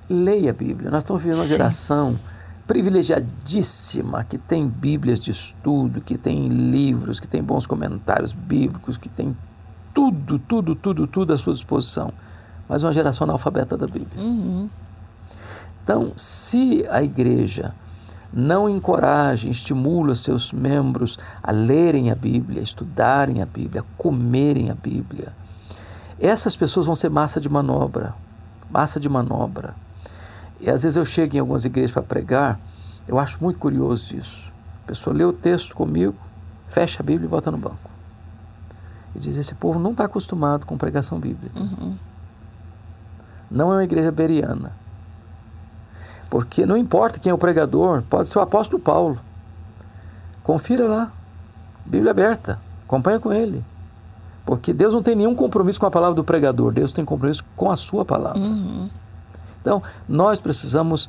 leia 0.09 0.49
a 0.49 0.53
Bíblia. 0.53 0.89
Nós 0.89 1.03
estamos 1.03 1.21
vivendo 1.21 1.39
uma 1.39 1.45
Sim. 1.45 1.51
geração 1.51 2.19
privilegiadíssima 2.67 4.23
que 4.23 4.38
tem 4.38 4.67
Bíblias 4.67 5.19
de 5.19 5.31
estudo, 5.31 6.01
que 6.01 6.17
tem 6.17 6.47
livros, 6.47 7.19
que 7.19 7.27
tem 7.27 7.43
bons 7.43 7.65
comentários 7.65 8.33
bíblicos, 8.33 8.97
que 8.97 9.09
tem 9.09 9.35
tudo, 9.93 10.39
tudo, 10.39 10.75
tudo, 10.75 11.07
tudo 11.07 11.33
à 11.33 11.38
sua 11.38 11.53
disposição. 11.53 12.11
Mas 12.67 12.83
uma 12.83 12.93
geração 12.93 13.25
analfabeta 13.25 13.75
da 13.75 13.85
Bíblia. 13.85 14.23
Uhum. 14.23 14.69
Então, 15.83 16.13
se 16.15 16.85
a 16.89 17.03
igreja 17.03 17.73
não 18.33 18.69
encoraja, 18.69 19.49
estimula 19.49 20.15
seus 20.15 20.53
membros 20.53 21.17
a 21.43 21.51
lerem 21.51 22.11
a 22.11 22.15
Bíblia, 22.15 22.61
a 22.61 22.63
estudarem 22.63 23.41
a 23.41 23.45
Bíblia, 23.45 23.81
a 23.81 23.97
comerem 23.97 24.69
a 24.69 24.75
Bíblia, 24.75 25.33
essas 26.19 26.55
pessoas 26.55 26.85
vão 26.85 26.95
ser 26.95 27.09
massa 27.09 27.41
de 27.41 27.49
manobra. 27.49 28.13
Massa 28.69 28.99
de 28.99 29.09
manobra. 29.09 29.75
E 30.61 30.69
às 30.69 30.83
vezes 30.83 30.95
eu 30.95 31.03
chego 31.03 31.35
em 31.35 31.39
algumas 31.39 31.65
igrejas 31.65 31.91
para 31.91 32.03
pregar, 32.03 32.59
eu 33.07 33.17
acho 33.17 33.43
muito 33.43 33.57
curioso 33.57 34.15
isso. 34.15 34.53
A 34.83 34.88
pessoa 34.88 35.15
lê 35.15 35.25
o 35.25 35.33
texto 35.33 35.75
comigo, 35.75 36.15
fecha 36.67 37.01
a 37.01 37.05
Bíblia 37.05 37.25
e 37.25 37.29
bota 37.29 37.49
no 37.49 37.57
banco. 37.57 37.89
E 39.15 39.19
diz: 39.19 39.35
esse 39.35 39.55
povo 39.55 39.79
não 39.79 39.91
está 39.91 40.05
acostumado 40.05 40.65
com 40.65 40.77
pregação 40.77 41.19
bíblica. 41.19 41.59
Uhum. 41.59 41.95
Não 43.49 43.71
é 43.71 43.75
uma 43.75 43.83
igreja 43.83 44.11
beriana. 44.11 44.71
Porque 46.29 46.65
não 46.65 46.77
importa 46.77 47.19
quem 47.19 47.31
é 47.31 47.33
o 47.33 47.38
pregador, 47.38 48.03
pode 48.03 48.29
ser 48.29 48.38
o 48.38 48.41
apóstolo 48.41 48.81
Paulo. 48.81 49.19
Confira 50.43 50.88
lá. 50.88 51.11
Bíblia 51.85 52.11
aberta. 52.11 52.59
Acompanha 52.85 53.19
com 53.19 53.33
ele. 53.33 53.65
Porque 54.45 54.71
Deus 54.71 54.93
não 54.93 55.03
tem 55.03 55.15
nenhum 55.15 55.35
compromisso 55.35 55.79
com 55.79 55.85
a 55.85 55.91
palavra 55.91 56.15
do 56.15 56.23
pregador, 56.23 56.71
Deus 56.71 56.93
tem 56.93 57.03
compromisso 57.03 57.43
com 57.55 57.69
a 57.69 57.75
sua 57.75 58.05
palavra. 58.05 58.39
Uhum. 58.39 58.89
Então, 59.61 59.81
nós 60.07 60.39
precisamos 60.39 61.07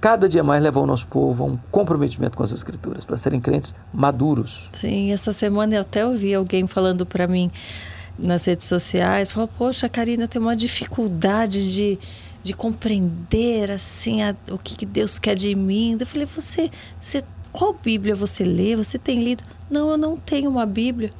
cada 0.00 0.28
dia 0.28 0.42
mais 0.42 0.60
levar 0.60 0.80
o 0.80 0.86
nosso 0.86 1.06
povo 1.06 1.44
a 1.44 1.46
um 1.46 1.56
comprometimento 1.70 2.36
com 2.36 2.42
as 2.42 2.50
Escrituras, 2.50 3.04
para 3.04 3.16
serem 3.16 3.40
crentes 3.40 3.72
maduros. 3.92 4.68
Sim, 4.72 5.12
essa 5.12 5.32
semana 5.32 5.76
eu 5.76 5.80
até 5.82 6.04
ouvi 6.04 6.34
alguém 6.34 6.66
falando 6.66 7.06
para 7.06 7.28
mim 7.28 7.50
nas 8.18 8.44
redes 8.44 8.66
sociais, 8.66 9.30
falou, 9.30 9.48
poxa, 9.48 9.88
Karina, 9.88 10.24
eu 10.24 10.28
tenho 10.28 10.44
uma 10.44 10.56
dificuldade 10.56 11.72
de, 11.72 11.98
de 12.42 12.52
compreender 12.52 13.70
assim 13.70 14.22
a, 14.22 14.34
o 14.50 14.58
que 14.58 14.84
Deus 14.84 15.18
quer 15.20 15.36
de 15.36 15.54
mim. 15.54 15.96
Eu 15.98 16.06
falei, 16.06 16.26
você, 16.26 16.68
você, 17.00 17.22
qual 17.52 17.72
Bíblia 17.72 18.14
você 18.14 18.44
lê? 18.44 18.74
Você 18.74 18.98
tem 18.98 19.22
lido? 19.22 19.44
Não, 19.70 19.90
eu 19.90 19.96
não 19.96 20.16
tenho 20.16 20.50
uma 20.50 20.66
Bíblia. 20.66 21.12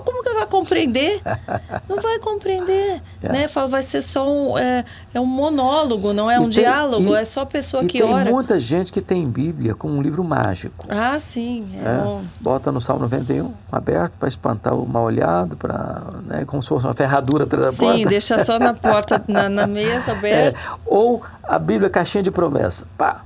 Como 0.00 0.22
que 0.22 0.32
vai 0.32 0.46
compreender? 0.46 1.20
Não 1.88 2.00
vai 2.00 2.18
compreender, 2.18 3.02
é. 3.22 3.32
né? 3.32 3.48
Fala, 3.48 3.68
vai 3.68 3.82
ser 3.82 4.02
só 4.02 4.28
um, 4.28 4.56
é, 4.56 4.84
é 5.12 5.20
um 5.20 5.26
monólogo, 5.26 6.12
não 6.12 6.30
é 6.30 6.38
um 6.38 6.42
tem, 6.44 6.62
diálogo, 6.62 7.14
e, 7.14 7.18
é 7.18 7.24
só 7.24 7.42
a 7.42 7.46
pessoa 7.46 7.84
que 7.84 8.00
tem 8.00 8.02
ora. 8.02 8.24
Tem 8.24 8.32
muita 8.32 8.58
gente 8.58 8.92
que 8.92 9.00
tem 9.00 9.28
Bíblia 9.28 9.74
como 9.74 9.94
um 9.94 10.02
livro 10.02 10.24
mágico. 10.24 10.86
Ah, 10.88 11.18
sim. 11.18 11.66
É, 11.76 11.84
é 11.84 12.20
Bota 12.40 12.72
no 12.72 12.80
Salmo 12.80 13.02
91 13.02 13.52
aberto 13.70 14.16
para 14.18 14.28
espantar 14.28 14.74
o 14.74 14.86
mal 14.86 15.04
olhado, 15.04 15.56
para, 15.56 16.04
né, 16.24 16.44
como 16.44 16.62
se 16.62 16.68
fosse 16.68 16.86
uma 16.86 16.94
ferradura 16.94 17.44
atrás 17.44 17.66
da 17.66 17.72
sim, 17.72 17.86
porta. 17.86 17.98
Sim, 17.98 18.06
deixa 18.06 18.44
só 18.44 18.58
na 18.58 18.74
porta, 18.74 19.22
na, 19.28 19.48
na 19.48 19.66
mesa 19.66 20.12
aberta. 20.12 20.58
É, 20.58 20.78
ou 20.86 21.22
a 21.42 21.58
Bíblia 21.58 21.90
caixinha 21.90 22.22
de 22.22 22.30
promessa. 22.30 22.86
Pá. 22.96 23.24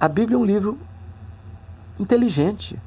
A 0.00 0.08
Bíblia 0.08 0.36
é 0.36 0.38
um 0.38 0.44
livro 0.44 0.78
inteligente 1.98 2.78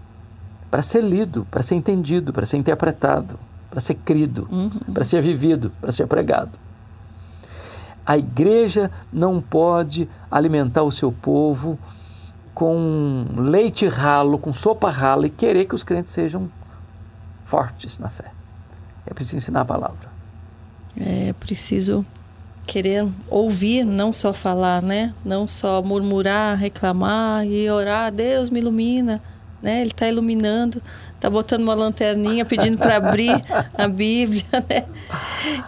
para 0.70 0.82
ser 0.82 1.04
lido, 1.04 1.48
para 1.50 1.64
ser 1.64 1.76
entendido, 1.76 2.32
para 2.32 2.46
ser 2.46 2.58
interpretado, 2.58 3.40
para 3.70 3.80
ser 3.80 3.96
crido, 3.96 4.48
uhum. 4.52 4.94
para 4.94 5.04
ser 5.04 5.22
vivido, 5.22 5.72
para 5.82 5.92
ser 5.92 6.08
pregado. 6.08 6.52
A 8.06 8.18
igreja 8.18 8.90
não 9.12 9.40
pode 9.40 10.10
alimentar 10.30 10.84
o 10.84 10.92
seu 10.92 11.12
povo 11.12 11.78
com 12.54 13.26
leite 13.38 13.88
ralo, 13.88 14.38
com 14.38 14.52
sopa 14.52 14.90
rala 14.90 15.28
e 15.28 15.30
querer 15.30 15.66
que 15.66 15.76
os 15.76 15.84
crentes 15.84 16.12
sejam 16.12 16.50
fortes 17.46 18.00
na 18.00 18.10
fé. 18.10 18.32
É 19.06 19.14
preciso 19.14 19.38
ensinar 19.38 19.62
a 19.62 19.66
palavra. 19.66 20.10
É 21.00 21.34
preciso 21.34 22.06
querer 22.66 23.08
ouvir, 23.30 23.84
não 23.84 24.12
só 24.12 24.34
falar, 24.34 24.82
né? 24.82 25.14
Não 25.24 25.48
só 25.48 25.82
murmurar, 25.82 26.58
reclamar 26.58 27.46
e 27.46 27.70
orar, 27.70 28.12
Deus 28.12 28.50
me 28.50 28.60
ilumina 28.60 29.22
né? 29.62 29.82
Ele 29.82 29.92
está 29.92 30.08
iluminando, 30.08 30.82
está 31.16 31.30
botando 31.30 31.62
uma 31.62 31.74
lanterninha, 31.74 32.46
pedindo 32.46 32.78
para 32.78 32.98
abrir 32.98 33.44
a 33.78 33.88
Bíblia, 33.88 34.44
né? 34.70 34.86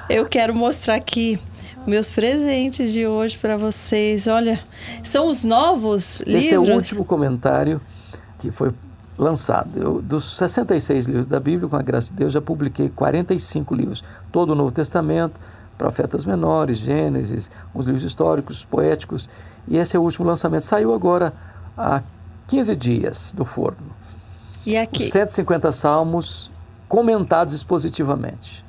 Eu 0.09 0.25
quero 0.25 0.53
mostrar 0.53 0.95
aqui 0.95 1.39
meus 1.85 2.11
presentes 2.11 2.91
de 2.91 3.07
hoje 3.07 3.37
para 3.37 3.57
vocês. 3.57 4.27
Olha, 4.27 4.59
são 5.03 5.27
os 5.27 5.43
novos 5.43 6.19
Esse 6.21 6.23
livros. 6.25 6.45
Esse 6.45 6.53
é 6.53 6.59
o 6.59 6.73
último 6.73 7.05
comentário 7.05 7.81
que 8.39 8.51
foi 8.51 8.71
lançado. 9.17 9.77
Eu, 9.77 10.01
dos 10.01 10.37
66 10.37 11.05
livros 11.05 11.27
da 11.27 11.39
Bíblia, 11.39 11.69
com 11.69 11.75
a 11.75 11.81
graça 11.81 12.11
de 12.11 12.17
Deus, 12.17 12.33
já 12.33 12.41
publiquei 12.41 12.89
45 12.89 13.75
livros. 13.75 14.03
Todo 14.31 14.51
o 14.51 14.55
Novo 14.55 14.71
Testamento, 14.71 15.39
profetas 15.77 16.25
menores, 16.25 16.77
Gênesis, 16.77 17.49
os 17.73 17.85
livros 17.85 18.03
históricos, 18.03 18.65
poéticos. 18.65 19.29
E 19.67 19.77
esse 19.77 19.95
é 19.95 19.99
o 19.99 20.03
último 20.03 20.25
lançamento. 20.25 20.63
Saiu 20.63 20.93
agora 20.93 21.33
há 21.77 22.01
15 22.51 22.75
dias 22.75 23.33
do 23.33 23.45
forno. 23.45 23.95
E 24.65 24.75
aqui? 24.75 25.05
Os 25.05 25.11
150 25.11 25.71
salmos 25.71 26.51
comentados 26.89 27.53
expositivamente. 27.53 28.65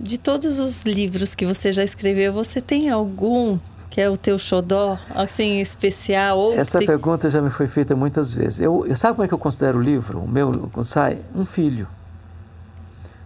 De 0.00 0.16
todos 0.16 0.58
os 0.58 0.86
livros 0.86 1.34
que 1.34 1.44
você 1.44 1.70
já 1.70 1.84
escreveu, 1.84 2.32
você 2.32 2.62
tem 2.62 2.88
algum 2.88 3.58
que 3.90 4.00
é 4.00 4.08
o 4.08 4.16
teu 4.16 4.38
xodó, 4.38 4.98
assim, 5.14 5.60
especial? 5.60 6.38
Ou 6.38 6.54
Essa 6.54 6.78
tem... 6.78 6.86
pergunta 6.86 7.28
já 7.28 7.42
me 7.42 7.50
foi 7.50 7.66
feita 7.66 7.94
muitas 7.94 8.32
vezes. 8.32 8.60
Eu, 8.60 8.86
sabe 8.96 9.16
como 9.16 9.24
é 9.24 9.28
que 9.28 9.34
eu 9.34 9.38
considero 9.38 9.78
o 9.80 9.82
livro, 9.82 10.20
o 10.20 10.28
meu, 10.28 10.70
sai? 10.82 11.18
Um 11.34 11.44
filho. 11.44 11.86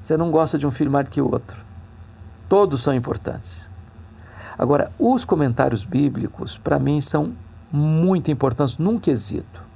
Você 0.00 0.16
não 0.16 0.32
gosta 0.32 0.58
de 0.58 0.66
um 0.66 0.72
filho 0.72 0.90
mais 0.90 1.04
do 1.04 1.10
que 1.12 1.20
o 1.20 1.30
outro. 1.30 1.56
Todos 2.48 2.82
são 2.82 2.92
importantes. 2.92 3.70
Agora, 4.58 4.90
os 4.98 5.24
comentários 5.24 5.84
bíblicos, 5.84 6.58
para 6.58 6.80
mim, 6.80 7.00
são 7.00 7.32
muito 7.70 8.28
importantes 8.32 8.76
num 8.76 8.98
quesito 8.98 9.69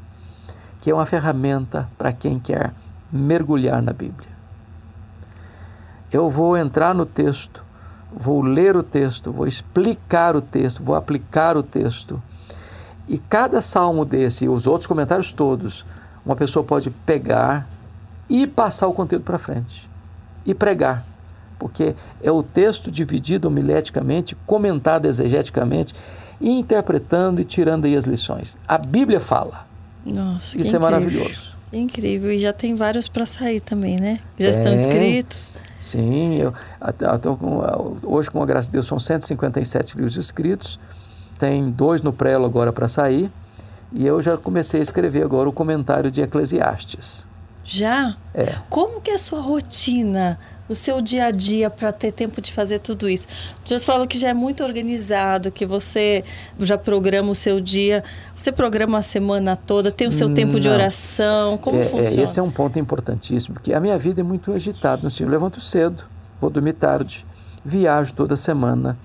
que 0.85 0.91
é 0.91 0.95
uma 0.95 1.07
ferramenta 1.07 1.89
para 1.97 2.13
quem 2.13 2.39
quer 2.39 2.75
mergulhar 3.11 3.81
na 3.81 3.95
Bíblia. 3.95 4.29
Eu 6.13 6.29
vou 6.29 6.59
entrar 6.59 6.95
no 6.95 7.07
texto, 7.07 7.65
vou 8.15 8.43
ler 8.43 8.77
o 8.77 8.83
texto, 8.83 9.33
vou 9.33 9.47
explicar 9.47 10.37
o 10.37 10.43
texto, 10.43 10.83
vou 10.83 10.95
aplicar 10.95 11.57
o 11.57 11.63
texto. 11.63 12.23
E 13.09 13.17
cada 13.17 13.63
salmo 13.63 14.05
desse, 14.05 14.45
e 14.45 14.49
os 14.51 14.67
outros 14.67 14.87
comentários 14.87 15.33
todos, 15.33 15.87
uma 16.23 16.37
pessoa 16.37 16.63
pode 16.63 16.91
pegar 16.91 17.67
e 18.29 18.47
passar 18.47 18.87
o 18.87 18.93
conteúdo 18.93 19.25
para 19.25 19.39
frente 19.39 19.89
e 20.45 20.53
pregar. 20.53 21.03
Porque 21.59 21.95
é 22.23 22.31
o 22.31 22.43
texto 22.43 22.91
dividido 22.91 23.49
homileticamente, 23.49 24.37
comentado 24.47 25.07
exegeticamente, 25.07 25.95
interpretando 26.39 27.41
e 27.41 27.45
tirando 27.45 27.87
aí 27.87 27.97
as 27.97 28.05
lições. 28.05 28.59
A 28.69 28.77
Bíblia 28.77 29.19
fala. 29.19 29.73
Nossa, 30.05 30.61
Isso 30.61 30.77
é 30.77 30.79
maravilhoso. 30.79 31.55
Incrível. 31.73 32.31
E 32.31 32.39
já 32.39 32.53
tem 32.53 32.75
vários 32.75 33.09
para 33.09 33.27
sair 33.27 33.61
também, 33.61 33.99
né? 33.99 34.21
Já 34.39 34.51
estão 34.51 34.75
escritos. 34.75 35.51
Sim, 35.79 36.37
eu, 36.37 36.55
até 36.81 37.07
com, 37.37 37.61
hoje, 38.05 38.31
com 38.31 38.43
a 38.43 38.47
graça 38.47 38.69
de 38.69 38.73
Deus, 38.73 38.87
são 38.87 38.99
157 38.99 39.97
livros 39.97 40.17
escritos. 40.17 40.79
Tem 41.39 41.71
dois 41.71 42.01
no 42.01 42.13
prelo 42.13 42.45
agora 42.45 42.73
para 42.73 42.87
sair. 42.87 43.31
E 43.93 44.07
eu 44.07 44.21
já 44.21 44.37
comecei 44.37 44.81
a 44.81 44.83
escrever 44.83 45.25
agora 45.25 45.49
o 45.49 45.53
comentário 45.53 46.11
de 46.11 46.21
Eclesiastes. 46.21 47.27
Já? 47.65 48.17
É. 48.35 48.57
Como 48.69 49.01
que 49.01 49.11
é 49.11 49.15
a 49.15 49.19
sua 49.19 49.41
rotina? 49.41 50.39
O 50.69 50.75
seu 50.75 51.01
dia 51.01 51.27
a 51.27 51.31
dia 51.31 51.69
para 51.69 51.93
ter 51.93 52.13
tempo 52.13 52.41
de 52.41 52.53
fazer 52.53 52.79
tudo 52.79 53.09
isso? 53.09 53.27
Vocês 53.65 53.85
falam 53.85 54.07
que 54.07 54.19
já 54.19 54.31
é 54.31 54.35
muito 54.35 54.65
organizado, 54.65 55.51
que 55.51 55.67
você 55.67 56.25
já 56.61 56.79
programa 56.79 57.31
o 57.31 57.35
seu 57.35 57.61
dia, 57.61 58.03
você 58.37 58.51
programa 58.51 58.99
a 58.99 59.03
semana 59.03 59.57
toda, 59.57 59.93
tem 59.93 60.09
o 60.09 60.13
seu 60.13 60.29
Não. 60.29 60.35
tempo 60.35 60.59
de 60.59 60.69
oração, 60.69 61.59
como 61.59 61.81
é, 61.81 61.85
funciona? 61.85 62.21
É, 62.21 62.25
esse 62.25 62.41
é 62.41 62.43
um 62.43 62.51
ponto 62.51 62.79
importantíssimo, 62.79 63.55
porque 63.55 63.73
a 63.73 63.81
minha 63.81 63.99
vida 63.99 64.21
é 64.21 64.25
muito 64.25 64.53
agitada. 64.53 65.09
Eu 65.21 65.29
levanto 65.29 65.61
cedo, 65.61 66.05
vou 66.41 66.51
dormir 66.51 66.75
tarde, 66.75 67.27
viajo 67.65 68.15
toda 68.15 68.37
semana. 68.37 68.99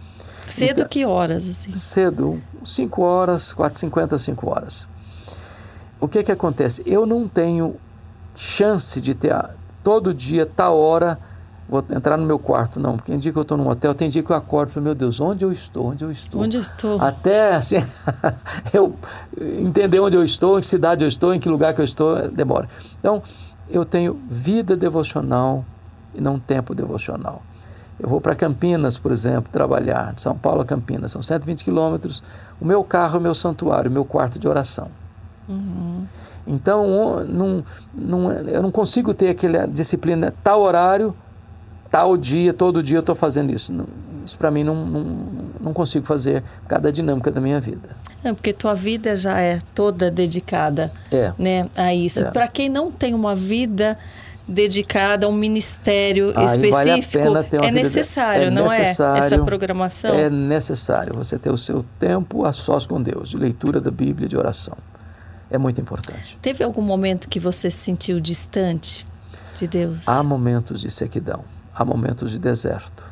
Cedo 0.49 0.79
então, 0.79 0.87
que 0.87 1.05
horas? 1.05 1.47
Assim? 1.47 1.73
Cedo, 1.75 2.41
5 2.65 3.01
horas, 3.01 3.53
4h50, 3.53 4.17
5 4.17 4.49
horas. 4.49 4.89
O 5.99 6.07
que 6.07 6.23
que 6.23 6.31
acontece? 6.31 6.81
Eu 6.85 7.05
não 7.05 7.27
tenho 7.27 7.75
chance 8.35 8.99
de 8.99 9.13
ter 9.13 9.35
todo 9.83 10.13
dia, 10.13 10.45
tal 10.45 10.77
hora, 10.77 11.19
vou 11.69 11.85
entrar 11.91 12.17
no 12.17 12.25
meu 12.25 12.39
quarto, 12.39 12.79
não. 12.79 12.95
Porque 12.95 13.11
tem 13.11 13.19
dia 13.19 13.31
que 13.31 13.37
eu 13.37 13.43
estou 13.43 13.57
num 13.57 13.67
hotel, 13.67 13.93
tem 13.93 14.09
dia 14.09 14.23
que 14.23 14.31
eu 14.31 14.35
acordo 14.35 14.69
e 14.69 14.73
falo, 14.73 14.85
meu 14.85 14.95
Deus, 14.95 15.19
onde 15.21 15.45
eu 15.45 15.51
estou? 15.51 15.87
Onde 15.87 16.03
eu 16.03 16.11
estou? 16.11 16.41
Onde 16.41 16.57
eu 16.57 16.61
estou? 16.61 16.99
Até 16.99 17.55
assim, 17.55 17.77
eu 18.73 18.95
entender 19.39 19.99
onde 19.99 20.17
eu 20.17 20.23
estou, 20.23 20.57
em 20.57 20.61
que 20.61 20.67
cidade 20.67 21.03
eu 21.03 21.07
estou, 21.07 21.33
em 21.33 21.39
que 21.39 21.47
lugar 21.47 21.73
que 21.73 21.81
eu 21.81 21.85
estou, 21.85 22.27
demora. 22.29 22.67
Então, 22.99 23.21
eu 23.69 23.85
tenho 23.85 24.19
vida 24.27 24.75
devocional 24.75 25.63
e 26.15 26.19
não 26.19 26.39
tempo 26.39 26.73
devocional. 26.73 27.43
Eu 27.99 28.09
vou 28.09 28.19
para 28.19 28.33
Campinas, 28.33 28.97
por 28.97 29.11
exemplo, 29.11 29.51
trabalhar, 29.51 30.13
de 30.13 30.21
São 30.21 30.35
Paulo 30.35 30.61
a 30.61 30.65
Campinas, 30.65 31.11
são 31.11 31.21
120 31.21 31.63
quilômetros. 31.63 32.23
O 32.59 32.65
meu 32.65 32.83
carro 32.83 33.17
é 33.17 33.19
o 33.19 33.21
meu 33.21 33.35
santuário, 33.35 33.91
o 33.91 33.93
meu 33.93 34.05
quarto 34.05 34.39
de 34.39 34.47
oração. 34.47 34.87
Uhum. 35.47 36.05
Então, 36.47 37.23
não, 37.25 37.63
não, 37.93 38.31
eu 38.31 38.63
não 38.63 38.71
consigo 38.71 39.13
ter 39.13 39.29
aquela 39.29 39.67
disciplina, 39.67 40.33
tal 40.43 40.61
horário, 40.61 41.13
tal 41.89 42.15
dia, 42.17 42.53
todo 42.53 42.81
dia 42.81 42.97
eu 42.97 43.01
estou 43.01 43.15
fazendo 43.15 43.53
isso. 43.53 43.73
Isso 44.25 44.37
para 44.37 44.51
mim 44.51 44.63
não, 44.63 44.85
não, 44.85 45.03
não 45.59 45.73
consigo 45.73 46.05
fazer 46.05 46.43
cada 46.67 46.91
dinâmica 46.91 47.31
da 47.31 47.41
minha 47.41 47.59
vida. 47.59 47.89
É, 48.23 48.33
porque 48.33 48.51
tua 48.53 48.73
vida 48.73 49.15
já 49.15 49.39
é 49.39 49.59
toda 49.73 50.11
dedicada 50.11 50.91
é. 51.11 51.33
né, 51.37 51.69
a 51.75 51.93
isso. 51.93 52.23
É. 52.23 52.31
Para 52.31 52.47
quem 52.47 52.69
não 52.69 52.91
tem 52.91 53.13
uma 53.13 53.33
vida 53.33 53.97
dedicada 54.47 55.25
a 55.25 55.29
um 55.29 55.33
ministério 55.33 56.33
Aí 56.35 56.45
específico, 56.45 57.31
vale 57.33 57.67
é 57.67 57.71
necessário, 57.71 58.43
é 58.45 58.51
não 58.51 58.63
necessário, 58.63 59.21
é? 59.21 59.25
Essa 59.25 59.39
programação? 59.39 60.15
É 60.15 60.29
necessário 60.29 61.15
você 61.15 61.37
ter 61.37 61.51
o 61.51 61.57
seu 61.57 61.85
tempo 61.99 62.45
a 62.45 62.51
sós 62.51 62.87
com 62.87 63.01
Deus, 63.01 63.29
de 63.29 63.37
leitura 63.37 63.79
da 63.79 63.91
Bíblia, 63.91 64.27
de 64.27 64.35
oração. 64.35 64.75
É 65.51 65.57
muito 65.57 65.79
importante. 65.79 66.37
Teve 66.41 66.63
algum 66.63 66.81
momento 66.81 67.29
que 67.29 67.39
você 67.39 67.69
se 67.69 67.77
sentiu 67.77 68.19
distante 68.19 69.05
de 69.57 69.67
Deus? 69.67 69.99
Há 70.05 70.23
momentos 70.23 70.81
de 70.81 70.91
sequidão 70.91 71.43
há 71.79 71.85
momentos 71.85 72.29
de 72.29 72.37
deserto. 72.37 73.05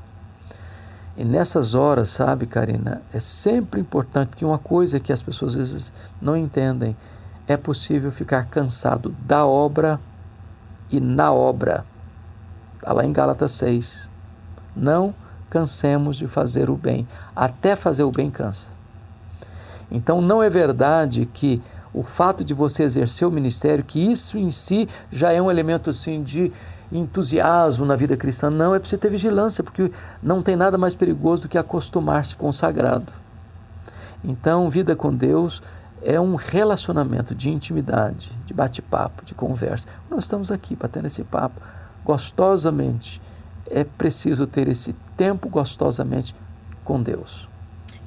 E 1.16 1.24
nessas 1.24 1.74
horas, 1.74 2.10
sabe, 2.10 2.46
Karina, 2.46 3.02
é 3.14 3.20
sempre 3.20 3.80
importante, 3.80 4.30
porque 4.30 4.46
uma 4.46 4.60
coisa 4.60 5.00
que 5.00 5.14
as 5.14 5.22
pessoas 5.22 5.54
às 5.54 5.58
vezes 5.58 5.94
não 6.22 6.36
entendem, 6.36 6.96
é 7.48 7.56
possível 7.56 8.12
ficar 8.12 8.46
cansado 8.46 9.16
da 9.26 9.46
obra 9.46 10.02
e 10.92 11.00
na 11.00 11.32
obra. 11.32 11.86
Está 12.76 12.92
lá 12.92 13.06
em 13.06 13.14
Gálatas 13.14 13.54
6. 13.54 14.12
Não 14.76 15.16
cansemos 15.50 16.18
de 16.18 16.28
fazer 16.28 16.70
o 16.70 16.76
bem. 16.76 17.08
Até 17.34 17.74
fazer 17.74 18.04
o 18.04 18.12
bem 18.12 18.30
cansa. 18.30 18.70
Então 19.90 20.22
não 20.22 20.44
é 20.44 20.50
verdade 20.50 21.26
que 21.26 21.62
o 21.94 22.04
fato 22.04 22.44
de 22.44 22.54
você 22.54 22.84
exercer 22.84 23.26
o 23.26 23.32
ministério, 23.32 23.84
que 23.84 24.12
isso 24.12 24.38
em 24.38 24.50
si 24.50 24.90
já 25.10 25.32
é 25.32 25.42
um 25.42 25.50
elemento 25.50 25.90
assim 25.90 26.22
de 26.22 26.52
entusiasmo 26.92 27.86
na 27.86 27.96
vida 27.96 28.16
cristã. 28.16 28.50
Não, 28.50 28.74
é 28.74 28.80
preciso 28.80 29.00
ter 29.00 29.10
vigilância, 29.10 29.64
porque 29.64 29.92
não 30.22 30.42
tem 30.42 30.56
nada 30.56 30.78
mais 30.78 30.96
perigoso 30.96 31.44
do 31.44 31.50
que 31.50 31.58
acostumar-se 31.58 32.36
com 32.36 32.50
o 32.50 32.54
sagrado. 32.54 33.12
Então, 34.24 34.70
vida 34.70 34.96
com 34.96 35.14
Deus 35.14 35.62
é 36.02 36.20
um 36.20 36.36
relacionamento 36.36 37.34
de 37.34 37.50
intimidade, 37.50 38.32
de 38.46 38.54
bate-papo, 38.54 39.26
de 39.26 39.34
conversa. 39.34 39.88
Nós 40.10 40.24
estamos 40.24 40.52
aqui 40.52 40.76
batendo 40.76 41.08
esse 41.08 41.24
papo 41.24 41.60
gostosamente. 42.06 43.22
É 43.70 43.84
preciso 43.84 44.48
ter 44.48 44.68
esse 44.68 44.94
tempo 45.16 45.50
gostosamente 45.50 46.34
com 46.84 47.02
Deus. 47.02 47.50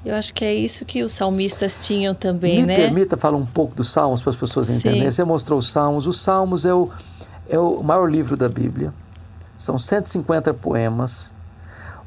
Eu 0.02 0.14
acho 0.14 0.32
que 0.32 0.44
é 0.44 0.54
isso 0.54 0.86
que 0.86 1.02
os 1.02 1.12
salmistas 1.12 1.76
tinham 1.78 2.14
também, 2.14 2.60
Me 2.60 2.66
né? 2.66 2.76
Me 2.76 2.84
permita 2.84 3.18
falar 3.18 3.36
um 3.36 3.44
pouco 3.44 3.74
dos 3.74 3.90
Salmos 3.90 4.22
para 4.22 4.30
as 4.30 4.36
pessoas 4.36 4.70
entenderem. 4.70 5.10
Você 5.10 5.22
mostrou 5.24 5.58
os 5.58 5.70
Salmos. 5.70 6.06
Os 6.06 6.18
Salmos 6.18 6.64
é 6.64 6.72
o, 6.72 6.88
é 7.50 7.58
o 7.58 7.82
maior 7.82 8.08
livro 8.08 8.36
da 8.36 8.48
Bíblia. 8.48 8.94
São 9.58 9.76
150 9.76 10.54
poemas. 10.54 11.34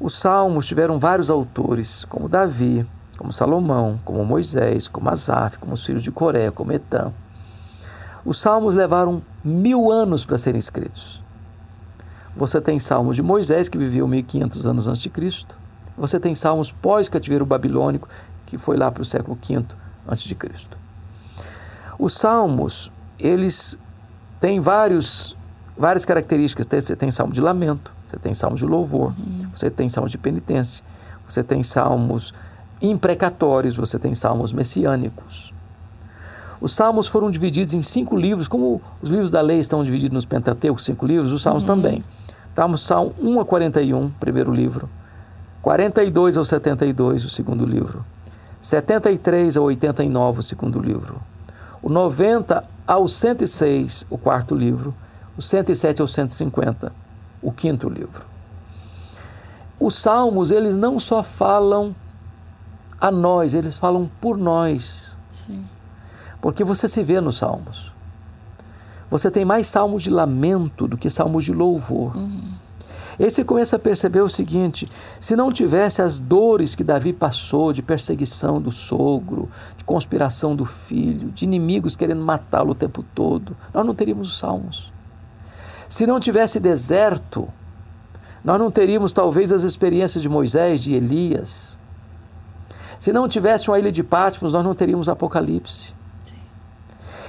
Os 0.00 0.18
Salmos 0.18 0.66
tiveram 0.66 0.98
vários 0.98 1.30
autores, 1.30 2.04
como 2.06 2.28
Davi, 2.28 2.84
como 3.18 3.32
Salomão, 3.32 4.00
como 4.04 4.24
Moisés, 4.24 4.88
como 4.88 5.08
Asaf, 5.10 5.58
como 5.58 5.74
os 5.74 5.84
filhos 5.84 6.02
de 6.02 6.10
Coré, 6.10 6.50
como 6.50 6.72
Etam. 6.72 7.12
Os 8.24 8.40
Salmos 8.40 8.74
levaram 8.74 9.22
mil 9.44 9.92
anos 9.92 10.24
para 10.24 10.38
serem 10.38 10.58
escritos. 10.58 11.22
Você 12.34 12.60
tem 12.60 12.78
Salmos 12.78 13.14
de 13.14 13.22
Moisés, 13.22 13.68
que 13.68 13.76
viveu 13.76 14.08
1500 14.08 14.66
anos 14.66 14.88
antes 14.88 15.02
de 15.02 15.10
Cristo. 15.10 15.56
Você 15.96 16.18
tem 16.18 16.34
Salmos 16.34 16.72
pós-cativeiro 16.72 17.44
babilônico, 17.44 18.08
que 18.46 18.56
foi 18.56 18.78
lá 18.78 18.90
para 18.90 19.02
o 19.02 19.04
século 19.04 19.38
V 19.40 19.64
antes 20.08 20.24
de 20.24 20.34
Cristo. 20.34 20.76
Os 21.98 22.14
Salmos, 22.14 22.90
eles 23.18 23.78
têm 24.44 24.60
vários, 24.60 25.34
várias 25.74 26.04
características. 26.04 26.66
Você 26.68 26.94
tem 26.94 27.10
Salmo 27.10 27.32
de 27.32 27.40
lamento, 27.40 27.94
você 28.06 28.18
tem 28.18 28.34
Salmo 28.34 28.58
de 28.58 28.66
louvor, 28.66 29.14
uhum. 29.18 29.48
você 29.54 29.70
tem 29.70 29.88
Salmo 29.88 30.06
de 30.06 30.18
penitência, 30.18 30.84
você 31.26 31.42
tem 31.42 31.62
Salmos 31.62 32.34
imprecatórios, 32.82 33.74
você 33.74 33.98
tem 33.98 34.14
Salmos 34.14 34.52
messiânicos. 34.52 35.54
Os 36.60 36.74
Salmos 36.74 37.08
foram 37.08 37.30
divididos 37.30 37.72
em 37.72 37.82
cinco 37.82 38.14
livros, 38.14 38.46
como 38.46 38.82
os 39.00 39.08
livros 39.08 39.30
da 39.30 39.40
lei 39.40 39.60
estão 39.60 39.82
divididos 39.82 40.14
nos 40.14 40.26
Pentateucos, 40.26 40.84
cinco 40.84 41.06
livros, 41.06 41.32
os 41.32 41.42
Salmos 41.42 41.62
uhum. 41.62 41.68
também. 41.68 42.04
Estamos 42.50 42.82
Salmo 42.82 43.14
1 43.18 43.40
a 43.40 43.44
41, 43.46 44.10
primeiro 44.20 44.52
livro. 44.52 44.90
42 45.62 46.36
ao 46.36 46.44
72, 46.44 47.24
o 47.24 47.30
segundo 47.30 47.64
livro. 47.64 48.04
73 48.60 49.56
ao 49.56 49.64
89, 49.64 50.40
o 50.40 50.42
segundo 50.42 50.80
livro. 50.80 51.18
O 51.82 51.88
90 51.88 52.73
ao 52.86 53.08
106, 53.08 54.06
o 54.10 54.18
quarto 54.18 54.54
livro. 54.54 54.94
O 55.36 55.42
107 55.42 56.00
ao 56.00 56.06
150, 56.06 56.92
o 57.42 57.50
quinto 57.50 57.88
livro. 57.88 58.24
Os 59.80 59.96
salmos, 59.96 60.50
eles 60.50 60.76
não 60.76 61.00
só 61.00 61.22
falam 61.22 61.94
a 63.00 63.10
nós, 63.10 63.52
eles 63.52 63.76
falam 63.76 64.08
por 64.20 64.36
nós. 64.36 65.18
Sim. 65.32 65.64
Porque 66.40 66.62
você 66.62 66.86
se 66.86 67.02
vê 67.02 67.20
nos 67.20 67.38
salmos. 67.38 67.92
Você 69.10 69.30
tem 69.30 69.44
mais 69.44 69.66
salmos 69.66 70.02
de 70.02 70.10
lamento 70.10 70.86
do 70.86 70.96
que 70.96 71.10
salmos 71.10 71.44
de 71.44 71.52
louvor. 71.52 72.16
Uhum. 72.16 72.53
Aí 73.18 73.30
você 73.30 73.44
começa 73.44 73.76
a 73.76 73.78
perceber 73.78 74.20
o 74.20 74.28
seguinte: 74.28 74.88
se 75.20 75.36
não 75.36 75.52
tivesse 75.52 76.02
as 76.02 76.18
dores 76.18 76.74
que 76.74 76.82
Davi 76.82 77.12
passou 77.12 77.72
de 77.72 77.82
perseguição 77.82 78.60
do 78.60 78.72
sogro, 78.72 79.48
de 79.76 79.84
conspiração 79.84 80.56
do 80.56 80.64
filho, 80.64 81.30
de 81.30 81.44
inimigos 81.44 81.94
querendo 81.94 82.24
matá-lo 82.24 82.72
o 82.72 82.74
tempo 82.74 83.04
todo, 83.14 83.56
nós 83.72 83.86
não 83.86 83.94
teríamos 83.94 84.28
os 84.28 84.38
salmos. 84.38 84.92
Se 85.88 86.06
não 86.06 86.18
tivesse 86.18 86.58
deserto, 86.58 87.48
nós 88.42 88.58
não 88.58 88.70
teríamos 88.70 89.12
talvez 89.12 89.52
as 89.52 89.62
experiências 89.62 90.22
de 90.22 90.28
Moisés, 90.28 90.82
de 90.82 90.92
Elias. 90.92 91.78
Se 92.98 93.12
não 93.12 93.28
tivesse 93.28 93.68
uma 93.68 93.78
ilha 93.78 93.92
de 93.92 94.02
Patmos, 94.02 94.52
nós 94.52 94.64
não 94.64 94.74
teríamos 94.74 95.08
Apocalipse. 95.08 95.94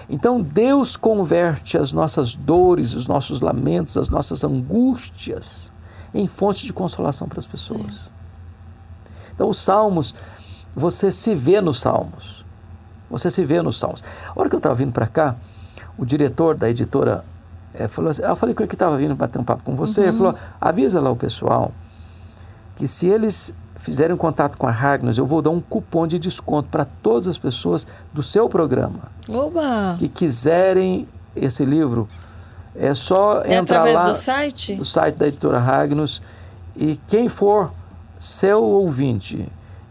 Então 0.09 0.41
Deus 0.41 0.95
converte 0.95 1.77
as 1.77 1.91
nossas 1.91 2.35
dores, 2.35 2.93
os 2.93 3.07
nossos 3.07 3.41
lamentos, 3.41 3.97
as 3.97 4.09
nossas 4.09 4.43
angústias 4.43 5.73
em 6.15 6.27
fonte 6.27 6.65
de 6.65 6.73
consolação 6.73 7.27
para 7.27 7.39
as 7.39 7.45
pessoas. 7.45 8.09
Então 9.33 9.49
os 9.49 9.57
salmos, 9.57 10.15
você 10.73 11.11
se 11.11 11.35
vê 11.35 11.59
nos 11.59 11.79
salmos. 11.79 12.45
Você 13.09 13.29
se 13.29 13.43
vê 13.43 13.61
nos 13.61 13.77
salmos. 13.77 14.03
A 14.29 14.39
hora 14.39 14.49
que 14.49 14.55
eu 14.55 14.59
estava 14.59 14.73
vindo 14.73 14.91
para 14.91 15.07
cá, 15.07 15.35
o 15.97 16.05
diretor 16.05 16.55
da 16.55 16.69
editora 16.69 17.23
é, 17.73 17.87
falou 17.87 18.09
assim, 18.09 18.23
eu 18.23 18.35
falei 18.35 18.55
com 18.55 18.63
ele 18.63 18.69
que 18.69 18.75
estava 18.75 18.97
vindo 18.97 19.15
bater 19.15 19.39
um 19.39 19.43
papo 19.43 19.63
com 19.63 19.75
você, 19.75 20.01
uhum. 20.01 20.07
ele 20.07 20.17
falou, 20.17 20.35
avisa 20.59 20.99
lá 21.01 21.11
o 21.11 21.15
pessoal 21.15 21.71
que 22.75 22.87
se 22.87 23.07
eles 23.07 23.53
fizerem 23.75 24.15
contato 24.17 24.57
com 24.57 24.65
a 24.67 24.71
Ragnos, 24.71 25.17
eu 25.17 25.25
vou 25.25 25.41
dar 25.41 25.49
um 25.49 25.61
cupom 25.61 26.07
de 26.07 26.17
desconto 26.17 26.69
para 26.69 26.85
todas 26.85 27.27
as 27.27 27.37
pessoas 27.37 27.85
do 28.13 28.23
seu 28.23 28.49
programa 28.49 29.11
Oba. 29.29 29.95
que 29.99 30.07
quiserem 30.07 31.07
esse 31.35 31.63
livro. 31.65 32.07
É 32.77 32.93
só 32.93 33.41
é 33.41 33.55
entrar 33.55 33.77
através 33.77 33.95
lá 33.95 34.03
do 34.09 34.15
site? 34.15 34.75
do 34.75 34.85
site 34.85 35.15
da 35.15 35.27
editora 35.27 35.59
Ragnos 35.59 36.21
e 36.75 36.97
quem 37.07 37.29
for 37.29 37.71
seu 38.19 38.63
ouvinte 38.63 39.47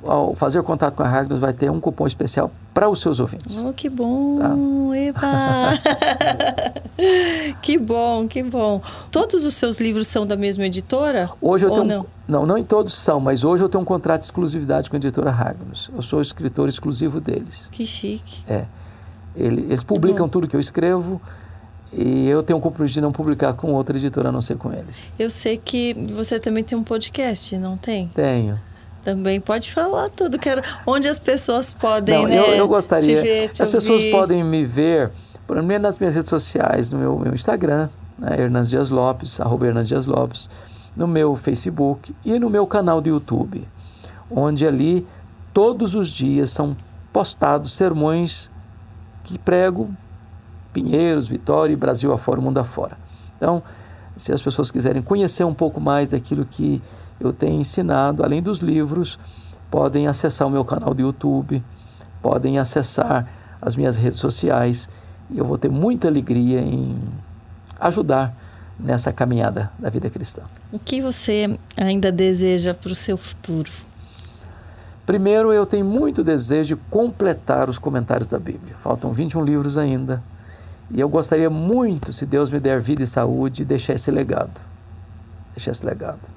ao 0.07 0.35
fazer 0.35 0.63
contato 0.63 0.95
com 0.95 1.03
a 1.03 1.09
Ragnos 1.09 1.41
vai 1.41 1.53
ter 1.53 1.71
um 1.71 1.81
cupom 1.81 2.07
especial 2.07 2.51
para 2.75 2.89
os 2.89 3.01
seus 3.01 3.21
ouvintes. 3.21 3.65
Oh, 3.65 3.73
que 3.73 3.89
bom! 3.89 4.39
Tá? 4.39 5.79
que 7.63 7.79
bom, 7.79 8.27
que 8.27 8.43
bom. 8.43 8.83
Todos 9.11 9.47
os 9.47 9.55
seus 9.55 9.79
livros 9.79 10.09
são 10.09 10.27
da 10.27 10.37
mesma 10.37 10.67
editora? 10.67 11.31
Hoje 11.41 11.67
eu 11.67 11.71
ou 11.71 11.77
tenho 11.77 11.87
não? 11.87 12.07
não, 12.27 12.47
não 12.47 12.59
em 12.59 12.65
todos 12.65 12.93
são, 12.95 13.21
mas 13.21 13.45
hoje 13.45 13.63
eu 13.63 13.69
tenho 13.69 13.83
um 13.83 13.85
contrato 13.85 14.21
de 14.21 14.27
exclusividade 14.27 14.91
com 14.91 14.97
a 14.97 14.99
editora 14.99 15.31
Ragnos. 15.31 15.91
Eu 15.95 16.03
sou 16.03 16.19
o 16.19 16.23
escritor 16.23 16.69
exclusivo 16.69 17.21
deles. 17.21 17.69
Que 17.73 17.87
chique. 17.87 18.43
É. 18.49 18.67
Eles 19.37 19.83
publicam 19.83 20.29
tudo 20.29 20.47
que 20.47 20.55
eu 20.55 20.61
escrevo 20.61 21.21
e 21.97 22.29
eu 22.29 22.43
tenho 22.43 22.59
um 22.59 22.63
compromisso 22.63 22.95
de 22.95 23.01
não 23.01 23.13
publicar 23.13 23.55
com 23.55 23.73
outra 23.73 23.97
editora 23.97 24.29
a 24.29 24.33
não 24.33 24.43
ser 24.43 24.57
com 24.57 24.73
eles. 24.73 25.13
Eu 25.19 25.31
sei 25.31 25.57
que 25.57 25.95
você 25.95 26.39
também 26.39 26.65
tem 26.65 26.77
um 26.77 26.85
podcast, 26.85 27.57
não 27.59 27.77
tem? 27.77 28.11
Tenho 28.15 28.59
também 29.05 29.39
pode 29.39 29.71
falar 29.71 30.09
tudo. 30.09 30.39
Quero 30.39 30.63
onde 30.87 31.07
as 31.07 31.21
pessoas 31.21 31.73
podem 31.73 32.23
Não, 32.23 32.27
né, 32.27 32.39
eu, 32.39 32.55
eu 32.55 32.67
gostaria. 32.67 33.17
Te 33.19 33.23
ver, 33.23 33.49
te 33.51 33.63
as 33.63 33.69
ouvir. 33.69 33.79
pessoas 33.79 34.05
podem 34.07 34.43
me 34.43 34.65
ver, 34.65 35.13
por 35.47 35.59
exemplo, 35.59 35.79
nas 35.79 35.99
minhas 35.99 36.17
redes 36.17 36.31
sociais, 36.31 36.91
no 36.91 36.99
meu, 36.99 37.19
meu 37.19 37.35
Instagram, 37.35 37.89
né, 38.19 38.41
Hernandes 38.41 38.71
Dias 38.71 38.91
Lopes, 38.91 39.41
arroba 39.41 39.67
Hernandes 39.67 39.89
Dias 39.89 40.07
Lopes, 40.07 40.49
no 40.97 41.07
meu 41.07 41.37
Facebook 41.37 42.17
e 42.25 42.39
no 42.39 42.49
meu 42.49 42.67
canal 42.67 43.01
do 43.01 43.09
YouTube, 43.09 43.69
onde 44.31 44.67
ali 44.67 45.07
todos 45.53 45.95
os 45.95 46.09
dias 46.09 46.51
são 46.51 46.77
postados 47.13 47.77
sermões 47.77 48.51
que 49.23 49.39
prego 49.39 49.91
Pinheiros, 50.75 51.29
Vitória 51.29 51.73
e 51.73 51.77
Brasil 51.77 52.13
afora, 52.13 52.41
o 52.41 52.43
mundo 52.43 52.59
afora. 52.59 52.99
Então, 53.37 53.63
se 54.17 54.33
as 54.33 54.43
pessoas 54.43 54.71
quiserem 54.71 55.01
conhecer 55.01 55.45
um 55.45 55.55
pouco 55.55 55.81
mais 55.81 56.11
daquilo 56.11 56.45
que 56.45 56.83
eu 57.21 57.33
tenho 57.33 57.61
ensinado, 57.61 58.23
além 58.23 58.43
dos 58.43 58.59
livros, 58.59 59.19
podem 59.71 60.09
acessar 60.09 60.47
o 60.47 60.51
meu 60.51 60.65
canal 60.65 60.93
do 60.93 61.01
YouTube, 61.01 61.65
podem 62.21 62.59
acessar 62.59 63.27
as 63.63 63.77
minhas 63.77 63.97
redes 63.97 64.19
sociais 64.19 64.89
e 65.31 65.39
eu 65.39 65.45
vou 65.45 65.57
ter 65.57 65.71
muita 65.71 66.09
alegria 66.09 66.61
em 66.61 66.99
ajudar 67.81 68.37
nessa 68.79 69.13
caminhada 69.13 69.71
da 69.79 69.89
vida 69.89 70.11
cristã. 70.11 70.43
O 70.73 70.79
que 70.79 71.01
você 71.01 71.59
ainda 71.77 72.11
deseja 72.11 72.75
para 72.75 72.93
o 72.93 72.97
seu 72.97 73.17
futuro? 73.17 73.71
Primeiro, 75.07 75.53
eu 75.53 75.67
tenho 75.67 75.85
muito 75.85 76.25
desejo 76.25 76.77
de 76.77 76.83
completar 76.91 77.69
os 77.69 77.79
comentários 77.79 78.27
da 78.27 78.39
Bíblia. 78.39 78.75
Faltam 78.81 79.13
21 79.13 79.45
livros 79.45 79.79
ainda. 79.79 80.23
E 80.91 81.01
eu 81.01 81.09
gostaria 81.09 81.49
muito, 81.49 82.13
se 82.13 82.27
Deus 82.27 82.51
me 82.51 82.61
der 82.61 82.81
vida 82.81 83.03
e 83.03 83.07
saúde, 83.07 83.65
deixar 83.65 83.95
esse 83.95 84.11
legado. 84.11 84.61
Deixar 85.55 85.73
esse 85.73 85.85
legado. 85.85 86.29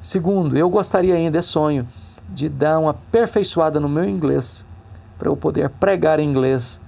Segundo, 0.00 0.56
eu 0.56 0.70
gostaria 0.70 1.14
ainda, 1.14 1.38
é 1.38 1.42
sonho, 1.42 1.86
de 2.28 2.48
dar 2.48 2.78
uma 2.78 2.90
aperfeiçoada 2.90 3.80
no 3.80 3.88
meu 3.88 4.08
inglês, 4.08 4.64
para 5.18 5.28
eu 5.28 5.36
poder 5.36 5.68
pregar 5.70 6.20
em 6.20 6.28
inglês 6.28 6.80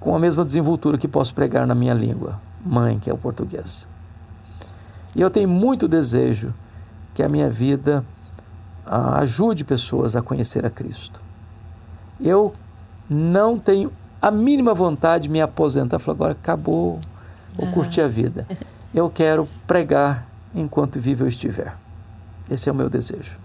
com 0.00 0.14
a 0.14 0.18
mesma 0.18 0.44
desenvoltura 0.44 0.98
que 0.98 1.08
posso 1.08 1.34
pregar 1.34 1.66
na 1.66 1.74
minha 1.74 1.94
língua, 1.94 2.40
mãe, 2.64 2.98
que 2.98 3.10
é 3.10 3.12
o 3.12 3.18
português. 3.18 3.88
E 5.14 5.20
eu 5.20 5.30
tenho 5.30 5.48
muito 5.48 5.88
desejo 5.88 6.54
que 7.14 7.22
a 7.22 7.28
minha 7.28 7.50
vida 7.50 8.04
ah, 8.84 9.18
ajude 9.18 9.64
pessoas 9.64 10.14
a 10.14 10.22
conhecer 10.22 10.64
a 10.64 10.70
Cristo. 10.70 11.20
Eu 12.20 12.54
não 13.08 13.58
tenho 13.58 13.90
a 14.26 14.30
mínima 14.32 14.74
vontade 14.74 15.24
de 15.24 15.28
me 15.28 15.40
aposentar, 15.40 16.00
falar 16.00 16.16
agora 16.16 16.32
acabou, 16.32 16.98
vou 17.54 17.70
curtir 17.70 18.00
a 18.00 18.08
vida. 18.08 18.44
Eu 18.92 19.08
quero 19.08 19.48
pregar 19.68 20.26
enquanto 20.52 20.98
vivo 20.98 21.22
eu 21.22 21.28
estiver. 21.28 21.76
Esse 22.50 22.68
é 22.68 22.72
o 22.72 22.74
meu 22.74 22.90
desejo. 22.90 23.38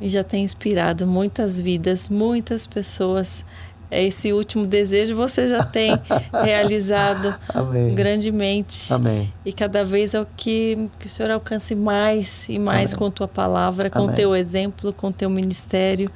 e 0.00 0.10
já 0.10 0.24
tem 0.24 0.42
inspirado 0.42 1.06
muitas 1.06 1.60
vidas, 1.60 2.08
muitas 2.08 2.66
pessoas. 2.66 3.44
Esse 3.90 4.32
último 4.32 4.66
desejo 4.66 5.14
você 5.14 5.46
já 5.46 5.62
tem 5.64 5.96
realizado 6.42 7.32
Amém. 7.48 7.94
grandemente. 7.94 8.92
Amém. 8.92 9.32
E 9.44 9.52
cada 9.52 9.84
vez 9.84 10.14
é 10.14 10.20
o 10.20 10.26
que, 10.36 10.90
que 10.98 11.06
o 11.06 11.08
Senhor 11.08 11.30
alcance 11.30 11.76
mais 11.76 12.48
e 12.48 12.58
mais 12.58 12.92
Amém. 12.92 12.98
com 12.98 13.08
tua 13.08 13.28
palavra, 13.28 13.88
com 13.88 14.04
Amém. 14.04 14.16
teu 14.16 14.34
exemplo, 14.34 14.92
com 14.92 15.12
teu 15.12 15.30
ministério. 15.30 16.10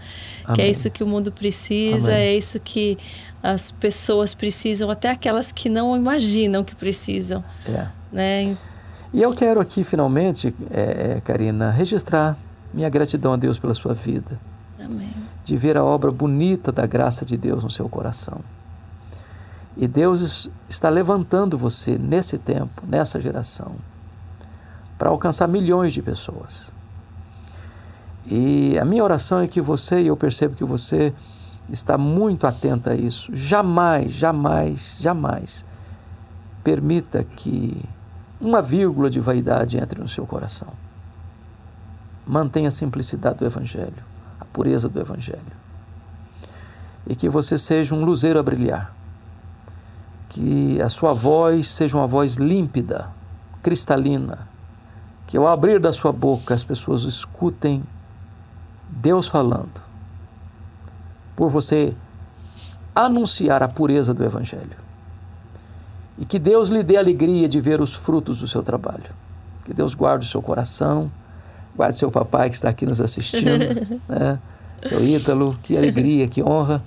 Que 0.55 0.62
é 0.62 0.69
isso 0.70 0.90
que 0.90 1.05
o 1.05 1.07
mundo 1.07 1.31
precisa, 1.31 2.15
é 2.15 2.35
isso 2.35 2.59
que 2.59 2.97
as 3.43 3.70
pessoas 3.70 4.35
precisam, 4.35 4.90
até 4.90 5.10
aquelas 5.10 5.52
que 5.52 5.69
não 5.69 5.97
imaginam 5.97 6.65
que 6.65 6.74
precisam. 6.74 7.43
É. 7.66 7.89
Né? 8.12 8.56
E 9.12 9.23
eu 9.23 9.32
quero 9.35 9.60
aqui, 9.60 9.85
finalmente, 9.85 10.55
é, 10.70 11.16
é, 11.16 11.20
Karina, 11.20 11.70
registrar 11.70 12.36
minha 12.73 12.89
gratidão 12.89 13.32
a 13.32 13.36
Deus 13.36 13.59
pela 13.59 13.73
sua 13.74 13.94
vida, 13.94 14.39
Amém. 14.78 15.10
de 15.43 15.56
ver 15.56 15.78
a 15.78 15.85
obra 15.85 16.10
bonita 16.10 16.70
da 16.70 16.86
graça 16.86 17.24
de 17.24 17.36
Deus 17.36 17.62
no 17.62 17.70
seu 17.70 17.89
coração. 17.89 18.40
E 19.77 19.86
Deus 19.86 20.51
está 20.69 20.89
levantando 20.89 21.56
você 21.56 21.97
nesse 21.97 22.36
tempo, 22.36 22.82
nessa 22.86 23.20
geração, 23.20 23.77
para 24.98 25.09
alcançar 25.09 25.47
milhões 25.47 25.93
de 25.93 26.02
pessoas. 26.02 26.73
E 28.27 28.77
a 28.78 28.85
minha 28.85 29.02
oração 29.02 29.40
é 29.40 29.47
que 29.47 29.60
você, 29.60 30.02
e 30.02 30.09
eu 30.09 30.16
percebo 30.16 30.55
que 30.55 30.65
você 30.65 31.15
está 31.69 31.99
muito 31.99 32.47
atenta 32.47 32.93
a 32.93 32.95
isso, 32.95 33.35
jamais, 33.35 34.12
jamais, 34.12 34.99
jamais 35.01 35.65
permita 36.62 37.24
que 37.24 37.82
uma 38.40 38.61
vírgula 38.61 39.09
de 39.09 39.20
vaidade 39.20 39.78
entre 39.78 40.01
no 40.01 40.09
seu 40.09 40.27
coração. 40.27 40.69
Mantenha 42.27 42.69
a 42.69 42.70
simplicidade 42.70 43.39
do 43.39 43.47
Evangelho, 43.47 44.05
a 44.39 44.45
pureza 44.45 44.89
do 44.89 45.01
Evangelho. 45.01 45.59
E 47.07 47.16
que 47.16 47.28
você 47.28 47.57
seja 47.57 47.95
um 47.95 48.05
luzeiro 48.05 48.39
a 48.39 48.43
brilhar. 48.43 48.95
Que 50.28 50.81
a 50.82 50.90
sua 50.90 51.15
voz 51.15 51.69
seja 51.69 51.97
uma 51.97 52.07
voz 52.07 52.35
límpida, 52.35 53.11
cristalina. 53.62 54.47
Que 55.27 55.39
ao 55.39 55.49
abrir 55.49 55.81
da 55.81 55.93
sua 55.93 56.12
boca 56.12 56.55
as 56.55 56.62
pessoas 56.62 57.03
escutem 57.05 57.82
Deus 58.90 59.27
falando. 59.27 59.88
Por 61.39 61.48
você 61.51 61.94
anunciar 62.93 63.62
a 63.62 63.69
pureza 63.69 64.12
do 64.12 64.24
Evangelho. 64.24 64.77
E 66.19 66.24
que 66.24 66.36
Deus 66.36 66.69
lhe 66.69 66.82
dê 66.82 66.97
alegria 66.97 67.48
de 67.48 67.60
ver 67.60 67.81
os 67.81 67.94
frutos 67.94 68.40
do 68.40 68.48
seu 68.48 68.60
trabalho. 68.60 69.15
Que 69.65 69.73
Deus 69.73 69.94
guarde 69.94 70.27
o 70.27 70.28
seu 70.28 70.43
coração, 70.43 71.09
guarde 71.77 71.97
seu 71.97 72.10
papai 72.10 72.48
que 72.48 72.56
está 72.56 72.69
aqui 72.69 72.85
nos 72.85 73.01
assistindo, 73.01 73.86
né? 74.09 74.40
seu 74.85 75.05
Ítalo, 75.05 75.56
que 75.62 75.77
alegria, 75.77 76.27
que 76.27 76.43
honra 76.43 76.82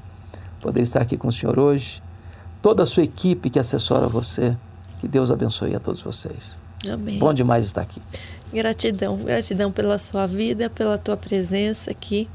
poder 0.60 0.82
estar 0.82 1.02
aqui 1.02 1.16
com 1.16 1.30
o 1.30 1.32
senhor 1.32 1.58
hoje. 1.58 2.04
Toda 2.62 2.84
a 2.84 2.86
sua 2.86 3.04
equipe 3.04 3.50
que 3.50 3.58
assessora 3.58 4.10
você, 4.10 4.58
que 5.00 5.08
Deus 5.08 5.32
abençoe 5.32 5.74
a 5.78 5.80
todos 5.80 6.02
vocês. 6.02 6.60
Amém. 6.92 7.20
Bom 7.20 7.34
demais 7.34 7.64
estar 7.64 7.84
aqui. 7.84 8.02
Gratidão, 8.54 9.16
gratidão 9.16 9.72
pela 9.72 9.98
sua 9.98 10.28
vida, 10.28 10.70
pela 10.70 10.98
tua 10.98 11.16
presença 11.16 11.90
aqui, 11.90 12.28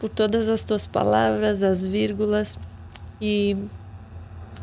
por 0.00 0.08
todas 0.08 0.48
as 0.48 0.64
tuas 0.64 0.86
palavras, 0.86 1.62
as 1.62 1.84
vírgulas 1.84 2.58
e, 3.20 3.56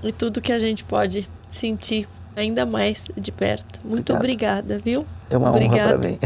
e 0.04 0.12
tudo 0.12 0.42
que 0.42 0.52
a 0.52 0.60
gente 0.60 0.84
pode 0.84 1.30
sentir 1.48 2.10
ainda 2.36 2.66
mais 2.66 3.08
de 3.16 3.32
perto. 3.32 3.80
Muito 3.84 4.14
Obrigado. 4.14 4.72
obrigada, 4.72 4.84
viu? 4.84 5.06
É 5.30 5.38
uma 5.38 5.50
Obrigada. 5.50 5.98
honra 5.98 5.98
para 5.98 6.10
mim. 6.10 6.20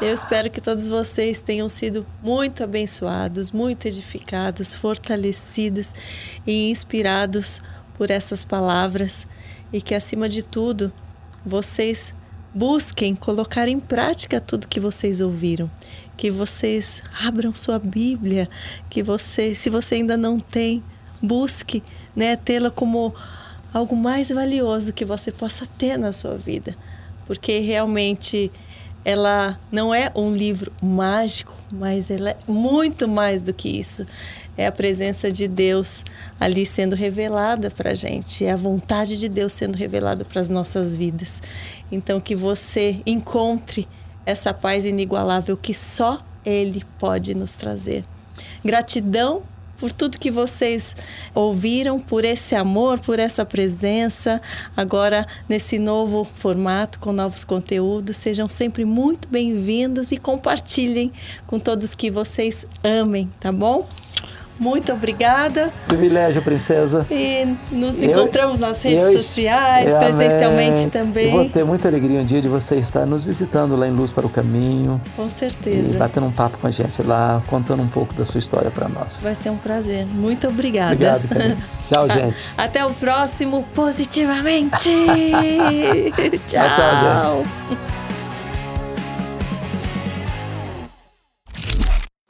Eu 0.06 0.14
espero 0.14 0.50
que 0.50 0.60
todos 0.60 0.86
vocês 0.86 1.40
tenham 1.40 1.68
sido 1.68 2.06
muito 2.22 2.62
abençoados, 2.62 3.50
muito 3.50 3.86
edificados, 3.86 4.74
fortalecidos 4.74 5.94
e 6.46 6.70
inspirados 6.70 7.60
por 7.96 8.10
essas 8.10 8.44
palavras 8.44 9.26
e 9.72 9.82
que, 9.82 9.94
acima 9.94 10.28
de 10.28 10.42
tudo, 10.42 10.92
vocês 11.44 12.14
busquem 12.54 13.14
colocar 13.14 13.68
em 13.68 13.80
prática 13.80 14.40
tudo 14.40 14.68
que 14.68 14.80
vocês 14.80 15.20
ouviram. 15.20 15.70
Que 16.18 16.30
vocês 16.30 17.02
abram 17.24 17.54
sua 17.54 17.78
Bíblia, 17.78 18.46
que 18.90 19.02
você, 19.02 19.54
se 19.54 19.70
você 19.70 19.94
ainda 19.94 20.18
não 20.18 20.38
tem, 20.38 20.82
busque 21.22 21.82
né, 22.14 22.36
tê-la 22.36 22.70
como 22.70 23.14
algo 23.72 23.96
mais 23.96 24.28
valioso 24.28 24.92
que 24.92 25.04
você 25.04 25.32
possa 25.32 25.66
ter 25.78 25.96
na 25.96 26.12
sua 26.12 26.36
vida. 26.36 26.76
Porque 27.26 27.60
realmente 27.60 28.50
ela 29.04 29.58
não 29.70 29.94
é 29.94 30.12
um 30.14 30.34
livro 30.34 30.72
mágico, 30.82 31.56
mas 31.72 32.10
ela 32.10 32.30
é 32.30 32.36
muito 32.46 33.06
mais 33.06 33.40
do 33.40 33.54
que 33.54 33.68
isso. 33.68 34.04
É 34.56 34.66
a 34.66 34.72
presença 34.72 35.30
de 35.30 35.46
Deus 35.46 36.04
ali 36.38 36.66
sendo 36.66 36.96
revelada 36.96 37.70
para 37.70 37.92
a 37.92 37.94
gente, 37.94 38.44
é 38.44 38.50
a 38.50 38.56
vontade 38.56 39.16
de 39.16 39.28
Deus 39.28 39.52
sendo 39.52 39.76
revelada 39.76 40.24
para 40.24 40.40
as 40.40 40.50
nossas 40.50 40.96
vidas. 40.96 41.40
Então, 41.92 42.20
que 42.20 42.34
você 42.34 43.00
encontre 43.06 43.86
essa 44.28 44.52
paz 44.52 44.84
inigualável 44.84 45.56
que 45.56 45.72
só 45.72 46.18
Ele 46.44 46.84
pode 46.98 47.34
nos 47.34 47.54
trazer. 47.54 48.04
Gratidão 48.62 49.42
por 49.78 49.90
tudo 49.90 50.18
que 50.18 50.30
vocês 50.30 50.94
ouviram, 51.34 51.98
por 51.98 52.26
esse 52.26 52.54
amor, 52.54 52.98
por 52.98 53.18
essa 53.18 53.42
presença. 53.46 54.42
Agora, 54.76 55.26
nesse 55.48 55.78
novo 55.78 56.26
formato, 56.26 56.98
com 56.98 57.10
novos 57.10 57.42
conteúdos, 57.42 58.18
sejam 58.18 58.50
sempre 58.50 58.84
muito 58.84 59.28
bem-vindos 59.28 60.12
e 60.12 60.18
compartilhem 60.18 61.10
com 61.46 61.58
todos 61.58 61.94
que 61.94 62.10
vocês 62.10 62.66
amem, 62.84 63.30
tá 63.40 63.50
bom? 63.50 63.88
Muito 64.58 64.92
obrigada. 64.92 65.70
Privilégio, 65.86 66.42
princesa. 66.42 67.06
E 67.10 67.46
nos 67.70 68.02
Eu- 68.02 68.10
encontramos 68.10 68.58
nas 68.58 68.82
redes 68.82 69.04
eu- 69.06 69.18
sociais, 69.18 69.94
Amém. 69.94 70.04
presencialmente 70.08 70.84
Eu 70.84 70.90
também. 70.90 71.30
vou 71.30 71.48
ter 71.48 71.64
muita 71.64 71.88
alegria 71.88 72.20
um 72.20 72.24
dia 72.24 72.40
de 72.40 72.48
você 72.48 72.76
estar 72.76 73.06
nos 73.06 73.24
visitando 73.24 73.76
lá 73.76 73.86
em 73.86 73.92
Luz 73.92 74.10
para 74.10 74.26
o 74.26 74.28
Caminho. 74.28 75.00
Com 75.16 75.26
E 75.26 75.30
certeza. 75.30 75.96
batendo 75.98 76.26
um 76.26 76.32
papo 76.32 76.58
com 76.58 76.66
a 76.66 76.70
gente 76.70 77.02
lá, 77.02 77.40
contando 77.46 77.82
um 77.82 77.88
pouco 77.88 78.14
da 78.14 78.24
sua 78.24 78.38
história 78.38 78.70
para 78.70 78.88
nós. 78.88 79.20
Vai 79.22 79.34
ser 79.34 79.50
um 79.50 79.56
prazer. 79.56 80.06
Muito 80.06 80.48
obrigada. 80.48 80.92
Obrigado. 81.24 81.56
Tchau, 81.88 82.08
gente. 82.10 82.52
Até 82.56 82.84
o 82.84 82.90
próximo 82.90 83.64
Positivamente. 83.74 84.90
tchau. 86.46 86.72
tchau, 86.74 87.44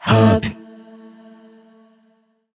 Hub 0.06 0.57